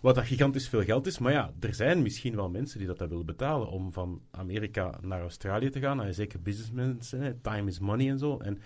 Wat 0.00 0.14
dat 0.14 0.24
gigantisch 0.24 0.68
veel 0.68 0.82
geld 0.82 1.06
is. 1.06 1.18
Maar 1.18 1.32
ja, 1.32 1.52
er 1.60 1.74
zijn 1.74 2.02
misschien 2.02 2.36
wel 2.36 2.50
mensen 2.50 2.78
die 2.78 2.86
dat, 2.86 2.98
dat 2.98 3.08
willen 3.08 3.26
betalen 3.26 3.68
om 3.68 3.92
van 3.92 4.22
Amerika 4.30 4.98
naar 5.00 5.20
Australië 5.20 5.70
te 5.70 5.80
gaan. 5.80 6.02
En 6.02 6.14
zeker 6.14 6.40
businessmensen, 6.40 7.20
hè, 7.20 7.34
time 7.34 7.68
is 7.68 7.78
money 7.78 8.10
en 8.10 8.18
zo. 8.18 8.38
En 8.38 8.58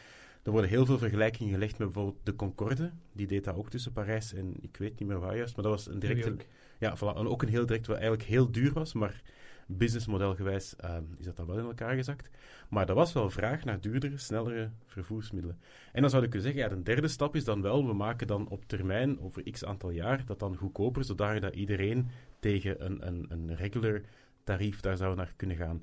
er 0.43 0.51
worden 0.51 0.71
heel 0.71 0.87
veel 0.87 0.99
vergelijkingen 0.99 1.53
gelegd 1.53 1.79
met 1.79 1.93
bijvoorbeeld 1.93 2.21
de 2.23 2.37
Concorde. 2.37 2.91
Die 3.13 3.27
deed 3.27 3.45
dat 3.45 3.55
ook 3.55 3.71
tussen 3.71 3.93
Parijs 3.93 4.35
en 4.35 4.55
ik 4.61 4.77
weet 4.77 4.99
niet 4.99 5.09
meer 5.09 5.21
waar 5.21 5.37
juist. 5.37 5.57
Maar 5.57 5.65
dat 5.65 5.73
was 5.73 5.87
een 5.87 5.99
directe... 5.99 6.37
Ja, 6.79 6.97
voilà, 6.97 7.17
en 7.17 7.29
ook 7.29 7.43
een 7.43 7.49
heel 7.49 7.67
direct 7.67 7.87
wat 7.87 7.97
eigenlijk 7.97 8.29
heel 8.29 8.51
duur 8.51 8.73
was, 8.73 8.93
maar 8.93 9.23
businessmodelgewijs 9.67 10.77
ehm, 10.77 11.03
is 11.19 11.25
dat 11.25 11.37
dan 11.37 11.47
wel 11.47 11.59
in 11.59 11.65
elkaar 11.65 11.95
gezakt. 11.95 12.31
Maar 12.69 12.89
er 12.89 12.95
was 12.95 13.13
wel 13.13 13.31
vraag 13.31 13.65
naar 13.65 13.81
duurdere, 13.81 14.19
snellere 14.19 14.71
vervoersmiddelen. 14.87 15.59
En 15.93 16.01
dan 16.01 16.11
zou 16.11 16.23
ik 16.23 16.31
kunnen 16.31 16.53
zeggen, 16.53 16.71
ja, 16.71 16.77
de 16.77 16.83
derde 16.83 17.09
stap 17.09 17.37
is 17.37 17.45
dan 17.45 17.63
wel, 17.63 17.87
we 17.87 17.95
maken 17.95 18.27
dan 18.27 18.49
op 18.49 18.65
termijn, 18.67 19.21
over 19.21 19.51
x 19.51 19.65
aantal 19.65 19.91
jaar, 19.91 20.25
dat 20.27 20.39
dan 20.39 20.57
goedkoper, 20.57 21.05
zodat 21.05 21.41
dat 21.41 21.55
iedereen 21.55 22.09
tegen 22.39 22.85
een, 22.85 23.07
een, 23.07 23.27
een 23.29 23.57
regular 23.57 24.01
tarief 24.45 24.81
daar 24.81 24.97
zou 24.97 25.17
naar 25.17 25.33
kunnen 25.37 25.57
gaan. 25.57 25.83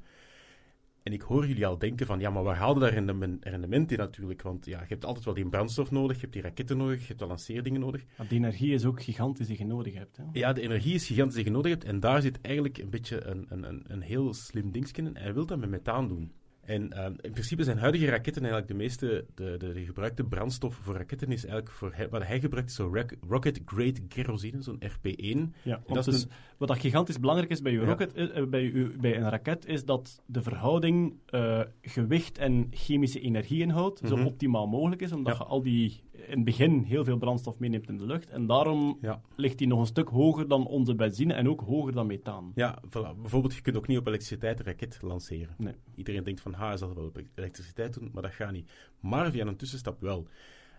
En 1.03 1.13
ik 1.13 1.21
hoor 1.21 1.47
jullie 1.47 1.65
al 1.65 1.77
denken 1.77 2.05
van, 2.05 2.19
ja, 2.19 2.29
maar 2.29 2.43
waar 2.43 2.55
haalde 2.55 2.79
daar 2.79 2.93
rendement, 2.93 3.45
rendement 3.45 3.91
in 3.91 3.97
natuurlijk? 3.97 4.41
Want 4.41 4.65
ja, 4.65 4.79
je 4.79 4.85
hebt 4.87 5.05
altijd 5.05 5.25
wel 5.25 5.33
die 5.33 5.49
brandstof 5.49 5.91
nodig, 5.91 6.15
je 6.15 6.21
hebt 6.21 6.33
die 6.33 6.41
raketten 6.41 6.77
nodig, 6.77 6.99
je 7.01 7.07
hebt 7.07 7.19
de 7.19 7.25
lanceerdingen 7.25 7.79
nodig. 7.79 8.05
Want 8.17 8.29
die 8.29 8.39
energie 8.39 8.73
is 8.73 8.85
ook 8.85 9.01
gigantisch 9.01 9.47
die 9.47 9.57
je 9.57 9.65
nodig 9.65 9.93
hebt. 9.93 10.17
Hè? 10.17 10.23
Ja, 10.31 10.53
de 10.53 10.61
energie 10.61 10.93
is 10.93 11.07
gigantisch 11.07 11.35
die 11.35 11.43
je 11.43 11.51
nodig 11.51 11.71
hebt. 11.71 11.83
En 11.83 11.99
daar 11.99 12.21
zit 12.21 12.41
eigenlijk 12.41 12.77
een 12.77 12.89
beetje 12.89 13.23
een, 13.25 13.45
een, 13.49 13.83
een, 13.87 14.01
heel 14.01 14.33
slim 14.33 14.71
dingetje 14.71 15.01
in. 15.01 15.07
En 15.07 15.21
hij 15.21 15.33
wil 15.33 15.45
dat 15.45 15.59
met 15.59 15.69
methaan 15.69 16.07
doen. 16.07 16.31
En 16.71 16.91
ehm, 16.91 17.13
in 17.21 17.31
principe 17.31 17.63
zijn 17.63 17.77
huidige 17.77 18.05
raketten 18.05 18.41
eigenlijk 18.41 18.71
de 18.71 18.77
meeste, 18.77 19.25
de, 19.35 19.55
de, 19.57 19.73
de 19.73 19.85
gebruikte 19.85 20.23
brandstof 20.23 20.75
voor 20.75 20.95
raketten 20.95 21.31
is 21.31 21.45
eigenlijk 21.45 21.75
voor 21.75 21.91
hij- 21.93 22.09
wat 22.09 22.23
hij 22.23 22.39
gebruikt 22.39 22.69
is 22.69 22.75
zo'n 22.75 22.95
rock- 22.95 23.15
rocket 23.27 23.61
grade 23.65 24.01
kerosine, 24.07 24.61
zo'n 24.61 24.79
RP1. 24.79 25.53
Ja, 25.63 25.81
dat 25.87 26.05
dus, 26.05 26.23
een- 26.23 26.29
wat 26.57 26.67
dat 26.67 26.77
gigantisch 26.79 27.19
belangrijk 27.19 27.51
is 27.51 27.61
bij, 27.61 27.71
je 27.71 27.79
Ja. 27.79 27.85
rocket, 27.85 28.15
is- 28.15 28.29
eh, 28.31 28.45
bij, 28.45 28.91
bij 29.01 29.17
een 29.17 29.29
raket, 29.29 29.65
is 29.65 29.85
dat 29.85 30.21
de 30.25 30.41
verhouding 30.41 31.13
eh, 31.25 31.61
gewicht 31.81 32.37
en 32.37 32.67
chemische 32.71 33.19
energieinhoud 33.19 34.01
zo 34.05 34.15
Mhm. 34.17 34.25
optimaal 34.25 34.67
mogelijk 34.67 35.01
is, 35.01 35.11
omdat 35.11 35.33
Ja. 35.37 35.43
je 35.43 35.49
al 35.49 35.61
die 35.61 36.01
in 36.11 36.35
het 36.37 36.43
begin 36.45 36.79
heel 36.83 37.03
veel 37.03 37.17
brandstof 37.17 37.59
meeneemt 37.59 37.89
in 37.89 37.97
de 37.97 38.05
lucht. 38.05 38.29
En 38.29 38.45
daarom 38.45 38.97
Ja. 39.01 39.21
ligt 39.35 39.57
die 39.57 39.67
nog 39.67 39.79
een 39.79 39.85
stuk 39.85 40.07
hoger 40.09 40.47
dan 40.47 40.67
onze 40.67 40.95
benzine 40.95 41.33
en 41.33 41.49
ook 41.49 41.61
hoger 41.61 41.93
dan 41.93 42.07
methaan. 42.07 42.51
Ja, 42.55 42.81
voilà. 42.87 43.15
bijvoorbeeld, 43.21 43.53
je 43.55 43.61
kunt 43.61 43.77
ook 43.77 43.87
niet 43.87 43.97
op 43.97 44.07
elektriciteit 44.07 44.59
een 44.59 44.65
raket 44.65 44.97
lanceren. 45.01 45.55
Nee. 45.57 45.73
Iedereen 45.95 46.23
denkt 46.23 46.41
van, 46.41 46.53
hij 46.67 46.77
zal 46.77 46.95
wel 46.95 47.05
op 47.05 47.21
elektriciteit 47.35 47.93
doen, 47.93 48.09
maar 48.13 48.21
dat 48.21 48.31
gaat 48.31 48.51
niet. 48.51 48.71
Maar 48.99 49.31
via 49.31 49.45
een 49.45 49.55
tussenstap 49.55 50.01
wel. 50.01 50.27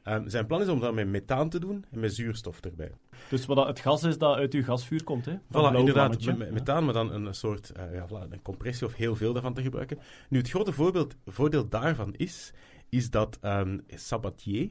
Ehm, 0.03 0.29
zijn 0.29 0.47
plan 0.47 0.61
is 0.61 0.69
om 0.69 0.81
dat 0.81 0.95
met 0.95 1.09
methaan 1.09 1.49
te 1.49 1.61
doen 1.61 1.85
en 1.91 2.01
met 2.01 2.15
zuurstof 2.15 2.61
erbij. 2.61 2.93
Dus 3.31 3.47
wat 3.47 3.57
dat 3.57 3.67
het 3.67 3.81
gas 3.81 4.03
is 4.03 4.19
dat 4.19 4.37
uit 4.37 4.55
uw 4.55 4.63
gasvuur 4.63 5.05
komt, 5.05 5.25
hè? 5.25 5.35
Voilà, 5.37 5.77
inderdaad, 5.77 5.95
vlammetje. 5.95 6.31
met, 6.31 6.39
met 6.39 6.53
methaan, 6.53 6.85
maar 6.85 6.95
dan 6.95 7.13
een 7.13 7.35
soort 7.35 7.71
eh, 7.71 7.95
ja, 7.95 8.09
voilà, 8.09 8.31
een 8.31 8.43
compressie 8.43 8.87
of 8.87 8.95
heel 8.95 9.17
veel 9.17 9.33
daarvan 9.33 9.55
te 9.55 9.63
gebruiken. 9.63 9.99
Nu, 10.29 10.39
het 10.39 10.51
grote 10.51 10.73
voorbeeld, 10.73 11.17
voordeel 11.27 11.69
daarvan 11.69 12.15
is, 12.15 12.53
is 12.89 13.11
dat 13.11 13.39
ehm, 13.41 13.79
Sabatier, 13.89 14.71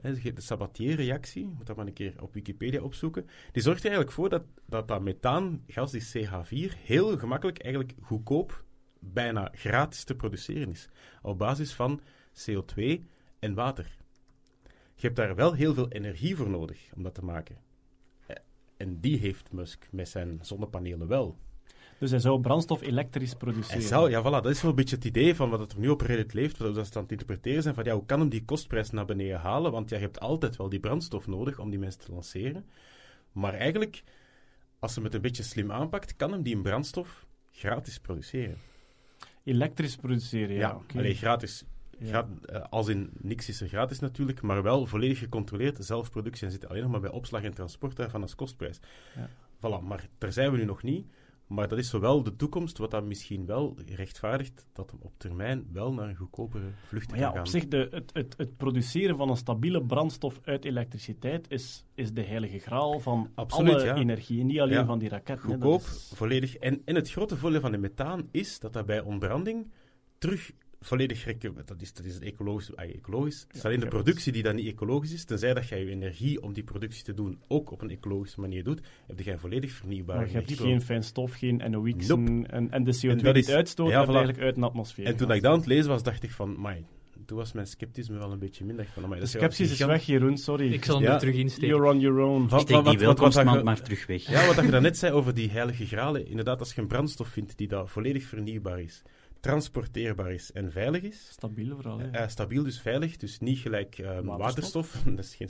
hè, 0.00 0.12
de 0.12 0.40
Sabatier-reactie, 0.40 1.46
moet 1.46 1.66
dat 1.66 1.76
maar 1.76 1.86
een 1.86 1.92
keer 1.92 2.14
op 2.20 2.34
Wikipedia 2.34 2.80
opzoeken, 2.80 3.26
die 3.52 3.62
zorgt 3.62 3.80
er 3.80 3.90
eigenlijk 3.90 4.16
voor 4.16 4.28
dat 4.28 4.42
dat, 4.66 4.88
dat 4.88 5.02
methaangas, 5.02 5.90
die 5.90 6.26
CH4, 6.26 6.78
heel 6.84 7.18
gemakkelijk, 7.18 7.58
eigenlijk 7.58 7.94
goedkoop, 8.00 8.64
bijna 9.00 9.48
gratis 9.52 10.04
te 10.04 10.14
produceren 10.14 10.70
is. 10.70 10.88
Op 11.22 11.38
basis 11.38 11.72
van 11.72 12.00
CO2 12.32 13.00
en 13.38 13.54
water. 13.54 13.98
Je 14.94 15.06
hebt 15.06 15.16
daar 15.16 15.34
wel 15.34 15.52
heel 15.52 15.74
veel 15.74 15.88
energie 15.88 16.36
voor 16.36 16.50
nodig 16.50 16.78
om 16.96 17.02
dat 17.02 17.14
te 17.14 17.24
maken. 17.24 17.56
Eh, 18.26 18.36
En 18.76 19.00
die 19.00 19.18
heeft 19.18 19.52
Musk 19.52 19.88
met 19.90 20.08
zijn 20.08 20.38
zonnepanelen 20.42 21.06
wel. 21.08 21.38
Dus 21.98 22.10
hij 22.10 22.20
zou 22.20 22.40
brandstof 22.40 22.82
elektrisch 22.82 23.34
produceren. 23.34 23.78
Hij 23.78 23.86
zou, 23.88 24.10
ja, 24.10 24.20
voilà, 24.20 24.42
dat 24.42 24.46
is 24.46 24.62
wel 24.62 24.70
een 24.70 24.76
beetje 24.76 24.96
het 24.96 25.04
idee 25.04 25.34
van 25.34 25.50
wat 25.50 25.72
er 25.72 25.78
nu 25.78 25.88
op 25.88 26.00
Reddit 26.00 26.32
leeft, 26.32 26.58
wat 26.58 26.68
we 26.68 26.74
dat 26.74 26.96
aan 26.96 27.02
het 27.02 27.10
interpreteren 27.10 27.62
zijn, 27.62 27.74
van 27.74 27.84
ja, 27.84 27.94
hoe 27.94 28.06
kan 28.06 28.20
hem 28.20 28.28
die 28.28 28.44
kostprijs 28.44 28.90
naar 28.90 29.04
beneden 29.04 29.38
halen? 29.40 29.72
Want 29.72 29.90
ja, 29.90 29.96
je 29.96 30.02
hebt 30.02 30.20
altijd 30.20 30.56
wel 30.56 30.68
die 30.68 30.80
brandstof 30.80 31.26
nodig 31.26 31.58
om 31.58 31.70
die 31.70 31.78
mensen 31.78 32.00
te 32.00 32.12
lanceren. 32.12 32.64
Maar 33.32 33.54
eigenlijk, 33.54 34.02
als 34.78 34.94
hij 34.94 35.04
het 35.04 35.14
een 35.14 35.20
beetje 35.20 35.42
slim 35.42 35.72
aanpakt, 35.72 36.16
kan 36.16 36.32
hem 36.32 36.42
die 36.42 36.60
brandstof 36.60 37.26
gratis 37.50 37.98
produceren. 37.98 38.56
Elektrisch 39.50 39.96
produceren, 39.96 40.54
ja. 40.54 40.78
Ja. 40.92 40.98
Allee, 40.98 41.14
gratis. 41.14 41.64
Ja. 41.98 42.28
Eh, 42.44 42.62
als 42.70 42.88
in 42.88 43.10
niks 43.18 43.48
is 43.48 43.60
er 43.60 43.68
gratis 43.68 43.98
natuurlijk, 43.98 44.42
maar 44.42 44.62
wel 44.62 44.86
volledig 44.86 45.18
gecontroleerd 45.18 45.84
zelfproductie 45.84 46.46
en 46.46 46.52
zit 46.52 46.68
alleen 46.68 46.82
nog 46.82 46.90
maar 46.90 47.00
bij 47.00 47.10
opslag 47.10 47.42
en 47.42 47.54
transport 47.54 47.96
daarvan 47.96 48.22
als 48.22 48.34
kostprijs. 48.34 48.80
Ja. 49.16 49.28
Voilà, 49.56 49.84
maar 49.84 50.08
daar 50.18 50.32
zijn 50.32 50.50
we 50.50 50.56
nu 50.56 50.64
nog 50.64 50.82
niet. 50.82 51.06
Maar 51.50 51.68
dat 51.68 51.78
is 51.78 51.88
zowel 51.88 52.22
de 52.22 52.36
toekomst, 52.36 52.78
wat 52.78 52.90
dan 52.90 53.06
misschien 53.06 53.46
wel 53.46 53.76
rechtvaardigt 53.86 54.66
dat 54.72 54.90
hem 54.90 55.00
op 55.02 55.12
termijn 55.16 55.66
wel 55.72 55.92
naar 55.92 56.08
een 56.08 56.16
goedkopere 56.16 56.64
vlucht 56.86 57.08
Maar 57.10 57.18
kan 57.18 57.26
ja, 57.26 57.32
gaan. 57.32 57.40
op 57.40 57.46
zich, 57.46 57.68
de, 57.68 57.88
het, 57.90 58.10
het, 58.12 58.34
het 58.36 58.56
produceren 58.56 59.16
van 59.16 59.28
een 59.30 59.36
stabiele 59.36 59.82
brandstof 59.82 60.40
uit 60.44 60.64
elektriciteit 60.64 61.50
is, 61.50 61.84
is 61.94 62.12
de 62.12 62.22
heilige 62.22 62.58
graal 62.58 63.00
van 63.00 63.30
Absoluut, 63.34 63.74
alle 63.74 63.84
ja. 63.84 63.94
energie. 63.96 64.44
Niet 64.44 64.60
alleen 64.60 64.74
Ja. 64.78 64.84
van 64.84 64.98
die 64.98 65.08
raketten. 65.08 65.48
Goedkoop, 65.50 65.80
is- 65.80 66.12
volledig. 66.14 66.56
En, 66.56 66.82
en 66.84 66.94
het 66.94 67.10
grote 67.10 67.36
voordeel 67.36 67.60
van 67.60 67.72
de 67.72 67.78
methaan 67.78 68.28
is 68.30 68.58
dat 68.58 68.72
dat 68.72 68.86
bij 68.86 69.00
ontbranding 69.00 69.70
terug 70.18 70.52
volledig 70.80 71.24
recu- 71.24 71.52
Dat 71.64 71.80
is, 71.82 71.92
dat 71.92 72.04
is 72.04 72.18
ecologisch. 72.18 72.76
ah, 72.76 72.84
ecologisch. 72.94 73.44
Het 73.46 73.56
is 73.56 73.64
alleen 73.64 73.80
de 73.80 73.86
productie 73.88 74.32
die 74.32 74.42
dan 74.42 74.54
niet 74.54 74.66
ecologisch 74.66 75.12
is. 75.12 75.24
Tenzij 75.24 75.54
dat 75.54 75.68
jij 75.68 75.84
je 75.84 75.90
energie 75.90 76.42
om 76.42 76.52
die 76.52 76.62
productie 76.62 77.04
te 77.04 77.14
doen 77.14 77.38
ook 77.48 77.70
op 77.70 77.82
een 77.82 77.90
ecologische 77.90 78.40
manier 78.40 78.64
doet, 78.64 78.80
heb 79.06 79.20
je 79.20 79.32
een 79.32 79.38
volledig 79.38 79.72
vernieuwbare 79.72 80.18
Maar 80.18 80.28
je 80.28 80.34
hebt 80.34 80.52
geen 80.52 80.82
fijn 80.82 81.02
stof, 81.04 81.32
geen 81.32 81.62
NOx 81.70 82.06
Nope. 82.06 82.46
en, 82.46 82.70
en 82.70 82.84
de 82.84 82.94
CO2 82.96 83.08
En 83.10 83.14
die 83.16 83.24
dat 83.24 83.36
het 83.36 83.48
is- 83.48 83.54
uitstoot, 83.54 83.90
ja, 83.90 84.04
voilà. 84.04 84.08
eigenlijk 84.08 84.38
uit 84.40 84.56
een 84.56 84.62
atmosfeer. 84.62 85.06
En 85.06 85.16
toen 85.16 85.30
ik 85.32 85.42
dat 85.42 85.52
aan 85.52 85.58
het 85.58 85.66
lezen 85.66 85.88
was, 85.90 86.02
dacht 86.02 86.22
ik 86.22 86.30
van, 86.30 86.56
mai, 86.60 86.84
toen 87.26 87.36
was 87.38 87.52
mijn 87.52 87.66
sceptisme 87.66 88.18
wel 88.18 88.32
een 88.32 88.38
beetje 88.38 88.64
minder. 88.64 88.86
Van, 88.92 89.02
amai, 89.04 89.14
De 89.20 89.26
dat 89.26 89.34
sceptisch 89.34 89.70
is 89.70 89.78
weg, 89.86 90.06
Jeroen, 90.06 90.36
sorry. 90.38 90.72
Ik 90.72 90.84
zal 90.84 90.94
hem 90.94 91.04
Ja. 91.04 91.12
er 91.12 91.18
terug 91.18 91.34
insteken. 91.34 91.68
You're 91.68 91.88
on 91.92 92.00
your 92.00 92.18
own. 92.20 92.48
Wat- 92.48 92.60
Steek 92.60 92.76
wat- 92.76 92.84
die 92.84 92.98
welkomstmand 92.98 93.64
maar 93.64 93.82
terug 93.82 94.06
weg. 94.06 94.26
Ja, 94.26 94.46
wat 94.54 94.64
je 94.64 94.70
daarnet 94.70 94.96
zei 94.98 95.12
over 95.12 95.34
die 95.34 95.50
heilige 95.50 95.86
gralen. 95.86 96.26
Inderdaad, 96.26 96.58
als 96.58 96.74
je 96.74 96.80
een 96.80 96.86
brandstof 96.86 97.28
vindt 97.28 97.56
die 97.58 97.68
dat 97.68 97.90
volledig 97.90 98.22
vernieuwbaar 98.24 98.80
is, 98.80 99.02
transporteerbaar 99.40 100.32
is 100.32 100.52
en 100.52 100.72
veilig 100.72 101.02
is, 101.02 101.28
Stabiel 101.30 101.74
vooral, 101.74 101.98
hè. 101.98 102.10
eh, 102.10 102.28
stabiel 102.28 102.62
dus 102.62 102.80
veilig, 102.80 103.16
dus 103.16 103.38
niet 103.38 103.58
gelijk 103.58 103.98
eh, 103.98 104.06
Waterstof. 104.06 104.38
waterstof, 104.38 105.02
dat 105.16 105.24
is 105.24 105.34
geen 105.34 105.48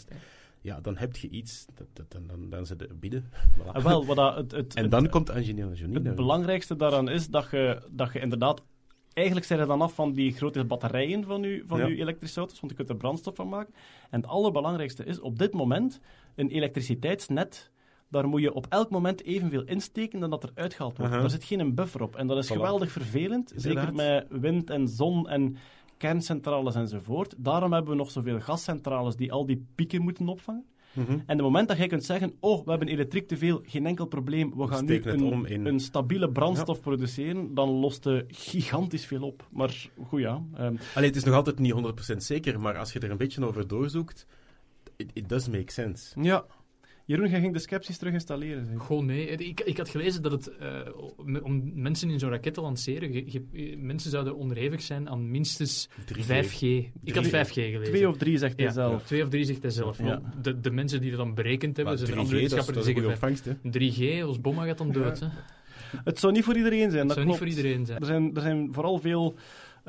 ja, 0.63 0.81
dan 0.81 0.97
heb 0.97 1.17
je 1.17 1.29
iets, 1.29 1.67
dat, 1.75 1.87
dat, 1.93 2.11
dan, 2.11 2.27
dan, 2.27 2.51
dan 2.51 2.67
zit 2.67 2.81
het 2.81 3.01
binnen. 3.01 3.25
Voilà. 3.59 3.67
Ah, 3.73 3.85
wel, 3.85 4.07
wat 4.07 4.17
dat, 4.17 4.37
het, 4.37 4.51
het, 4.53 4.75
en 4.75 4.83
het- 4.83 4.91
dan 4.91 5.09
komt 5.09 5.31
Angelina 5.31 5.73
Jolie. 5.73 5.95
Het 5.95 6.03
naar- 6.03 6.15
belangrijkste 6.15 6.77
daaraan 6.77 7.09
is 7.09 7.29
dat 7.29 7.49
je, 7.51 7.83
dat 7.91 8.13
je 8.13 8.21
inderdaad... 8.21 8.63
Eigenlijk 9.13 9.47
zijn 9.47 9.61
er 9.61 9.67
dan 9.67 9.81
af 9.83 9.95
van 9.95 10.13
die 10.13 10.33
grote 10.33 10.65
batterijen 10.65 11.25
van 11.25 11.43
je, 11.43 11.63
van 11.67 11.79
Ja. 11.79 11.87
uw 11.87 11.97
elektrische 11.97 12.39
auto's, 12.39 12.61
want 12.61 12.71
je 12.73 12.77
kunt 12.79 12.89
er 12.89 12.97
brandstof 12.97 13.35
van 13.35 13.49
maken. 13.49 13.75
En 14.11 14.21
het 14.21 14.31
allerbelangrijkste 14.31 15.05
is, 15.05 15.21
op 15.21 15.39
dit 15.39 15.53
moment, 15.53 16.01
een 16.35 16.49
elektriciteitsnet, 16.49 17.71
daar 18.11 18.29
moet 18.29 18.41
je 18.41 18.55
op 18.55 18.67
elk 18.69 18.91
moment 18.91 19.25
evenveel 19.25 19.63
insteken 19.65 20.21
dan 20.21 20.31
dat 20.31 20.43
er 20.43 20.51
uitgehaald 20.55 20.97
wordt. 20.97 21.13
Aha. 21.13 21.21
Daar 21.21 21.31
zit 21.31 21.45
geen 21.45 21.75
buffer 21.75 22.03
op. 22.03 22.17
En 22.17 22.27
dat 22.27 22.39
is 22.39 22.49
Voilà. 22.51 22.53
geweldig 22.55 22.91
vervelend, 22.93 23.53
zeker 23.57 23.95
met 23.95 24.27
wind 24.31 24.71
en 24.71 24.89
zon 24.89 25.29
en 25.29 25.57
kerncentrales 25.97 26.75
enzovoort. 26.75 27.35
Daarom 27.39 27.73
hebben 27.73 27.91
we 27.91 27.97
nog 27.97 28.11
zoveel 28.11 28.41
gascentrales 28.41 29.17
die 29.17 29.33
al 29.33 29.47
die 29.47 29.67
pieken 29.75 30.03
moeten 30.03 30.29
opvangen. 30.29 30.65
Mhm. 30.93 31.11
En 31.13 31.23
het 31.27 31.41
moment 31.41 31.69
dat 31.69 31.77
jij 31.77 31.87
kunt 31.87 32.05
zeggen, 32.05 32.35
oh, 32.41 32.65
we 32.65 32.71
hebben 32.71 32.89
elektriek 32.89 33.29
te 33.29 33.37
veel, 33.37 33.61
geen 33.65 33.87
enkel 33.87 34.07
probleem, 34.07 34.53
we 34.57 34.67
gaan 34.67 34.85
nu 34.85 35.03
een, 35.05 35.45
in- 35.47 35.67
een 35.67 35.81
stabiele 35.81 36.31
brandstof 36.31 36.81
produceren, 36.81 37.55
dan 37.55 37.69
lost 37.69 38.05
het 38.05 38.25
gigantisch 38.29 39.07
veel 39.07 39.23
op. 39.23 39.49
Maar 39.53 39.89
goed, 40.07 40.21
ja. 40.21 40.43
Allee, 40.95 41.09
het 41.09 41.17
is 41.17 41.25
nog 41.25 41.35
altijd 41.35 41.59
niet 41.59 41.73
100% 41.73 42.17
zeker, 42.17 42.61
maar 42.61 42.79
als 42.79 42.93
je 42.93 42.99
er 42.99 43.11
een 43.11 43.17
beetje 43.17 43.47
over 43.47 43.67
doorzoekt, 43.69 44.27
it, 44.97 45.11
it 45.13 45.29
does 45.29 45.49
make 45.49 45.73
sense. 45.73 46.21
ja. 46.23 46.45
Jeroen, 47.11 47.29
jij 47.31 47.41
ging 47.41 47.53
de 47.53 47.59
scepties 47.59 47.97
terug 47.99 48.13
installeren. 48.13 48.67
Zeg. 48.67 48.77
Goh, 48.79 49.05
nee. 49.05 49.27
Ik, 49.27 49.61
ik 49.61 49.77
had 49.77 49.89
gelezen 49.89 50.23
dat 50.23 50.33
het, 50.33 50.57
eh, 50.57 50.81
om- 51.43 51.71
mensen 51.75 52.11
in 52.11 52.19
zo'n 52.19 52.31
raket 52.31 52.55
te 52.55 52.61
lanceren, 52.61 53.13
je- 53.13 53.25
je- 53.53 53.77
mensen 53.79 54.11
zouden 54.11 54.37
onderhevig 54.37 54.83
zijn 54.83 55.09
aan 55.09 55.31
minstens 55.31 55.89
3G. 56.05 56.25
5G. 56.25 56.61
Ik 57.05 57.15
had 57.15 57.27
5G 57.27 57.53
gelezen. 57.53 57.83
Twee 57.85 58.09
of 58.09 58.17
drie, 58.17 58.39
zegt 58.39 58.57
hij 58.57 58.67
ja, 58.67 58.73
zelf. 58.73 59.03
Twee 59.07 59.23
of 59.23 59.29
drie 59.29 59.45
zegt 59.45 59.63
hij 59.63 59.71
zelf. 59.71 59.99
Ja. 59.99 60.23
De, 60.43 60.61
de 60.61 60.71
mensen 60.71 61.01
die 61.01 61.11
dat 61.11 61.19
dan 61.19 61.35
berekend 61.35 61.77
hebben, 61.77 61.85
Maar 61.85 62.07
zijn 62.07 62.11
3G, 62.19 62.21
andere 62.21 62.37
wetenschappers 62.37 62.85
die 62.87 62.95
zeggen 62.95 63.13
opvangst, 63.13 63.45
hè? 63.45 63.53
3G, 63.71 64.25
ons 64.27 64.41
bomma 64.41 64.65
gaat 64.65 64.79
dan 64.79 64.93
dood. 64.93 65.21
Hè. 65.21 65.27
Het 66.05 66.19
zou 66.19 66.33
niet 66.33 66.45
voor 66.45 66.57
iedereen 66.57 66.91
zijn, 66.91 67.07
Dat 67.07 67.07
dat 67.07 67.17
zou 67.17 67.27
niet 67.27 67.37
voor 67.37 67.47
iedereen 67.47 67.87
zijn. 67.87 67.99
Er 68.01 68.07
zijn, 68.07 68.35
er 68.35 68.43
zijn 68.43 68.69
vooral 68.73 68.99
veel 68.99 69.35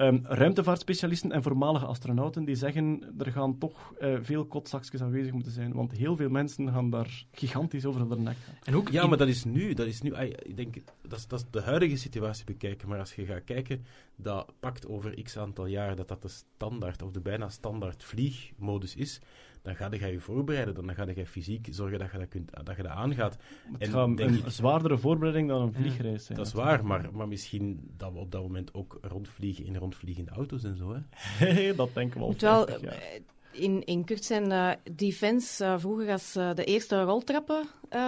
ehm, 0.01 0.19
ruimtevaartspecialisten 0.23 1.31
en 1.31 1.43
voormalige 1.43 1.85
astronauten 1.85 2.45
die 2.45 2.55
zeggen 2.55 3.13
er 3.17 3.31
gaan 3.31 3.57
toch 3.57 3.93
eh, 3.99 4.15
veel 4.21 4.45
kotzakjes 4.45 5.01
aanwezig 5.01 5.33
moeten 5.33 5.51
zijn, 5.51 5.73
want 5.73 5.91
heel 5.91 6.15
veel 6.15 6.29
mensen 6.29 6.71
gaan 6.71 6.89
daar 6.89 7.25
gigantisch 7.31 7.85
over 7.85 8.09
de 8.09 8.15
nek 8.17 8.35
gaan. 8.45 8.55
En 8.63 8.75
ook 8.75 8.89
Ja, 8.89 9.03
in- 9.03 9.09
maar 9.09 9.17
dat 9.17 9.27
is 9.27 9.43
nu. 9.43 9.73
Dat 9.73 9.87
is 9.87 10.01
nu 10.01 10.13
ah, 10.13 10.23
ik 10.27 10.57
denk, 10.57 10.75
dat 11.07 11.19
is, 11.19 11.27
dat 11.27 11.39
is 11.39 11.45
de 11.51 11.61
huidige 11.61 11.97
situatie 11.97 12.45
bekijken. 12.45 12.87
Maar 12.87 12.99
als 12.99 13.15
je 13.15 13.25
gaat 13.25 13.43
kijken, 13.43 13.85
dat 14.15 14.53
pakt 14.59 14.87
over 14.87 15.21
x 15.23 15.37
aantal 15.37 15.65
jaar 15.65 15.95
dat 15.95 16.07
dat 16.07 16.21
de 16.21 16.27
standaard, 16.27 17.01
of 17.01 17.11
de 17.11 17.19
bijna 17.21 17.49
standaard 17.49 18.03
vliegmodus 18.03 18.95
is, 18.95 19.19
dan 19.61 19.75
ga 19.75 19.87
je 19.91 20.05
je 20.11 20.19
voorbereiden. 20.19 20.73
Dan 20.73 20.95
ga 20.95 21.05
je 21.15 21.25
fysiek 21.25 21.67
zorgen 21.71 21.99
dat 21.99 22.11
je 22.11 22.17
dat, 22.17 22.27
kunt, 22.27 22.51
dat, 22.63 22.75
je 22.75 22.83
dat 22.83 22.91
aangaat. 22.91 23.37
Het 23.71 23.81
En 23.81 23.89
gaat 23.89 24.17
denk 24.17 24.29
een 24.29 24.37
ik- 24.37 24.43
zwaardere 24.49 24.97
voorbereiding 24.97 25.47
dan 25.47 25.61
een 25.61 25.73
vliegreis. 25.73 26.27
Dat 26.27 26.45
is 26.47 26.53
waar, 26.53 26.85
maar, 26.85 27.09
maar 27.13 27.27
misschien 27.27 27.91
dat 27.97 28.11
we 28.13 28.19
op 28.19 28.31
dat 28.31 28.41
moment 28.41 28.73
ook 28.73 28.97
rondvliegen 29.01 29.65
in 29.65 29.75
rondvliegende 29.75 30.31
auto's 30.31 30.63
en 30.63 30.77
zo. 30.77 30.95
Hè? 31.37 31.73
dat 31.75 31.89
denken 31.93 32.19
we 32.19 32.25
wel, 32.39 32.65
50 32.65 32.81
jaar. 32.81 32.93
eh, 32.93 33.19
in, 33.53 33.83
in 33.85 34.03
Kurt 34.03 34.23
zijn 34.25 34.51
eh, 34.51 34.71
Defense 34.95 35.65
eh, 35.65 35.79
vroeger 35.79 36.11
als 36.11 36.31
de 36.33 36.63
eerste 36.63 37.01
roltrappen 37.03 37.67
eh, 37.89 37.99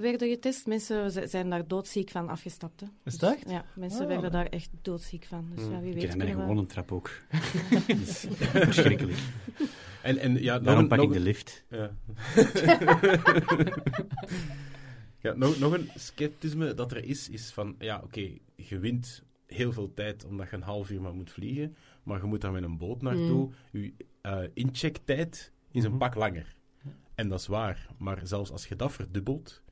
werden 0.00 0.28
getest. 0.28 0.66
Mensen 0.66 1.28
zijn 1.28 1.50
daar 1.50 1.66
doodziek 1.68 2.10
van 2.10 2.28
afgestapt. 2.28 2.80
Hè. 2.80 2.86
Is 2.86 2.92
Dus, 3.04 3.12
het 3.20 3.22
echt? 3.38 3.50
Ja, 3.50 3.64
mensen 3.74 4.00
Ah. 4.02 4.06
werden 4.06 4.30
daar 4.30 4.46
echt 4.46 4.70
doodziek 4.82 5.24
van. 5.24 5.50
Dus 5.54 5.64
Hmm. 5.64 5.72
ja, 5.72 5.80
wie 5.80 5.88
Ik 5.88 5.94
weet 5.94 6.08
ken 6.08 6.16
mijn 6.18 6.28
kunnen 6.28 6.46
we- 6.46 6.52
gewone 6.52 6.66
trap 6.66 6.92
ook. 6.92 7.10
Dat 7.88 7.96
is 7.96 8.26
verschrikkelijk. 8.52 9.18
En, 10.02 10.18
en 10.18 10.42
ja, 10.42 10.54
nog 10.54 10.62
Daarom 10.64 10.82
een- 10.82 10.88
pak 10.88 10.98
nog 10.98 11.06
ik 11.06 11.12
de 11.12 11.18
een- 11.18 11.24
lift. 11.24 11.64
Ja. 11.70 11.90
ja, 15.20 15.34
nog, 15.34 15.58
nog 15.58 15.72
een 15.72 15.88
sceptisme 15.96 16.74
dat 16.74 16.92
er 16.92 17.04
is, 17.04 17.28
is 17.28 17.50
van, 17.52 17.74
ja, 17.78 18.00
oké, 18.04 18.30
je 18.56 18.78
wint 18.78 19.22
heel 19.46 19.72
veel 19.72 19.94
tijd 19.94 20.24
omdat 20.24 20.50
je 20.50 20.56
een 20.56 20.62
half 20.62 20.90
uur 20.90 21.00
maar 21.00 21.14
moet 21.14 21.30
vliegen, 21.30 21.76
maar 22.02 22.20
je 22.20 22.26
moet 22.26 22.40
daar 22.40 22.52
met 22.52 22.62
een 22.62 22.78
boot 22.78 23.02
naartoe. 23.02 23.50
Je 23.72 23.92
eh, 24.20 24.38
inchecktijd 24.54 25.52
is 25.70 25.84
een 25.84 25.90
Mhm. 25.90 25.98
pak 25.98 26.14
langer. 26.14 26.54
En 27.14 27.28
dat 27.28 27.40
is 27.40 27.46
waar, 27.46 27.86
maar 27.98 28.20
zelfs 28.26 28.50
als 28.50 28.66
je 28.66 28.76
dat 28.76 28.92
verdubbelt, 28.92 29.62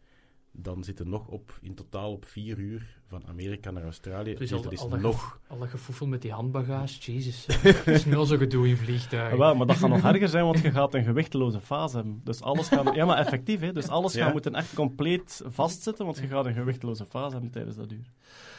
dan 0.53 0.85
zit 0.85 0.99
er 0.99 1.07
nog 1.07 1.27
op, 1.27 1.59
in 1.63 1.75
totaal 1.75 2.13
op 2.13 2.25
vier 2.25 2.59
uur 2.59 2.87
van 3.07 3.27
Amerika 3.27 3.71
naar 3.71 3.83
Australië. 3.83 4.31
Dus 4.31 4.39
Dus 4.39 4.53
al, 4.53 4.63
dat 4.63 4.73
is 4.73 4.81
al, 4.81 4.89
dat 4.89 5.01
nog... 5.01 5.23
gef- 5.23 5.39
al 5.51 5.59
dat 5.59 5.69
gevoel 5.69 6.09
met 6.09 6.23
die 6.23 6.33
handbagage, 6.33 7.13
jezus. 7.13 7.47
Dat 7.63 7.87
is 7.87 8.05
nu 8.05 8.15
al 8.17 8.25
zo 8.27 8.37
gedoe 8.37 8.69
in 8.69 8.77
vliegtuigen. 8.77 9.33
Ah, 9.33 9.39
wel, 9.39 9.55
maar 9.55 9.67
dat 9.67 9.77
gaat 9.77 9.89
nog 9.89 10.05
erger 10.05 10.29
zijn, 10.29 10.45
want 10.45 10.59
je 10.59 10.71
gaat 10.71 10.95
een 10.95 11.05
gewichteloze 11.05 11.61
fase 11.61 11.97
hebben. 11.97 12.21
Dus 12.25 12.41
alles 12.43 12.69
gaat... 12.69 12.95
Ja, 12.95 13.05
maar 13.05 13.19
effectief, 13.19 13.61
hè. 13.61 13.73
Dus 13.73 13.89
alles 13.89 14.13
Ja. 14.13 14.25
gaat 14.25 14.33
moeten 14.33 14.55
echt 14.55 14.75
compleet 14.75 15.43
vastzitten, 15.47 16.05
want 16.05 16.19
je 16.19 16.27
gaat 16.27 16.47
een 16.47 16.55
gewichteloze 16.55 17.05
fase 17.07 17.33
hebben 17.33 17.51
tijdens 17.51 17.77
dat 17.77 17.93
uur. 17.93 18.11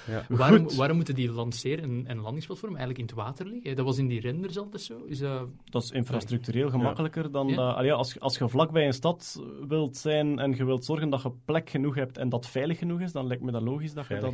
Ja. 0.09 0.25
Waarom, 0.27 0.67
waarom 0.75 0.95
moeten 0.95 1.15
die 1.15 1.31
lanceer- 1.31 1.81
en, 1.83 2.03
en 2.07 2.19
landingsplatform 2.19 2.75
eigenlijk 2.75 2.99
in 2.99 3.05
het 3.05 3.15
water 3.25 3.45
liggen? 3.45 3.75
Dat 3.75 3.85
was 3.85 3.97
in 3.97 4.07
die 4.07 4.19
renders 4.19 4.57
altijd 4.57 4.81
zo. 4.81 5.03
Is 5.07 5.19
dat... 5.19 5.47
Dat 5.65 5.83
is 5.83 5.91
infrastructureel 5.91 6.69
gemakkelijker 6.69 7.31
dan. 7.31 7.47
Allee, 7.75 7.93
als, 7.93 8.13
je- 8.13 8.19
als 8.19 8.37
je 8.37 8.49
vlakbij 8.49 8.85
een 8.85 8.93
stad 8.93 9.41
wilt 9.67 9.97
zijn 9.97 10.39
en 10.39 10.55
je 10.55 10.65
wilt 10.65 10.85
zorgen 10.85 11.09
dat 11.09 11.21
je 11.21 11.31
plek 11.45 11.69
genoeg 11.69 11.95
hebt 11.95 12.17
en 12.17 12.29
dat 12.29 12.47
veilig 12.47 12.77
genoeg 12.77 12.99
is, 13.01 13.11
dan 13.11 13.27
lijkt 13.27 13.43
me 13.43 13.51
dat 13.51 13.61
logisch 13.61 13.93
dat 13.93 14.07
je 14.07 14.13
dat... 14.21 14.31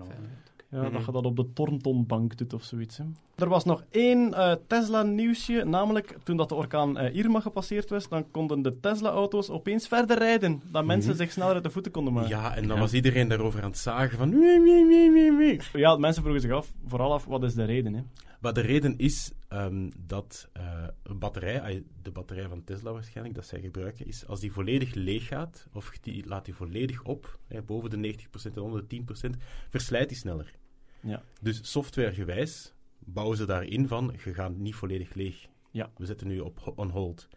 Veiligheid 0.00 0.47
Ja, 0.70 0.82
Mhm. 0.82 0.92
dat 0.92 1.04
je 1.04 1.12
dat 1.12 1.24
op 1.24 1.36
de 1.36 1.52
Torntonbank 1.52 2.36
doet 2.36 2.52
of 2.54 2.62
zoiets. 2.62 2.96
Hè. 2.96 3.04
Er 3.36 3.48
was 3.48 3.64
nog 3.64 3.82
één 3.90 4.34
eh, 4.34 4.52
Tesla-nieuwsje, 4.66 5.64
namelijk 5.66 6.16
toen 6.22 6.36
dat 6.36 6.48
de 6.48 6.54
orkaan 6.54 6.98
eh, 6.98 7.14
Irma 7.14 7.40
gepasseerd 7.40 7.90
was, 7.90 8.08
dan 8.08 8.30
konden 8.30 8.62
de 8.62 8.80
Tesla-auto's 8.80 9.50
opeens 9.50 9.88
verder 9.88 10.18
rijden, 10.18 10.62
dat 10.72 10.84
mensen 10.84 11.10
Mhm. 11.10 11.18
zich 11.20 11.32
sneller 11.32 11.54
uit 11.54 11.62
de 11.64 11.70
voeten 11.70 11.92
konden 11.92 12.12
maken. 12.12 12.28
Ja, 12.30 12.54
en 12.56 12.66
dan 12.66 12.76
Ja. 12.76 12.82
was 12.82 12.92
iedereen 12.92 13.28
daarover 13.28 13.62
aan 13.62 13.68
het 13.70 13.78
zagen 13.78 14.18
van... 14.18 14.30
Wee, 14.30 14.60
wee, 14.60 14.86
wee, 14.86 15.10
wee, 15.12 15.32
wee. 15.36 15.60
Ja, 15.72 15.96
mensen 15.96 16.22
vroegen 16.22 16.42
zich 16.42 16.52
af, 16.52 16.72
vooral 16.86 17.12
af, 17.12 17.24
wat 17.24 17.42
is 17.42 17.54
de 17.54 17.64
reden? 17.64 17.94
Hè? 17.94 18.00
Maar 18.40 18.52
de 18.52 18.60
reden 18.60 18.94
is 18.98 19.32
ehm, 19.48 19.90
dat 19.98 20.48
eh, 20.52 20.86
een 21.02 21.18
batterij, 21.18 21.84
de 22.02 22.10
batterij 22.10 22.48
van 22.48 22.64
Tesla 22.64 22.92
waarschijnlijk, 22.92 23.36
dat 23.36 23.46
zij 23.46 23.60
gebruiken, 23.60 24.06
is 24.06 24.26
als 24.26 24.40
die 24.40 24.52
volledig 24.52 24.94
leeg 24.94 25.26
gaat, 25.26 25.68
of 25.72 25.90
die 26.00 26.26
laat 26.26 26.44
die 26.44 26.54
volledig 26.54 27.02
op, 27.02 27.38
hè, 27.46 27.62
boven 27.62 27.90
de 27.90 27.96
90% 27.96 28.56
en 28.56 28.62
onder 28.62 28.80
de 28.80 28.86
10%, 28.86 29.36
verslijt 29.68 30.08
die 30.08 30.18
sneller. 30.18 30.54
Ja. 31.00 31.22
Dus 31.40 31.70
softwaregewijs 31.70 32.74
bouwen 32.98 33.36
ze 33.36 33.46
daarin 33.46 33.88
van, 33.88 34.14
je 34.24 34.34
gaat 34.34 34.56
niet 34.56 34.74
volledig 34.74 35.14
leeg. 35.14 35.46
Ja. 35.70 35.90
We 35.96 36.06
zetten 36.06 36.26
nu 36.26 36.40
op 36.40 36.72
on 36.76 36.90
hold. 36.90 37.28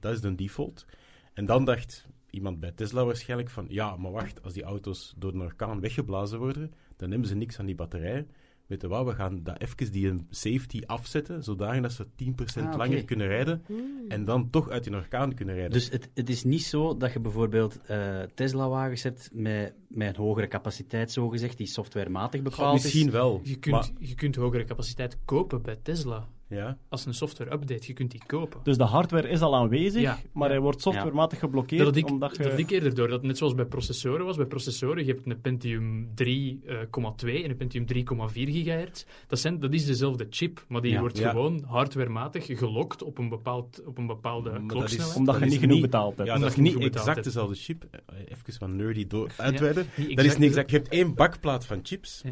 Dat 0.00 0.12
is 0.12 0.20
de 0.20 0.34
default. 0.34 0.86
En 1.34 1.46
dan 1.46 1.64
dacht 1.64 2.06
iemand 2.30 2.60
bij 2.60 2.72
Tesla 2.72 3.04
waarschijnlijk 3.04 3.50
van, 3.50 3.66
ja, 3.68 3.96
maar 3.96 4.12
wacht, 4.12 4.42
als 4.42 4.52
die 4.52 4.62
auto's 4.62 5.14
door 5.16 5.32
een 5.32 5.40
orkaan 5.40 5.80
weggeblazen 5.80 6.38
worden, 6.38 6.72
dan 6.96 7.10
hebben 7.10 7.28
ze 7.28 7.34
niks 7.34 7.58
aan 7.58 7.66
die 7.66 7.74
batterij. 7.74 8.26
Weet 8.68 8.80
je 8.80 8.88
wat, 8.88 9.06
we 9.06 9.12
gaan 9.14 9.42
dat 9.42 9.60
even 9.60 9.92
die 9.92 10.08
een 10.08 10.26
safety 10.30 10.80
afzetten, 10.86 11.42
zodanig 11.44 11.80
dat 11.82 11.92
ze 11.92 12.06
10% 12.16 12.66
Ah, 12.66 12.76
langer 12.76 13.04
kunnen 13.04 13.26
rijden 13.26 13.62
Hmm. 13.66 14.04
en 14.08 14.24
dan 14.24 14.50
toch 14.50 14.68
uit 14.70 14.84
die 14.84 14.94
orkaan 14.94 15.34
kunnen 15.34 15.54
rijden. 15.54 15.72
Dus 15.72 15.90
het, 15.90 16.10
het 16.14 16.28
is 16.28 16.44
niet 16.44 16.62
zo 16.62 16.96
dat 16.96 17.12
je 17.12 17.20
bijvoorbeeld 17.20 17.80
eh, 17.86 18.20
Tesla-wagens 18.34 19.02
hebt 19.02 19.30
met, 19.32 19.74
met 19.88 20.08
een 20.08 20.22
hogere 20.22 20.48
capaciteit, 20.48 21.12
zogezegd, 21.12 21.56
die 21.56 21.66
softwarematig 21.66 22.40
Goh, 22.40 22.50
bepaald 22.50 22.76
is. 22.76 22.82
misschien 22.82 23.10
wel. 23.10 23.40
Je 23.44 23.56
kunt, 23.56 23.74
maar- 23.74 23.90
je 23.98 24.14
kunt 24.14 24.36
hogere 24.36 24.64
capaciteit 24.64 25.18
kopen 25.24 25.62
bij 25.62 25.76
Tesla. 25.82 26.28
Ja. 26.48 26.78
als 26.88 27.06
een 27.06 27.14
software 27.14 27.52
update. 27.52 27.86
Je 27.86 27.92
kunt 27.92 28.10
die 28.10 28.22
kopen. 28.26 28.60
Dus 28.62 28.76
de 28.76 28.84
hardware 28.84 29.28
is 29.28 29.40
al 29.40 29.56
aanwezig, 29.56 30.02
Ja, 30.02 30.18
maar 30.32 30.46
ja. 30.48 30.54
hij 30.54 30.62
wordt 30.62 30.80
softwarematig 30.80 31.38
geblokkeerd. 31.38 31.78
Dat 31.84 31.94
had, 31.94 31.96
ik, 32.04 32.10
omdat 32.10 32.36
je... 32.36 32.42
dat 32.42 32.50
had 32.50 32.60
ik 32.60 32.70
eerder 32.70 32.94
door. 32.94 33.08
Dat 33.08 33.22
net 33.22 33.38
zoals 33.38 33.54
bij 33.54 33.64
processoren 33.64 34.24
was. 34.24 34.36
Bij 34.36 34.46
processoren, 34.46 35.06
je 35.06 35.12
hebt 35.12 35.26
een 35.26 35.40
Pentium 35.40 36.08
3,2 36.22 37.28
en 37.44 37.50
een 37.50 37.56
Pentium 37.56 37.84
3,4 37.92 38.32
gigahertz. 38.32 39.04
Dat, 39.26 39.38
zijn, 39.38 39.60
dat 39.60 39.72
is 39.72 39.84
dezelfde 39.86 40.26
chip, 40.30 40.64
maar 40.68 40.80
die 40.80 40.92
Ja. 40.92 41.00
wordt 41.00 41.18
Ja. 41.18 41.30
gewoon 41.30 41.64
hardwarematig 41.66 42.46
gelokt 42.58 43.02
op 43.02 43.18
een, 43.18 43.28
bepaald, 43.28 43.82
op 43.86 43.98
een 43.98 44.06
bepaalde 44.06 44.50
Maar 44.50 44.60
kloksnelheid. 44.66 45.10
is- 45.10 45.16
Omdat 45.16 45.38
je 45.38 45.44
niet 45.44 45.58
genoeg 45.58 45.80
betaald 45.80 46.16
hebt. 46.16 46.28
Ja, 46.28 46.34
Omdat 46.34 46.48
dat 46.48 46.58
je 46.58 46.64
is 46.64 46.70
niet 46.72 46.78
niet 46.84 46.94
exact 46.94 47.06
hebt. 47.14 47.24
dezelfde 47.24 47.54
chip. 47.54 47.84
Eh, 47.90 47.98
Even 48.28 48.52
van 48.58 48.76
nerdy 48.76 49.06
door 49.06 49.30
uitweiden. 49.36 49.86
Dat 50.14 50.24
is 50.24 50.36
niet 50.38 50.48
exact. 50.48 50.70
Je 50.70 50.76
hebt 50.76 50.88
één 50.88 51.14
bakplaat 51.14 51.66
van 51.66 51.80
chips. 51.82 52.22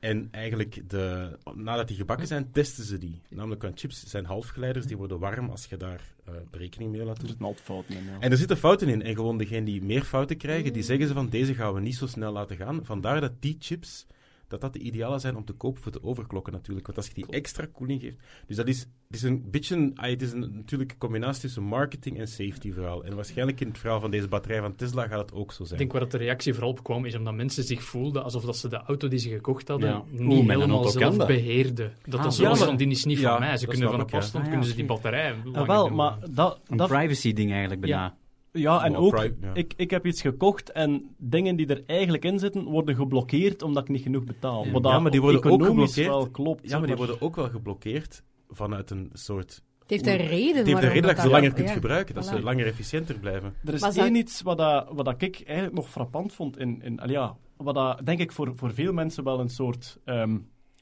En 0.00 0.28
eigenlijk, 0.30 0.90
de, 0.90 1.36
nadat 1.54 1.88
die 1.88 1.96
gebakken 1.96 2.26
zijn, 2.26 2.52
testen 2.52 2.84
ze 2.84 2.98
die. 2.98 3.20
Namelijk, 3.28 3.62
want 3.62 3.80
chips 3.80 4.06
zijn 4.06 4.24
halfgeleiders, 4.24 4.86
die 4.86 4.96
worden 4.96 5.18
warm 5.18 5.50
als 5.50 5.66
je 5.66 5.76
daar 5.76 6.00
eh, 6.24 6.34
berekening 6.50 6.90
mee 6.90 7.04
laat 7.04 7.14
Er 7.14 7.18
doen. 7.18 7.28
zitten 7.28 7.46
altijd 7.46 7.64
fouten 7.66 7.96
in. 7.96 8.04
Ja. 8.04 8.16
En 8.20 8.30
er 8.30 8.36
zitten 8.36 8.56
fouten 8.56 8.88
in. 8.88 9.02
En 9.02 9.14
gewoon 9.14 9.38
degenen 9.38 9.64
die 9.64 9.82
meer 9.82 10.02
fouten 10.02 10.36
krijgen, 10.36 10.72
die 10.72 10.82
zeggen 10.82 11.08
ze 11.08 11.14
van 11.14 11.28
deze 11.28 11.54
gaan 11.54 11.74
we 11.74 11.80
niet 11.80 11.96
zo 11.96 12.06
snel 12.06 12.32
laten 12.32 12.56
gaan. 12.56 12.80
Vandaar 12.84 13.20
dat 13.20 13.32
die 13.40 13.56
chips, 13.58 14.06
dat 14.48 14.60
dat 14.60 14.72
de 14.72 14.78
ideale 14.78 15.18
zijn 15.18 15.36
om 15.36 15.44
te 15.44 15.52
kopen 15.52 15.82
voor 15.82 15.92
te 15.92 16.02
overklokken 16.02 16.52
natuurlijk. 16.52 16.86
Want 16.86 16.98
als 16.98 17.06
je 17.08 17.14
die 17.14 17.26
extra 17.26 17.66
koeling 17.72 18.00
geeft... 18.00 18.16
Dus 18.46 18.56
dat 18.56 18.68
is, 18.68 18.78
het 18.80 19.16
is 19.16 19.22
een 19.22 19.50
beetje... 19.50 19.76
een- 19.76 19.92
ah, 19.96 20.10
Het 20.10 20.22
is 20.22 20.32
een, 20.32 20.50
natuurlijk 20.54 20.90
een 20.92 20.98
combinatie 20.98 21.40
tussen 21.40 21.62
marketing 21.62 22.18
en 22.18 22.28
safety 22.28 22.72
verhaal. 22.72 23.04
En 23.04 23.14
waarschijnlijk 23.14 23.60
in 23.60 23.68
het 23.68 23.78
verhaal 23.78 24.00
van 24.00 24.10
deze 24.10 24.28
batterij 24.28 24.60
van 24.60 24.74
Tesla 24.74 25.06
gaat 25.06 25.18
het 25.20 25.32
ook 25.32 25.52
zo 25.52 25.62
Ik 25.62 25.68
zijn. 25.68 25.78
denk 25.80 25.92
waar 25.92 26.00
dat 26.00 26.10
de 26.10 26.18
reactie 26.18 26.52
vooral 26.52 26.70
op 26.70 26.82
kwam, 26.82 27.04
is 27.04 27.14
omdat 27.14 27.34
mensen 27.34 27.64
zich 27.64 27.82
voelden 27.82 28.24
alsof 28.24 28.44
dat 28.44 28.56
ze 28.56 28.68
de 28.68 28.76
auto 28.76 29.08
die 29.08 29.18
ze 29.18 29.28
gekocht 29.28 29.68
hadden 29.68 29.88
Ja. 29.88 30.02
niet 30.10 30.20
Oeh, 30.38 30.48
helemaal 30.48 30.84
zelf 30.88 31.16
beheerden. 31.16 31.92
Dat 32.04 32.14
Ah, 32.18 32.24
dat 32.24 32.36
ja, 32.36 32.42
zo 32.42 32.48
was 32.48 32.58
van, 32.62 32.76
die 32.76 32.88
is 32.88 33.04
niet 33.04 33.18
Ja, 33.18 33.30
van 33.30 33.40
mij. 33.40 33.56
Ze 33.56 33.66
kunnen 33.66 33.90
van 33.90 34.00
ik, 34.00 34.06
op 34.06 34.14
afstand 34.14 34.34
Ah, 34.36 34.42
ja, 34.44 34.48
kunnen 34.48 34.68
ze 34.68 34.74
die 34.76 34.84
batterij 34.84 35.34
Ah, 35.52 35.66
wel, 35.66 35.88
maar 35.88 36.16
dat... 36.30 36.60
Een 36.66 36.76
dat 36.76 36.88
privacy-ding 36.88 37.50
eigenlijk 37.50 37.80
bijna. 37.80 38.16
Ja, 38.52 38.84
en 38.84 38.96
ook... 38.96 39.16
ja. 39.16 39.54
Ik, 39.54 39.72
ik 39.76 39.90
heb 39.90 40.06
iets 40.06 40.20
gekocht 40.20 40.72
en 40.72 41.14
dingen 41.16 41.56
die 41.56 41.66
er 41.66 41.82
eigenlijk 41.86 42.24
in 42.24 42.38
zitten, 42.38 42.64
worden 42.64 42.94
geblokkeerd 42.94 43.62
omdat 43.62 43.82
ik 43.82 43.88
niet 43.88 44.02
genoeg 44.02 44.24
betaal. 44.24 44.64
Ja. 44.64 44.70
Wat 44.70 44.82
dat 44.82 44.92
Ja, 44.92 44.98
maar 44.98 45.10
die 45.10 45.20
worden 45.20 45.40
ook 45.40 45.46
economisch 45.46 45.94
geblokkeerd. 45.94 46.06
wel 46.06 46.30
klopt. 46.30 46.68
Ja, 46.68 46.78
maar 46.78 46.86
die 46.86 46.96
worden 46.96 47.20
ook 47.20 47.36
wel 47.36 47.48
geblokkeerd 47.48 48.22
vanuit 48.48 48.90
een 48.90 49.10
soort... 49.12 49.62
Het 49.78 49.90
heeft 49.90 50.06
een 50.06 50.26
reden 50.26 50.56
Het 50.56 50.66
heeft 50.66 50.82
een 50.82 50.88
reden 50.88 51.02
dat 51.02 51.16
je 51.16 51.22
ze 51.22 51.28
langer 51.28 51.52
kunt 51.52 51.68
ja. 51.68 51.74
gebruiken, 51.74 52.14
dat 52.14 52.26
ze 52.26 52.42
langer 52.42 52.66
efficiënter 52.66 53.18
blijven. 53.18 53.54
Er 53.64 53.74
is 53.74 53.80
Maar 53.80 53.96
één 53.96 54.14
iets 54.14 54.42
wat, 54.42 54.58
dat, 54.58 54.88
wat 54.92 55.04
dat 55.04 55.22
ik 55.22 55.42
eigenlijk 55.46 55.76
nog 55.76 55.90
frappant 55.90 56.32
vond 56.32 56.58
in... 56.58 56.82
in 56.82 57.00
ja, 57.06 57.36
wat 57.56 57.74
dat, 57.74 58.06
denk 58.06 58.20
ik 58.20 58.32
voor, 58.32 58.52
voor 58.56 58.74
veel 58.74 58.92
mensen 58.92 59.24
wel 59.24 59.40
een 59.40 59.48
soort... 59.48 59.98
ehm, 60.04 60.38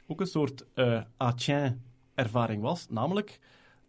ook 0.07 0.21
een 0.21 0.27
soort 0.27 0.65
eh 0.75 1.01
ah-tien 1.17 1.83
ervaring 2.15 2.63
was. 2.63 2.87
Namelijk 2.91 3.39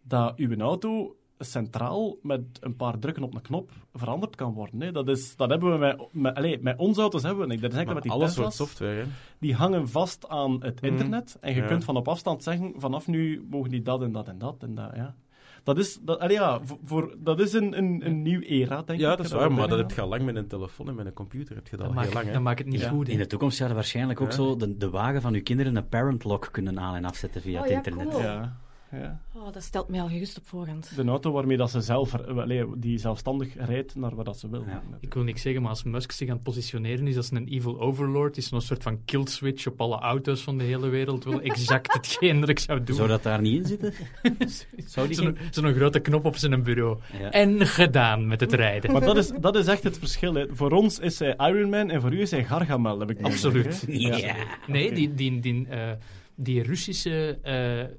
dat 0.02 0.36
uw 0.36 0.56
auto 0.58 1.16
centraal 1.38 2.16
met 2.22 2.40
een 2.60 2.76
paar 2.76 2.98
drukken 2.98 3.22
op 3.22 3.34
een 3.34 3.42
knop 3.42 3.70
veranderd 3.94 4.36
kan 4.36 4.52
worden. 4.52 4.80
Hè. 4.80 4.92
Dat, 4.92 5.08
is, 5.08 5.36
dat 5.36 5.50
hebben 5.50 5.72
we 5.72 5.78
met, 5.78 6.06
met, 6.12 6.34
allee, 6.34 6.58
met 6.62 6.78
onze 6.78 7.00
auto's 7.00 7.22
hebben 7.22 7.46
we 7.46 7.52
niet. 7.52 7.60
Dat 7.62 7.74
is 7.74 7.84
met 7.84 8.02
die 8.02 8.12
alle 8.12 8.28
soort 8.28 8.52
software, 8.52 8.94
hè. 9.00 9.04
die 9.38 9.54
hangen 9.54 9.88
vast 9.88 10.28
aan 10.28 10.62
het 10.64 10.80
internet. 10.82 11.36
En 11.40 11.54
je 11.54 11.60
Ja. 11.60 11.66
kunt 11.66 11.84
van 11.84 11.96
op 11.96 12.08
afstand 12.08 12.42
zeggen, 12.42 12.72
vanaf 12.76 13.06
nu 13.06 13.46
mogen 13.50 13.70
die 13.70 13.82
dat 13.82 14.02
en 14.02 14.12
dat 14.12 14.28
en 14.28 14.38
dat 14.38 14.56
en 14.62 14.74
dat. 14.74 14.90
Ja. 14.94 15.14
Dat 15.62 15.78
is, 15.78 15.98
dat, 16.02 16.18
allee, 16.18 16.36
ja, 16.36 16.60
voor, 16.62 16.78
voor- 16.84 17.14
dat 17.18 17.40
is 17.40 17.52
een, 17.52 17.78
een, 17.78 18.06
een 18.06 18.22
nieuw 18.22 18.40
era, 18.40 18.76
denk 18.76 18.88
ik. 18.88 18.98
Ja, 18.98 19.16
dat 19.16 19.26
is 19.26 19.32
waar, 19.32 19.52
maar 19.52 19.68
dat 19.68 19.78
heb 19.78 19.90
je 19.90 20.00
al 20.00 20.08
lang 20.08 20.22
met 20.22 20.36
een 20.36 20.46
telefoon 20.46 20.88
en 20.88 20.94
met 20.94 21.06
een 21.06 21.12
computer. 21.12 21.54
Heb 21.54 21.64
je 21.68 21.76
dat 21.76 21.78
Dat 21.80 21.88
al 21.88 21.94
maakt, 21.94 22.06
heel 22.06 22.14
lang, 22.16 22.26
hè. 22.26 22.32
dat 22.32 22.42
maakt 22.42 22.58
het 22.58 22.68
niet 22.68 22.80
Ja. 22.80 22.88
goed. 22.88 23.06
hè. 23.06 23.12
In 23.12 23.18
de 23.18 23.26
toekomst 23.26 23.56
zouden 23.56 23.76
waarschijnlijk 23.78 24.20
ook 24.20 24.28
Ja. 24.30 24.34
zo 24.34 24.56
de, 24.56 24.76
de 24.76 24.90
wagen 24.90 25.20
van 25.22 25.34
uw 25.34 25.42
kinderen 25.42 25.76
een 25.76 25.88
parent 25.88 26.24
lock 26.24 26.48
kunnen 26.52 26.80
aan- 26.80 26.94
en 26.94 27.04
afzetten 27.04 27.40
via 27.40 27.54
Oh, 27.56 27.60
het 27.60 27.70
ja, 27.70 27.76
internet. 27.76 28.08
cool. 28.08 28.22
Ja, 28.22 28.56
ja. 28.90 29.20
Oh, 29.34 29.52
dat 29.52 29.62
stelt 29.62 29.88
mij 29.88 30.00
al 30.00 30.08
gerust 30.08 30.38
op 30.38 30.46
voorhand. 30.46 30.96
De 30.96 31.04
auto 31.04 31.32
waarmee 31.32 31.56
dat 31.56 31.70
ze 31.70 31.80
zelf, 31.80 32.14
allee, 32.14 32.64
die 32.76 32.98
zelfstandig 32.98 33.54
rijdt 33.56 33.94
naar 33.94 34.14
waar 34.14 34.24
dat 34.24 34.38
ze 34.38 34.50
wil. 34.50 34.64
Ja. 34.66 34.82
Ik 35.00 35.14
wil 35.14 35.22
niks 35.22 35.42
zeggen, 35.42 35.62
maar 35.62 35.70
als 35.70 35.82
Musk 35.82 36.12
zich 36.12 36.28
aan 36.28 36.34
het 36.34 36.42
positioneren 36.42 37.06
is 37.06 37.16
als 37.16 37.30
een 37.30 37.48
evil 37.48 37.80
overlord, 37.80 38.36
is 38.36 38.48
zo'n 38.48 38.60
soort 38.60 38.82
van 38.82 39.04
kill 39.04 39.26
switch 39.26 39.66
op 39.66 39.80
alle 39.80 39.98
auto's 39.98 40.42
van 40.42 40.58
de 40.58 40.64
hele 40.64 40.88
wereld. 40.88 41.24
Wel 41.24 41.40
exact 41.40 41.92
hetgeen 41.92 42.40
dat 42.40 42.48
ik 42.48 42.58
zou 42.58 42.84
doen. 42.84 42.96
Zou 42.96 43.08
dat 43.08 43.22
daar 43.22 43.40
niet 43.40 43.60
in 43.60 43.66
zitten? 43.66 43.92
Zou 44.86 45.06
die 45.06 45.16
Zo'n 45.16 45.36
geen... 45.36 45.48
zo'n 45.50 45.74
grote 45.74 46.00
knop 46.00 46.24
op 46.24 46.36
zijn 46.36 46.62
bureau. 46.62 46.98
Ja. 47.18 47.30
En 47.30 47.66
gedaan 47.66 48.26
met 48.26 48.40
het 48.40 48.52
rijden. 48.52 48.92
Maar 48.92 49.00
dat 49.00 49.16
is, 49.16 49.32
dat 49.40 49.56
is 49.56 49.66
echt 49.66 49.82
het 49.82 49.98
verschil. 49.98 50.34
Hè. 50.34 50.46
Voor 50.50 50.70
ons 50.70 50.98
is 50.98 51.18
hij 51.18 51.34
Iron 51.36 51.70
Man 51.70 51.90
en 51.90 52.00
voor 52.00 52.12
u 52.12 52.20
is 52.20 52.30
hij 52.30 52.44
Gargamel, 52.44 52.98
heb 52.98 53.10
ik 53.10 53.22
Absoluut. 53.22 53.84
Ja. 53.88 54.36
Nee, 54.66 54.92
die, 54.94 55.14
die, 55.14 55.40
die, 55.40 55.66
eh, 55.68 55.92
die 56.34 56.62
Russische 56.62 57.38
eh, 57.42 57.96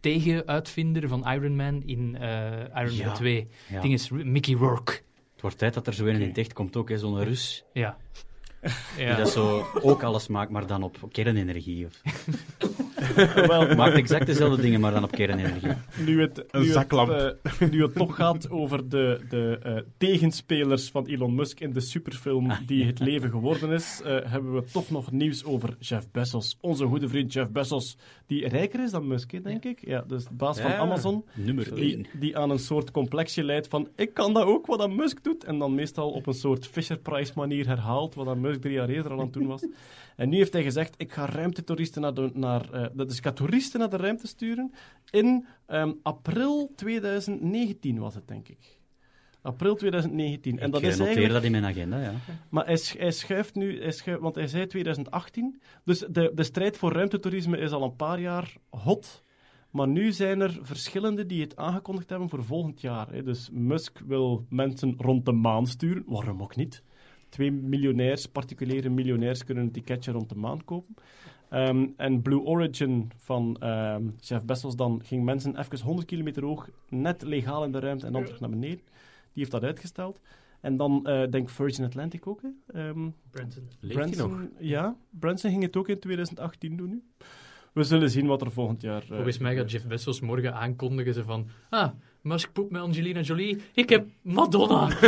tegenuitvinder 0.00 1.08
van 1.08 1.28
Iron 1.28 1.56
Man 1.56 1.82
in 1.86 2.16
eh, 2.16 2.82
Iron 2.82 2.96
Ja. 2.96 3.06
Man 3.06 3.14
2. 3.14 3.48
Ja. 3.68 3.80
Ding 3.80 3.92
is 3.92 4.10
Mickey 4.10 4.54
Rourke. 4.54 4.92
Het 5.32 5.40
wordt 5.40 5.58
tijd 5.58 5.74
dat 5.74 5.86
er 5.86 5.94
zo 5.94 6.06
een 6.06 6.20
in 6.20 6.28
het 6.28 6.38
echt 6.38 6.52
komt 6.52 6.76
ook, 6.76 6.90
zo'n 6.94 7.24
Rus. 7.24 7.64
Ja. 7.72 7.96
Die 8.96 9.04
ja. 9.04 9.16
dat 9.16 9.30
zo 9.30 9.66
ook 9.82 10.02
alles 10.02 10.28
maakt, 10.28 10.50
maar 10.50 10.66
dan 10.66 10.82
op 10.82 10.98
kernenergie. 11.12 11.86
Of... 11.86 12.02
Wel, 13.46 13.74
Maakt 13.74 13.96
exact 13.96 14.26
dezelfde 14.26 14.62
dingen, 14.62 14.80
maar 14.80 14.92
dan 14.92 15.04
op 15.04 15.10
kernenergie. 15.10 15.72
Nu 16.04 16.20
het, 16.20 16.44
Een 16.50 16.62
nu 16.62 16.72
het, 16.72 16.92
eh, 16.92 17.68
nu 17.70 17.82
het 17.82 17.94
toch 17.94 18.16
gaat 18.16 18.50
over 18.50 18.88
de, 18.88 19.20
de 19.28 19.58
eh, 19.62 19.76
tegenspelers 19.98 20.90
van 20.90 21.06
Elon 21.06 21.34
Musk 21.34 21.60
in 21.60 21.72
de 21.72 21.80
superfilm 21.80 22.52
die 22.66 22.84
het 22.84 22.98
leven 22.98 23.30
geworden 23.30 23.70
is, 23.70 24.00
eh, 24.04 24.18
hebben 24.24 24.54
we 24.54 24.64
toch 24.72 24.90
nog 24.90 25.10
nieuws 25.10 25.44
over 25.44 25.76
Jeff 25.78 26.10
Bezos. 26.10 26.56
Onze 26.60 26.84
goede 26.84 27.08
vriend 27.08 27.32
Jeff 27.32 27.50
Bezos, 27.50 27.96
die 28.30 28.48
rijker 28.48 28.82
is 28.82 28.90
dan 28.90 29.06
Musk, 29.06 29.30
hè, 29.30 29.40
denk 29.40 29.64
ik. 29.64 29.86
Ja, 29.86 30.00
dus 30.00 30.24
de 30.24 30.34
baas 30.34 30.60
van 30.60 30.70
Ja. 30.70 30.76
Amazon. 30.76 31.24
Nummer 31.34 31.74
Die, 31.74 31.94
1. 31.96 32.06
die 32.20 32.38
aan 32.38 32.50
een 32.50 32.58
soort 32.58 32.90
complexje 32.90 33.44
leidt 33.44 33.68
van 33.68 33.88
ik 33.96 34.14
kan 34.14 34.34
dat 34.34 34.44
ook, 34.44 34.66
wat 34.66 34.78
dat 34.78 34.90
Musk 34.90 35.24
doet. 35.24 35.44
En 35.44 35.58
dan 35.58 35.74
meestal 35.74 36.10
op 36.10 36.26
een 36.26 36.34
soort 36.34 36.66
Fisher-Price 36.66 37.32
manier 37.34 37.66
herhaalt, 37.66 38.14
wat 38.14 38.26
dat 38.26 38.36
Musk 38.36 38.60
drie 38.60 38.72
jaar 38.74 38.88
eerder 38.88 39.12
al 39.12 39.18
aan 39.18 39.24
het 39.24 39.32
doen 39.32 39.46
was. 39.46 39.66
En 40.16 40.28
nu 40.28 40.36
heeft 40.36 40.52
hij 40.52 40.62
gezegd, 40.62 40.94
ik 40.96 41.12
ga 41.12 41.26
ruimtetoeristen 41.26 42.02
naar 42.02 42.14
de, 42.14 42.30
naar, 42.34 42.72
eh, 42.72 42.86
dat 42.92 43.10
is, 43.10 43.16
ik 43.16 43.24
ga 43.24 43.32
toeristen 43.32 43.80
naar 43.80 43.90
de 43.90 43.96
ruimte 43.96 44.26
sturen. 44.26 44.72
In 45.10 45.46
ehm, 45.66 45.92
april 46.02 46.72
2019 46.76 47.98
was 47.98 48.14
het, 48.14 48.28
denk 48.28 48.48
ik. 48.48 48.79
April 49.42 49.74
2019. 49.74 50.58
En 50.58 50.66
Ik 50.66 50.72
dat 50.72 50.82
is 50.82 50.98
eigenlijk... 50.98 51.32
dat 51.32 51.42
in 51.42 51.50
mijn 51.50 51.64
agenda, 51.64 52.00
ja. 52.02 52.12
Maar 52.48 52.66
hij, 52.66 52.76
sch- 52.76 52.98
hij 52.98 53.10
schuift 53.10 53.54
nu, 53.54 53.82
hij 53.82 53.92
schuift, 53.92 54.20
want 54.20 54.34
hij 54.34 54.46
zei 54.46 54.66
2018. 54.66 55.60
Dus 55.84 55.98
de, 55.98 56.32
de 56.34 56.42
strijd 56.42 56.76
voor 56.76 56.92
ruimtetoerisme 56.92 57.58
is 57.58 57.70
al 57.70 57.82
een 57.82 57.96
paar 57.96 58.20
jaar 58.20 58.56
hot. 58.70 59.22
Maar 59.70 59.88
nu 59.88 60.12
zijn 60.12 60.40
er 60.40 60.58
verschillende 60.62 61.26
die 61.26 61.40
het 61.42 61.56
aangekondigd 61.56 62.10
hebben 62.10 62.28
voor 62.28 62.44
volgend 62.44 62.80
jaar. 62.80 63.24
Dus 63.24 63.50
Musk 63.52 64.00
wil 64.06 64.46
mensen 64.48 64.94
rond 64.98 65.24
de 65.24 65.32
maan 65.32 65.66
sturen. 65.66 66.02
Waarom 66.06 66.42
ook 66.42 66.56
niet? 66.56 66.82
Twee 67.28 67.52
miljonairs, 67.52 68.26
particuliere 68.26 68.88
miljonairs, 68.88 69.44
kunnen 69.44 69.64
een 69.64 69.72
ticketje 69.72 70.12
rond 70.12 70.28
de 70.28 70.34
maan 70.34 70.64
kopen. 70.64 70.94
Ehm, 71.50 71.86
en 71.96 72.22
Blue 72.22 72.40
Origin 72.40 73.10
van 73.16 73.56
ehm 73.60 74.02
Jeff 74.20 74.44
Bezos 74.44 74.76
dan 74.76 75.00
ging 75.04 75.24
mensen 75.24 75.58
even 75.58 75.80
100 75.80 76.06
kilometer 76.06 76.44
hoog, 76.44 76.68
net 76.88 77.22
legaal 77.22 77.64
in 77.64 77.72
de 77.72 77.78
ruimte 77.80 78.06
en 78.06 78.12
dan 78.12 78.24
terug 78.24 78.40
naar 78.40 78.50
beneden. 78.50 78.80
Die 79.32 79.42
heeft 79.42 79.50
dat 79.50 79.64
uitgesteld. 79.64 80.20
En 80.60 80.76
dan 80.76 81.06
eh 81.06 81.30
denk 81.30 81.50
Virgin 81.50 81.84
Atlantic 81.84 82.26
ook. 82.26 82.42
Hè. 82.42 82.48
Ehm, 82.80 83.08
Branson. 83.30 83.68
Leeft 83.80 83.98
hij 83.98 84.06
nog? 84.08 84.16
Branson, 84.16 84.52
ja, 84.58 84.96
Branson 85.10 85.50
ging 85.50 85.62
het 85.62 85.76
ook 85.76 85.88
in 85.88 85.98
2018 85.98 86.76
doen 86.76 86.88
nu. 86.88 87.02
We 87.72 87.82
zullen 87.82 88.10
zien 88.10 88.26
wat 88.26 88.40
er 88.42 88.52
volgend 88.52 88.80
jaar... 88.82 89.02
eh, 89.02 89.08
Volgens 89.08 89.38
mij 89.38 89.56
gaat 89.56 89.70
Jeff 89.70 89.86
Bezos 89.86 90.20
morgen 90.20 90.54
aankondigen 90.54 91.14
ze 91.14 91.24
van... 91.24 91.48
Ah, 91.68 91.90
Musk 92.22 92.52
poept 92.52 92.70
met 92.70 92.82
Angelina 92.82 93.20
Jolie. 93.20 93.62
Ik 93.74 93.88
heb 93.88 94.06
Madonna. 94.22 94.88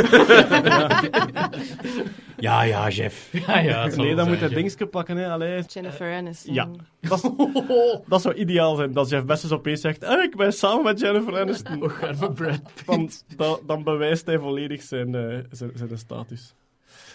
Ja, 2.37 2.61
ja, 2.63 2.89
Jeff. 2.89 3.29
ja, 3.47 3.59
ja. 3.59 3.85
Nee, 3.85 4.15
dan 4.15 4.27
moet 4.27 4.39
hij 4.39 4.49
dingetje 4.49 4.85
pakken. 4.87 5.17
Hè. 5.17 5.29
Allee, 5.31 5.61
Jennifer 5.67 6.13
Aniston. 6.15 6.53
ja. 6.53 6.69
dat, 7.01 7.23
is- 7.23 7.29
dat 8.07 8.21
zou 8.21 8.35
ideaal 8.35 8.75
zijn, 8.75 8.93
dat 8.93 9.09
Jeff 9.09 9.25
Bezos 9.25 9.51
opeens 9.51 9.81
zegt 9.81 10.03
"Ah, 10.03 10.23
ik 10.23 10.35
ben 10.35 10.53
samen 10.53 10.83
met 10.83 10.99
Jennifer 10.99 11.39
Aniston. 11.39 11.91
Arme 12.01 12.31
Brad. 12.31 12.61
Dan, 12.85 13.09
dan, 13.37 13.59
dan 13.67 13.83
bewijst 13.83 14.25
hij 14.25 14.39
volledig 14.39 14.81
zijn, 14.81 15.15
eh, 15.15 15.37
zijn, 15.51 15.71
zijn 15.75 15.97
status. 15.97 16.53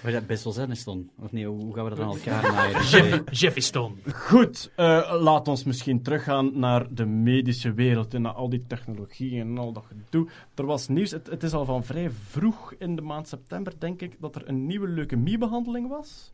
Was 0.03 0.13
dat 0.13 0.27
best 0.27 0.45
wel? 0.85 1.05
Of 1.19 1.33
nee, 1.33 1.47
hoe 1.47 1.75
gaan 1.75 1.85
we 1.85 1.91
dat 1.91 2.01
aan 2.01 2.11
elkaar 2.11 2.43
naaien? 2.53 2.83
Jeff, 2.85 3.41
Jeffiston. 3.41 3.97
Goed, 4.15 4.71
eh, 4.77 5.17
laat 5.21 5.49
ons 5.49 5.65
misschien 5.65 6.03
teruggaan 6.03 6.59
naar 6.59 6.95
de 6.95 7.05
medische 7.05 7.73
wereld 7.73 8.15
en 8.15 8.23
naar 8.23 8.33
al 8.33 8.49
die 8.49 8.65
technologie 8.67 9.41
en 9.41 9.59
al 9.59 9.73
dat 9.73 9.85
gedoe. 9.85 10.29
Er 10.55 10.67
was 10.67 10.89
nieuws, 10.89 11.11
het, 11.11 11.27
het 11.27 11.43
is 11.43 11.53
al 11.53 11.65
van 11.65 11.85
vrij 11.85 12.11
vroeg 12.11 12.75
in 12.79 12.97
de 12.97 13.03
maand 13.03 13.29
september, 13.29 13.73
denk 13.79 14.03
ik, 14.03 14.17
dat 14.21 14.35
er 14.35 14.49
een 14.49 14.67
nieuwe 14.67 14.89
leukemiebehandeling 14.89 15.89
was. 15.89 16.33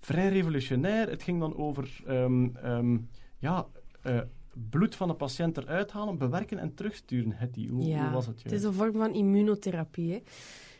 Vrij 0.00 0.28
revolutionair. 0.28 1.08
Het 1.08 1.22
ging 1.22 1.40
dan 1.40 1.56
over 1.56 2.00
ehm, 2.06 2.48
ehm, 2.56 2.98
ja, 3.38 3.66
eh, 4.02 4.20
bloed 4.70 4.96
van 4.96 5.08
de 5.08 5.14
patiënt 5.14 5.56
eruit 5.56 5.90
halen, 5.90 6.18
bewerken 6.18 6.58
en 6.58 6.74
terugsturen. 6.74 7.32
Het 7.32 7.54
die, 7.54 7.68
hoe, 7.68 7.84
Ja, 7.84 8.02
hoe 8.02 8.12
was 8.12 8.26
het? 8.26 8.42
Het 8.42 8.52
is 8.52 8.62
een 8.62 8.72
vorm 8.72 8.92
van 8.92 9.14
immunotherapie. 9.14 10.12
Hè. 10.12 10.22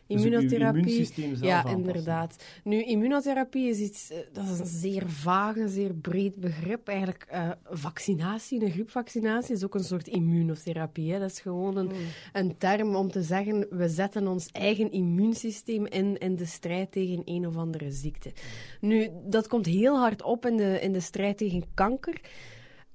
Dus 0.07 0.23
Immunotherapie. 0.25 1.05
zelf 1.05 1.41
ja, 1.41 1.57
aanpassen. 1.57 1.81
inderdaad. 1.81 2.45
Nu, 2.65 2.83
immunotherapie 2.83 3.69
is 3.69 3.79
iets, 3.79 4.11
eh, 4.11 4.19
dat 4.33 4.45
is 4.45 4.59
een 4.59 4.67
zeer 4.67 5.11
vaag, 5.11 5.57
een 5.57 5.69
zeer 5.69 5.95
breed 5.95 6.35
begrip. 6.35 6.89
Eigenlijk, 6.89 7.27
eh, 7.29 7.51
vaccinatie, 7.65 8.65
een 8.65 8.71
griepvaccinatie, 8.71 9.55
is 9.55 9.65
ook 9.65 9.75
een 9.75 9.85
soort 9.85 10.09
immunotherapie. 10.09 11.13
Hè. 11.13 11.19
Dat 11.19 11.31
is 11.31 11.41
gewoon 11.41 11.77
een, 11.77 11.91
een 12.33 12.57
term 12.59 12.95
om 12.95 13.11
te 13.11 13.23
zeggen, 13.23 13.67
we 13.71 13.89
zetten 13.89 14.27
ons 14.27 14.49
eigen 14.53 14.93
immuunsysteem 14.93 15.87
in, 15.87 16.19
in 16.19 16.37
de 16.37 16.47
strijd 16.47 16.93
tegen 16.93 17.23
een 17.25 17.47
of 17.47 17.57
andere 17.57 17.91
ziekte. 17.91 18.33
Nu, 18.81 19.09
dat 19.27 19.49
komt 19.49 19.67
heel 19.67 19.99
hard 19.99 20.23
op 20.23 20.47
in 20.47 20.57
de, 20.57 20.81
in 20.81 20.93
de 20.93 21.01
strijd 21.01 21.39
tegen 21.39 21.65
kanker. 21.75 22.21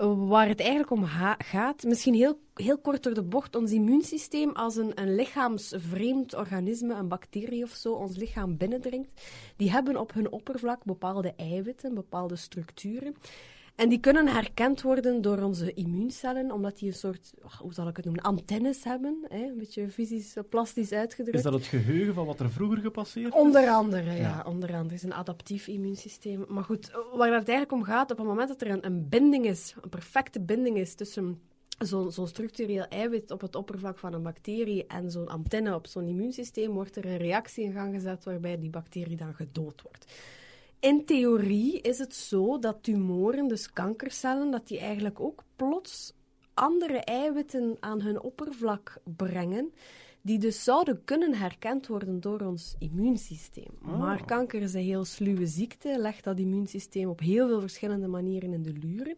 Waar 0.05 0.47
het 0.47 0.59
eigenlijk 0.59 0.91
om 0.91 1.05
gaat, 1.37 1.83
misschien 1.83 2.13
heel, 2.13 2.39
heel 2.53 2.77
kort 2.77 3.03
door 3.03 3.13
de 3.13 3.23
bocht, 3.23 3.55
ons 3.55 3.71
immuunsysteem 3.71 4.51
als 4.51 4.75
een, 4.75 4.91
een 5.01 5.15
lichaamsvreemd 5.15 6.35
organisme, 6.35 6.93
een 6.93 7.07
bacterie 7.07 7.63
of 7.63 7.69
zo, 7.71 7.93
ons 7.93 8.15
lichaam 8.15 8.57
binnendringt, 8.57 9.09
die 9.55 9.71
hebben 9.71 9.97
op 9.97 10.13
hun 10.13 10.31
oppervlak 10.31 10.83
bepaalde 10.83 11.33
eiwitten, 11.35 11.93
bepaalde 11.93 12.35
structuren. 12.35 13.15
En 13.79 13.89
die 13.89 13.99
kunnen 13.99 14.27
herkend 14.27 14.81
worden 14.81 15.21
door 15.21 15.37
onze 15.37 15.73
immuuncellen, 15.73 16.51
omdat 16.51 16.77
die 16.77 16.87
een 16.87 16.95
soort, 16.95 17.33
oh, 17.43 17.53
hoe 17.53 17.73
zal 17.73 17.87
ik 17.87 17.95
het 17.95 18.05
noemen, 18.05 18.23
antennes 18.23 18.83
hebben. 18.83 19.25
Hè? 19.27 19.43
Een 19.43 19.57
beetje 19.57 19.89
fysisch, 19.89 20.35
eh, 20.35 20.43
plastisch 20.49 20.91
uitgedrukt. 20.91 21.37
Is 21.37 21.43
dat 21.43 21.53
het 21.53 21.65
geheugen 21.65 22.13
van 22.13 22.25
wat 22.25 22.39
er 22.39 22.51
vroeger 22.51 22.77
gepasseerd 22.77 23.33
is? 23.33 23.39
Onder 23.39 23.67
andere, 23.67 24.11
ja. 24.11 24.15
Ja. 24.15 24.43
Onder 24.47 24.69
andere. 24.69 24.83
Het 24.83 24.91
is 24.91 25.03
een 25.03 25.13
adaptief 25.13 25.67
immuunsysteem. 25.67 26.45
Maar 26.47 26.63
goed, 26.63 26.91
waar 26.91 27.33
het 27.33 27.49
eigenlijk 27.49 27.71
om 27.71 27.83
gaat, 27.83 28.11
op 28.11 28.17
het 28.17 28.27
moment 28.27 28.47
dat 28.47 28.61
er 28.61 28.69
een, 28.69 28.85
een 28.85 29.09
binding 29.09 29.45
is, 29.45 29.75
een 29.81 29.89
perfecte 29.89 30.39
binding 30.39 30.77
is 30.77 30.95
tussen 30.95 31.41
zo'n 31.77 32.11
zo'n 32.11 32.27
structureel 32.27 32.87
eiwit 32.87 33.31
op 33.31 33.41
het 33.41 33.55
oppervlak 33.55 33.97
van 33.99 34.13
een 34.13 34.23
bacterie 34.23 34.87
en 34.87 35.11
zo'n 35.11 35.27
antenne 35.27 35.75
op 35.75 35.87
zo'n 35.87 36.07
immuunsysteem, 36.07 36.71
wordt 36.71 36.95
er 36.95 37.05
een 37.05 37.17
reactie 37.17 37.63
in 37.63 37.71
gang 37.71 37.93
gezet 37.93 38.23
waarbij 38.23 38.59
die 38.59 38.69
bacterie 38.69 39.17
dan 39.17 39.33
gedood 39.33 39.81
wordt. 39.81 40.05
In 40.79 41.05
theorie 41.05 41.81
is 41.81 41.99
het 41.99 42.15
zo 42.15 42.59
dat 42.59 42.77
tumoren, 42.81 43.47
dus 43.47 43.73
kankercellen, 43.73 44.51
dat 44.51 44.67
die 44.67 44.79
eigenlijk 44.79 45.19
ook 45.19 45.43
plots 45.55 46.13
andere 46.53 46.97
eiwitten 46.97 47.77
aan 47.79 48.01
hun 48.01 48.21
oppervlak 48.21 48.97
brengen, 49.15 49.73
die 50.21 50.39
dus 50.39 50.63
zouden 50.63 51.03
kunnen 51.03 51.33
herkend 51.33 51.87
worden 51.87 52.19
door 52.19 52.41
ons 52.41 52.75
immuunsysteem. 52.79 53.71
Maar 53.81 54.25
kanker 54.25 54.61
is 54.61 54.73
een 54.73 54.83
heel 54.83 55.05
sluwe 55.05 55.45
ziekte, 55.47 55.99
legt 55.99 56.23
dat 56.23 56.39
immuunsysteem 56.39 57.09
op 57.09 57.19
heel 57.19 57.47
veel 57.47 57.59
verschillende 57.59 58.07
manieren 58.07 58.53
in 58.53 58.63
de 58.63 58.73
luren. 58.73 59.15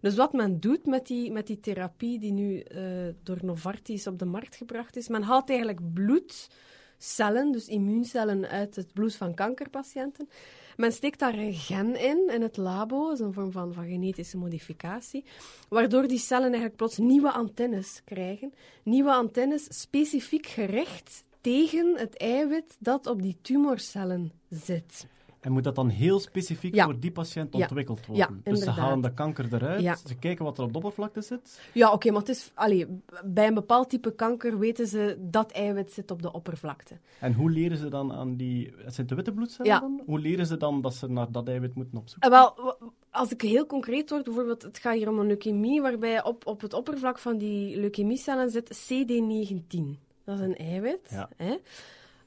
Dus 0.00 0.16
wat 0.16 0.32
men 0.32 0.60
doet 0.60 0.86
met 0.86 1.06
die, 1.06 1.32
met 1.32 1.46
die 1.46 1.60
therapie 1.60 2.18
die 2.18 2.32
nu 2.32 2.60
eh, 2.60 2.84
door 3.22 3.38
Novartis 3.42 4.06
op 4.06 4.18
de 4.18 4.24
markt 4.24 4.56
gebracht 4.56 4.96
is, 4.96 5.08
men 5.08 5.22
haalt 5.22 5.48
eigenlijk 5.48 5.92
bloedcellen, 5.92 7.52
dus 7.52 7.68
immuuncellen 7.68 8.48
uit 8.48 8.76
het 8.76 8.92
bloed 8.92 9.14
van 9.14 9.34
kankerpatiënten. 9.34 10.28
Men 10.76 10.92
steekt 10.92 11.18
daar 11.18 11.34
een 11.34 11.54
gen 11.54 12.00
in, 12.00 12.30
in 12.32 12.42
het 12.42 12.56
labo, 12.56 13.08
dat 13.08 13.12
is 13.12 13.24
een 13.24 13.32
vorm 13.32 13.52
van, 13.52 13.72
van 13.72 13.84
genetische 13.84 14.36
modificatie, 14.36 15.24
waardoor 15.68 16.08
die 16.08 16.18
cellen 16.18 16.46
eigenlijk 16.46 16.76
plots 16.76 16.98
nieuwe 16.98 17.32
antennes 17.32 18.02
krijgen. 18.04 18.54
Nieuwe 18.82 19.12
antennes 19.12 19.66
specifiek 19.80 20.46
gericht 20.46 21.24
tegen 21.40 21.96
het 21.96 22.16
eiwit 22.16 22.76
dat 22.78 23.06
op 23.06 23.22
die 23.22 23.36
tumorcellen 23.42 24.32
zit. 24.48 25.06
En 25.42 25.52
moet 25.52 25.64
dat 25.64 25.74
dan 25.74 25.88
heel 25.88 26.18
specifiek 26.20 26.74
Ja. 26.74 26.84
voor 26.84 26.98
die 27.00 27.10
patiënt 27.12 27.54
ontwikkeld 27.54 28.06
worden? 28.06 28.40
Ja, 28.44 28.50
dus 28.52 28.60
ze 28.62 28.70
halen 28.70 29.00
de 29.00 29.14
kanker 29.14 29.54
eruit, 29.54 29.80
Ja. 29.80 29.94
ze 30.06 30.14
kijken 30.14 30.44
wat 30.44 30.58
er 30.58 30.64
op 30.64 30.72
de 30.72 30.78
oppervlakte 30.78 31.20
zit. 31.20 31.60
Ja, 31.74 31.92
oké, 31.92 32.10
maar 32.10 32.20
het 32.20 32.28
is, 32.28 32.50
allee, 32.54 32.86
bij 33.24 33.46
een 33.46 33.54
bepaald 33.54 33.90
type 33.90 34.14
kanker 34.14 34.58
weten 34.58 34.86
ze 34.86 35.16
dat 35.20 35.50
eiwit 35.52 35.92
zit 35.92 36.10
op 36.10 36.22
de 36.22 36.32
oppervlakte. 36.32 36.98
En 37.20 37.32
hoe 37.34 37.50
leren 37.50 37.76
ze 37.76 37.88
dan 37.88 38.12
aan 38.12 38.36
die... 38.36 38.72
Het 38.76 38.94
zijn 38.94 39.06
de 39.06 39.14
witte 39.14 39.32
bloedcellen 39.32 39.80
dan? 39.80 40.02
Hoe 40.06 40.18
leren 40.20 40.46
ze 40.46 40.56
dan 40.56 40.80
dat 40.80 40.94
ze 40.94 41.10
naar 41.10 41.32
dat 41.32 41.48
eiwit 41.48 41.74
moeten 41.74 41.98
opzoeken? 41.98 42.30
Eh, 42.30 42.38
wel, 42.38 42.76
als 43.10 43.30
ik 43.32 43.40
heel 43.40 43.66
concreet 43.66 44.10
word, 44.10 44.24
bijvoorbeeld, 44.24 44.62
het 44.62 44.78
gaat 44.78 44.94
hier 44.94 45.08
om 45.08 45.18
een 45.18 45.26
leukemie, 45.26 45.80
waarbij 45.82 46.24
op, 46.24 46.46
op 46.46 46.60
het 46.60 46.72
oppervlak 46.74 47.18
van 47.18 47.38
die 47.38 47.76
leukemiecellen 47.80 48.50
zit 48.50 48.92
CD19. 48.92 49.98
Dat 50.24 50.34
is 50.38 50.44
een 50.44 50.56
eiwit. 50.56 51.08
Ja. 51.10 51.28
Hè? 51.36 51.56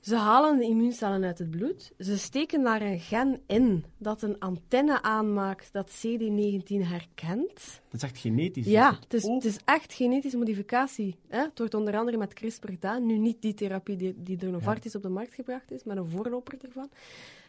Ze 0.05 0.15
halen 0.15 0.57
de 0.57 0.63
immuuncellen 0.63 1.23
uit 1.23 1.39
het 1.39 1.49
bloed. 1.49 1.91
Ze 1.99 2.17
steken 2.17 2.63
daar 2.63 2.81
een 2.81 2.99
gen 2.99 3.41
in 3.47 3.85
dat 3.97 4.21
een 4.21 4.39
antenne 4.39 5.01
aanmaakt 5.01 5.73
dat 5.73 5.91
CD19 5.91 6.65
herkent. 6.67 7.81
Het 7.85 7.93
is 7.93 8.03
echt 8.03 8.17
genetisch. 8.17 8.65
Ja, 8.65 8.97
het 8.99 9.13
is, 9.13 9.23
Oh, 9.23 9.35
het 9.35 9.45
is 9.45 9.57
echt 9.63 9.93
genetische 9.93 10.37
modificatie. 10.37 11.15
Hè? 11.27 11.39
Het 11.39 11.57
wordt 11.57 11.73
onder 11.73 11.97
andere 11.97 12.17
met 12.17 12.33
CRISPR 12.33 12.69
gedaan. 12.69 13.05
Nu 13.05 13.17
niet 13.17 13.41
die 13.41 13.53
therapie 13.53 13.95
die, 13.95 14.15
die 14.17 14.37
door 14.37 14.51
Novartis 14.51 14.95
op 14.95 15.01
de 15.01 15.09
markt 15.09 15.33
gebracht 15.33 15.71
is, 15.71 15.83
maar 15.83 15.97
een 15.97 16.09
voorloper 16.09 16.57
ervan. 16.61 16.89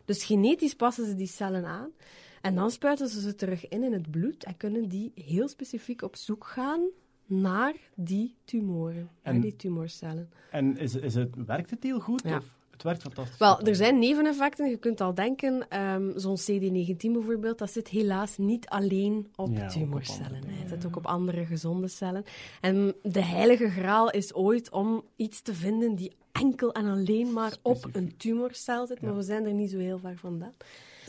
Dus 0.04 0.24
genetisch 0.24 0.74
passen 0.74 1.06
ze 1.06 1.14
die 1.14 1.26
cellen 1.26 1.64
aan. 1.64 1.90
En 2.40 2.54
dan 2.54 2.70
spuiten 2.70 3.08
ze 3.08 3.20
ze 3.20 3.34
terug 3.34 3.68
in 3.68 3.82
in 3.82 3.92
het 3.92 4.10
bloed 4.10 4.44
en 4.44 4.56
kunnen 4.56 4.88
die 4.88 5.12
heel 5.14 5.48
specifiek 5.48 6.02
op 6.02 6.16
zoek 6.16 6.44
gaan 6.44 6.80
naar 7.26 7.74
die 7.94 8.34
tumoren, 8.44 9.08
En- 9.22 9.32
naar 9.32 9.42
die 9.42 9.56
tumorcellen. 9.56 10.30
En 10.50 10.76
is, 10.78 10.94
is 10.94 11.14
het, 11.14 11.28
werkt 11.46 11.70
het 11.70 11.82
heel 11.82 12.00
goed? 12.00 12.22
Ja. 12.24 12.36
Of? 12.36 12.54
Het 12.70 12.84
werkt 12.84 13.02
fantastisch. 13.02 13.38
Wel, 13.38 13.60
er 13.60 13.74
zijn 13.74 13.98
neveneffecten. 13.98 14.70
Je 14.70 14.76
kunt 14.76 15.00
al 15.00 15.14
denken, 15.14 15.68
ehm, 15.68 16.18
zo'n 16.18 16.36
CD19 16.36 17.12
bijvoorbeeld, 17.12 17.58
dat 17.58 17.70
zit 17.70 17.88
helaas 17.88 18.38
niet 18.38 18.68
alleen 18.68 19.26
op 19.36 19.48
Ja, 19.52 19.58
ook 19.58 19.64
op 19.64 19.68
tumorcellen. 19.70 20.42
Het 20.46 20.68
zit 20.68 20.86
ook 20.86 20.96
op 20.96 21.06
andere 21.06 21.46
gezonde 21.46 21.88
cellen. 21.88 22.24
En 22.60 22.94
de 23.02 23.22
heilige 23.22 23.68
graal 23.70 24.10
is 24.10 24.34
ooit 24.34 24.70
om 24.70 25.02
iets 25.16 25.42
te 25.42 25.54
vinden 25.54 25.94
die 25.94 26.12
enkel 26.32 26.72
en 26.72 26.86
alleen 26.86 27.32
maar 27.32 27.56
op 27.62 27.88
een 27.92 28.16
tumorcel 28.16 28.86
zit. 28.86 29.00
Maar 29.00 29.10
Ja. 29.10 29.16
we 29.16 29.22
zijn 29.22 29.44
er 29.46 29.54
niet 29.54 29.70
zo 29.70 29.78
heel 29.78 29.98
ver 29.98 30.16
vandaan. 30.16 30.52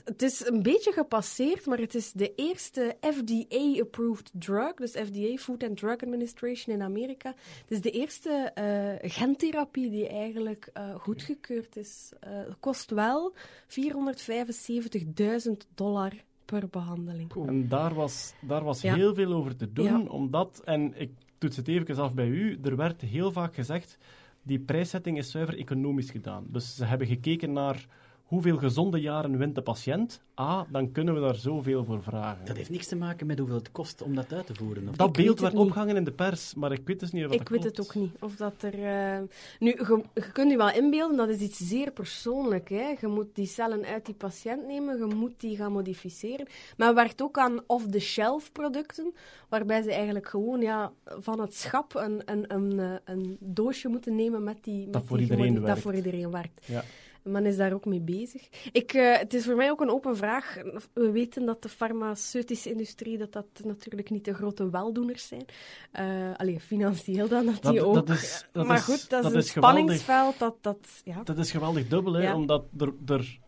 Het 0.06 0.22
is 0.22 0.46
een 0.46 0.64
beetje 0.64 0.92
gepasseerd, 0.92 1.66
maar 1.66 1.78
het 1.78 1.96
is 1.96 2.12
de 2.12 2.34
eerste 2.36 2.96
FDA-approved 3.02 4.32
drug, 4.34 4.74
dus 4.74 4.92
FDA, 4.92 5.36
Food 5.38 5.64
and 5.64 5.78
Drug 5.78 6.02
Administration 6.04 6.76
in 6.76 6.82
Amerika. 6.82 7.30
Het 7.62 7.72
is 7.72 7.82
de 7.82 7.92
eerste 7.92 8.30
eh, 8.54 9.12
gentherapie 9.12 9.90
die 9.90 10.08
eigenlijk 10.08 10.70
eh, 10.74 10.96
goedgekeurd 10.96 11.76
is. 11.78 12.12
Eh, 12.20 12.30
Het 12.32 12.56
kost 12.60 12.92
wel 12.92 13.34
475.000 13.68 15.68
dollar 15.76 16.12
per 16.46 16.68
behandeling. 16.70 17.34
En 17.48 17.68
daar 17.68 17.94
was, 17.94 18.34
daar 18.42 18.64
was 18.64 18.82
Ja. 18.82 18.96
heel 18.96 19.14
veel 19.14 19.34
over 19.34 19.56
te 19.56 19.74
doen, 19.74 19.86
Ja. 19.86 20.00
omdat, 20.10 20.62
en 20.66 20.94
ik 20.96 21.12
toets 21.38 21.58
het 21.58 21.68
even 21.68 21.98
af 21.98 22.14
bij 22.14 22.28
u, 22.28 22.60
er 22.64 22.76
werd 22.76 23.02
heel 23.02 23.32
vaak 23.32 23.56
gezegd, 23.56 23.98
die 24.44 24.60
prijszetting 24.60 25.18
is 25.18 25.32
zuiver 25.32 25.58
economisch 25.58 26.10
gedaan. 26.12 26.46
Dus 26.50 26.76
ze 26.76 26.86
hebben 26.86 27.08
gekeken 27.08 27.52
naar 27.54 27.86
hoeveel 28.28 28.58
gezonde 28.58 29.00
jaren 29.02 29.38
wint 29.38 29.56
de 29.56 29.62
patiënt. 29.62 30.22
Ah, 30.34 30.62
dan 30.72 30.92
kunnen 30.92 31.14
we 31.14 31.20
daar 31.20 31.36
zoveel 31.36 31.84
voor 31.86 32.04
vragen. 32.04 32.46
Dat 32.46 32.58
heeft 32.58 32.70
niks 32.70 32.88
te 32.88 32.96
maken 32.96 33.28
met 33.28 33.38
hoeveel 33.40 33.56
het 33.58 33.72
kost 33.72 34.02
om 34.02 34.16
dat 34.16 34.34
uit 34.34 34.46
te 34.46 34.54
voeren. 34.56 34.88
Of 34.90 34.96
Dat 34.96 35.12
beeld 35.12 35.40
werd 35.40 35.54
niet. 35.54 35.62
opgehangen 35.62 35.96
in 35.96 36.04
de 36.04 36.12
pers, 36.12 36.54
maar 36.54 36.72
ik 36.72 36.82
weet 36.86 37.00
dus 37.00 37.12
niet 37.12 37.24
of 37.26 37.32
dat 37.32 37.40
Ik 37.42 37.50
weet 37.50 37.64
het 37.64 37.82
ook 37.82 37.96
niet. 37.96 38.12
Of 38.20 38.36
dat 38.36 38.54
er. 38.62 38.74
eh, 38.74 39.20
Nu, 39.60 39.70
je, 39.70 40.04
je 40.14 40.32
kunt 40.32 40.52
je 40.52 40.58
wel 40.58 40.72
inbeelden, 40.72 41.18
dat 41.18 41.30
is 41.30 41.40
iets 41.40 41.58
zeer 41.58 41.92
persoonlijk. 41.92 42.70
Hè? 42.70 42.96
Je 43.02 43.08
moet 43.08 43.28
die 43.36 43.46
cellen 43.46 43.86
uit 43.86 44.06
die 44.06 44.16
patiënt 44.16 44.68
nemen, 44.68 44.98
je 44.98 45.16
moet 45.16 45.40
die 45.40 45.56
gaan 45.58 45.72
modificeren. 45.72 46.48
Maar 46.78 46.94
werkt 46.96 47.22
ook 47.22 47.38
aan 47.38 47.60
off-the-shelf 47.68 48.52
producten, 48.52 49.14
waarbij 49.50 49.82
ze 49.82 49.92
eigenlijk 49.94 50.28
gewoon 50.28 50.62
ja, 50.62 50.92
van 51.06 51.40
het 51.40 51.56
schap 51.56 51.96
een, 51.96 52.22
een, 52.26 52.54
een, 52.54 52.80
eh, 52.80 52.94
een 53.16 53.38
doosje 53.40 53.88
moeten 53.88 54.16
nemen 54.16 54.44
met 54.44 54.58
die. 54.64 54.84
Met 54.84 54.94
Dat 54.94 55.04
voor 55.06 55.18
die 55.18 55.26
iedereen 55.26 55.46
gemodi- 55.46 55.66
werkt. 55.66 55.84
Dat 55.84 55.92
voor 55.94 55.96
iedereen 56.04 56.32
werkt. 56.32 56.66
Ja. 56.66 56.84
Men 57.28 57.46
is 57.46 57.58
daar 57.58 57.74
ook 57.74 57.86
mee 57.86 58.00
bezig. 58.02 58.50
Ik, 58.72 58.94
eh, 58.94 59.18
het 59.18 59.34
is 59.34 59.46
voor 59.46 59.56
mij 59.56 59.70
ook 59.72 59.82
een 59.82 59.90
open 59.90 60.18
vraag. 60.18 60.58
We 60.94 61.12
weten 61.12 61.46
dat 61.46 61.62
de 61.62 61.70
farmaceutische 61.70 62.70
industrie 62.72 63.18
dat 63.18 63.34
dat 63.34 63.46
natuurlijk 63.64 64.10
niet 64.10 64.26
de 64.26 64.34
grote 64.34 64.70
weldoeners 64.70 65.28
zijn. 65.28 65.46
Eh 65.92 66.06
allee, 66.38 66.60
financieel 66.60 67.28
dan 67.28 67.46
dat, 67.46 67.62
Dat- 67.62 67.72
die 67.72 67.86
ook. 67.86 67.94
dat 67.94 68.10
is- 68.10 68.46
dat 68.52 68.66
maar 68.68 68.78
goed, 68.78 69.10
dat 69.10 69.26
is 69.26 69.34
een 69.34 69.44
geweldig. 69.44 69.78
spanningsveld. 69.80 70.40
Dat, 70.40 70.56
dat, 70.62 71.02
ja. 71.04 71.24
Dat 71.24 71.38
is 71.38 71.52
geweldig 71.52 71.88
dubbel, 71.88 72.14
hè, 72.14 72.22
Ja. 72.24 72.36
omdat 72.36 72.64
er, 72.78 72.94
er, 73.06 73.40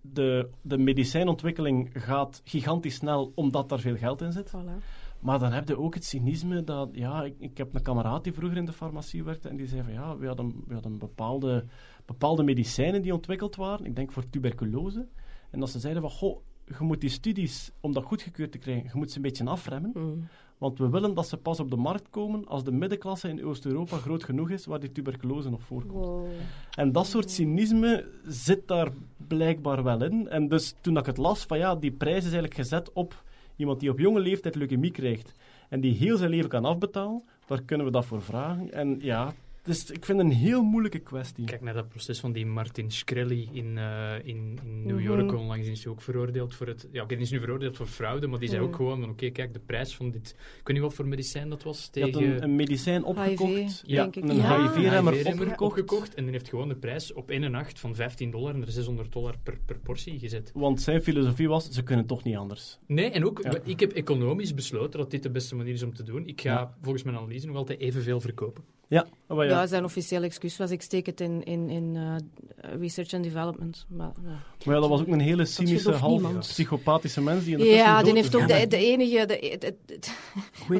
de, 0.00 0.48
de 0.62 0.78
medicijnontwikkeling 0.78 1.90
gaat 1.94 2.40
gigantisch 2.44 2.94
snel, 2.94 3.32
omdat 3.34 3.68
daar 3.68 3.80
veel 3.80 3.96
geld 3.96 4.20
in 4.20 4.32
zit. 4.32 4.48
Voilà. 4.50 4.84
Maar 5.22 5.38
dan 5.38 5.52
heb 5.52 5.68
je 5.68 5.78
ook 5.78 5.94
het 5.94 6.04
cynisme 6.04 6.64
dat, 6.64 6.88
ja, 6.92 7.24
ik, 7.24 7.34
ik 7.38 7.58
heb 7.58 7.74
een 7.74 7.82
kameraad 7.82 8.24
die 8.24 8.32
vroeger 8.32 8.58
in 8.58 8.64
de 8.64 8.72
farmacie 8.72 9.24
werkte 9.24 9.48
en 9.48 9.56
die 9.56 9.66
zei 9.66 9.82
van, 9.82 9.92
ja, 9.92 10.16
we 10.16 10.26
hadden, 10.26 10.64
we 10.66 10.74
hadden 10.74 10.98
bepaalde, 10.98 11.64
bepaalde 12.06 12.42
medicijnen 12.42 13.02
die 13.02 13.14
ontwikkeld 13.14 13.56
waren, 13.56 13.86
ik 13.86 13.96
denk 13.96 14.12
voor 14.12 14.30
tuberculose. 14.30 15.08
En 15.50 15.60
dat 15.60 15.70
ze 15.70 15.78
zeiden 15.78 16.02
van, 16.02 16.10
goh, 16.10 16.40
je 16.64 16.84
moet 16.84 17.00
die 17.00 17.10
studies, 17.10 17.72
om 17.80 17.92
dat 17.92 18.04
goedgekeurd 18.04 18.52
te 18.52 18.58
krijgen, 18.58 18.84
je 18.92 18.98
moet 18.98 19.10
ze 19.10 19.16
een 19.16 19.22
beetje 19.22 19.44
afremmen. 19.44 19.92
Mm. 19.94 20.28
Want 20.58 20.78
we 20.78 20.88
willen 20.88 21.14
dat 21.14 21.28
ze 21.28 21.36
pas 21.36 21.60
op 21.60 21.70
de 21.70 21.76
markt 21.76 22.10
komen 22.10 22.46
als 22.46 22.64
de 22.64 22.72
middenklasse 22.72 23.28
in 23.28 23.44
Oost-Europa 23.44 23.96
groot 23.96 24.24
genoeg 24.24 24.50
is 24.50 24.66
waar 24.66 24.80
die 24.80 24.92
tuberculose 24.92 25.50
nog 25.50 25.62
voorkomt. 25.62 26.04
Wow. 26.04 26.26
En 26.74 26.92
dat 26.92 27.06
soort 27.06 27.30
cynisme 27.30 28.08
zit 28.24 28.68
daar 28.68 28.92
blijkbaar 29.26 29.82
wel 29.82 30.04
in. 30.04 30.28
En 30.28 30.48
dus 30.48 30.74
toen 30.80 30.96
ik 30.96 31.06
het 31.06 31.16
las, 31.16 31.44
van 31.44 31.58
ja, 31.58 31.74
die 31.74 31.92
prijs 31.92 32.16
is 32.16 32.22
eigenlijk 32.22 32.54
gezet 32.54 32.92
op 32.92 33.22
iemand 33.62 33.80
die 33.80 33.90
op 33.90 33.98
jonge 33.98 34.20
leeftijd 34.20 34.54
leukemie 34.54 34.90
krijgt 34.90 35.32
en 35.68 35.80
die 35.80 35.94
heel 35.94 36.16
zijn 36.16 36.30
leven 36.30 36.48
kan 36.48 36.64
afbetalen, 36.64 37.22
daar 37.46 37.62
kunnen 37.62 37.86
we 37.86 37.92
dat 37.92 38.06
voor 38.06 38.22
vragen. 38.22 38.72
En 38.72 38.98
ja, 39.00 39.32
Dus 39.64 39.90
ik 39.90 40.04
vind 40.04 40.18
het 40.18 40.26
een 40.26 40.32
heel 40.36 40.62
moeilijke 40.62 40.98
kwestie. 40.98 41.44
Kijk 41.44 41.60
naar 41.60 41.74
dat 41.74 41.88
proces 41.88 42.20
van 42.20 42.32
die 42.32 42.46
Martin 42.46 42.92
Shkreli 42.92 43.48
in, 43.52 43.78
eh, 43.78 44.14
in, 44.24 44.58
in 44.64 44.82
New 44.86 44.96
Mhm. 44.96 45.04
York 45.04 45.32
onlangs. 45.34 45.64
Die 45.64 45.72
is 45.74 45.86
ook 45.86 46.00
veroordeeld 46.02 46.54
voor 46.54 46.66
het... 46.66 46.88
Ja, 46.92 47.02
oké, 47.02 47.14
die 47.14 47.24
is 47.24 47.30
nu 47.30 47.40
veroordeeld 47.40 47.76
voor 47.76 47.86
fraude, 47.86 48.26
maar 48.26 48.38
die 48.38 48.48
zei 48.48 48.60
Mhm. 48.60 48.70
ook 48.70 48.76
gewoon 48.76 49.00
van 49.00 49.10
oké, 49.10 49.30
kijk, 49.30 49.52
de 49.52 49.58
prijs 49.60 49.94
van 49.94 50.10
dit... 50.10 50.28
Ik 50.28 50.66
weet 50.66 50.76
niet 50.76 50.80
wat 50.86 50.94
voor 50.94 51.06
medicijn 51.06 51.48
dat 51.48 51.62
was, 51.62 51.88
Je 51.92 52.00
had 52.00 52.12
tegen... 52.12 52.30
een, 52.34 52.42
een 52.42 52.56
medicijn 52.56 53.04
opgekocht. 53.04 53.50
HIV, 53.52 53.80
ja, 53.84 54.02
denk 54.02 54.16
ik. 54.16 54.28
een 54.30 54.36
Ja. 54.36 54.62
HIV-remmer 54.72 55.14
opgekocht. 55.14 55.60
opgekocht. 55.60 56.14
En 56.14 56.22
die 56.24 56.32
heeft 56.32 56.48
gewoon 56.48 56.68
de 56.68 56.76
prijs 56.76 57.12
op 57.12 57.30
één 57.30 57.50
nacht 57.50 57.80
van 57.80 57.94
15 57.94 58.30
dollar 58.30 58.54
en 58.54 58.62
er 58.62 58.70
600 58.72 59.12
dollar 59.12 59.34
per, 59.42 59.58
per 59.66 59.78
portie 59.78 60.18
gezet. 60.18 60.50
Want 60.54 60.80
zijn 60.80 61.02
filosofie 61.02 61.48
was, 61.48 61.68
ze 61.70 61.82
kunnen 61.82 62.06
toch 62.06 62.22
niet 62.24 62.36
anders. 62.36 62.78
Nee, 62.86 63.10
en 63.10 63.24
ook, 63.24 63.40
Ja. 63.42 63.58
ik 63.64 63.80
heb 63.80 63.92
economisch 63.92 64.54
besloten 64.54 64.98
dat 65.00 65.10
dit 65.10 65.22
de 65.22 65.30
beste 65.30 65.54
manier 65.56 65.72
is 65.72 65.82
om 65.82 65.94
te 65.94 66.02
doen. 66.02 66.26
Ik 66.26 66.40
ga 66.40 66.50
Ja. 66.52 66.74
volgens 66.82 67.02
mijn 67.04 67.16
analyse 67.16 67.46
nog 67.46 67.56
altijd 67.56 67.80
evenveel 67.80 68.20
verkopen. 68.20 68.64
Ja, 68.92 69.06
maar 69.26 69.46
ja. 69.46 69.50
Ja, 69.50 69.66
zijn 69.66 69.84
officiële 69.84 70.26
excuus 70.26 70.56
was, 70.56 70.70
ik 70.70 70.82
steek 70.82 71.06
het 71.06 71.20
in, 71.20 71.44
in, 71.44 71.70
in 71.70 71.96
eh, 71.96 72.70
research 72.80 73.14
and 73.14 73.24
development. 73.24 73.86
Maar, 73.88 74.12
ja. 74.24 74.28
maar 74.64 74.74
ja, 74.74 74.80
dat 74.80 74.88
was 74.88 75.00
ook 75.00 75.06
een 75.06 75.20
hele 75.20 75.44
cynische, 75.44 75.92
half 75.92 76.38
psychopathische 76.38 77.22
mens 77.22 77.44
die 77.44 77.52
in 77.52 77.58
de 77.58 77.64
Ja, 77.64 78.02
die 78.02 78.14
heeft 78.14 78.36
ook 78.36 78.48
de, 78.48 78.66
de 78.66 78.76
enige... 78.76 79.26
De, 79.26 79.56
de, 79.58 79.76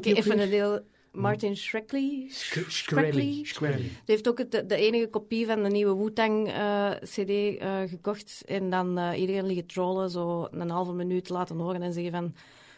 de- 0.00 0.14
even 0.14 0.40
een 0.40 0.50
deel... 0.50 0.80
Martin 1.12 1.56
Shkreli. 1.56 2.30
Shkreli. 2.68 3.42
Die 3.42 3.90
heeft 4.04 4.28
ook 4.28 4.38
het, 4.38 4.52
de, 4.52 4.66
de 4.66 4.76
enige 4.76 5.06
kopie 5.06 5.46
van 5.46 5.62
de 5.62 5.68
nieuwe 5.68 5.96
Wu-Tang-cd 5.96 7.30
eh, 7.58 7.80
gekocht. 7.86 8.42
En 8.46 8.70
dan 8.70 8.98
eh, 8.98 9.20
iedereen 9.20 9.46
liggen 9.46 9.66
trollen, 9.66 10.10
zo 10.10 10.48
een 10.50 10.70
halve 10.70 10.92
minuut 10.92 11.28
laten 11.28 11.58
horen 11.58 11.82
en 11.82 11.92
zeggen 11.92 12.12
van... 12.12 12.34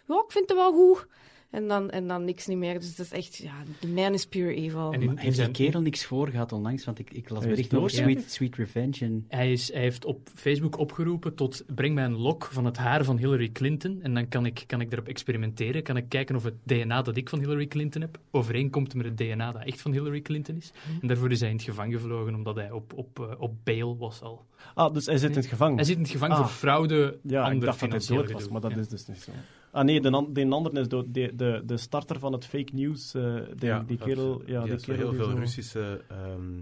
Ja, 0.06 0.14
ik 0.26 0.32
vind 0.32 0.48
het 0.48 0.58
wel 0.58 0.72
goed. 0.72 1.06
En 1.54 1.68
dan, 1.68 1.90
en 1.90 2.06
dan 2.08 2.24
niks 2.24 2.46
niet 2.46 2.58
meer. 2.58 2.78
Dus 2.80 2.96
dat 2.96 3.06
is 3.06 3.12
echt... 3.12 3.36
Ja, 3.36 3.52
the 3.80 3.88
man 3.88 4.12
is 4.12 4.26
pure 4.26 4.54
evil. 4.54 4.92
En 4.92 5.02
in- 5.02 5.16
heeft 5.16 5.36
zijn- 5.36 5.52
die 5.52 5.64
kerel 5.66 5.80
niks 5.80 6.04
voor 6.04 6.28
gehad 6.28 6.52
onlangs? 6.52 6.84
Want 6.84 6.98
ik, 6.98 7.12
ik 7.12 7.28
las 7.28 7.44
berichten 7.46 7.78
over 7.78 7.90
Sweet, 7.90 8.30
Sweet 8.32 8.56
Revenge. 8.56 8.96
En... 9.00 9.24
Hij, 9.28 9.52
is, 9.52 9.72
hij 9.72 9.82
heeft 9.82 10.04
op 10.04 10.28
Facebook 10.34 10.78
opgeroepen 10.78 11.34
tot 11.34 11.64
breng 11.74 11.94
mij 11.94 12.04
een 12.04 12.16
lok 12.16 12.48
van 12.52 12.64
het 12.64 12.76
haar 12.76 13.04
van 13.04 13.18
Hillary 13.18 13.48
Clinton 13.52 13.98
en 14.02 14.14
dan 14.14 14.28
kan 14.28 14.46
ik, 14.46 14.64
kan 14.66 14.80
ik 14.80 14.92
erop 14.92 15.08
experimenteren. 15.08 15.82
Kan 15.82 15.96
ik 15.96 16.08
kijken 16.08 16.36
of 16.36 16.44
het 16.44 16.54
DNA 16.64 17.02
dat 17.02 17.16
ik 17.16 17.28
van 17.28 17.38
Hillary 17.38 17.66
Clinton 17.66 18.00
heb 18.02 18.18
overeenkomt 18.30 18.94
met 18.94 19.04
het 19.06 19.16
DNA 19.16 19.52
dat 19.52 19.62
echt 19.64 19.80
van 19.80 19.92
Hillary 19.92 20.20
Clinton 20.20 20.56
is. 20.56 20.72
En 21.00 21.08
daarvoor 21.08 21.30
is 21.30 21.40
hij 21.40 21.48
in 21.48 21.56
het 21.56 21.64
gevangen 21.64 21.92
gevlogen 21.92 22.34
omdat 22.34 22.54
hij 22.56 22.70
op, 22.70 22.92
op, 22.92 23.20
eh, 23.20 23.40
op 23.40 23.54
bail 23.64 23.96
was 23.96 24.20
al. 24.20 24.44
Ah, 24.74 24.94
dus 24.94 25.06
hij 25.06 25.18
zit 25.18 25.30
in 25.30 25.36
het 25.36 25.46
gevangen. 25.46 25.76
Hij 25.76 25.84
zit 25.84 25.96
in 25.96 26.02
het 26.02 26.10
gevangen 26.10 26.36
Ah. 26.36 26.42
voor 26.42 26.50
fraude, 26.50 27.18
Ja, 27.22 27.50
ik 27.50 27.60
dacht 27.60 27.80
dat 27.80 27.90
hij 27.90 28.16
dood 28.16 28.30
was, 28.32 28.42
gedoe. 28.42 28.52
maar 28.52 28.60
dat 28.60 28.70
Ja. 28.70 28.76
is 28.78 28.88
dus 28.88 29.06
niet 29.06 29.18
zo. 29.22 29.30
Ah 29.74 29.84
nee, 29.84 30.00
de, 30.00 30.28
de 30.32 30.48
andere 30.48 30.80
is 30.80 30.88
dood. 30.88 31.14
De, 31.14 31.30
de, 31.34 31.62
de 31.66 31.76
starter 31.76 32.18
van 32.18 32.32
het 32.32 32.46
fake 32.46 32.70
news, 32.74 33.14
eh, 33.14 33.34
die, 33.56 33.84
die 33.84 33.98
kerel... 33.98 34.42
Ja, 34.46 34.64
die 34.64 34.76
kerel 34.76 34.96
heel 35.00 35.08
die 35.10 35.18
veel 35.18 35.30
zo- 35.30 35.36
Russische... 35.36 36.04
ehm, 36.08 36.58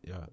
ja, 0.00 0.28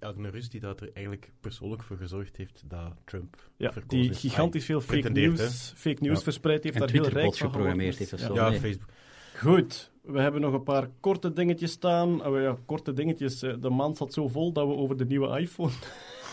ja, 0.00 0.12
een 0.16 0.30
Rus 0.30 0.48
die 0.48 0.60
dat 0.60 0.80
er 0.80 0.90
eigenlijk 0.92 1.32
persoonlijk 1.40 1.82
voor 1.82 1.96
gezorgd 1.96 2.36
heeft 2.36 2.62
dat 2.66 2.92
Trump 3.04 3.50
Ja, 3.56 3.72
die 3.86 4.10
is. 4.10 4.18
gigantisch 4.18 4.64
veel 4.64 4.80
fake 4.80 5.08
news, 5.10 5.72
fake 5.76 6.02
news 6.02 6.16
Ja. 6.18 6.22
verspreid 6.22 6.62
heeft, 6.64 6.74
En 6.74 6.80
daar 6.80 6.90
heel 6.90 7.08
rijk 7.08 7.36
van 7.36 7.48
geprogrammeerd 7.50 7.98
heeft 7.98 8.12
of 8.12 8.20
Ja. 8.20 8.26
zo. 8.26 8.34
Ja, 8.34 8.48
nee. 8.48 8.60
Facebook. 8.60 8.88
Goed, 9.38 9.90
we 10.02 10.20
hebben 10.20 10.40
nog 10.40 10.52
een 10.52 10.62
paar 10.62 10.88
korte 11.00 11.32
dingetjes 11.32 11.70
staan. 11.70 12.26
Oh, 12.26 12.40
ja, 12.40 12.56
korte 12.66 12.92
dingetjes. 12.92 13.42
eh, 13.42 13.54
De 13.60 13.70
maand 13.70 13.96
zat 13.96 14.12
zo 14.12 14.28
vol 14.28 14.52
dat 14.52 14.66
we 14.66 14.72
over 14.74 14.96
de 14.96 15.04
nieuwe 15.04 15.38
iPhone 15.40 15.72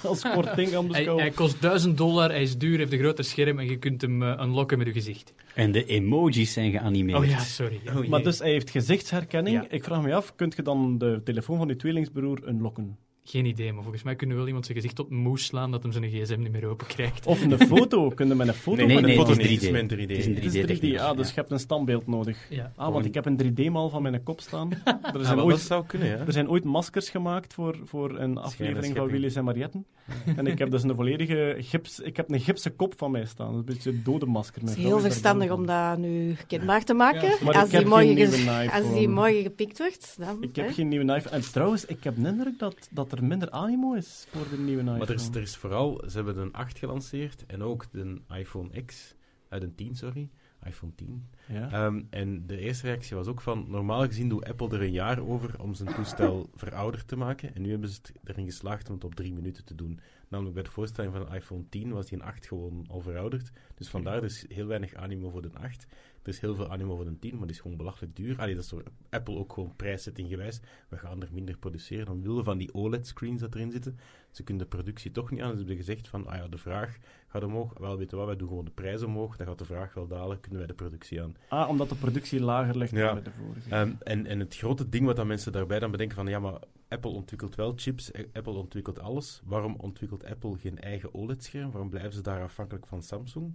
als 0.07 0.21
kort 0.21 0.55
ding 0.55 0.69
gaan 0.69 0.79
Hij, 0.79 0.87
beschouwen. 0.87 1.23
hij 1.23 1.33
kost 1.33 1.61
1000 1.61 1.97
dollar, 1.97 2.29
hij 2.29 2.41
is 2.41 2.57
duur, 2.57 2.77
heeft 2.77 2.91
een 2.91 2.99
groter 2.99 3.23
scherm 3.23 3.59
en 3.59 3.65
je 3.69 3.77
kunt 3.77 4.01
hem 4.01 4.23
eh, 4.23 4.41
unlocken 4.45 4.77
met 4.77 4.87
je 4.87 4.93
gezicht. 4.93 5.33
En 5.55 5.71
de 5.71 5.85
emojis 5.85 6.53
zijn 6.53 6.71
geanimeerd. 6.71 7.19
Oh 7.19 7.25
ja, 7.25 7.39
sorry. 7.39 7.79
Oh. 7.87 8.07
Maar 8.07 8.23
dus 8.23 8.39
hij 8.39 8.51
heeft 8.51 8.69
gezichtsherkenning. 8.69 9.55
Ja. 9.55 9.65
Ik 9.69 9.83
vraag 9.83 10.01
me 10.01 10.13
af, 10.15 10.35
kunt 10.35 10.55
je 10.55 10.61
dan 10.61 10.97
de 10.97 11.21
telefoon 11.23 11.57
van 11.57 11.67
je 11.67 11.75
tweelingsbroer 11.75 12.47
unlocken? 12.47 12.97
Geen 13.29 13.45
idee, 13.45 13.73
maar 13.73 13.81
volgens 13.81 14.03
mij 14.03 14.15
kunnen 14.15 14.35
we 14.35 14.41
wel 14.41 14.47
iemand 14.47 14.65
zijn 14.65 14.77
gezicht 14.77 14.99
op 14.99 15.09
moes 15.09 15.45
slaan 15.45 15.71
dat 15.71 15.83
hem 15.83 15.91
zijn 15.91 16.09
gsm 16.09 16.39
niet 16.39 16.51
meer 16.51 16.65
open 16.65 16.87
krijgt. 16.87 17.25
Of 17.25 17.41
een 17.41 17.57
foto. 17.57 18.09
Kun 18.09 18.27
je 18.27 18.35
met 18.35 18.47
een 18.47 18.53
foto 18.53 18.77
Nee, 18.77 18.85
nee, 18.85 18.97
een 18.97 19.03
nee, 19.03 19.15
foto 19.15 19.31
het 19.31 19.39
is 19.39 19.49
niet, 19.49 19.59
3D. 19.59 19.61
het 19.61 19.63
is 19.63 19.71
mijn 19.71 19.85
3D. 19.85 20.09
Het 20.09 20.17
is 20.17 20.25
een 20.25 20.35
Het 20.35 20.43
is 20.43 20.61
3D, 20.61 20.65
techniek, 20.65 20.99
ah, 20.99 21.17
dus 21.17 21.27
ja. 21.27 21.33
je 21.33 21.39
hebt 21.39 21.51
een 21.51 21.59
standbeeld 21.59 22.07
nodig. 22.07 22.47
Ja. 22.49 22.71
Ah, 22.75 22.93
want 22.93 23.05
ik 23.05 23.13
heb 23.13 23.25
een 23.25 23.39
3D-mal 23.43 23.89
van 23.89 24.01
mijn 24.01 24.23
kop 24.23 24.41
staan. 24.41 24.69
Er 25.13 25.19
Ja, 25.19 25.23
zijn, 25.23 25.37
dat 25.37 25.45
ooit, 25.45 25.59
zou 25.59 25.85
kunnen, 25.85 26.07
ja. 26.07 26.17
er 26.25 26.31
zijn 26.31 26.49
ooit 26.49 26.63
maskers 26.63 27.09
gemaakt 27.09 27.53
voor, 27.53 27.79
voor 27.83 28.19
een 28.19 28.37
aflevering 28.37 28.95
van. 28.95 29.07
Willy's 29.07 29.35
en 29.35 29.43
Marietten. 29.43 29.85
En 30.35 30.47
ik 30.47 30.57
heb 30.57 30.71
dus 30.71 30.83
een 30.83 30.95
volledige 30.95 31.55
gips... 31.59 31.99
Ik 31.99 32.17
heb 32.17 32.31
een 32.31 32.39
gipsen 32.39 32.75
kop 32.75 32.93
van 32.97 33.11
mij 33.11 33.25
staan. 33.25 33.53
Dat 33.53 33.55
is 33.55 33.59
een 33.59 33.65
beetje 33.65 33.89
een 33.89 34.01
dode 34.03 34.25
masker. 34.25 34.61
Het 34.61 34.69
is 34.69 34.75
heel 34.75 34.99
verstandig 34.99 35.51
om 35.51 35.65
dat 35.65 35.97
nu 35.97 36.35
kenbaar 36.47 36.83
te 36.83 36.93
maken. 36.93 37.29
Maar 37.43 37.53
als, 37.53 37.63
ik 37.63 37.69
die 37.69 37.79
heb 37.79 37.87
morgen 37.87 38.71
als 38.71 38.93
die 38.93 39.07
morgen 39.07 39.41
gepikt 39.41 39.77
wordt, 39.77 40.15
dan... 40.19 40.37
Ik 40.43 40.55
heb 40.55 40.67
hè. 40.67 40.73
geen 40.73 40.87
nieuwe 40.87 41.15
iPhone. 41.15 41.35
En 41.35 41.41
trouwens, 41.51 41.85
ik 41.85 42.03
heb 42.03 42.15
de 42.15 42.27
indruk 42.27 42.59
dat, 42.59 42.87
dat 42.91 43.11
er 43.11 43.18
minder 43.21 43.49
animo 43.49 43.93
is 43.93 44.27
voor 44.29 44.49
de 44.49 44.57
nieuwe 44.57 44.81
iPhone. 44.81 44.97
Maar 44.97 45.09
er 45.09 45.15
is, 45.15 45.27
er 45.27 45.41
is 45.41 45.57
vooral, 45.57 46.03
ze 46.07 46.15
hebben 46.15 46.37
een 46.37 46.53
8 46.53 46.79
gelanceerd 46.79 47.45
en 47.45 47.63
ook 47.63 47.85
de 47.91 48.21
iPhone 48.29 48.83
X, 48.85 49.15
eh, 49.49 49.59
de 49.59 49.75
10, 49.75 49.95
sorry, 49.95 50.29
iPhone 50.63 50.95
10. 50.95 51.27
Ja. 51.47 51.71
Ehm, 51.71 52.01
en 52.09 52.47
de 52.47 52.57
eerste 52.57 52.87
reactie 52.87 53.15
was 53.15 53.27
ook 53.27 53.41
van, 53.41 53.65
normaal 53.67 54.05
gezien 54.05 54.29
doet 54.29 54.45
Apple 54.45 54.69
er 54.69 54.81
een 54.81 54.91
jaar 54.91 55.19
over 55.19 55.61
om 55.61 55.73
zijn 55.73 55.93
toestel 55.93 56.49
verouderd 56.55 57.07
te 57.07 57.15
maken. 57.15 57.55
En 57.55 57.61
nu 57.61 57.69
hebben 57.69 57.89
ze 57.89 57.99
het 58.01 58.13
erin 58.23 58.45
geslaagd 58.45 58.89
om 58.89 58.95
het 58.95 59.03
op 59.03 59.15
drie 59.15 59.33
minuten 59.33 59.65
te 59.65 59.75
doen. 59.75 59.99
Namelijk 60.27 60.55
bij 60.55 60.63
de 60.63 60.71
voorstelling 60.71 61.13
van 61.13 61.25
de 61.25 61.35
iPhone 61.35 61.69
10 61.69 61.91
was 61.91 62.05
die 62.05 62.17
een 62.17 62.25
8 62.25 62.47
gewoon 62.47 62.85
al 62.89 63.01
verouderd. 63.01 63.51
Dus 63.75 63.89
vandaar 63.89 64.21
dus 64.21 64.45
heel 64.47 64.67
weinig 64.67 64.93
animo 64.93 65.29
voor 65.29 65.41
de 65.41 65.51
8. 65.53 65.87
Er 66.29 66.35
is 66.35 66.41
heel 66.41 66.55
veel 66.55 66.69
animo 66.71 66.95
voor 66.95 67.05
de 67.05 67.19
10, 67.19 67.37
maar 67.37 67.47
die 67.47 67.55
is 67.55 67.61
gewoon 67.61 67.77
belachelijk 67.77 68.15
duur. 68.15 68.37
Allee, 68.39 68.55
dat 68.55 68.63
is 68.63 68.69
door 68.69 68.83
Apple 69.09 69.37
ook 69.37 69.53
gewoon 69.53 69.75
prijszetting 69.75 70.29
gewijs. 70.29 70.59
We 70.89 70.97
gaan 70.97 71.21
er 71.21 71.27
minder 71.31 71.57
produceren 71.57 72.05
dan 72.05 72.21
willen 72.21 72.43
van 72.43 72.57
die 72.57 72.73
OLED-screens 72.73 73.41
dat 73.41 73.55
erin 73.55 73.71
zitten. 73.71 73.97
Ze 74.31 74.43
kunnen 74.43 74.63
de 74.63 74.69
productie 74.75 75.11
toch 75.11 75.31
niet 75.31 75.41
aan. 75.41 75.51
Ze 75.51 75.57
hebben 75.57 75.75
gezegd 75.75 76.07
van, 76.07 76.27
ah 76.27 76.35
ja, 76.35 76.47
de 76.47 76.57
vraag 76.57 76.97
gaat 77.27 77.43
omhoog. 77.43 77.73
Wel, 77.77 77.97
weten 77.97 78.09
we 78.11 78.17
wat, 78.17 78.25
wij 78.25 78.35
doen 78.35 78.47
gewoon 78.47 78.65
de 78.65 78.71
prijs 78.71 79.03
omhoog. 79.03 79.37
Dan 79.37 79.47
gaat 79.47 79.57
de 79.59 79.65
vraag 79.65 79.93
wel 79.93 80.07
dalen, 80.07 80.39
kunnen 80.39 80.59
wij 80.59 80.67
de 80.67 80.73
productie 80.73 81.21
aan. 81.21 81.35
Ah, 81.47 81.69
omdat 81.69 81.89
de 81.89 81.95
productie 81.95 82.41
lager 82.41 82.77
ligt 82.77 82.91
Ja. 82.91 83.05
dan 83.05 83.13
bij 83.13 83.23
de 83.23 83.31
vorige. 83.31 83.69
Ehm, 83.69 83.91
en, 84.03 84.25
en 84.25 84.39
het 84.39 84.55
grote 84.55 84.89
ding 84.89 85.05
wat 85.05 85.15
dan 85.15 85.27
mensen 85.27 85.51
daarbij 85.51 85.79
dan 85.79 85.91
bedenken 85.91 86.15
van, 86.15 86.27
ja, 86.27 86.39
maar 86.39 86.59
Apple 86.87 87.11
ontwikkelt 87.11 87.55
wel 87.55 87.73
chips, 87.75 88.11
Apple 88.33 88.53
ontwikkelt 88.53 88.99
alles. 88.99 89.41
Waarom 89.45 89.75
ontwikkelt 89.75 90.25
Apple 90.25 90.57
geen 90.57 90.79
eigen 90.79 91.13
OLED-scherm? 91.13 91.71
Waarom 91.71 91.89
blijven 91.89 92.13
ze 92.13 92.21
daar 92.21 92.43
afhankelijk 92.43 92.87
van 92.87 93.01
Samsung? 93.03 93.53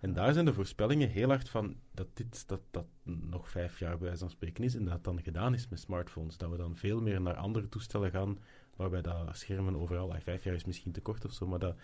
En 0.00 0.12
daar 0.12 0.32
zijn 0.32 0.44
de 0.44 0.54
voorspellingen 0.54 1.08
heel 1.08 1.28
hard 1.28 1.48
van 1.48 1.76
dat 1.92 2.06
dit 2.14 2.48
dat, 2.48 2.60
dat 2.70 2.86
nog 3.02 3.50
vijf 3.50 3.78
jaar 3.78 3.96
bij 3.96 4.06
wijze 4.06 4.18
van 4.18 4.30
spreken 4.30 4.64
is 4.64 4.74
en 4.74 4.84
dat 4.84 4.92
het 4.92 5.04
dan 5.04 5.22
gedaan 5.22 5.54
is 5.54 5.68
met 5.68 5.80
smartphones. 5.80 6.36
Dat 6.36 6.50
we 6.50 6.56
dan 6.56 6.76
veel 6.76 7.00
meer 7.00 7.20
naar 7.20 7.36
andere 7.36 7.68
toestellen 7.68 8.10
gaan, 8.10 8.38
waarbij 8.76 9.02
dat 9.02 9.36
schermen 9.36 9.76
overal, 9.76 10.12
ah, 10.12 10.20
vijf 10.20 10.44
jaar 10.44 10.54
is 10.54 10.64
misschien 10.64 10.92
te 10.92 11.00
kort 11.00 11.24
of 11.24 11.32
zo, 11.32 11.46
maar 11.46 11.58
dat 11.58 11.76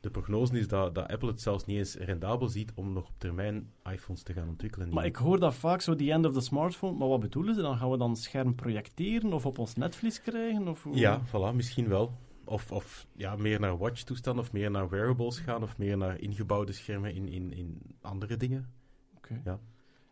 de 0.00 0.10
prognose 0.10 0.58
is 0.58 0.68
dat, 0.68 0.94
dat 0.94 1.08
Apple 1.08 1.28
het 1.28 1.40
zelfs 1.40 1.64
niet 1.64 1.76
eens 1.76 1.94
rendabel 1.94 2.48
ziet 2.48 2.72
om 2.74 2.92
nog 2.92 3.08
op 3.08 3.14
termijn 3.18 3.70
iPhones 3.92 4.22
te 4.22 4.32
gaan 4.32 4.48
ontwikkelen. 4.48 4.88
Maar 4.88 5.04
ik 5.04 5.16
hoor 5.16 5.40
dat 5.40 5.54
vaak 5.54 5.80
zo, 5.80 5.96
die 5.96 6.12
end 6.12 6.26
of 6.26 6.32
the 6.32 6.40
smartphone. 6.40 6.98
Maar 6.98 7.08
wat 7.08 7.20
bedoelen 7.20 7.54
ze 7.54 7.60
dan? 7.60 7.76
Gaan 7.76 7.90
we 7.90 7.96
dan 7.96 8.16
scherm 8.16 8.54
projecteren 8.54 9.32
of 9.32 9.46
op 9.46 9.58
ons 9.58 9.74
netvlies 9.74 10.22
krijgen? 10.22 10.68
Of? 10.68 10.86
Ja, 10.92 11.20
voilà, 11.26 11.54
misschien 11.54 11.88
wel. 11.88 12.12
Of, 12.50 12.72
of 12.72 13.06
ja, 13.12 13.36
meer 13.36 13.60
naar 13.60 13.78
watch-toestanden, 13.78 14.44
of 14.44 14.52
meer 14.52 14.70
naar 14.70 14.88
wearables 14.88 15.38
gaan, 15.38 15.62
of 15.62 15.78
meer 15.78 15.96
naar 15.96 16.20
ingebouwde 16.20 16.72
schermen 16.72 17.14
in, 17.14 17.28
in, 17.28 17.52
in 17.52 17.96
andere 18.00 18.36
dingen. 18.36 18.70
Oké. 19.16 19.40
Ja. 19.44 19.60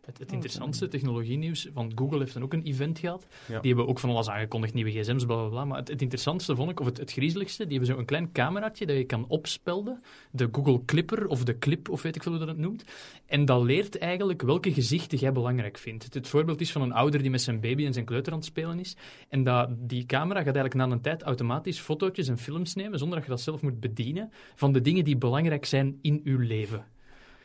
Het, 0.09 0.19
het 0.19 0.31
interessantste 0.31 0.87
technologienieuws 0.87 1.67
van 1.73 1.91
Google 1.95 2.19
heeft 2.19 2.33
dan 2.33 2.43
ook 2.43 2.53
een 2.53 2.63
event 2.63 2.99
gehad. 2.99 3.27
Ja. 3.47 3.59
Die 3.59 3.67
hebben 3.73 3.87
ook 3.87 3.99
van 3.99 4.09
alles 4.09 4.29
aangekondigd, 4.29 4.73
nieuwe 4.73 4.91
gsm's, 4.91 5.25
bla 5.25 5.35
bla 5.35 5.47
bla. 5.47 5.65
Maar 5.65 5.77
het, 5.77 5.87
het 5.87 6.01
interessantste 6.01 6.55
vond 6.55 6.71
ik, 6.71 6.79
of 6.79 6.85
het, 6.85 6.97
het 6.97 7.11
griezeligste, 7.11 7.67
die 7.67 7.77
hebben 7.77 7.95
zo'n 7.95 8.05
klein 8.05 8.31
cameraatje 8.31 8.85
dat 8.85 8.95
je 8.95 9.03
kan 9.03 9.25
opspelden. 9.27 10.01
De 10.31 10.49
Google 10.51 10.85
Clipper 10.85 11.27
of 11.27 11.43
de 11.43 11.57
Clip, 11.57 11.89
of 11.89 12.01
weet 12.01 12.15
ik 12.15 12.23
veel 12.23 12.31
hoe 12.31 12.39
dat 12.39 12.49
het 12.49 12.57
noemt. 12.57 12.83
En 13.25 13.45
dat 13.45 13.63
leert 13.63 13.97
eigenlijk 13.97 14.41
welke 14.41 14.73
gezichten 14.73 15.17
jij 15.17 15.31
belangrijk 15.31 15.77
vindt. 15.77 16.03
Het, 16.03 16.13
het 16.13 16.27
voorbeeld 16.27 16.61
is 16.61 16.71
van 16.71 16.81
een 16.81 16.93
ouder 16.93 17.21
die 17.21 17.31
met 17.31 17.41
zijn 17.41 17.59
baby 17.59 17.85
en 17.85 17.93
zijn 17.93 18.05
kleuter 18.05 18.31
aan 18.31 18.37
het 18.37 18.47
spelen 18.47 18.79
is. 18.79 18.95
En 19.29 19.43
dat, 19.43 19.69
die 19.77 20.05
camera 20.05 20.43
gaat 20.43 20.55
eigenlijk 20.55 20.75
na 20.75 20.95
een 20.95 21.01
tijd 21.01 21.23
automatisch 21.23 21.79
fotootjes 21.79 22.27
en 22.27 22.37
films 22.37 22.75
nemen, 22.75 22.99
zonder 22.99 23.17
dat 23.17 23.25
je 23.25 23.31
dat 23.33 23.41
zelf 23.41 23.61
moet 23.61 23.79
bedienen, 23.79 24.31
van 24.55 24.71
de 24.73 24.81
dingen 24.81 25.03
die 25.03 25.17
belangrijk 25.17 25.65
zijn 25.65 25.99
in 26.01 26.21
uw 26.23 26.39
leven. 26.39 26.85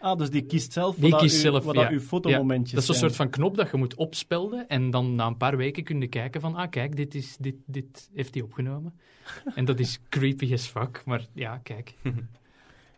Ah, 0.05 0.19
dus 0.19 0.31
die 0.31 0.43
kiest 0.43 0.73
zelf 0.73 0.97
Die 0.97 1.11
wat, 1.11 1.21
kiest 1.21 1.37
u, 1.37 1.41
zelf, 1.41 1.65
wat 1.65 1.75
ja. 1.75 1.83
dat 1.83 1.91
uw 1.91 2.01
fotomomentjes 2.01 2.73
Dat 2.73 2.83
is 2.83 2.89
een 2.89 2.95
zijn. 2.95 3.11
soort 3.11 3.23
van 3.23 3.31
knop 3.31 3.57
dat 3.57 3.71
je 3.71 3.77
moet 3.77 3.95
opspelden 3.95 4.69
en 4.69 4.91
dan 4.91 5.15
na 5.15 5.27
een 5.27 5.37
paar 5.37 5.57
weken 5.57 5.85
kun 5.85 6.01
je 6.01 6.09
kijken 6.09 6.41
van, 6.41 6.55
ah 6.55 6.71
kijk, 6.71 6.97
dit, 6.97 7.15
is, 7.15 7.37
dit, 7.41 7.55
dit 7.67 8.11
heeft 8.15 8.35
hij 8.35 8.43
opgenomen. 8.43 8.95
en 9.55 9.65
dat 9.65 9.81
is 9.81 10.01
creepy 10.09 10.53
as 10.53 10.67
fuck, 10.67 11.03
maar 11.05 11.27
ja, 11.33 11.59
kijk. 11.59 11.95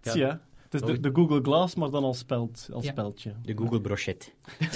Ja. 0.02 0.14
ja. 0.14 0.40
Het 0.62 0.74
is 0.74 0.80
de, 0.80 1.00
de 1.00 1.10
Google 1.12 1.40
Glass, 1.42 1.74
maar 1.74 1.90
dan 1.90 2.04
als, 2.04 2.18
speld, 2.18 2.68
als 2.72 2.84
Ja. 2.84 2.90
speldje. 2.90 3.34
De 3.42 3.56
Google 3.56 3.80
Brochet. 3.80 4.34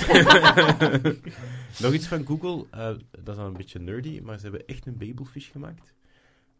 Nog 1.82 1.92
iets 1.92 2.06
van 2.06 2.26
Google, 2.26 2.64
eh, 2.70 2.86
dat 3.10 3.28
is 3.28 3.36
dan 3.36 3.44
een 3.46 3.52
beetje 3.52 3.78
nerdy, 3.78 4.20
maar 4.22 4.36
ze 4.36 4.42
hebben 4.42 4.66
echt 4.66 4.86
een 4.86 4.96
Babelfish 4.98 5.50
gemaakt. 5.50 5.94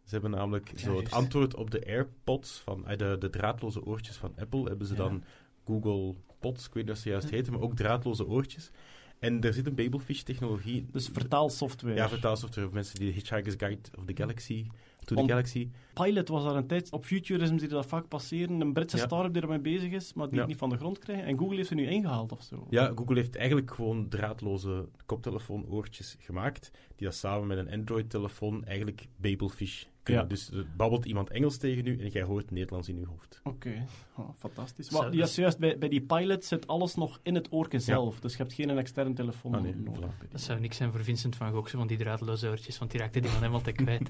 Ze 0.05 0.11
hebben 0.11 0.31
namelijk 0.31 0.73
zo 0.77 0.97
het 0.97 1.11
antwoord 1.11 1.55
op 1.55 1.71
de 1.71 1.87
AirPods, 1.87 2.61
van, 2.65 2.87
eh, 2.87 2.97
de, 2.99 3.17
de 3.19 3.31
draadloze 3.31 3.85
oortjes 3.85 4.17
van 4.17 4.33
Apple, 4.39 4.65
hebben 4.65 4.87
ze 4.87 4.93
Ja. 4.95 4.99
dan 4.99 5.23
Google 5.71 6.15
Pods, 6.41 6.67
ik 6.67 6.75
weet 6.75 6.85
niet 6.85 6.93
of 6.93 6.99
ze 7.01 7.09
juist 7.09 7.31
heten, 7.31 7.53
maar 7.53 7.63
ook 7.63 7.77
draadloze 7.77 8.27
oortjes. 8.27 8.71
En 9.19 9.41
er 9.41 9.53
zit 9.53 9.67
een 9.67 9.75
Babelfish-technologie. 9.75 10.87
Dus 10.93 11.09
vertaalsoftware. 11.13 11.95
Ja, 11.95 12.09
vertaalsoftware 12.09 12.67
voor 12.67 12.77
mensen 12.77 12.99
die 12.99 13.13
Hitchhiker's 13.13 13.55
Guide 13.59 13.81
of 13.99 14.05
the 14.05 14.17
Galaxy, 14.17 14.67
to 15.05 15.17
the 15.17 15.29
Galaxy. 15.29 15.71
Pilot 15.95 16.29
was 16.29 16.45
daar 16.45 16.57
een 16.57 16.67
tijd... 16.67 16.93
Op 16.93 17.05
Futurism 17.05 17.53
zie 17.59 17.69
je 17.69 17.75
dat 17.75 17.87
vaak 17.87 18.09
passeren. 18.09 18.61
Een 18.61 18.73
Britse 18.73 18.97
Ja. 18.97 19.05
start-up 19.05 19.33
die 19.33 19.43
ermee 19.43 19.59
bezig 19.59 19.93
is, 19.93 20.13
maar 20.15 20.27
die 20.27 20.35
Ja. 20.35 20.41
het 20.41 20.49
niet 20.49 20.59
van 20.59 20.69
de 20.71 20.77
grond 20.77 20.99
krijgen. 20.99 21.25
En 21.25 21.39
Google 21.39 21.57
heeft 21.57 21.69
ze 21.69 21.75
nu 21.75 21.87
ingehaald 21.87 22.33
of 22.33 22.43
zo. 22.43 22.67
Ja, 22.71 22.93
Google 22.95 23.15
heeft 23.15 23.37
eigenlijk 23.37 23.71
gewoon 23.75 24.09
draadloze 24.09 24.89
koptelefoon-oortjes 25.07 26.17
gemaakt, 26.19 26.71
die 26.97 27.07
dat 27.07 27.17
samen 27.17 27.47
met 27.47 27.59
een 27.59 27.71
Android-telefoon 27.71 28.65
eigenlijk 28.65 29.07
Babelfish 29.17 29.85
kunnen. 30.03 30.23
Ja. 30.23 30.29
Dus 30.29 30.51
er 30.51 30.67
babbelt 30.77 31.05
iemand 31.05 31.31
Engels 31.31 31.57
tegen 31.57 31.87
u 31.87 32.01
en 32.01 32.09
jij 32.09 32.23
hoort 32.23 32.51
Nederlands 32.51 32.89
in 32.89 32.97
uw 32.97 33.07
hoofd. 33.07 33.41
Oké, 33.45 33.87
Oh, 34.17 34.29
fantastisch. 34.39 34.91
Maar 34.91 35.15
ja, 35.15 35.27
juist, 35.35 35.59
bij, 35.59 35.79
bij 35.79 35.89
die 35.89 36.01
pilot 36.01 36.45
zit 36.45 36.67
alles 36.67 36.95
nog 36.95 37.21
in 37.23 37.35
het 37.35 37.53
oorke 37.53 37.79
zelf. 37.79 38.21
Dus 38.21 38.33
je 38.33 38.39
hebt 38.39 38.53
geen 38.53 38.71
externe 38.71 39.13
telefoon 39.15 39.55
Ah, 39.55 39.63
nee, 39.63 39.75
nodig. 39.75 39.95
voilà. 39.97 40.01
bij 40.01 40.11
die. 40.21 40.29
Dat 40.31 40.41
zou 40.41 40.61
niks 40.61 40.77
zijn 40.77 40.93
voor 40.93 41.05
Vincent 41.05 41.37
van 41.37 41.53
Gogh, 41.53 41.77
van 41.77 41.87
die 41.87 41.97
draadloze 41.99 42.49
oortjes, 42.49 42.79
want 42.79 42.91
die 42.91 43.01
raakte 43.01 43.21
die 43.21 43.31
man 43.31 43.39
helemaal 43.41 43.61
te 43.61 43.73
kwijt. 43.73 44.09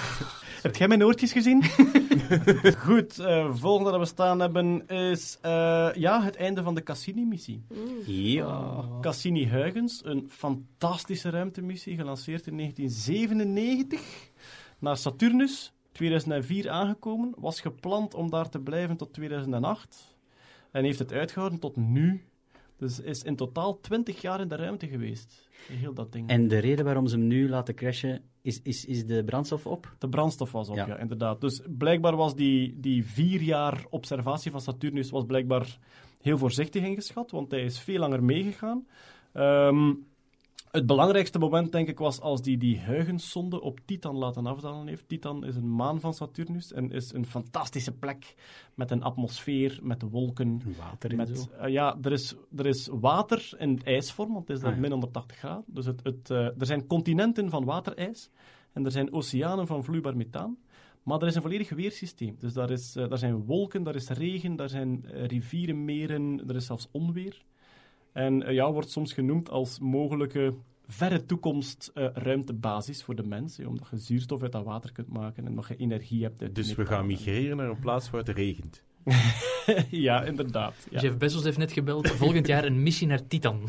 Heb 0.62 0.76
jij 0.76 0.88
mijn 0.88 1.04
oortjes 1.04 1.32
gezien? 1.32 1.62
Goed, 2.86 3.18
eh 3.18 3.54
volgende 3.54 3.90
dat 3.90 4.00
we 4.00 4.06
staan 4.06 4.40
hebben 4.40 4.86
is 4.88 5.38
eh, 5.40 5.88
ja, 5.94 6.22
het 6.22 6.36
einde 6.36 6.62
van 6.62 6.74
de 6.74 6.82
Cassini-missie. 6.82 7.62
Ja. 8.06 8.84
Cassini-Huygens, 9.00 10.00
een 10.04 10.26
fantastische 10.30 11.30
ruimtemissie, 11.30 11.96
gelanceerd 11.96 12.46
in 12.46 12.56
1997 12.56 14.00
naar 14.82 14.96
Saturnus. 14.96 15.72
2004 15.92 16.70
aangekomen, 16.70 17.34
was 17.36 17.60
gepland 17.60 18.14
om 18.14 18.30
daar 18.30 18.48
te 18.48 18.60
blijven 18.60 18.96
tot 18.96 19.12
2008 19.12 20.16
en 20.70 20.84
heeft 20.84 20.98
het 20.98 21.12
uitgehouden 21.12 21.58
tot 21.58 21.76
nu. 21.76 22.24
Dus 22.76 23.00
is 23.00 23.22
in 23.22 23.36
totaal 23.36 23.80
20 23.80 24.20
jaar 24.20 24.40
in 24.40 24.48
de 24.48 24.56
ruimte 24.56 24.88
geweest. 24.88 25.48
Heel 25.68 25.94
dat 25.94 26.12
ding. 26.12 26.28
En 26.28 26.48
de 26.48 26.58
reden 26.58 26.84
waarom 26.84 27.06
ze 27.06 27.16
hem 27.16 27.26
nu 27.26 27.48
laten 27.48 27.74
crashen, 27.74 28.22
is, 28.40 28.60
is, 28.62 28.84
is 28.84 29.06
de 29.06 29.24
brandstof 29.24 29.66
op? 29.66 29.94
De 29.98 30.08
brandstof 30.08 30.52
was 30.52 30.68
op, 30.68 30.76
ja. 30.76 30.86
Ja. 30.86 30.98
inderdaad. 30.98 31.40
Dus 31.40 31.62
blijkbaar 31.68 32.16
was 32.16 32.34
die, 32.34 32.80
die 32.80 33.06
vier 33.06 33.42
jaar 33.42 33.84
observatie 33.90 34.50
van 34.50 34.60
Saturnus 34.60 35.10
was 35.10 35.24
blijkbaar 35.24 35.78
heel 36.20 36.38
voorzichtig 36.38 36.82
ingeschat, 36.84 37.30
want 37.30 37.50
hij 37.50 37.62
is 37.62 37.78
veel 37.78 37.98
langer 37.98 38.24
meegegaan. 38.24 38.86
Ehm, 39.32 39.92
het 40.72 40.86
belangrijkste 40.86 41.38
moment, 41.38 41.72
denk 41.72 41.88
ik, 41.88 41.98
was 41.98 42.20
als 42.20 42.42
die 42.42 42.58
die 42.58 42.78
Huygens-zonde 42.80 43.60
op 43.60 43.80
Titan 43.84 44.16
laten 44.16 44.46
afdalen 44.46 44.86
heeft. 44.86 45.08
Titan 45.08 45.44
is 45.44 45.56
een 45.56 45.74
maan 45.74 46.00
van 46.00 46.14
Saturnus 46.14 46.72
en 46.72 46.90
is 46.90 47.12
een 47.12 47.26
fantastische 47.26 47.92
plek 47.92 48.34
met 48.74 48.90
een 48.90 49.02
atmosfeer, 49.02 49.78
met 49.82 50.02
wolken, 50.02 50.62
Water 50.78 51.10
en 51.10 51.16
met, 51.16 51.38
zo. 51.38 51.50
eh, 51.58 51.72
ja, 51.72 51.98
er 52.02 52.12
is, 52.12 52.34
er 52.56 52.66
is 52.66 52.88
water 52.92 53.50
in 53.58 53.80
ijsvorm, 53.84 54.32
want 54.32 54.48
het 54.48 54.56
is 54.56 54.62
daar 54.62 54.70
Ah, 54.70 54.76
ja. 54.76 54.80
min 54.82 54.90
180 54.90 55.36
graden. 55.36 55.64
Dus 55.66 55.86
het, 55.86 56.00
het, 56.02 56.30
eh, 56.30 56.38
er 56.38 56.66
zijn 56.66 56.86
continenten 56.86 57.50
van 57.50 57.64
waterijs 57.64 58.30
en 58.72 58.84
er 58.84 58.90
zijn 58.90 59.12
oceanen 59.12 59.66
van 59.66 59.84
vloeibaar 59.84 60.16
methaan. 60.16 60.56
Maar 61.02 61.20
er 61.20 61.26
is 61.26 61.34
een 61.34 61.42
volledig 61.42 61.70
weersysteem. 61.70 62.36
Dus 62.38 62.52
daar, 62.52 62.70
is, 62.70 62.96
eh, 62.96 63.08
daar 63.08 63.18
zijn 63.18 63.44
wolken, 63.44 63.82
daar 63.82 63.94
is 63.94 64.08
regen, 64.08 64.56
daar 64.56 64.68
zijn 64.68 65.04
rivieren, 65.06 65.84
meren, 65.84 66.48
er 66.48 66.56
is 66.56 66.66
zelfs 66.66 66.88
onweer. 66.90 67.42
En 68.12 68.42
eh, 68.42 68.54
ja, 68.54 68.72
wordt 68.72 68.90
soms 68.90 69.12
genoemd 69.12 69.50
als 69.50 69.78
mogelijke 69.78 70.54
verre 70.86 71.24
toekomst 71.24 71.90
eh, 71.94 72.06
ruimtebasis 72.12 73.02
voor 73.02 73.14
de 73.14 73.22
mens. 73.22 73.56
hè, 73.56 73.66
omdat 73.66 73.88
je 73.90 73.96
zuurstof 73.96 74.42
uit 74.42 74.52
dat 74.52 74.64
water 74.64 74.92
kunt 74.92 75.08
maken 75.08 75.46
en 75.46 75.54
dat 75.54 75.66
je 75.68 75.76
energie 75.76 76.22
hebt 76.22 76.42
uit 76.42 76.54
Dus 76.54 76.74
we 76.74 76.86
gaan 76.86 77.06
migreren 77.06 77.56
naar 77.56 77.68
een 77.68 77.80
plaats 77.80 78.10
waar 78.10 78.20
het 78.20 78.36
regent. 78.36 78.82
ja, 79.90 80.22
inderdaad. 80.22 80.74
Ja. 80.90 81.00
Jeff 81.00 81.16
Bezos 81.16 81.44
heeft 81.44 81.58
net 81.58 81.72
gebeld, 81.72 82.10
volgend 82.10 82.46
jaar 82.46 82.64
een 82.64 82.82
missie 82.82 83.06
naar 83.06 83.26
Titan. 83.26 83.60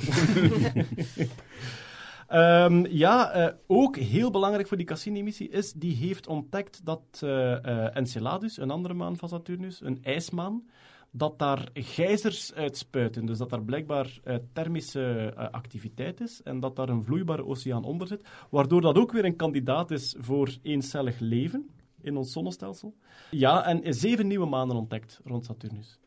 Ehm, 2.33 2.85
ja, 2.89 3.31
eh, 3.31 3.53
ook 3.67 3.97
heel 3.97 4.31
belangrijk 4.31 4.67
voor 4.67 4.77
die 4.77 4.85
Cassini-missie 4.85 5.49
is, 5.49 5.73
die 5.73 5.95
heeft 5.95 6.27
ontdekt 6.27 6.85
dat 6.85 7.01
eh, 7.19 7.65
eh, 7.65 7.95
Enceladus, 7.95 8.57
een 8.57 8.71
andere 8.71 8.93
maan 8.93 9.17
van 9.17 9.29
Saturnus, 9.29 9.81
een 9.81 9.99
ijsmaan, 10.03 10.63
dat 11.15 11.40
daar 11.40 11.69
gijzers 11.73 12.53
uitspuiten. 12.53 13.26
Dus 13.26 13.38
dat 13.38 13.49
daar 13.49 13.64
blijkbaar 13.64 14.19
eh, 14.23 14.35
thermische 14.53 15.34
eh, 15.35 15.49
activiteit 15.49 16.22
is 16.22 16.41
en 16.44 16.60
dat 16.60 16.76
daar 16.76 16.90
een 16.90 17.03
vloeibare 17.03 17.45
oceaan 17.45 17.84
onder 17.84 18.07
zit, 18.07 18.23
waardoor 18.49 18.81
dat 18.81 18.98
ook 18.98 19.11
weer 19.11 19.26
een 19.26 19.35
kandidaat 19.35 19.91
is 19.91 20.15
voor 20.19 20.57
eencellig 20.61 21.19
leven 21.19 21.69
in 22.02 22.18
ons 22.18 22.31
zonnestelsel. 22.31 22.95
Ja, 23.31 23.65
en 23.65 23.94
zeven 23.94 24.27
nieuwe 24.27 24.45
manen 24.45 24.76
ontdekt 24.76 25.19
rond 25.23 25.45
Saturnus. 25.45 25.99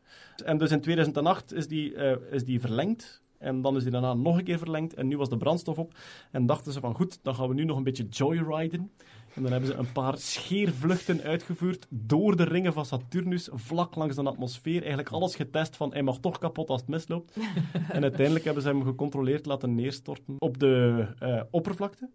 En 0.45 0.57
dus 0.57 0.71
in 0.71 0.81
2008 0.81 1.53
is 1.53 1.67
die, 1.67 1.95
eh, 1.95 2.33
is 2.33 2.43
die 2.43 2.59
verlengd. 2.59 3.21
En 3.37 3.61
dan 3.61 3.75
is 3.75 3.83
die 3.83 3.91
daarna 3.91 4.13
nog 4.13 4.37
een 4.37 4.43
keer 4.43 4.57
verlengd. 4.57 4.93
En 4.93 5.07
nu 5.07 5.17
was 5.17 5.29
de 5.29 5.37
brandstof 5.37 5.77
op. 5.77 5.97
En 6.31 6.45
dachten 6.45 6.71
ze 6.71 6.79
van 6.79 6.95
goed, 6.95 7.19
dan 7.23 7.35
gaan 7.35 7.47
we 7.47 7.53
nu 7.53 7.63
nog 7.63 7.77
een 7.77 7.83
beetje 7.83 8.07
joyriden. 8.07 8.91
En 9.37 9.43
dan 9.43 9.51
hebben 9.51 9.69
ze 9.69 9.75
een 9.75 9.91
paar 9.91 10.17
scheervluchten 10.17 11.21
uitgevoerd 11.21 11.87
door 11.89 12.35
de 12.35 12.43
ringen 12.43 12.73
van 12.73 12.85
Saturnus, 12.85 13.49
vlak 13.53 13.95
langs 13.95 14.15
de 14.15 14.23
atmosfeer. 14.23 14.79
Eigenlijk 14.79 15.09
alles 15.09 15.35
getest 15.35 15.75
van 15.75 15.91
hij 15.93 16.03
mag 16.03 16.19
toch 16.19 16.37
kapot 16.37 16.69
als 16.69 16.81
het 16.81 16.89
misloopt. 16.89 17.37
en 17.91 18.01
uiteindelijk 18.01 18.45
hebben 18.45 18.63
ze 18.63 18.69
hem 18.69 18.83
gecontroleerd 18.83 19.45
laten 19.45 19.75
neerstorten 19.75 20.35
op 20.39 20.59
de 20.59 21.05
eh, 21.19 21.41
oppervlakte. 21.51 22.09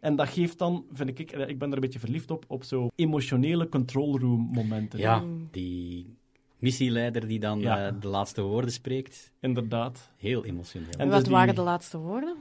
En 0.00 0.16
dat 0.16 0.28
geeft 0.28 0.58
dan, 0.58 0.84
vind 0.92 1.18
ik, 1.18 1.30
eh, 1.32 1.48
ik 1.48 1.58
ben 1.58 1.68
er 1.68 1.74
een 1.74 1.80
beetje 1.80 1.98
verliefd 1.98 2.30
op, 2.30 2.44
op 2.48 2.64
zo 2.64 2.88
emotionele 2.94 3.68
control 3.68 4.18
room 4.18 4.48
momenten. 4.52 4.98
Ja, 4.98 5.22
die 5.50 6.16
missieleider 6.58 7.28
die 7.28 7.38
dan 7.40 7.60
Ja. 7.60 7.86
eh, 7.86 7.92
de 8.00 8.08
laatste 8.08 8.42
woorden 8.42 8.72
spreekt. 8.72 9.32
Inderdaad. 9.40 10.10
Heel 10.16 10.44
emotioneel. 10.44 10.88
En 10.90 10.98
En 10.98 11.06
dus 11.06 11.14
wat 11.14 11.24
die- 11.24 11.32
waren 11.32 11.54
de 11.54 11.60
laatste 11.62 11.98
woorden? 11.98 12.36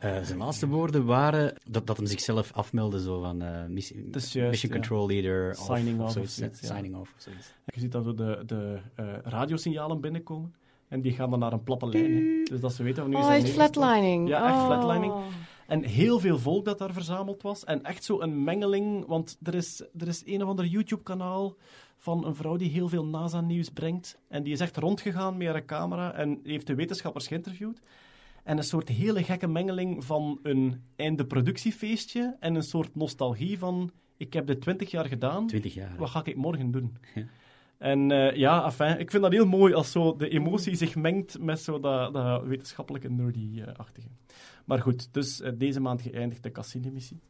Eh, 0.00 0.22
zijn 0.22 0.38
laatste 0.38 0.66
woorden 0.68 1.04
waren 1.04 1.54
dat, 1.70 1.86
dat 1.86 1.96
hem 1.96 2.06
zichzelf 2.06 2.52
afmeldde, 2.52 3.00
zo 3.00 3.20
van 3.20 3.42
eh, 3.42 3.52
Dat 3.60 3.68
Mission. 3.68 4.70
Control 4.70 5.06
Leader. 5.06 5.54
Signing 5.54 5.98
of, 5.98 6.04
off 6.04 6.12
zoiets, 6.12 6.32
of 6.32 6.38
zoiets, 6.38 6.60
ja. 6.60 6.66
Signing 6.74 6.94
off 6.96 7.12
of 7.16 7.22
zoiets. 7.22 7.52
Je 7.64 7.80
ziet 7.80 7.92
dan 7.92 8.04
zo 8.04 8.14
de, 8.14 8.42
de 8.46 8.78
eh, 8.94 9.04
radiosignalen 9.22 10.00
binnenkomen. 10.00 10.54
En 10.88 11.00
die 11.00 11.12
gaan 11.12 11.30
dan 11.30 11.38
naar 11.38 11.52
een 11.52 11.62
platte 11.62 11.86
lijn. 11.86 12.12
hè. 12.14 12.42
Dus 12.50 12.60
dat 12.60 12.72
ze 12.74 12.82
weten 12.82 13.02
van 13.02 13.10
nu 13.10 13.16
Oh, 13.16 13.24
zijn 13.26 13.42
echt 13.42 13.52
flatlining. 13.52 14.28
Ja, 14.28 14.46
echt 14.46 14.54
Oh. 14.56 14.66
flatlining. 14.66 15.12
En 15.66 15.84
heel 15.84 16.18
veel 16.20 16.38
volk 16.38 16.64
dat 16.64 16.78
daar 16.78 16.92
verzameld 16.92 17.42
was. 17.42 17.64
En 17.64 17.82
echt 17.84 18.04
zo 18.04 18.20
een 18.20 18.44
mengeling. 18.44 19.06
Want 19.06 19.38
er 19.42 19.54
is, 19.54 19.82
er 19.98 20.08
is 20.08 20.22
een 20.26 20.42
of 20.42 20.48
ander 20.48 20.64
YouTube-kanaal 20.64 21.56
van 21.96 22.26
een 22.26 22.34
vrouw 22.34 22.56
die 22.56 22.70
heel 22.70 22.88
veel 22.88 23.04
NASA-nieuws 23.04 23.68
brengt. 23.68 24.18
En 24.28 24.42
die 24.42 24.52
is 24.52 24.60
echt 24.60 24.76
rondgegaan 24.76 25.36
met 25.36 25.46
haar 25.48 25.64
camera 25.64 26.12
en 26.14 26.40
heeft 26.44 26.66
de 26.66 26.74
wetenschappers 26.74 27.26
geïnterviewd. 27.26 27.80
En 28.44 28.56
een 28.56 28.64
soort 28.64 28.88
hele 28.88 29.24
gekke 29.24 29.46
mengeling 29.46 30.04
van 30.04 30.38
een 30.42 30.82
einde-productiefeestje 30.96 32.36
en 32.40 32.54
een 32.54 32.62
soort 32.62 32.94
nostalgie 32.94 33.58
van... 33.58 33.90
Ik 34.16 34.32
heb 34.32 34.46
dit 34.46 34.60
twintig 34.60 34.90
jaar 34.90 35.06
gedaan. 35.06 35.46
Twintig 35.46 35.74
jaar. 35.74 35.96
Wat 35.96 36.10
ga 36.10 36.24
ik 36.24 36.36
morgen 36.36 36.70
doen? 36.70 36.96
Ja. 37.14 37.24
En 37.78 38.10
eh, 38.10 38.36
ja, 38.36 38.64
enfin, 38.64 38.98
ik 38.98 39.10
vind 39.10 39.22
dat 39.22 39.32
heel 39.32 39.46
mooi 39.46 39.74
als 39.74 39.92
zo 39.92 40.16
de 40.16 40.28
emotie 40.28 40.74
zich 40.74 40.96
mengt 40.96 41.38
met 41.38 41.60
zo 41.60 41.80
dat, 41.80 42.12
dat 42.12 42.42
wetenschappelijke 42.44 43.10
nerdy-achtige. 43.10 44.08
Maar 44.64 44.78
goed, 44.78 45.12
dus 45.12 45.40
eh, 45.40 45.52
deze 45.54 45.80
maand 45.80 46.02
geëindigd 46.02 46.42
de 46.42 46.52
Cassini-missie. 46.52 47.20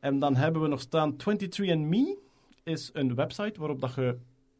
En 0.00 0.18
dan 0.18 0.36
hebben 0.36 0.62
we 0.62 0.68
nog 0.68 0.80
staan 0.80 1.16
23andMe 1.16 2.24
is 2.62 2.90
een 2.92 3.14
website 3.14 3.60
waarop 3.60 3.80
dat 3.80 3.94
je 3.94 4.18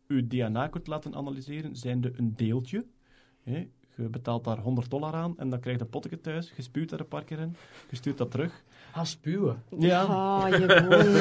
je 0.08 0.26
DNA 0.26 0.68
kunt 0.68 0.86
laten 0.86 1.14
analyseren, 1.14 1.76
zijnde 1.76 2.12
een 2.16 2.34
deeltje. 2.36 2.86
Hè? 3.42 3.68
Je 3.96 4.08
betaalt 4.08 4.44
daar 4.44 4.58
100 4.58 4.90
dollar 4.90 5.14
aan 5.14 5.34
en 5.38 5.50
dan 5.50 5.60
krijg 5.60 5.76
je 5.76 5.82
een 5.82 5.90
potje 5.90 6.20
thuis. 6.20 6.52
Je 6.56 6.62
spuwt 6.62 6.90
er 6.92 7.00
een 7.00 7.08
paar 7.08 7.24
keer 7.24 7.38
in. 7.38 7.56
Je 7.90 7.96
stuurt 7.96 8.18
dat 8.18 8.30
terug. 8.30 8.62
Ah, 8.92 9.04
spuwen. 9.04 9.62
Ja. 9.78 10.04
Oh, 10.04 10.46
Jeroen. 10.48 11.14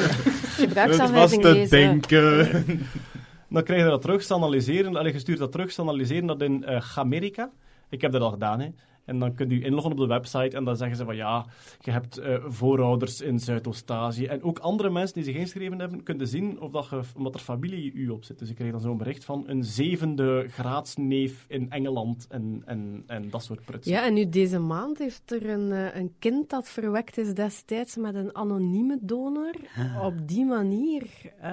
Gebruiksaanwijzing 0.56 1.42
lezen. 1.52 1.68
denken. 1.78 2.64
Dan 3.48 3.62
krijg 3.62 3.82
je 3.82 3.88
dat 3.88 4.02
terug, 4.02 4.22
ze 4.22 4.34
analyseren. 4.34 4.96
Allee, 4.96 5.12
je 5.12 5.18
stuurt 5.18 5.38
dat 5.38 5.52
terug, 5.52 5.72
ze 5.72 5.80
analyseren 5.80 6.26
dat 6.26 6.42
in 6.42 6.64
eh 6.64 6.98
Amerika. 6.98 7.50
Ik 7.88 8.00
heb 8.00 8.12
dat 8.12 8.20
al 8.20 8.30
gedaan, 8.30 8.60
hè. 8.60 8.68
En 9.06 9.18
dan 9.18 9.34
kunt 9.34 9.52
u 9.52 9.64
inloggen 9.64 9.92
op 9.92 9.98
de 9.98 10.06
website 10.06 10.56
en 10.56 10.64
dan 10.64 10.76
zeggen 10.76 10.96
ze 10.96 11.04
van 11.04 11.16
ja, 11.16 11.46
je 11.80 11.90
hebt 11.90 12.18
eh, 12.18 12.44
voorouders 12.46 13.20
in 13.20 13.38
Zuidoost-Azië. 13.38 14.26
En 14.26 14.42
ook 14.42 14.58
andere 14.58 14.90
mensen 14.90 15.14
die 15.14 15.24
zich 15.24 15.34
ingeschreven 15.34 15.78
hebben, 15.78 16.02
kunnen 16.02 16.28
zien 16.28 16.60
of 16.60 16.70
dat 16.70 16.88
je, 16.90 17.00
omdat 17.16 17.34
er 17.34 17.40
familie 17.40 17.92
u 17.92 18.08
op 18.08 18.24
zit. 18.24 18.38
Dus 18.38 18.50
ik 18.50 18.56
kreeg 18.56 18.70
dan 18.70 18.80
zo'n 18.80 18.96
bericht 18.96 19.24
van 19.24 19.44
een 19.46 19.64
zevende 19.64 20.46
graadsneef 20.48 21.44
in 21.48 21.70
Engeland 21.70 22.26
en, 22.28 22.62
en, 22.64 23.04
en 23.06 23.30
dat 23.30 23.42
soort 23.42 23.64
prutsen. 23.64 23.92
Ja, 23.92 24.04
en 24.04 24.14
nu 24.14 24.28
deze 24.28 24.58
maand 24.58 24.98
heeft 24.98 25.30
er 25.32 25.48
een, 25.48 25.72
eh, 25.72 25.94
een 25.94 26.14
kind 26.18 26.50
dat 26.50 26.68
verwekt 26.68 27.18
is 27.18 27.34
destijds 27.34 27.96
met 27.96 28.14
een 28.14 28.36
anonieme 28.36 28.98
donor 29.00 29.54
op 30.02 30.28
die 30.28 30.44
manier 30.44 31.02
eh, 31.40 31.52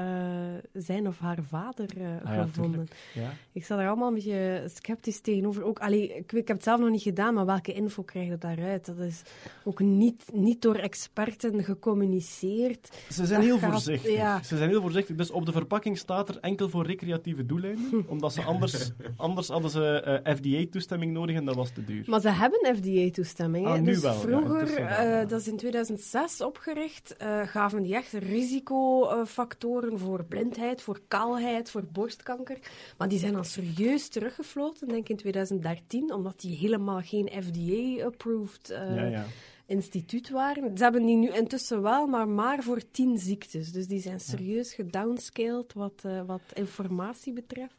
zijn 0.74 1.08
of 1.08 1.20
haar 1.20 1.44
vader 1.44 1.90
eh, 1.98 2.24
Ah 2.24 2.36
ja, 2.36 2.44
gevonden. 2.44 2.88
Ja. 3.14 3.30
ik 3.52 3.64
sta 3.64 3.76
daar 3.76 3.88
allemaal 3.88 4.08
een 4.08 4.14
beetje 4.14 4.64
sceptisch 4.68 5.20
tegenover. 5.20 5.64
Ook, 5.64 5.80
allee, 5.80 6.16
ik, 6.16 6.32
ik 6.32 6.48
heb 6.48 6.58
het 6.58 6.64
zelf 6.64 6.80
nog 6.80 6.90
niet 6.90 7.02
gedaan, 7.02 7.34
maar 7.34 7.43
maar 7.46 7.54
welke 7.54 7.74
info 7.74 8.04
krijg 8.04 8.28
je 8.28 8.38
daaruit? 8.38 8.86
Dat 8.86 8.98
is 9.00 9.22
ook 9.64 9.80
niet, 9.80 10.24
niet 10.34 10.62
door 10.62 10.76
experten 10.76 11.64
gecommuniceerd. 11.64 12.90
Ze 13.10 13.26
zijn 13.26 13.40
Dat 13.40 13.50
heel 13.50 13.58
gaat- 13.60 13.72
voorzichtig. 13.72 14.12
ja. 14.12 14.44
Ze 14.44 14.58
zijn 14.58 14.70
heel 14.70 14.82
voorzichtig. 14.82 15.16
Dus 15.16 15.32
op 15.32 15.46
de 15.46 15.52
verpakking 15.52 15.98
staat 15.98 16.30
er 16.30 16.38
enkel 16.42 16.70
voor 16.70 16.86
recreatieve 16.86 17.46
doeleinden. 17.46 18.06
omdat 18.08 18.34
ze 18.34 18.42
anders, 18.42 18.92
anders 19.18 19.48
hadden 19.48 19.70
ze 19.72 20.02
eh, 20.24 20.36
FDA-toestemming 20.36 21.14
nodig 21.14 21.36
en 21.36 21.46
dat 21.46 21.56
was 21.56 21.70
te 21.74 21.84
duur. 21.86 22.04
Maar 22.08 22.22
ze 22.22 22.30
hebben 22.30 22.76
FDA-toestemming. 22.76 23.66
Ah, 23.68 23.84
dus 23.86 24.00
wel, 24.00 24.14
vroeger, 24.14 24.76
eh, 24.76 25.28
dat 25.30 25.40
is 25.40 25.48
in 25.48 25.58
2006 25.58 26.42
opgericht, 26.42 27.18
eh, 27.18 27.42
gaven 27.46 27.84
die 27.84 27.96
echt 27.96 28.14
risicofactoren 28.14 30.00
voor 30.00 30.24
blindheid, 30.26 30.82
voor 30.82 31.00
kaalheid, 31.08 31.70
voor 31.72 31.84
borstkanker. 31.92 32.58
Maar 32.98 33.08
die 33.10 33.20
zijn 33.20 33.34
dan 33.34 33.46
serieus 33.46 34.08
teruggefloten, 34.08 34.88
denk 34.88 35.02
ik 35.02 35.10
in 35.10 35.18
2013, 35.18 36.14
omdat 36.14 36.40
die 36.42 36.56
helemaal 36.58 37.02
geen 37.02 37.28
FDA-approved 37.42 38.70
eh, 38.70 38.96
ja, 38.96 39.06
ja. 39.06 39.26
instituut 39.66 40.30
waren. 40.30 40.78
Ze 40.78 40.84
hebben 40.84 41.06
die 41.06 41.16
nu 41.16 41.30
intussen 41.30 41.82
wel, 41.82 42.08
maar 42.08 42.28
maar 42.28 42.64
voor 42.64 42.82
tien 42.92 43.18
ziektes. 43.18 43.72
Dus 43.72 43.88
die 43.88 44.02
zijn 44.02 44.20
serieus 44.20 44.74
gedownscaled 44.74 45.74
wat, 45.74 46.02
eh, 46.04 46.22
wat 46.26 46.42
informatie 46.54 47.34
betreft. 47.34 47.76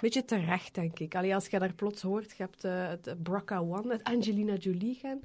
Beetje 0.00 0.24
terecht, 0.24 0.74
denk 0.74 0.98
ik. 0.98 1.14
Allee, 1.14 1.34
als 1.34 1.46
je 1.46 1.58
daar 1.58 1.72
plots 1.72 2.02
hoort, 2.02 2.34
je 2.36 2.42
hebt 2.42 2.64
eh, 2.64 2.88
het 2.88 3.14
BRCA1, 3.22 3.88
het 3.88 4.04
Angelina 4.04 4.54
Jolie 4.54 4.94
gaan. 4.94 5.20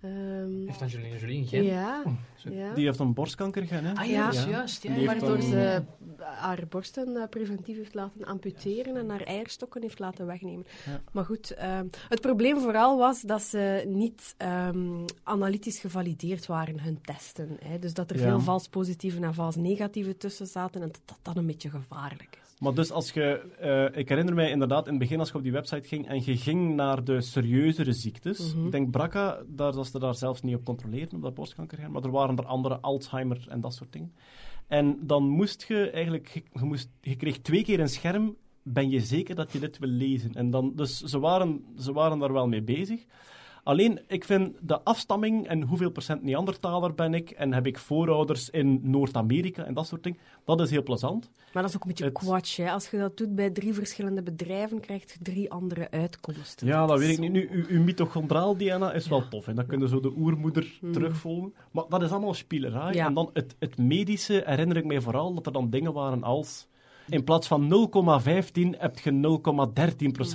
Ehm, 0.00 0.66
Heeft 0.66 0.82
Angelina 0.82 1.16
Jolie 1.16 1.38
een 1.38 1.46
gen? 1.46 1.64
ja, 1.64 2.02
ja. 2.50 2.74
Die 2.74 2.84
heeft 2.84 2.98
een 2.98 3.14
borstkanker 3.14 3.66
gehad, 3.66 3.82
hè? 3.82 3.92
Ah 3.94 4.04
ja, 4.06 4.30
Ja. 4.32 4.48
juist. 4.48 4.82
Ja, 4.82 4.92
Die 4.94 5.00
ja. 5.02 5.08
heeft 5.10 5.20
Waardoor 5.22 5.38
dan- 5.40 5.50
ze 5.50 5.82
haar 6.20 6.66
borsten 6.68 7.16
eh, 7.16 7.28
preventief 7.28 7.76
heeft 7.76 7.94
laten 7.94 8.24
amputeren 8.24 8.96
en 8.96 9.08
haar 9.10 9.20
eierstokken 9.20 9.82
heeft 9.82 9.98
laten 9.98 10.26
wegnemen. 10.26 10.66
Ja. 10.86 11.00
Maar 11.12 11.24
goed, 11.24 11.50
ehm, 11.50 11.86
het 12.08 12.20
probleem 12.20 12.60
vooral 12.60 12.98
was 12.98 13.20
dat 13.20 13.42
ze 13.42 13.84
niet 13.88 14.34
ehm, 14.36 15.04
analytisch 15.22 15.78
gevalideerd 15.78 16.46
waren, 16.46 16.80
hun 16.80 17.00
testen. 17.00 17.56
Hè. 17.64 17.78
Dus 17.78 17.94
dat 17.94 18.10
er 18.10 18.16
Ja. 18.18 18.22
veel 18.22 18.40
vals 18.40 18.68
positieve 18.68 19.20
en 19.20 19.34
vals 19.34 19.56
negatieve 19.56 20.16
tussen 20.16 20.46
zaten 20.46 20.82
en 20.82 20.88
dat 20.88 21.00
dat 21.04 21.18
dan 21.22 21.36
een 21.36 21.46
beetje 21.46 21.70
gevaarlijk 21.70 22.38
is. 22.42 22.45
Maar 22.58 22.74
dus 22.74 22.90
als 22.90 23.12
je... 23.12 23.54
eh, 23.58 23.98
ik 24.00 24.08
herinner 24.08 24.34
mij 24.34 24.50
inderdaad 24.50 24.84
in 24.84 24.90
het 24.90 25.00
begin 25.00 25.18
als 25.18 25.28
je 25.28 25.34
op 25.34 25.42
die 25.42 25.52
website 25.52 25.88
ging 25.88 26.08
en 26.08 26.24
je 26.24 26.36
ging 26.36 26.74
naar 26.74 27.04
de 27.04 27.20
serieuzere 27.20 27.92
ziektes. 27.92 28.54
Mhm. 28.54 28.64
Ik 28.64 28.72
denk 28.72 28.90
BRCA, 28.90 29.42
daar, 29.48 29.72
dat 29.72 29.86
ze 29.86 29.98
daar 29.98 30.14
zelfs 30.14 30.42
niet 30.42 30.54
op 30.54 30.64
controleren, 30.64 31.14
op 31.14 31.22
dat 31.22 31.34
borstkanker. 31.34 31.90
Maar 31.90 32.02
er 32.02 32.10
waren 32.10 32.36
er 32.36 32.46
andere, 32.46 32.80
Alzheimer 32.80 33.46
en 33.48 33.60
dat 33.60 33.74
soort 33.74 33.92
dingen. 33.92 34.12
En 34.66 34.98
dan 35.02 35.28
moest 35.28 35.64
je 35.68 35.90
eigenlijk... 35.90 36.28
Je, 36.28 36.42
je 36.52 36.64
moest, 36.64 36.90
je 37.00 37.16
kreeg 37.16 37.38
twee 37.38 37.64
keer 37.64 37.80
een 37.80 37.88
scherm. 37.88 38.36
Ben 38.62 38.90
je 38.90 39.00
zeker 39.00 39.34
dat 39.34 39.52
je 39.52 39.58
dit 39.58 39.78
wil 39.78 39.88
lezen? 39.88 40.34
En 40.34 40.50
dan, 40.50 40.72
dus 40.74 41.00
ze 41.00 41.18
waren, 41.18 41.64
ze 41.78 41.92
waren 41.92 42.18
daar 42.18 42.32
wel 42.32 42.48
mee 42.48 42.62
bezig. 42.62 43.04
Alleen, 43.66 44.00
ik 44.08 44.24
vind 44.24 44.52
de 44.60 44.80
afstamming 44.82 45.46
en 45.46 45.62
hoeveel 45.62 45.90
procent 45.90 46.22
Neandertaler 46.22 46.94
ben 46.94 47.14
ik 47.14 47.30
en 47.30 47.52
heb 47.52 47.66
ik 47.66 47.78
voorouders 47.78 48.50
in 48.50 48.80
Noord-Amerika 48.82 49.64
en 49.64 49.74
dat 49.74 49.86
soort 49.86 50.02
dingen, 50.02 50.18
dat 50.44 50.60
is 50.60 50.70
heel 50.70 50.82
plezant. 50.82 51.30
Maar 51.52 51.62
dat 51.62 51.70
is 51.70 51.76
ook 51.76 51.82
een 51.82 51.88
beetje 51.88 52.04
Het-. 52.04 52.56
Hè. 52.56 52.70
Als 52.70 52.90
je 52.90 52.98
dat 52.98 53.16
doet 53.16 53.34
bij 53.34 53.50
drie 53.50 53.74
verschillende 53.74 54.22
bedrijven, 54.22 54.80
krijg 54.80 55.02
je 55.12 55.18
drie 55.22 55.50
andere 55.50 55.90
uitkomsten. 55.90 56.66
Ja, 56.66 56.86
dat 56.86 56.98
weet 56.98 57.08
ik 57.08 57.14
zo- 57.16 57.20
niet. 57.22 57.32
Nu, 57.32 57.48
uw, 57.50 57.64
uw 57.68 57.82
mitochondraal 57.82 58.56
DNA 58.56 58.92
is 58.92 59.08
wel 59.08 59.28
tof. 59.28 59.46
En 59.48 59.54
dan 59.54 59.66
kun 59.66 59.80
je 59.80 59.88
zo 59.88 60.00
de 60.00 60.12
oermoeder 60.16 60.78
Mhm. 60.80 60.92
terugvolgen. 60.92 61.54
Maar 61.70 61.84
dat 61.88 62.02
is 62.02 62.10
allemaal 62.10 62.34
spielerij. 62.34 62.92
Ja. 62.92 63.06
En 63.06 63.14
dan 63.14 63.30
het, 63.32 63.56
het 63.58 63.78
medische 63.78 64.42
herinner 64.46 64.76
ik 64.76 64.84
mij 64.84 65.00
vooral 65.00 65.34
dat 65.34 65.46
er 65.46 65.52
dan 65.52 65.70
dingen 65.70 65.92
waren 65.92 66.22
als... 66.22 66.66
In 67.08 67.24
plaats 67.24 67.46
van 67.46 67.88
0,15 68.72 68.78
heb 68.78 68.98
je 68.98 69.38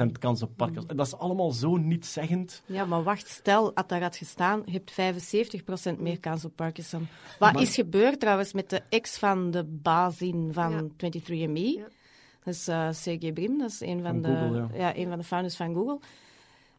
0,13% 0.05 0.11
kans 0.19 0.41
op 0.41 0.51
Parkinson. 0.55 0.89
En 0.89 0.97
dat 0.97 1.05
is 1.07 1.15
allemaal 1.17 1.51
zo 1.51 1.77
nietszeggend. 1.77 2.61
Ja, 2.65 2.85
maar 2.85 3.03
wacht, 3.03 3.27
stel, 3.27 3.71
had 3.73 3.89
daar 3.89 4.01
had 4.01 4.15
gestaan, 4.15 4.61
je 4.65 4.71
hebt 4.71 4.91
75% 5.95 5.99
meer 5.99 6.19
kans 6.19 6.45
op 6.45 6.55
Parkinson. 6.55 7.07
Wat 7.39 7.53
Maar- 7.53 7.61
is 7.61 7.75
gebeurd 7.75 8.19
trouwens 8.19 8.53
met 8.53 8.69
de 8.69 8.81
ex 8.89 9.17
van 9.17 9.51
de 9.51 9.63
bazin 9.63 10.49
van 10.53 10.71
Ja. 10.71 10.81
23andMe? 10.97 11.59
Ja. 11.77 11.87
Dat 12.43 12.53
is 12.53 12.67
eh 12.67 12.87
Sergey 12.91 13.31
Brin, 13.31 13.57
dat 13.57 13.69
is 13.69 13.81
een 13.81 14.01
van, 14.01 14.11
Van 14.11 14.21
de, 14.21 14.37
Google, 14.37 14.67
ja. 14.77 14.95
een 14.97 15.07
van 15.09 15.17
de 15.17 15.23
founders 15.23 15.55
van 15.55 15.73
Google. 15.73 15.99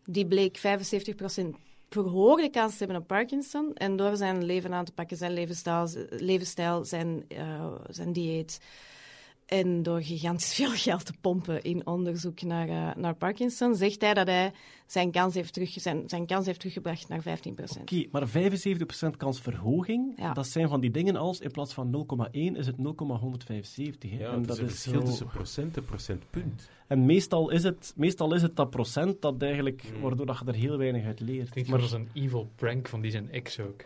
Die 0.04 0.26
bleek 0.26 0.58
75% 0.58 1.56
verhoogde 1.88 2.50
kans 2.50 2.72
te 2.72 2.78
hebben 2.84 2.96
op 3.02 3.06
Parkinson. 3.06 3.70
En 3.74 3.96
door 3.96 4.16
zijn 4.16 4.44
leven 4.44 4.72
aan 4.74 4.84
te 4.84 4.92
pakken, 4.92 5.16
zijn 5.16 5.32
levensstijl, 5.32 5.88
levensstijl 6.10 6.84
zijn, 6.84 7.24
eh, 7.28 7.64
zijn 7.88 8.12
dieet. 8.12 8.60
En 9.46 9.82
door 9.82 10.02
gigantisch 10.02 10.54
veel 10.60 10.70
geld 10.70 11.04
te 11.06 11.12
pompen 11.20 11.62
in 11.62 11.86
onderzoek 11.86 12.42
naar, 12.42 12.68
eh, 12.68 12.96
naar 12.96 13.14
Parkinson, 13.14 13.74
zegt 13.74 14.00
hij 14.00 14.14
dat 14.14 14.26
hij 14.26 14.52
zijn 14.86 15.10
kans 15.10 15.34
heeft, 15.34 15.52
terug, 15.52 15.70
zijn, 15.70 16.02
zijn 16.06 16.26
kans 16.26 16.46
heeft 16.46 16.58
teruggebracht 16.58 17.08
naar 17.08 17.22
15%. 17.22 17.80
Oké, 17.80 18.04
maar 18.10 18.28
75% 18.28 19.16
kans 19.16 19.40
verhoging, 19.40 20.12
Ja. 20.16 20.32
dat 20.32 20.46
zijn 20.46 20.68
van 20.68 20.80
die 20.80 20.90
dingen 20.90 21.16
als 21.16 21.40
in 21.40 21.50
plaats 21.50 21.74
van 21.74 21.90
0,1 21.90 22.56
is 22.56 22.66
het 22.66 22.78
0,175. 22.78 24.10
hè. 24.10 24.18
Ja, 24.18 24.32
en 24.32 24.42
dat 24.42 24.56
is 24.56 24.58
een 24.62 24.66
is 24.66 24.72
verschil 24.72 25.00
zo- 25.00 25.06
tussen 25.06 25.26
procent 25.26 25.76
en 25.76 25.84
procentpunt. 25.84 26.68
En 26.86 27.06
meestal 27.06 27.50
is, 27.50 27.62
het, 27.62 27.92
meestal 27.96 28.34
is 28.34 28.42
het 28.42 28.56
dat 28.56 28.70
procent 28.70 29.22
dat 29.22 29.42
eigenlijk, 29.42 29.82
Mm. 29.94 30.00
waardoor 30.00 30.26
dat 30.26 30.38
je 30.38 30.44
er 30.44 30.54
heel 30.54 30.76
weinig 30.78 31.04
uit 31.04 31.20
leert. 31.20 31.48
Klinkt 31.50 31.70
Maar- 31.70 31.80
maar... 31.80 31.88
als 31.88 31.98
een 31.98 32.08
evil 32.12 32.48
prank 32.56 32.88
van 32.88 33.00
die 33.00 33.10
zijn 33.10 33.30
ex 33.30 33.60
ook. 33.60 33.84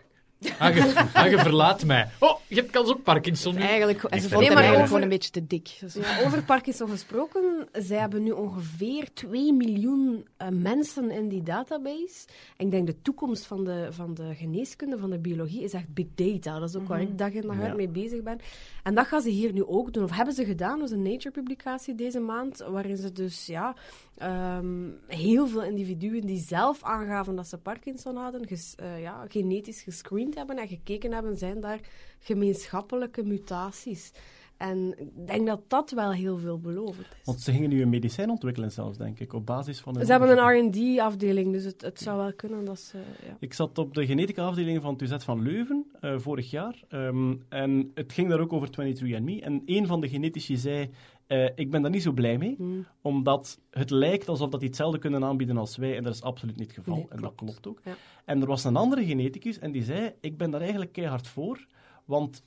Ah, 0.59 0.75
je, 0.75 1.05
ah, 1.15 1.31
je 1.31 1.39
verlaat 1.39 1.85
mij. 1.85 2.09
Oh, 2.19 2.39
je 2.47 2.55
hebt 2.55 2.71
kans 2.71 2.91
op 2.91 3.05
Parkinson 3.05 3.55
nu. 3.55 3.61
Eigenlijk, 3.61 4.03
en 4.05 4.21
ze 4.21 4.29
vond 4.29 4.41
Nee, 4.41 4.45
hem 4.45 4.55
maar 4.55 4.63
eigenlijk 4.63 4.77
over- 4.77 4.87
gewoon 4.87 5.03
een 5.03 5.09
beetje 5.09 5.31
te 5.31 5.47
dik. 5.47 5.77
Dus- 5.81 5.95
Ja, 5.95 6.25
over 6.25 6.43
Parkinson 6.45 6.89
gesproken, 6.89 7.69
zij 7.73 7.99
hebben 7.99 8.23
nu 8.23 8.31
ongeveer 8.31 9.09
2 9.13 9.53
miljoen 9.53 10.27
eh, 10.37 10.49
mensen 10.49 11.11
in 11.11 11.29
die 11.29 11.43
database. 11.43 12.27
En 12.57 12.65
ik 12.65 12.71
denk 12.71 12.87
de 12.87 13.03
toekomst 13.03 13.47
van 13.47 13.65
de, 13.65 13.87
van 13.91 14.15
de 14.15 14.35
geneeskunde, 14.35 14.99
van 14.99 15.11
de 15.11 15.19
biologie, 15.19 15.63
is 15.63 15.73
echt 15.73 15.95
big 15.95 16.07
data. 16.15 16.59
Dat 16.59 16.69
is 16.69 16.77
ook 16.77 16.89
waar 16.89 17.01
ik 17.01 17.19
dag 17.19 17.31
in 17.33 17.41
dag 17.47 17.59
uit 17.59 17.67
Ja. 17.69 17.75
mee 17.75 17.89
bezig 17.89 18.23
ben. 18.23 18.39
En 18.83 18.95
dat 18.95 19.07
gaan 19.07 19.21
ze 19.23 19.31
hier 19.31 19.53
nu 19.53 19.65
ook 19.65 19.93
doen, 19.93 20.05
of 20.05 20.11
hebben 20.17 20.35
ze 20.35 20.45
gedaan. 20.45 20.79
Dat 20.79 20.89
is 20.89 20.95
een 20.95 21.03
Nature-publicatie 21.03 21.95
deze 21.95 22.21
maand, 22.21 22.65
waarin 22.71 22.97
ze 22.97 23.13
dus 23.13 23.47
ja, 23.47 23.75
ehm, 24.17 24.89
heel 25.07 25.47
veel 25.47 25.63
individuen 25.63 26.27
die 26.27 26.39
zelf 26.41 26.83
aangaven 26.83 27.37
dat 27.37 27.47
ze 27.47 27.59
Parkinson 27.59 28.17
hadden, 28.17 28.47
ges- 28.47 28.75
eh, 28.77 29.01
ja, 29.01 29.25
genetisch 29.29 29.83
gescreend 29.83 30.26
hebben 30.35 30.59
en 30.59 30.69
gekeken 30.69 31.13
hebben, 31.13 31.37
zijn 31.37 31.61
daar 31.61 31.81
gemeenschappelijke 32.19 33.23
mutaties. 33.23 34.13
En 34.57 34.95
ik 34.99 35.27
denk 35.27 35.47
dat 35.47 35.61
dat 35.69 35.91
wel 35.91 36.13
heel 36.13 36.39
veelbelovend 36.39 37.07
is. 37.07 37.25
Want 37.25 37.41
ze 37.41 37.53
gingen 37.53 37.69
nu 37.69 37.83
een 37.83 37.89
medicijn 37.89 38.31
ontwikkelen 38.31 38.73
zelfs, 38.73 38.99
denk 38.99 39.21
ik, 39.21 39.33
op 39.33 39.47
basis 39.47 39.81
van... 39.81 40.05
Ze 40.05 40.11
hebben 40.11 40.39
een 40.39 40.69
R&D-afdeling, 40.69 41.53
dus 41.53 41.65
het, 41.65 41.81
het 41.81 42.01
zou 42.01 42.19
wel 42.19 42.33
kunnen 42.33 42.65
dat 42.65 42.79
ze... 42.79 42.99
Ja. 42.99 43.37
Ik 43.41 43.55
zat 43.55 43.79
op 43.79 43.95
de 43.95 44.07
genetica-afdeling 44.07 44.83
van 44.83 44.93
het 44.93 45.03
UZ 45.03 45.25
van 45.25 45.43
Leuven 45.43 45.87
eh, 46.01 46.19
vorig 46.19 46.51
jaar. 46.51 46.83
ehm, 46.89 47.35
en 47.49 47.91
het 47.95 48.13
ging 48.13 48.29
daar 48.29 48.41
ook 48.41 48.53
over 48.53 48.69
23andMe. 48.69 49.43
En 49.43 49.63
een 49.67 49.87
van 49.87 50.01
de 50.01 50.09
genetici 50.09 50.57
zei... 50.57 50.91
eh, 51.27 51.49
ik 51.55 51.71
ben 51.71 51.83
daar 51.83 51.91
niet 51.91 52.03
zo 52.03 52.13
blij 52.13 52.39
mee, 52.39 52.55
Hmm. 52.57 52.87
omdat 53.03 53.61
het 53.71 53.91
lijkt 53.91 54.29
alsof 54.29 54.51
dat 54.51 54.61
die 54.61 54.69
hetzelfde 54.69 54.99
kunnen 54.99 55.25
aanbieden 55.25 55.57
als 55.57 55.77
wij, 55.77 55.97
en 55.97 56.03
dat 56.03 56.15
is 56.15 56.23
absoluut 56.23 56.57
niet 56.57 56.67
het 56.67 56.77
geval. 56.77 56.95
Nee, 56.97 57.07
en 57.09 57.21
dat 57.21 57.35
klopt. 57.35 57.67
ook. 57.67 57.81
Ja. 57.85 57.95
En 58.25 58.41
er 58.41 58.47
was 58.47 58.65
een 58.65 58.77
andere 58.77 59.05
geneticus 59.05 59.59
en 59.59 59.73
die 59.73 59.83
zei, 59.83 60.13
ik 60.21 60.37
ben 60.37 60.51
daar 60.51 60.61
eigenlijk 60.61 60.93
keihard 60.93 61.27
voor, 61.27 61.65
want 62.05 62.45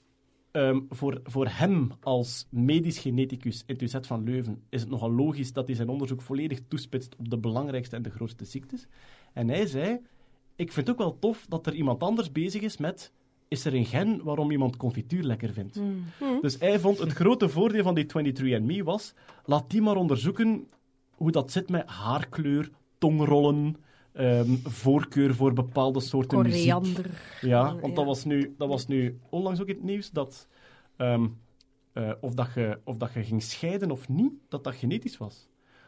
ehm, 0.51 0.79
voor, 0.89 1.19
voor 1.23 1.47
hem 1.47 1.91
als 2.01 2.47
medisch 2.49 2.99
geneticus 2.99 3.63
in 3.65 3.73
het 3.73 3.81
UZ 3.81 3.95
van 4.01 4.23
Leuven 4.23 4.63
is 4.69 4.81
het 4.81 4.89
nogal 4.89 5.11
logisch 5.11 5.53
dat 5.53 5.67
hij 5.67 5.75
zijn 5.75 5.89
onderzoek 5.89 6.21
volledig 6.21 6.59
toespitst 6.67 7.15
op 7.15 7.29
de 7.29 7.37
belangrijkste 7.37 7.95
en 7.95 8.01
de 8.01 8.09
grootste 8.09 8.45
ziektes. 8.45 8.87
En 9.33 9.49
hij 9.49 9.65
zei, 9.65 9.99
ik 10.55 10.71
vind 10.71 10.87
het 10.87 10.89
ook 10.89 11.01
wel 11.01 11.19
tof 11.19 11.45
dat 11.49 11.67
er 11.67 11.73
iemand 11.73 12.03
anders 12.03 12.31
bezig 12.31 12.61
is 12.61 12.77
met, 12.77 13.13
is 13.49 13.65
er 13.65 13.73
een 13.73 13.85
gen 13.85 14.23
waarom 14.23 14.51
iemand 14.51 14.77
confituur 14.77 15.23
lekker 15.23 15.53
vindt? 15.53 15.75
Hmm. 15.75 16.03
Dus 16.41 16.59
hij 16.59 16.79
vond 16.79 16.99
het 16.99 17.11
grote 17.11 17.49
voordeel 17.49 17.83
van 17.83 17.95
die 17.95 18.05
23andMe 18.05 18.83
was, 18.83 19.13
laat 19.45 19.69
die 19.69 19.81
maar 19.81 19.95
onderzoeken 19.95 20.67
hoe 21.15 21.31
dat 21.31 21.51
zit 21.51 21.69
met 21.69 21.87
haarkleur, 21.87 22.69
tongrollen, 22.97 23.75
ehm, 24.11 24.55
voorkeur 24.63 25.35
voor 25.35 25.53
bepaalde 25.53 25.99
soorten 25.99 26.37
muziek. 26.41 26.71
Koriander. 26.71 27.21
Ja, 27.41 27.65
Eh, 27.65 27.71
want 27.71 27.87
ja. 27.87 27.93
dat 27.93 28.05
was, 28.05 28.25
nu, 28.25 28.55
dat 28.57 28.67
was 28.67 28.87
nu 28.87 29.19
onlangs 29.29 29.61
ook 29.61 29.67
in 29.67 29.75
het 29.75 29.83
nieuws 29.83 30.11
dat, 30.11 30.47
ehm, 30.95 31.27
eh, 31.93 32.11
of, 32.21 32.33
dat 32.33 32.49
je, 32.55 32.79
of 32.83 32.97
dat 32.97 33.13
je 33.13 33.23
ging 33.23 33.43
scheiden 33.43 33.91
of 33.91 34.09
niet, 34.09 34.31
dat 34.49 34.63
dat 34.63 34.75
genetisch 34.75 35.17
was. 35.17 35.47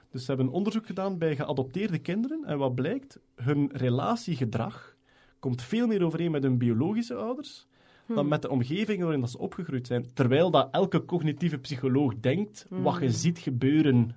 Dus 0.10 0.26
ze 0.26 0.32
hebben 0.32 0.50
onderzoek 0.54 0.86
gedaan 0.86 1.18
bij 1.18 1.36
geadopteerde 1.36 2.00
kinderen 2.00 2.44
en 2.46 2.58
wat 2.58 2.76
blijkt, 2.76 3.20
hun 3.36 3.70
relatiegedrag 3.74 4.96
komt 5.42 5.62
veel 5.62 5.88
meer 5.88 6.04
overeen 6.04 6.32
met 6.32 6.44
hun 6.44 6.58
biologische 6.58 7.16
ouders 7.16 7.68
dan 8.08 8.28
met 8.28 8.42
de 8.42 8.50
omgeving 8.50 9.02
waarin 9.02 9.20
dat 9.20 9.30
ze 9.30 9.38
opgegroeid 9.38 9.88
zijn. 9.88 10.06
Terwijl 10.14 10.52
dat 10.52 10.68
elke 10.72 11.06
cognitieve 11.06 11.58
psycholoog 11.58 12.14
denkt, 12.20 12.66
wat 12.70 13.00
je 13.00 13.12
ziet 13.12 13.40
gebeuren, 13.40 14.16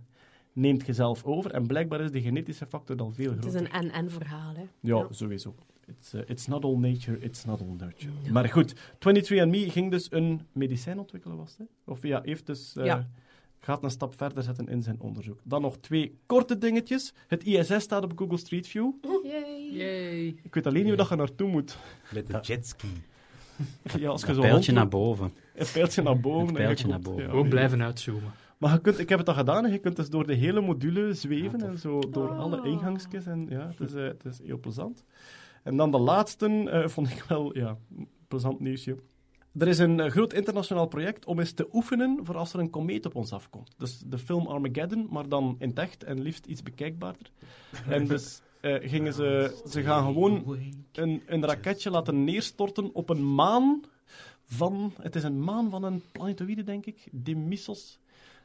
neemt 0.52 0.86
je 0.86 0.92
zelf 0.92 1.24
over. 1.24 1.50
En 1.50 1.66
blijkbaar 1.66 2.00
is 2.00 2.10
de 2.10 2.20
genetische 2.22 2.66
factor 2.66 2.96
dan 2.96 3.14
veel 3.14 3.30
Het 3.30 3.44
is 3.44 3.50
groter. 3.52 3.60
een 3.74 3.82
en-en-verhaal, 3.82 4.54
hè. 4.54 4.60
Ja, 4.60 4.68
Ja. 4.80 5.06
sowieso. 5.10 5.54
It's, 5.86 6.14
uh, 6.14 6.20
it's 6.26 6.46
not 6.46 6.64
all 6.64 6.76
nature, 6.76 7.18
it's 7.18 7.44
not 7.44 7.60
all 7.60 7.74
nurture. 7.78 8.12
Maar 8.32 8.48
goed, 8.48 8.74
23andMe 8.98 9.70
ging 9.70 9.90
dus 9.90 10.12
een 10.12 10.40
medicijn 10.52 10.98
ontwikkelen, 10.98 11.36
was 11.36 11.56
het? 11.58 11.68
Of 11.84 12.02
ja, 12.02 12.20
heeft 12.24 12.46
dus... 12.46 12.72
Ja. 12.74 13.08
Gaat 13.64 13.82
een 13.82 13.90
stap 13.90 14.14
verder 14.16 14.42
zetten 14.42 14.68
in 14.68 14.82
zijn 14.82 15.00
onderzoek. 15.00 15.40
Dan 15.44 15.62
nog 15.62 15.76
twee 15.78 16.18
korte 16.26 16.58
dingetjes. 16.58 17.14
Het 17.26 17.44
ISS 17.44 17.82
staat 17.82 18.04
op 18.04 18.12
Google 18.16 18.36
Street 18.36 18.66
View. 18.68 18.90
Yay. 19.22 19.70
Yay. 19.72 20.26
Ik 20.42 20.54
weet 20.54 20.66
alleen 20.66 20.78
niet 20.80 20.88
hoe 20.88 20.96
dat 20.96 21.08
je 21.08 21.16
naartoe 21.16 21.48
moet. 21.48 21.78
Met 22.12 22.26
de 22.26 22.38
jetski. 22.42 22.88
Ja, 23.98 24.08
als 24.08 24.20
je 24.20 24.28
Een 24.28 24.34
zo 24.34 24.40
pijltje 24.40 24.72
naar 24.72 24.88
boven. 24.88 25.32
Een 25.54 25.66
pijltje 25.72 26.02
naar 26.02 26.20
boven. 26.20 26.40
Een 26.40 26.46
en 26.48 26.52
je 26.60 26.62
pijltje 26.66 26.86
naar 26.88 27.00
boven. 27.00 27.22
ja. 27.22 27.28
Gewoon 27.28 27.48
blijven 27.48 27.82
uitzoomen. 27.82 28.32
Maar 28.58 28.72
je 28.72 28.80
kunt, 28.80 28.98
ik 28.98 29.08
heb 29.08 29.18
het 29.18 29.28
al 29.28 29.34
gedaan, 29.34 29.70
je 29.70 29.78
kunt 29.78 29.96
dus 29.96 30.10
door 30.10 30.26
de 30.26 30.34
hele 30.34 30.60
module 30.60 31.12
zweven 31.14 31.58
Ja, 31.58 31.66
en 31.66 31.78
zo 31.78 31.98
door 32.10 32.28
Oh. 32.28 32.38
alle 32.38 32.68
ingangsjes. 32.68 33.26
En 33.26 33.46
ja, 33.48 33.66
het 33.76 33.80
is, 33.88 33.94
eh, 33.94 34.04
het 34.04 34.24
is 34.24 34.40
heel 34.44 34.58
plezant. 34.58 35.04
En 35.62 35.76
dan 35.76 35.90
de 35.90 35.98
laatste 35.98 36.46
eh, 36.70 36.88
vond 36.88 37.08
ik 37.10 37.24
wel, 37.28 37.56
ja, 37.58 37.76
een 37.96 38.08
plezant 38.28 38.60
nieuwsje. 38.60 38.96
Er 39.58 39.68
is 39.68 39.78
een 39.78 40.00
eh, 40.00 40.10
groot 40.10 40.32
internationaal 40.32 40.86
project 40.86 41.24
om 41.24 41.38
eens 41.38 41.52
te 41.52 41.68
oefenen 41.72 42.18
voor 42.22 42.36
als 42.36 42.52
er 42.52 42.60
een 42.60 42.70
komeet 42.70 43.06
op 43.06 43.14
ons 43.14 43.32
afkomt. 43.32 43.74
Dus 43.78 43.98
de 43.98 44.18
film 44.18 44.46
Armageddon, 44.46 45.06
maar 45.10 45.28
dan 45.28 45.56
in 45.58 45.74
echt 45.74 46.04
en 46.04 46.20
liefst 46.20 46.46
iets 46.46 46.62
bekijkbaarder. 46.62 47.30
En 47.88 48.06
dus 48.06 48.40
eh, 48.60 48.74
gingen 48.80 49.12
ze, 49.12 49.60
ze 49.68 49.82
gaan 49.82 50.04
gewoon 50.04 50.58
een, 50.92 51.22
een 51.26 51.44
raketje 51.44 51.90
laten 51.90 52.24
neerstorten 52.24 52.94
op 52.94 53.08
een 53.08 53.34
maan 53.34 53.80
van... 54.44 54.92
Het 55.00 55.16
is 55.16 55.22
een 55.22 55.40
maan 55.40 55.70
van 55.70 55.82
een 55.82 56.02
planetoïde, 56.12 56.62
denk 56.62 56.86
ik. 56.86 57.08
Demissos. 57.10 57.98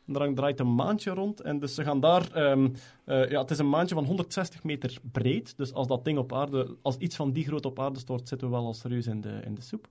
En 0.05 0.13
daar 0.13 0.33
draait 0.33 0.59
een 0.59 0.75
maantje 0.75 1.11
rond. 1.11 1.41
En 1.41 1.59
dus 1.59 1.75
ze 1.75 1.83
gaan 1.83 1.99
daar... 1.99 2.31
ehm, 2.31 2.69
eh, 3.05 3.29
ja, 3.29 3.41
het 3.41 3.51
is 3.51 3.59
een 3.59 3.69
maantje 3.69 3.95
van 3.95 4.05
160 4.05 4.63
meter 4.63 4.97
breed. 5.11 5.57
Dus 5.57 5.73
als 5.73 5.87
dat 5.87 6.05
ding 6.05 6.17
op 6.17 6.33
aarde... 6.33 6.75
Als 6.81 6.97
iets 6.97 7.15
van 7.15 7.31
die 7.31 7.45
grootte 7.45 7.67
op 7.67 7.79
aarde 7.79 7.99
stort, 7.99 8.27
zitten 8.27 8.49
we 8.49 8.53
wel 8.53 8.65
al 8.65 8.73
serieus 8.73 9.07
in 9.07 9.21
de, 9.21 9.41
in 9.45 9.55
de 9.55 9.61
soep. 9.61 9.87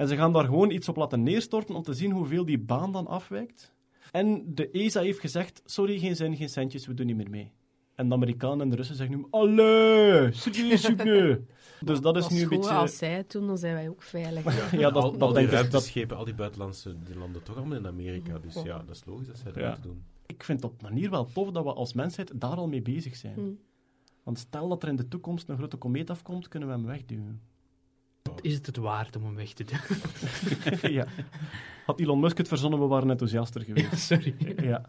En 0.00 0.08
ze 0.08 0.16
gaan 0.16 0.32
daar 0.32 0.44
gewoon 0.44 0.70
iets 0.70 0.88
op 0.88 0.96
laten 0.96 1.22
neerstorten 1.22 1.74
om 1.74 1.82
te 1.82 1.94
zien 1.94 2.10
hoeveel 2.10 2.44
die 2.44 2.58
baan 2.58 2.92
dan 2.92 3.06
afwijkt. 3.06 3.74
En 4.10 4.54
de 4.54 4.70
ESA 4.70 5.00
heeft 5.00 5.20
gezegd, 5.20 5.62
sorry, 5.64 5.98
geen 5.98 6.16
zin, 6.16 6.36
geen 6.36 6.48
centjes, 6.48 6.86
we 6.86 6.94
doen 6.94 7.06
niet 7.06 7.16
meer 7.16 7.30
mee. 7.30 7.52
En 7.94 8.08
de 8.08 8.14
Amerikanen 8.14 8.60
en 8.60 8.68
de 8.68 8.76
Russen 8.76 8.96
zeggen 8.96 9.16
nu, 9.16 9.26
allee, 9.30 10.32
serieus, 10.32 10.80
serieus. 10.84 11.38
Dus 11.80 12.00
dat 12.00 12.16
is 12.16 12.22
Dat 12.22 12.32
nu 12.32 12.42
een 12.42 12.48
beetje... 12.48 12.70
Als 12.70 12.96
zij 12.98 13.12
het 13.12 13.32
doen, 13.32 13.46
dan 13.46 13.58
zijn 13.58 13.74
wij 13.74 13.88
ook 13.88 14.02
veilig. 14.02 14.72
Ja, 14.72 14.86
al, 14.90 14.92
dat, 14.92 15.02
al 15.02 15.18
dat 15.18 15.28
die 15.28 15.34
denk 15.34 15.46
ik. 15.46 15.50
Dat, 15.50 15.60
ruimteschepen, 15.60 16.16
al 16.16 16.24
die 16.24 16.34
buitenlandse 16.34 16.96
die 17.04 17.18
landen 17.18 17.42
toch 17.42 17.56
allemaal 17.56 17.78
in 17.78 17.86
Amerika. 17.86 18.38
Dus 18.38 18.62
ja, 18.62 18.78
dat 18.78 18.96
is 18.96 19.04
logisch 19.04 19.26
dat 19.26 19.38
zij 19.38 19.52
dat 19.52 19.62
Ja. 19.62 19.70
moeten 19.70 19.90
doen. 19.90 20.04
ik 20.26 20.44
vind 20.44 20.62
het 20.62 20.72
op 20.72 20.82
manier 20.82 21.10
wel 21.10 21.28
tof 21.32 21.50
dat 21.50 21.64
we 21.64 21.72
als 21.72 21.92
mensheid 21.92 22.40
daar 22.40 22.56
al 22.56 22.68
mee 22.68 22.82
bezig 22.82 23.16
zijn. 23.16 23.34
Hm. 23.34 23.50
Want 24.22 24.38
stel 24.38 24.68
dat 24.68 24.82
er 24.82 24.88
in 24.88 24.96
de 24.96 25.08
toekomst 25.08 25.48
een 25.48 25.56
grote 25.56 25.76
komeet 25.76 26.10
afkomt, 26.10 26.48
kunnen 26.48 26.68
we 26.68 26.74
hem 26.74 26.86
wegduwen. 26.86 27.40
Is 28.40 28.54
het 28.54 28.66
het 28.66 28.76
waard 28.76 29.16
om 29.16 29.24
hem 29.24 29.34
weg 29.34 29.52
te 29.52 29.64
doen? 29.64 29.80
ja. 30.98 31.06
Had 31.86 32.00
Elon 32.00 32.20
Musk 32.20 32.38
het 32.38 32.48
verzonnen, 32.48 32.80
we 32.80 32.86
waren 32.86 33.10
enthousiaster 33.10 33.60
geweest. 33.60 33.98
Sorry. 33.98 34.34
ja. 34.62 34.82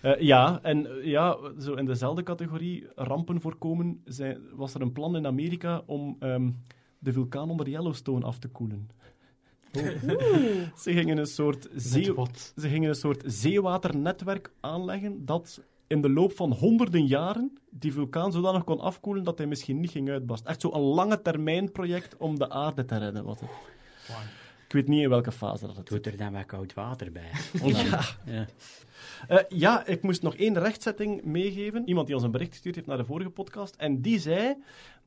Eh, 0.00 0.20
ja, 0.20 0.62
en 0.62 0.86
eh, 0.86 1.04
ja, 1.04 1.38
zo 1.58 1.74
in 1.74 1.84
dezelfde 1.84 2.22
categorie, 2.22 2.86
rampen 2.94 3.40
voorkomen, 3.40 4.00
zijn, 4.04 4.38
was 4.54 4.74
er 4.74 4.80
een 4.80 4.92
plan 4.92 5.16
in 5.16 5.26
Amerika 5.26 5.82
om 5.86 6.16
ehm, 6.18 6.50
de 6.98 7.12
vulkaan 7.12 7.50
onder 7.50 7.68
Yellowstone 7.68 8.24
af 8.24 8.38
te 8.38 8.48
koelen. 8.48 8.88
Ze 10.82 10.92
gingen 10.92 11.18
een 11.18 11.26
soort 11.26 11.68
zee... 11.74 12.14
Ze 12.56 12.68
gingen 12.68 12.88
een 12.88 12.94
soort 12.94 13.22
zeewaternetwerk 13.26 14.52
aanleggen 14.60 15.24
dat 15.24 15.62
in 15.90 16.00
de 16.00 16.10
loop 16.10 16.32
van 16.32 16.52
honderden 16.52 17.06
jaren 17.06 17.58
die 17.70 17.92
vulkaan 17.92 18.32
zodanig 18.32 18.64
kon 18.64 18.80
afkoelen 18.80 19.24
dat 19.24 19.38
hij 19.38 19.46
misschien 19.46 19.80
niet 19.80 19.90
ging 19.90 20.10
uitbarsten. 20.10 20.50
Echt 20.50 20.60
zo'n 20.60 20.80
lange 20.80 21.22
termijn 21.22 21.72
project 21.72 22.16
om 22.16 22.38
de 22.38 22.50
aarde 22.50 22.84
te 22.84 22.96
redden. 22.98 23.24
Was 23.24 23.40
het. 23.40 23.48
Ik 24.66 24.72
weet 24.72 24.88
niet 24.88 25.02
in 25.02 25.08
welke 25.08 25.32
fase 25.32 25.66
dat 25.66 25.76
het 25.76 25.86
Doet 25.86 26.06
er 26.06 26.16
dan 26.16 26.32
wat 26.32 26.46
koud 26.46 26.74
water 26.74 27.12
bij. 27.12 27.30
Ja. 27.72 28.00
Ja. 28.24 28.46
Eh, 29.28 29.38
ja, 29.48 29.86
ik 29.86 30.02
moest 30.02 30.22
nog 30.22 30.34
één 30.36 30.58
rechtzetting 30.58 31.24
meegeven. 31.24 31.88
Iemand 31.88 32.06
die 32.06 32.14
ons 32.16 32.24
een 32.24 32.30
bericht 32.30 32.52
gestuurd 32.52 32.74
heeft 32.74 32.86
naar 32.86 32.96
de 32.96 33.04
vorige 33.04 33.30
podcast. 33.30 33.74
En 33.74 34.00
die 34.00 34.18
zei, 34.18 34.56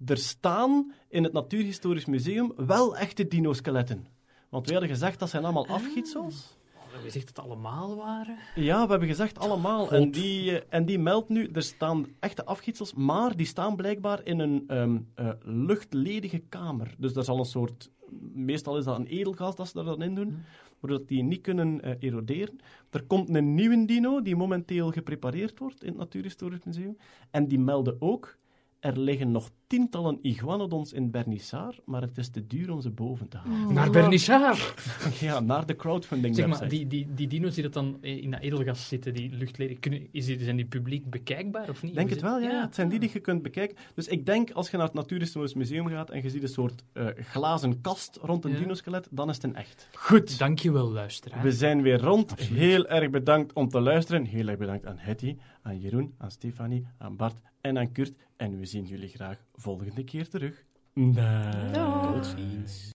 er 0.05 0.17
staan 0.17 0.93
in 1.09 1.23
het 1.23 1.33
Natuurhistorisch 1.33 2.05
Museum 2.05 2.53
wel 2.55 2.97
echte 2.97 3.27
dino-skeletten. 3.27 4.07
Want 4.49 4.65
wij 4.65 4.75
hadden 4.75 4.95
gezegd, 4.95 5.19
dat 5.19 5.29
zijn 5.29 5.43
allemaal 5.43 5.67
afgietsels. 5.67 6.57
Gezegd 7.03 7.35
dat 7.35 7.35
het 7.35 7.45
allemaal 7.45 7.95
waren? 7.95 8.37
Ja, 8.55 8.83
we 8.83 8.89
hebben 8.89 9.07
gezegd 9.07 9.39
allemaal. 9.39 9.91
En 9.91 10.11
die, 10.11 10.59
eh, 10.59 10.65
en 10.69 10.85
die 10.85 10.99
meldt 10.99 11.29
nu, 11.29 11.49
er 11.53 11.63
staan 11.63 12.05
echte 12.19 12.45
afgietsels, 12.45 12.93
maar 12.93 13.35
die 13.35 13.45
staan 13.45 13.75
blijkbaar 13.75 14.21
in 14.23 14.39
een 14.39 14.63
ehm, 14.67 14.97
eh, 15.15 15.29
luchtledige 15.41 16.39
kamer. 16.49 16.95
Dus 16.97 17.13
daar 17.13 17.23
zal 17.23 17.39
een 17.39 17.45
soort, 17.45 17.91
meestal 18.33 18.77
is 18.77 18.83
dat 18.83 18.99
een 18.99 19.05
edelgas 19.05 19.55
dat 19.55 19.67
ze 19.67 19.73
daar 19.73 19.85
dan 19.85 20.01
in 20.01 20.15
doen, 20.15 20.43
zodat 20.81 21.07
die 21.07 21.23
niet 21.23 21.41
kunnen 21.41 21.81
eh, 21.81 21.95
eroderen. 21.99 22.59
Er 22.89 23.03
komt 23.03 23.35
een 23.35 23.55
nieuwe 23.55 23.85
dino 23.85 24.21
die 24.21 24.35
momenteel 24.35 24.91
geprepareerd 24.91 25.59
wordt 25.59 25.83
in 25.83 25.89
het 25.89 25.97
Natuurhistorisch 25.97 26.63
Museum. 26.63 26.97
En 27.31 27.47
die 27.47 27.59
melden 27.59 27.95
ook, 27.99 28.37
er 28.83 28.99
liggen 28.99 29.31
nog 29.31 29.49
tientallen 29.67 30.19
iguanodons 30.21 30.93
in 30.93 31.11
Bernissar, 31.11 31.75
maar 31.85 32.01
het 32.01 32.17
is 32.17 32.29
te 32.29 32.47
duur 32.47 32.71
om 32.71 32.81
ze 32.81 32.89
boven 32.89 33.27
te 33.29 33.37
halen. 33.37 33.73
Naar 33.73 33.89
Bernissar! 33.89 34.73
Ja, 35.19 35.39
naar 35.39 35.65
de 35.65 35.75
crowdfunding 35.75 36.35
Zeg 36.35 36.47
maar, 36.47 36.69
die, 36.69 36.87
die, 36.87 37.13
die 37.13 37.27
dino's 37.27 37.53
die 37.53 37.63
dat 37.63 37.73
dan 37.73 37.97
in 38.01 38.31
dat 38.31 38.39
edelgas 38.41 38.87
zitten, 38.87 39.13
die 39.13 39.29
luchtleden, 39.31 39.79
kunnen, 39.79 40.07
is 40.11 40.25
die, 40.25 40.43
zijn 40.43 40.55
die 40.55 40.65
publiek 40.65 41.09
bekijkbaar 41.09 41.69
of 41.69 41.81
niet? 41.81 41.91
Ik 41.91 41.97
denk 41.97 42.09
het 42.09 42.21
wel, 42.21 42.39
ja. 42.39 42.61
Het 42.61 42.75
zijn 42.75 42.89
die 42.89 42.99
die 42.99 43.09
je 43.13 43.19
kunt 43.19 43.41
bekijken. 43.41 43.77
Dus 43.95 44.07
ik 44.07 44.25
denk, 44.25 44.51
als 44.51 44.69
je 44.69 44.77
naar 44.77 44.85
het 44.85 44.95
Natuurhistorisch 44.95 45.53
Museum 45.53 45.87
gaat 45.87 46.09
en 46.09 46.21
je 46.23 46.29
ziet 46.29 46.43
een 46.43 46.47
soort 46.49 46.83
eh, 46.93 47.07
glazen 47.17 47.81
kast 47.81 48.19
rond 48.21 48.45
een 48.45 48.51
Ja. 48.51 48.57
dinoskelet, 48.57 49.07
dan 49.11 49.29
is 49.29 49.35
het 49.35 49.43
een 49.43 49.55
echt. 49.55 49.89
Goed. 49.93 50.39
Dankjewel, 50.39 50.91
luisteraar. 50.91 51.41
We 51.43 51.51
zijn 51.51 51.81
weer 51.81 51.99
rond. 52.01 52.39
Heel 52.39 52.87
erg 52.87 53.09
bedankt 53.09 53.53
om 53.53 53.69
te 53.69 53.79
luisteren. 53.79 54.25
Heel 54.25 54.47
erg 54.47 54.57
bedankt 54.57 54.85
aan 54.85 54.97
Hetty, 54.97 55.35
aan 55.63 55.79
Jeroen, 55.79 56.13
aan 56.17 56.31
Stefanie, 56.31 56.87
aan 56.97 57.15
Bart 57.15 57.41
en 57.61 57.77
aan 57.77 57.91
Kurt. 57.91 58.13
En 58.35 58.59
we 58.59 58.65
zien 58.65 58.85
jullie 58.85 59.09
graag 59.09 59.45
volgende 59.53 60.03
keer 60.03 60.29
terug. 60.29 60.65
Dag. 60.93 61.71
Dag. 61.71 62.13
Tot 62.13 62.25
ziens. 62.25 62.91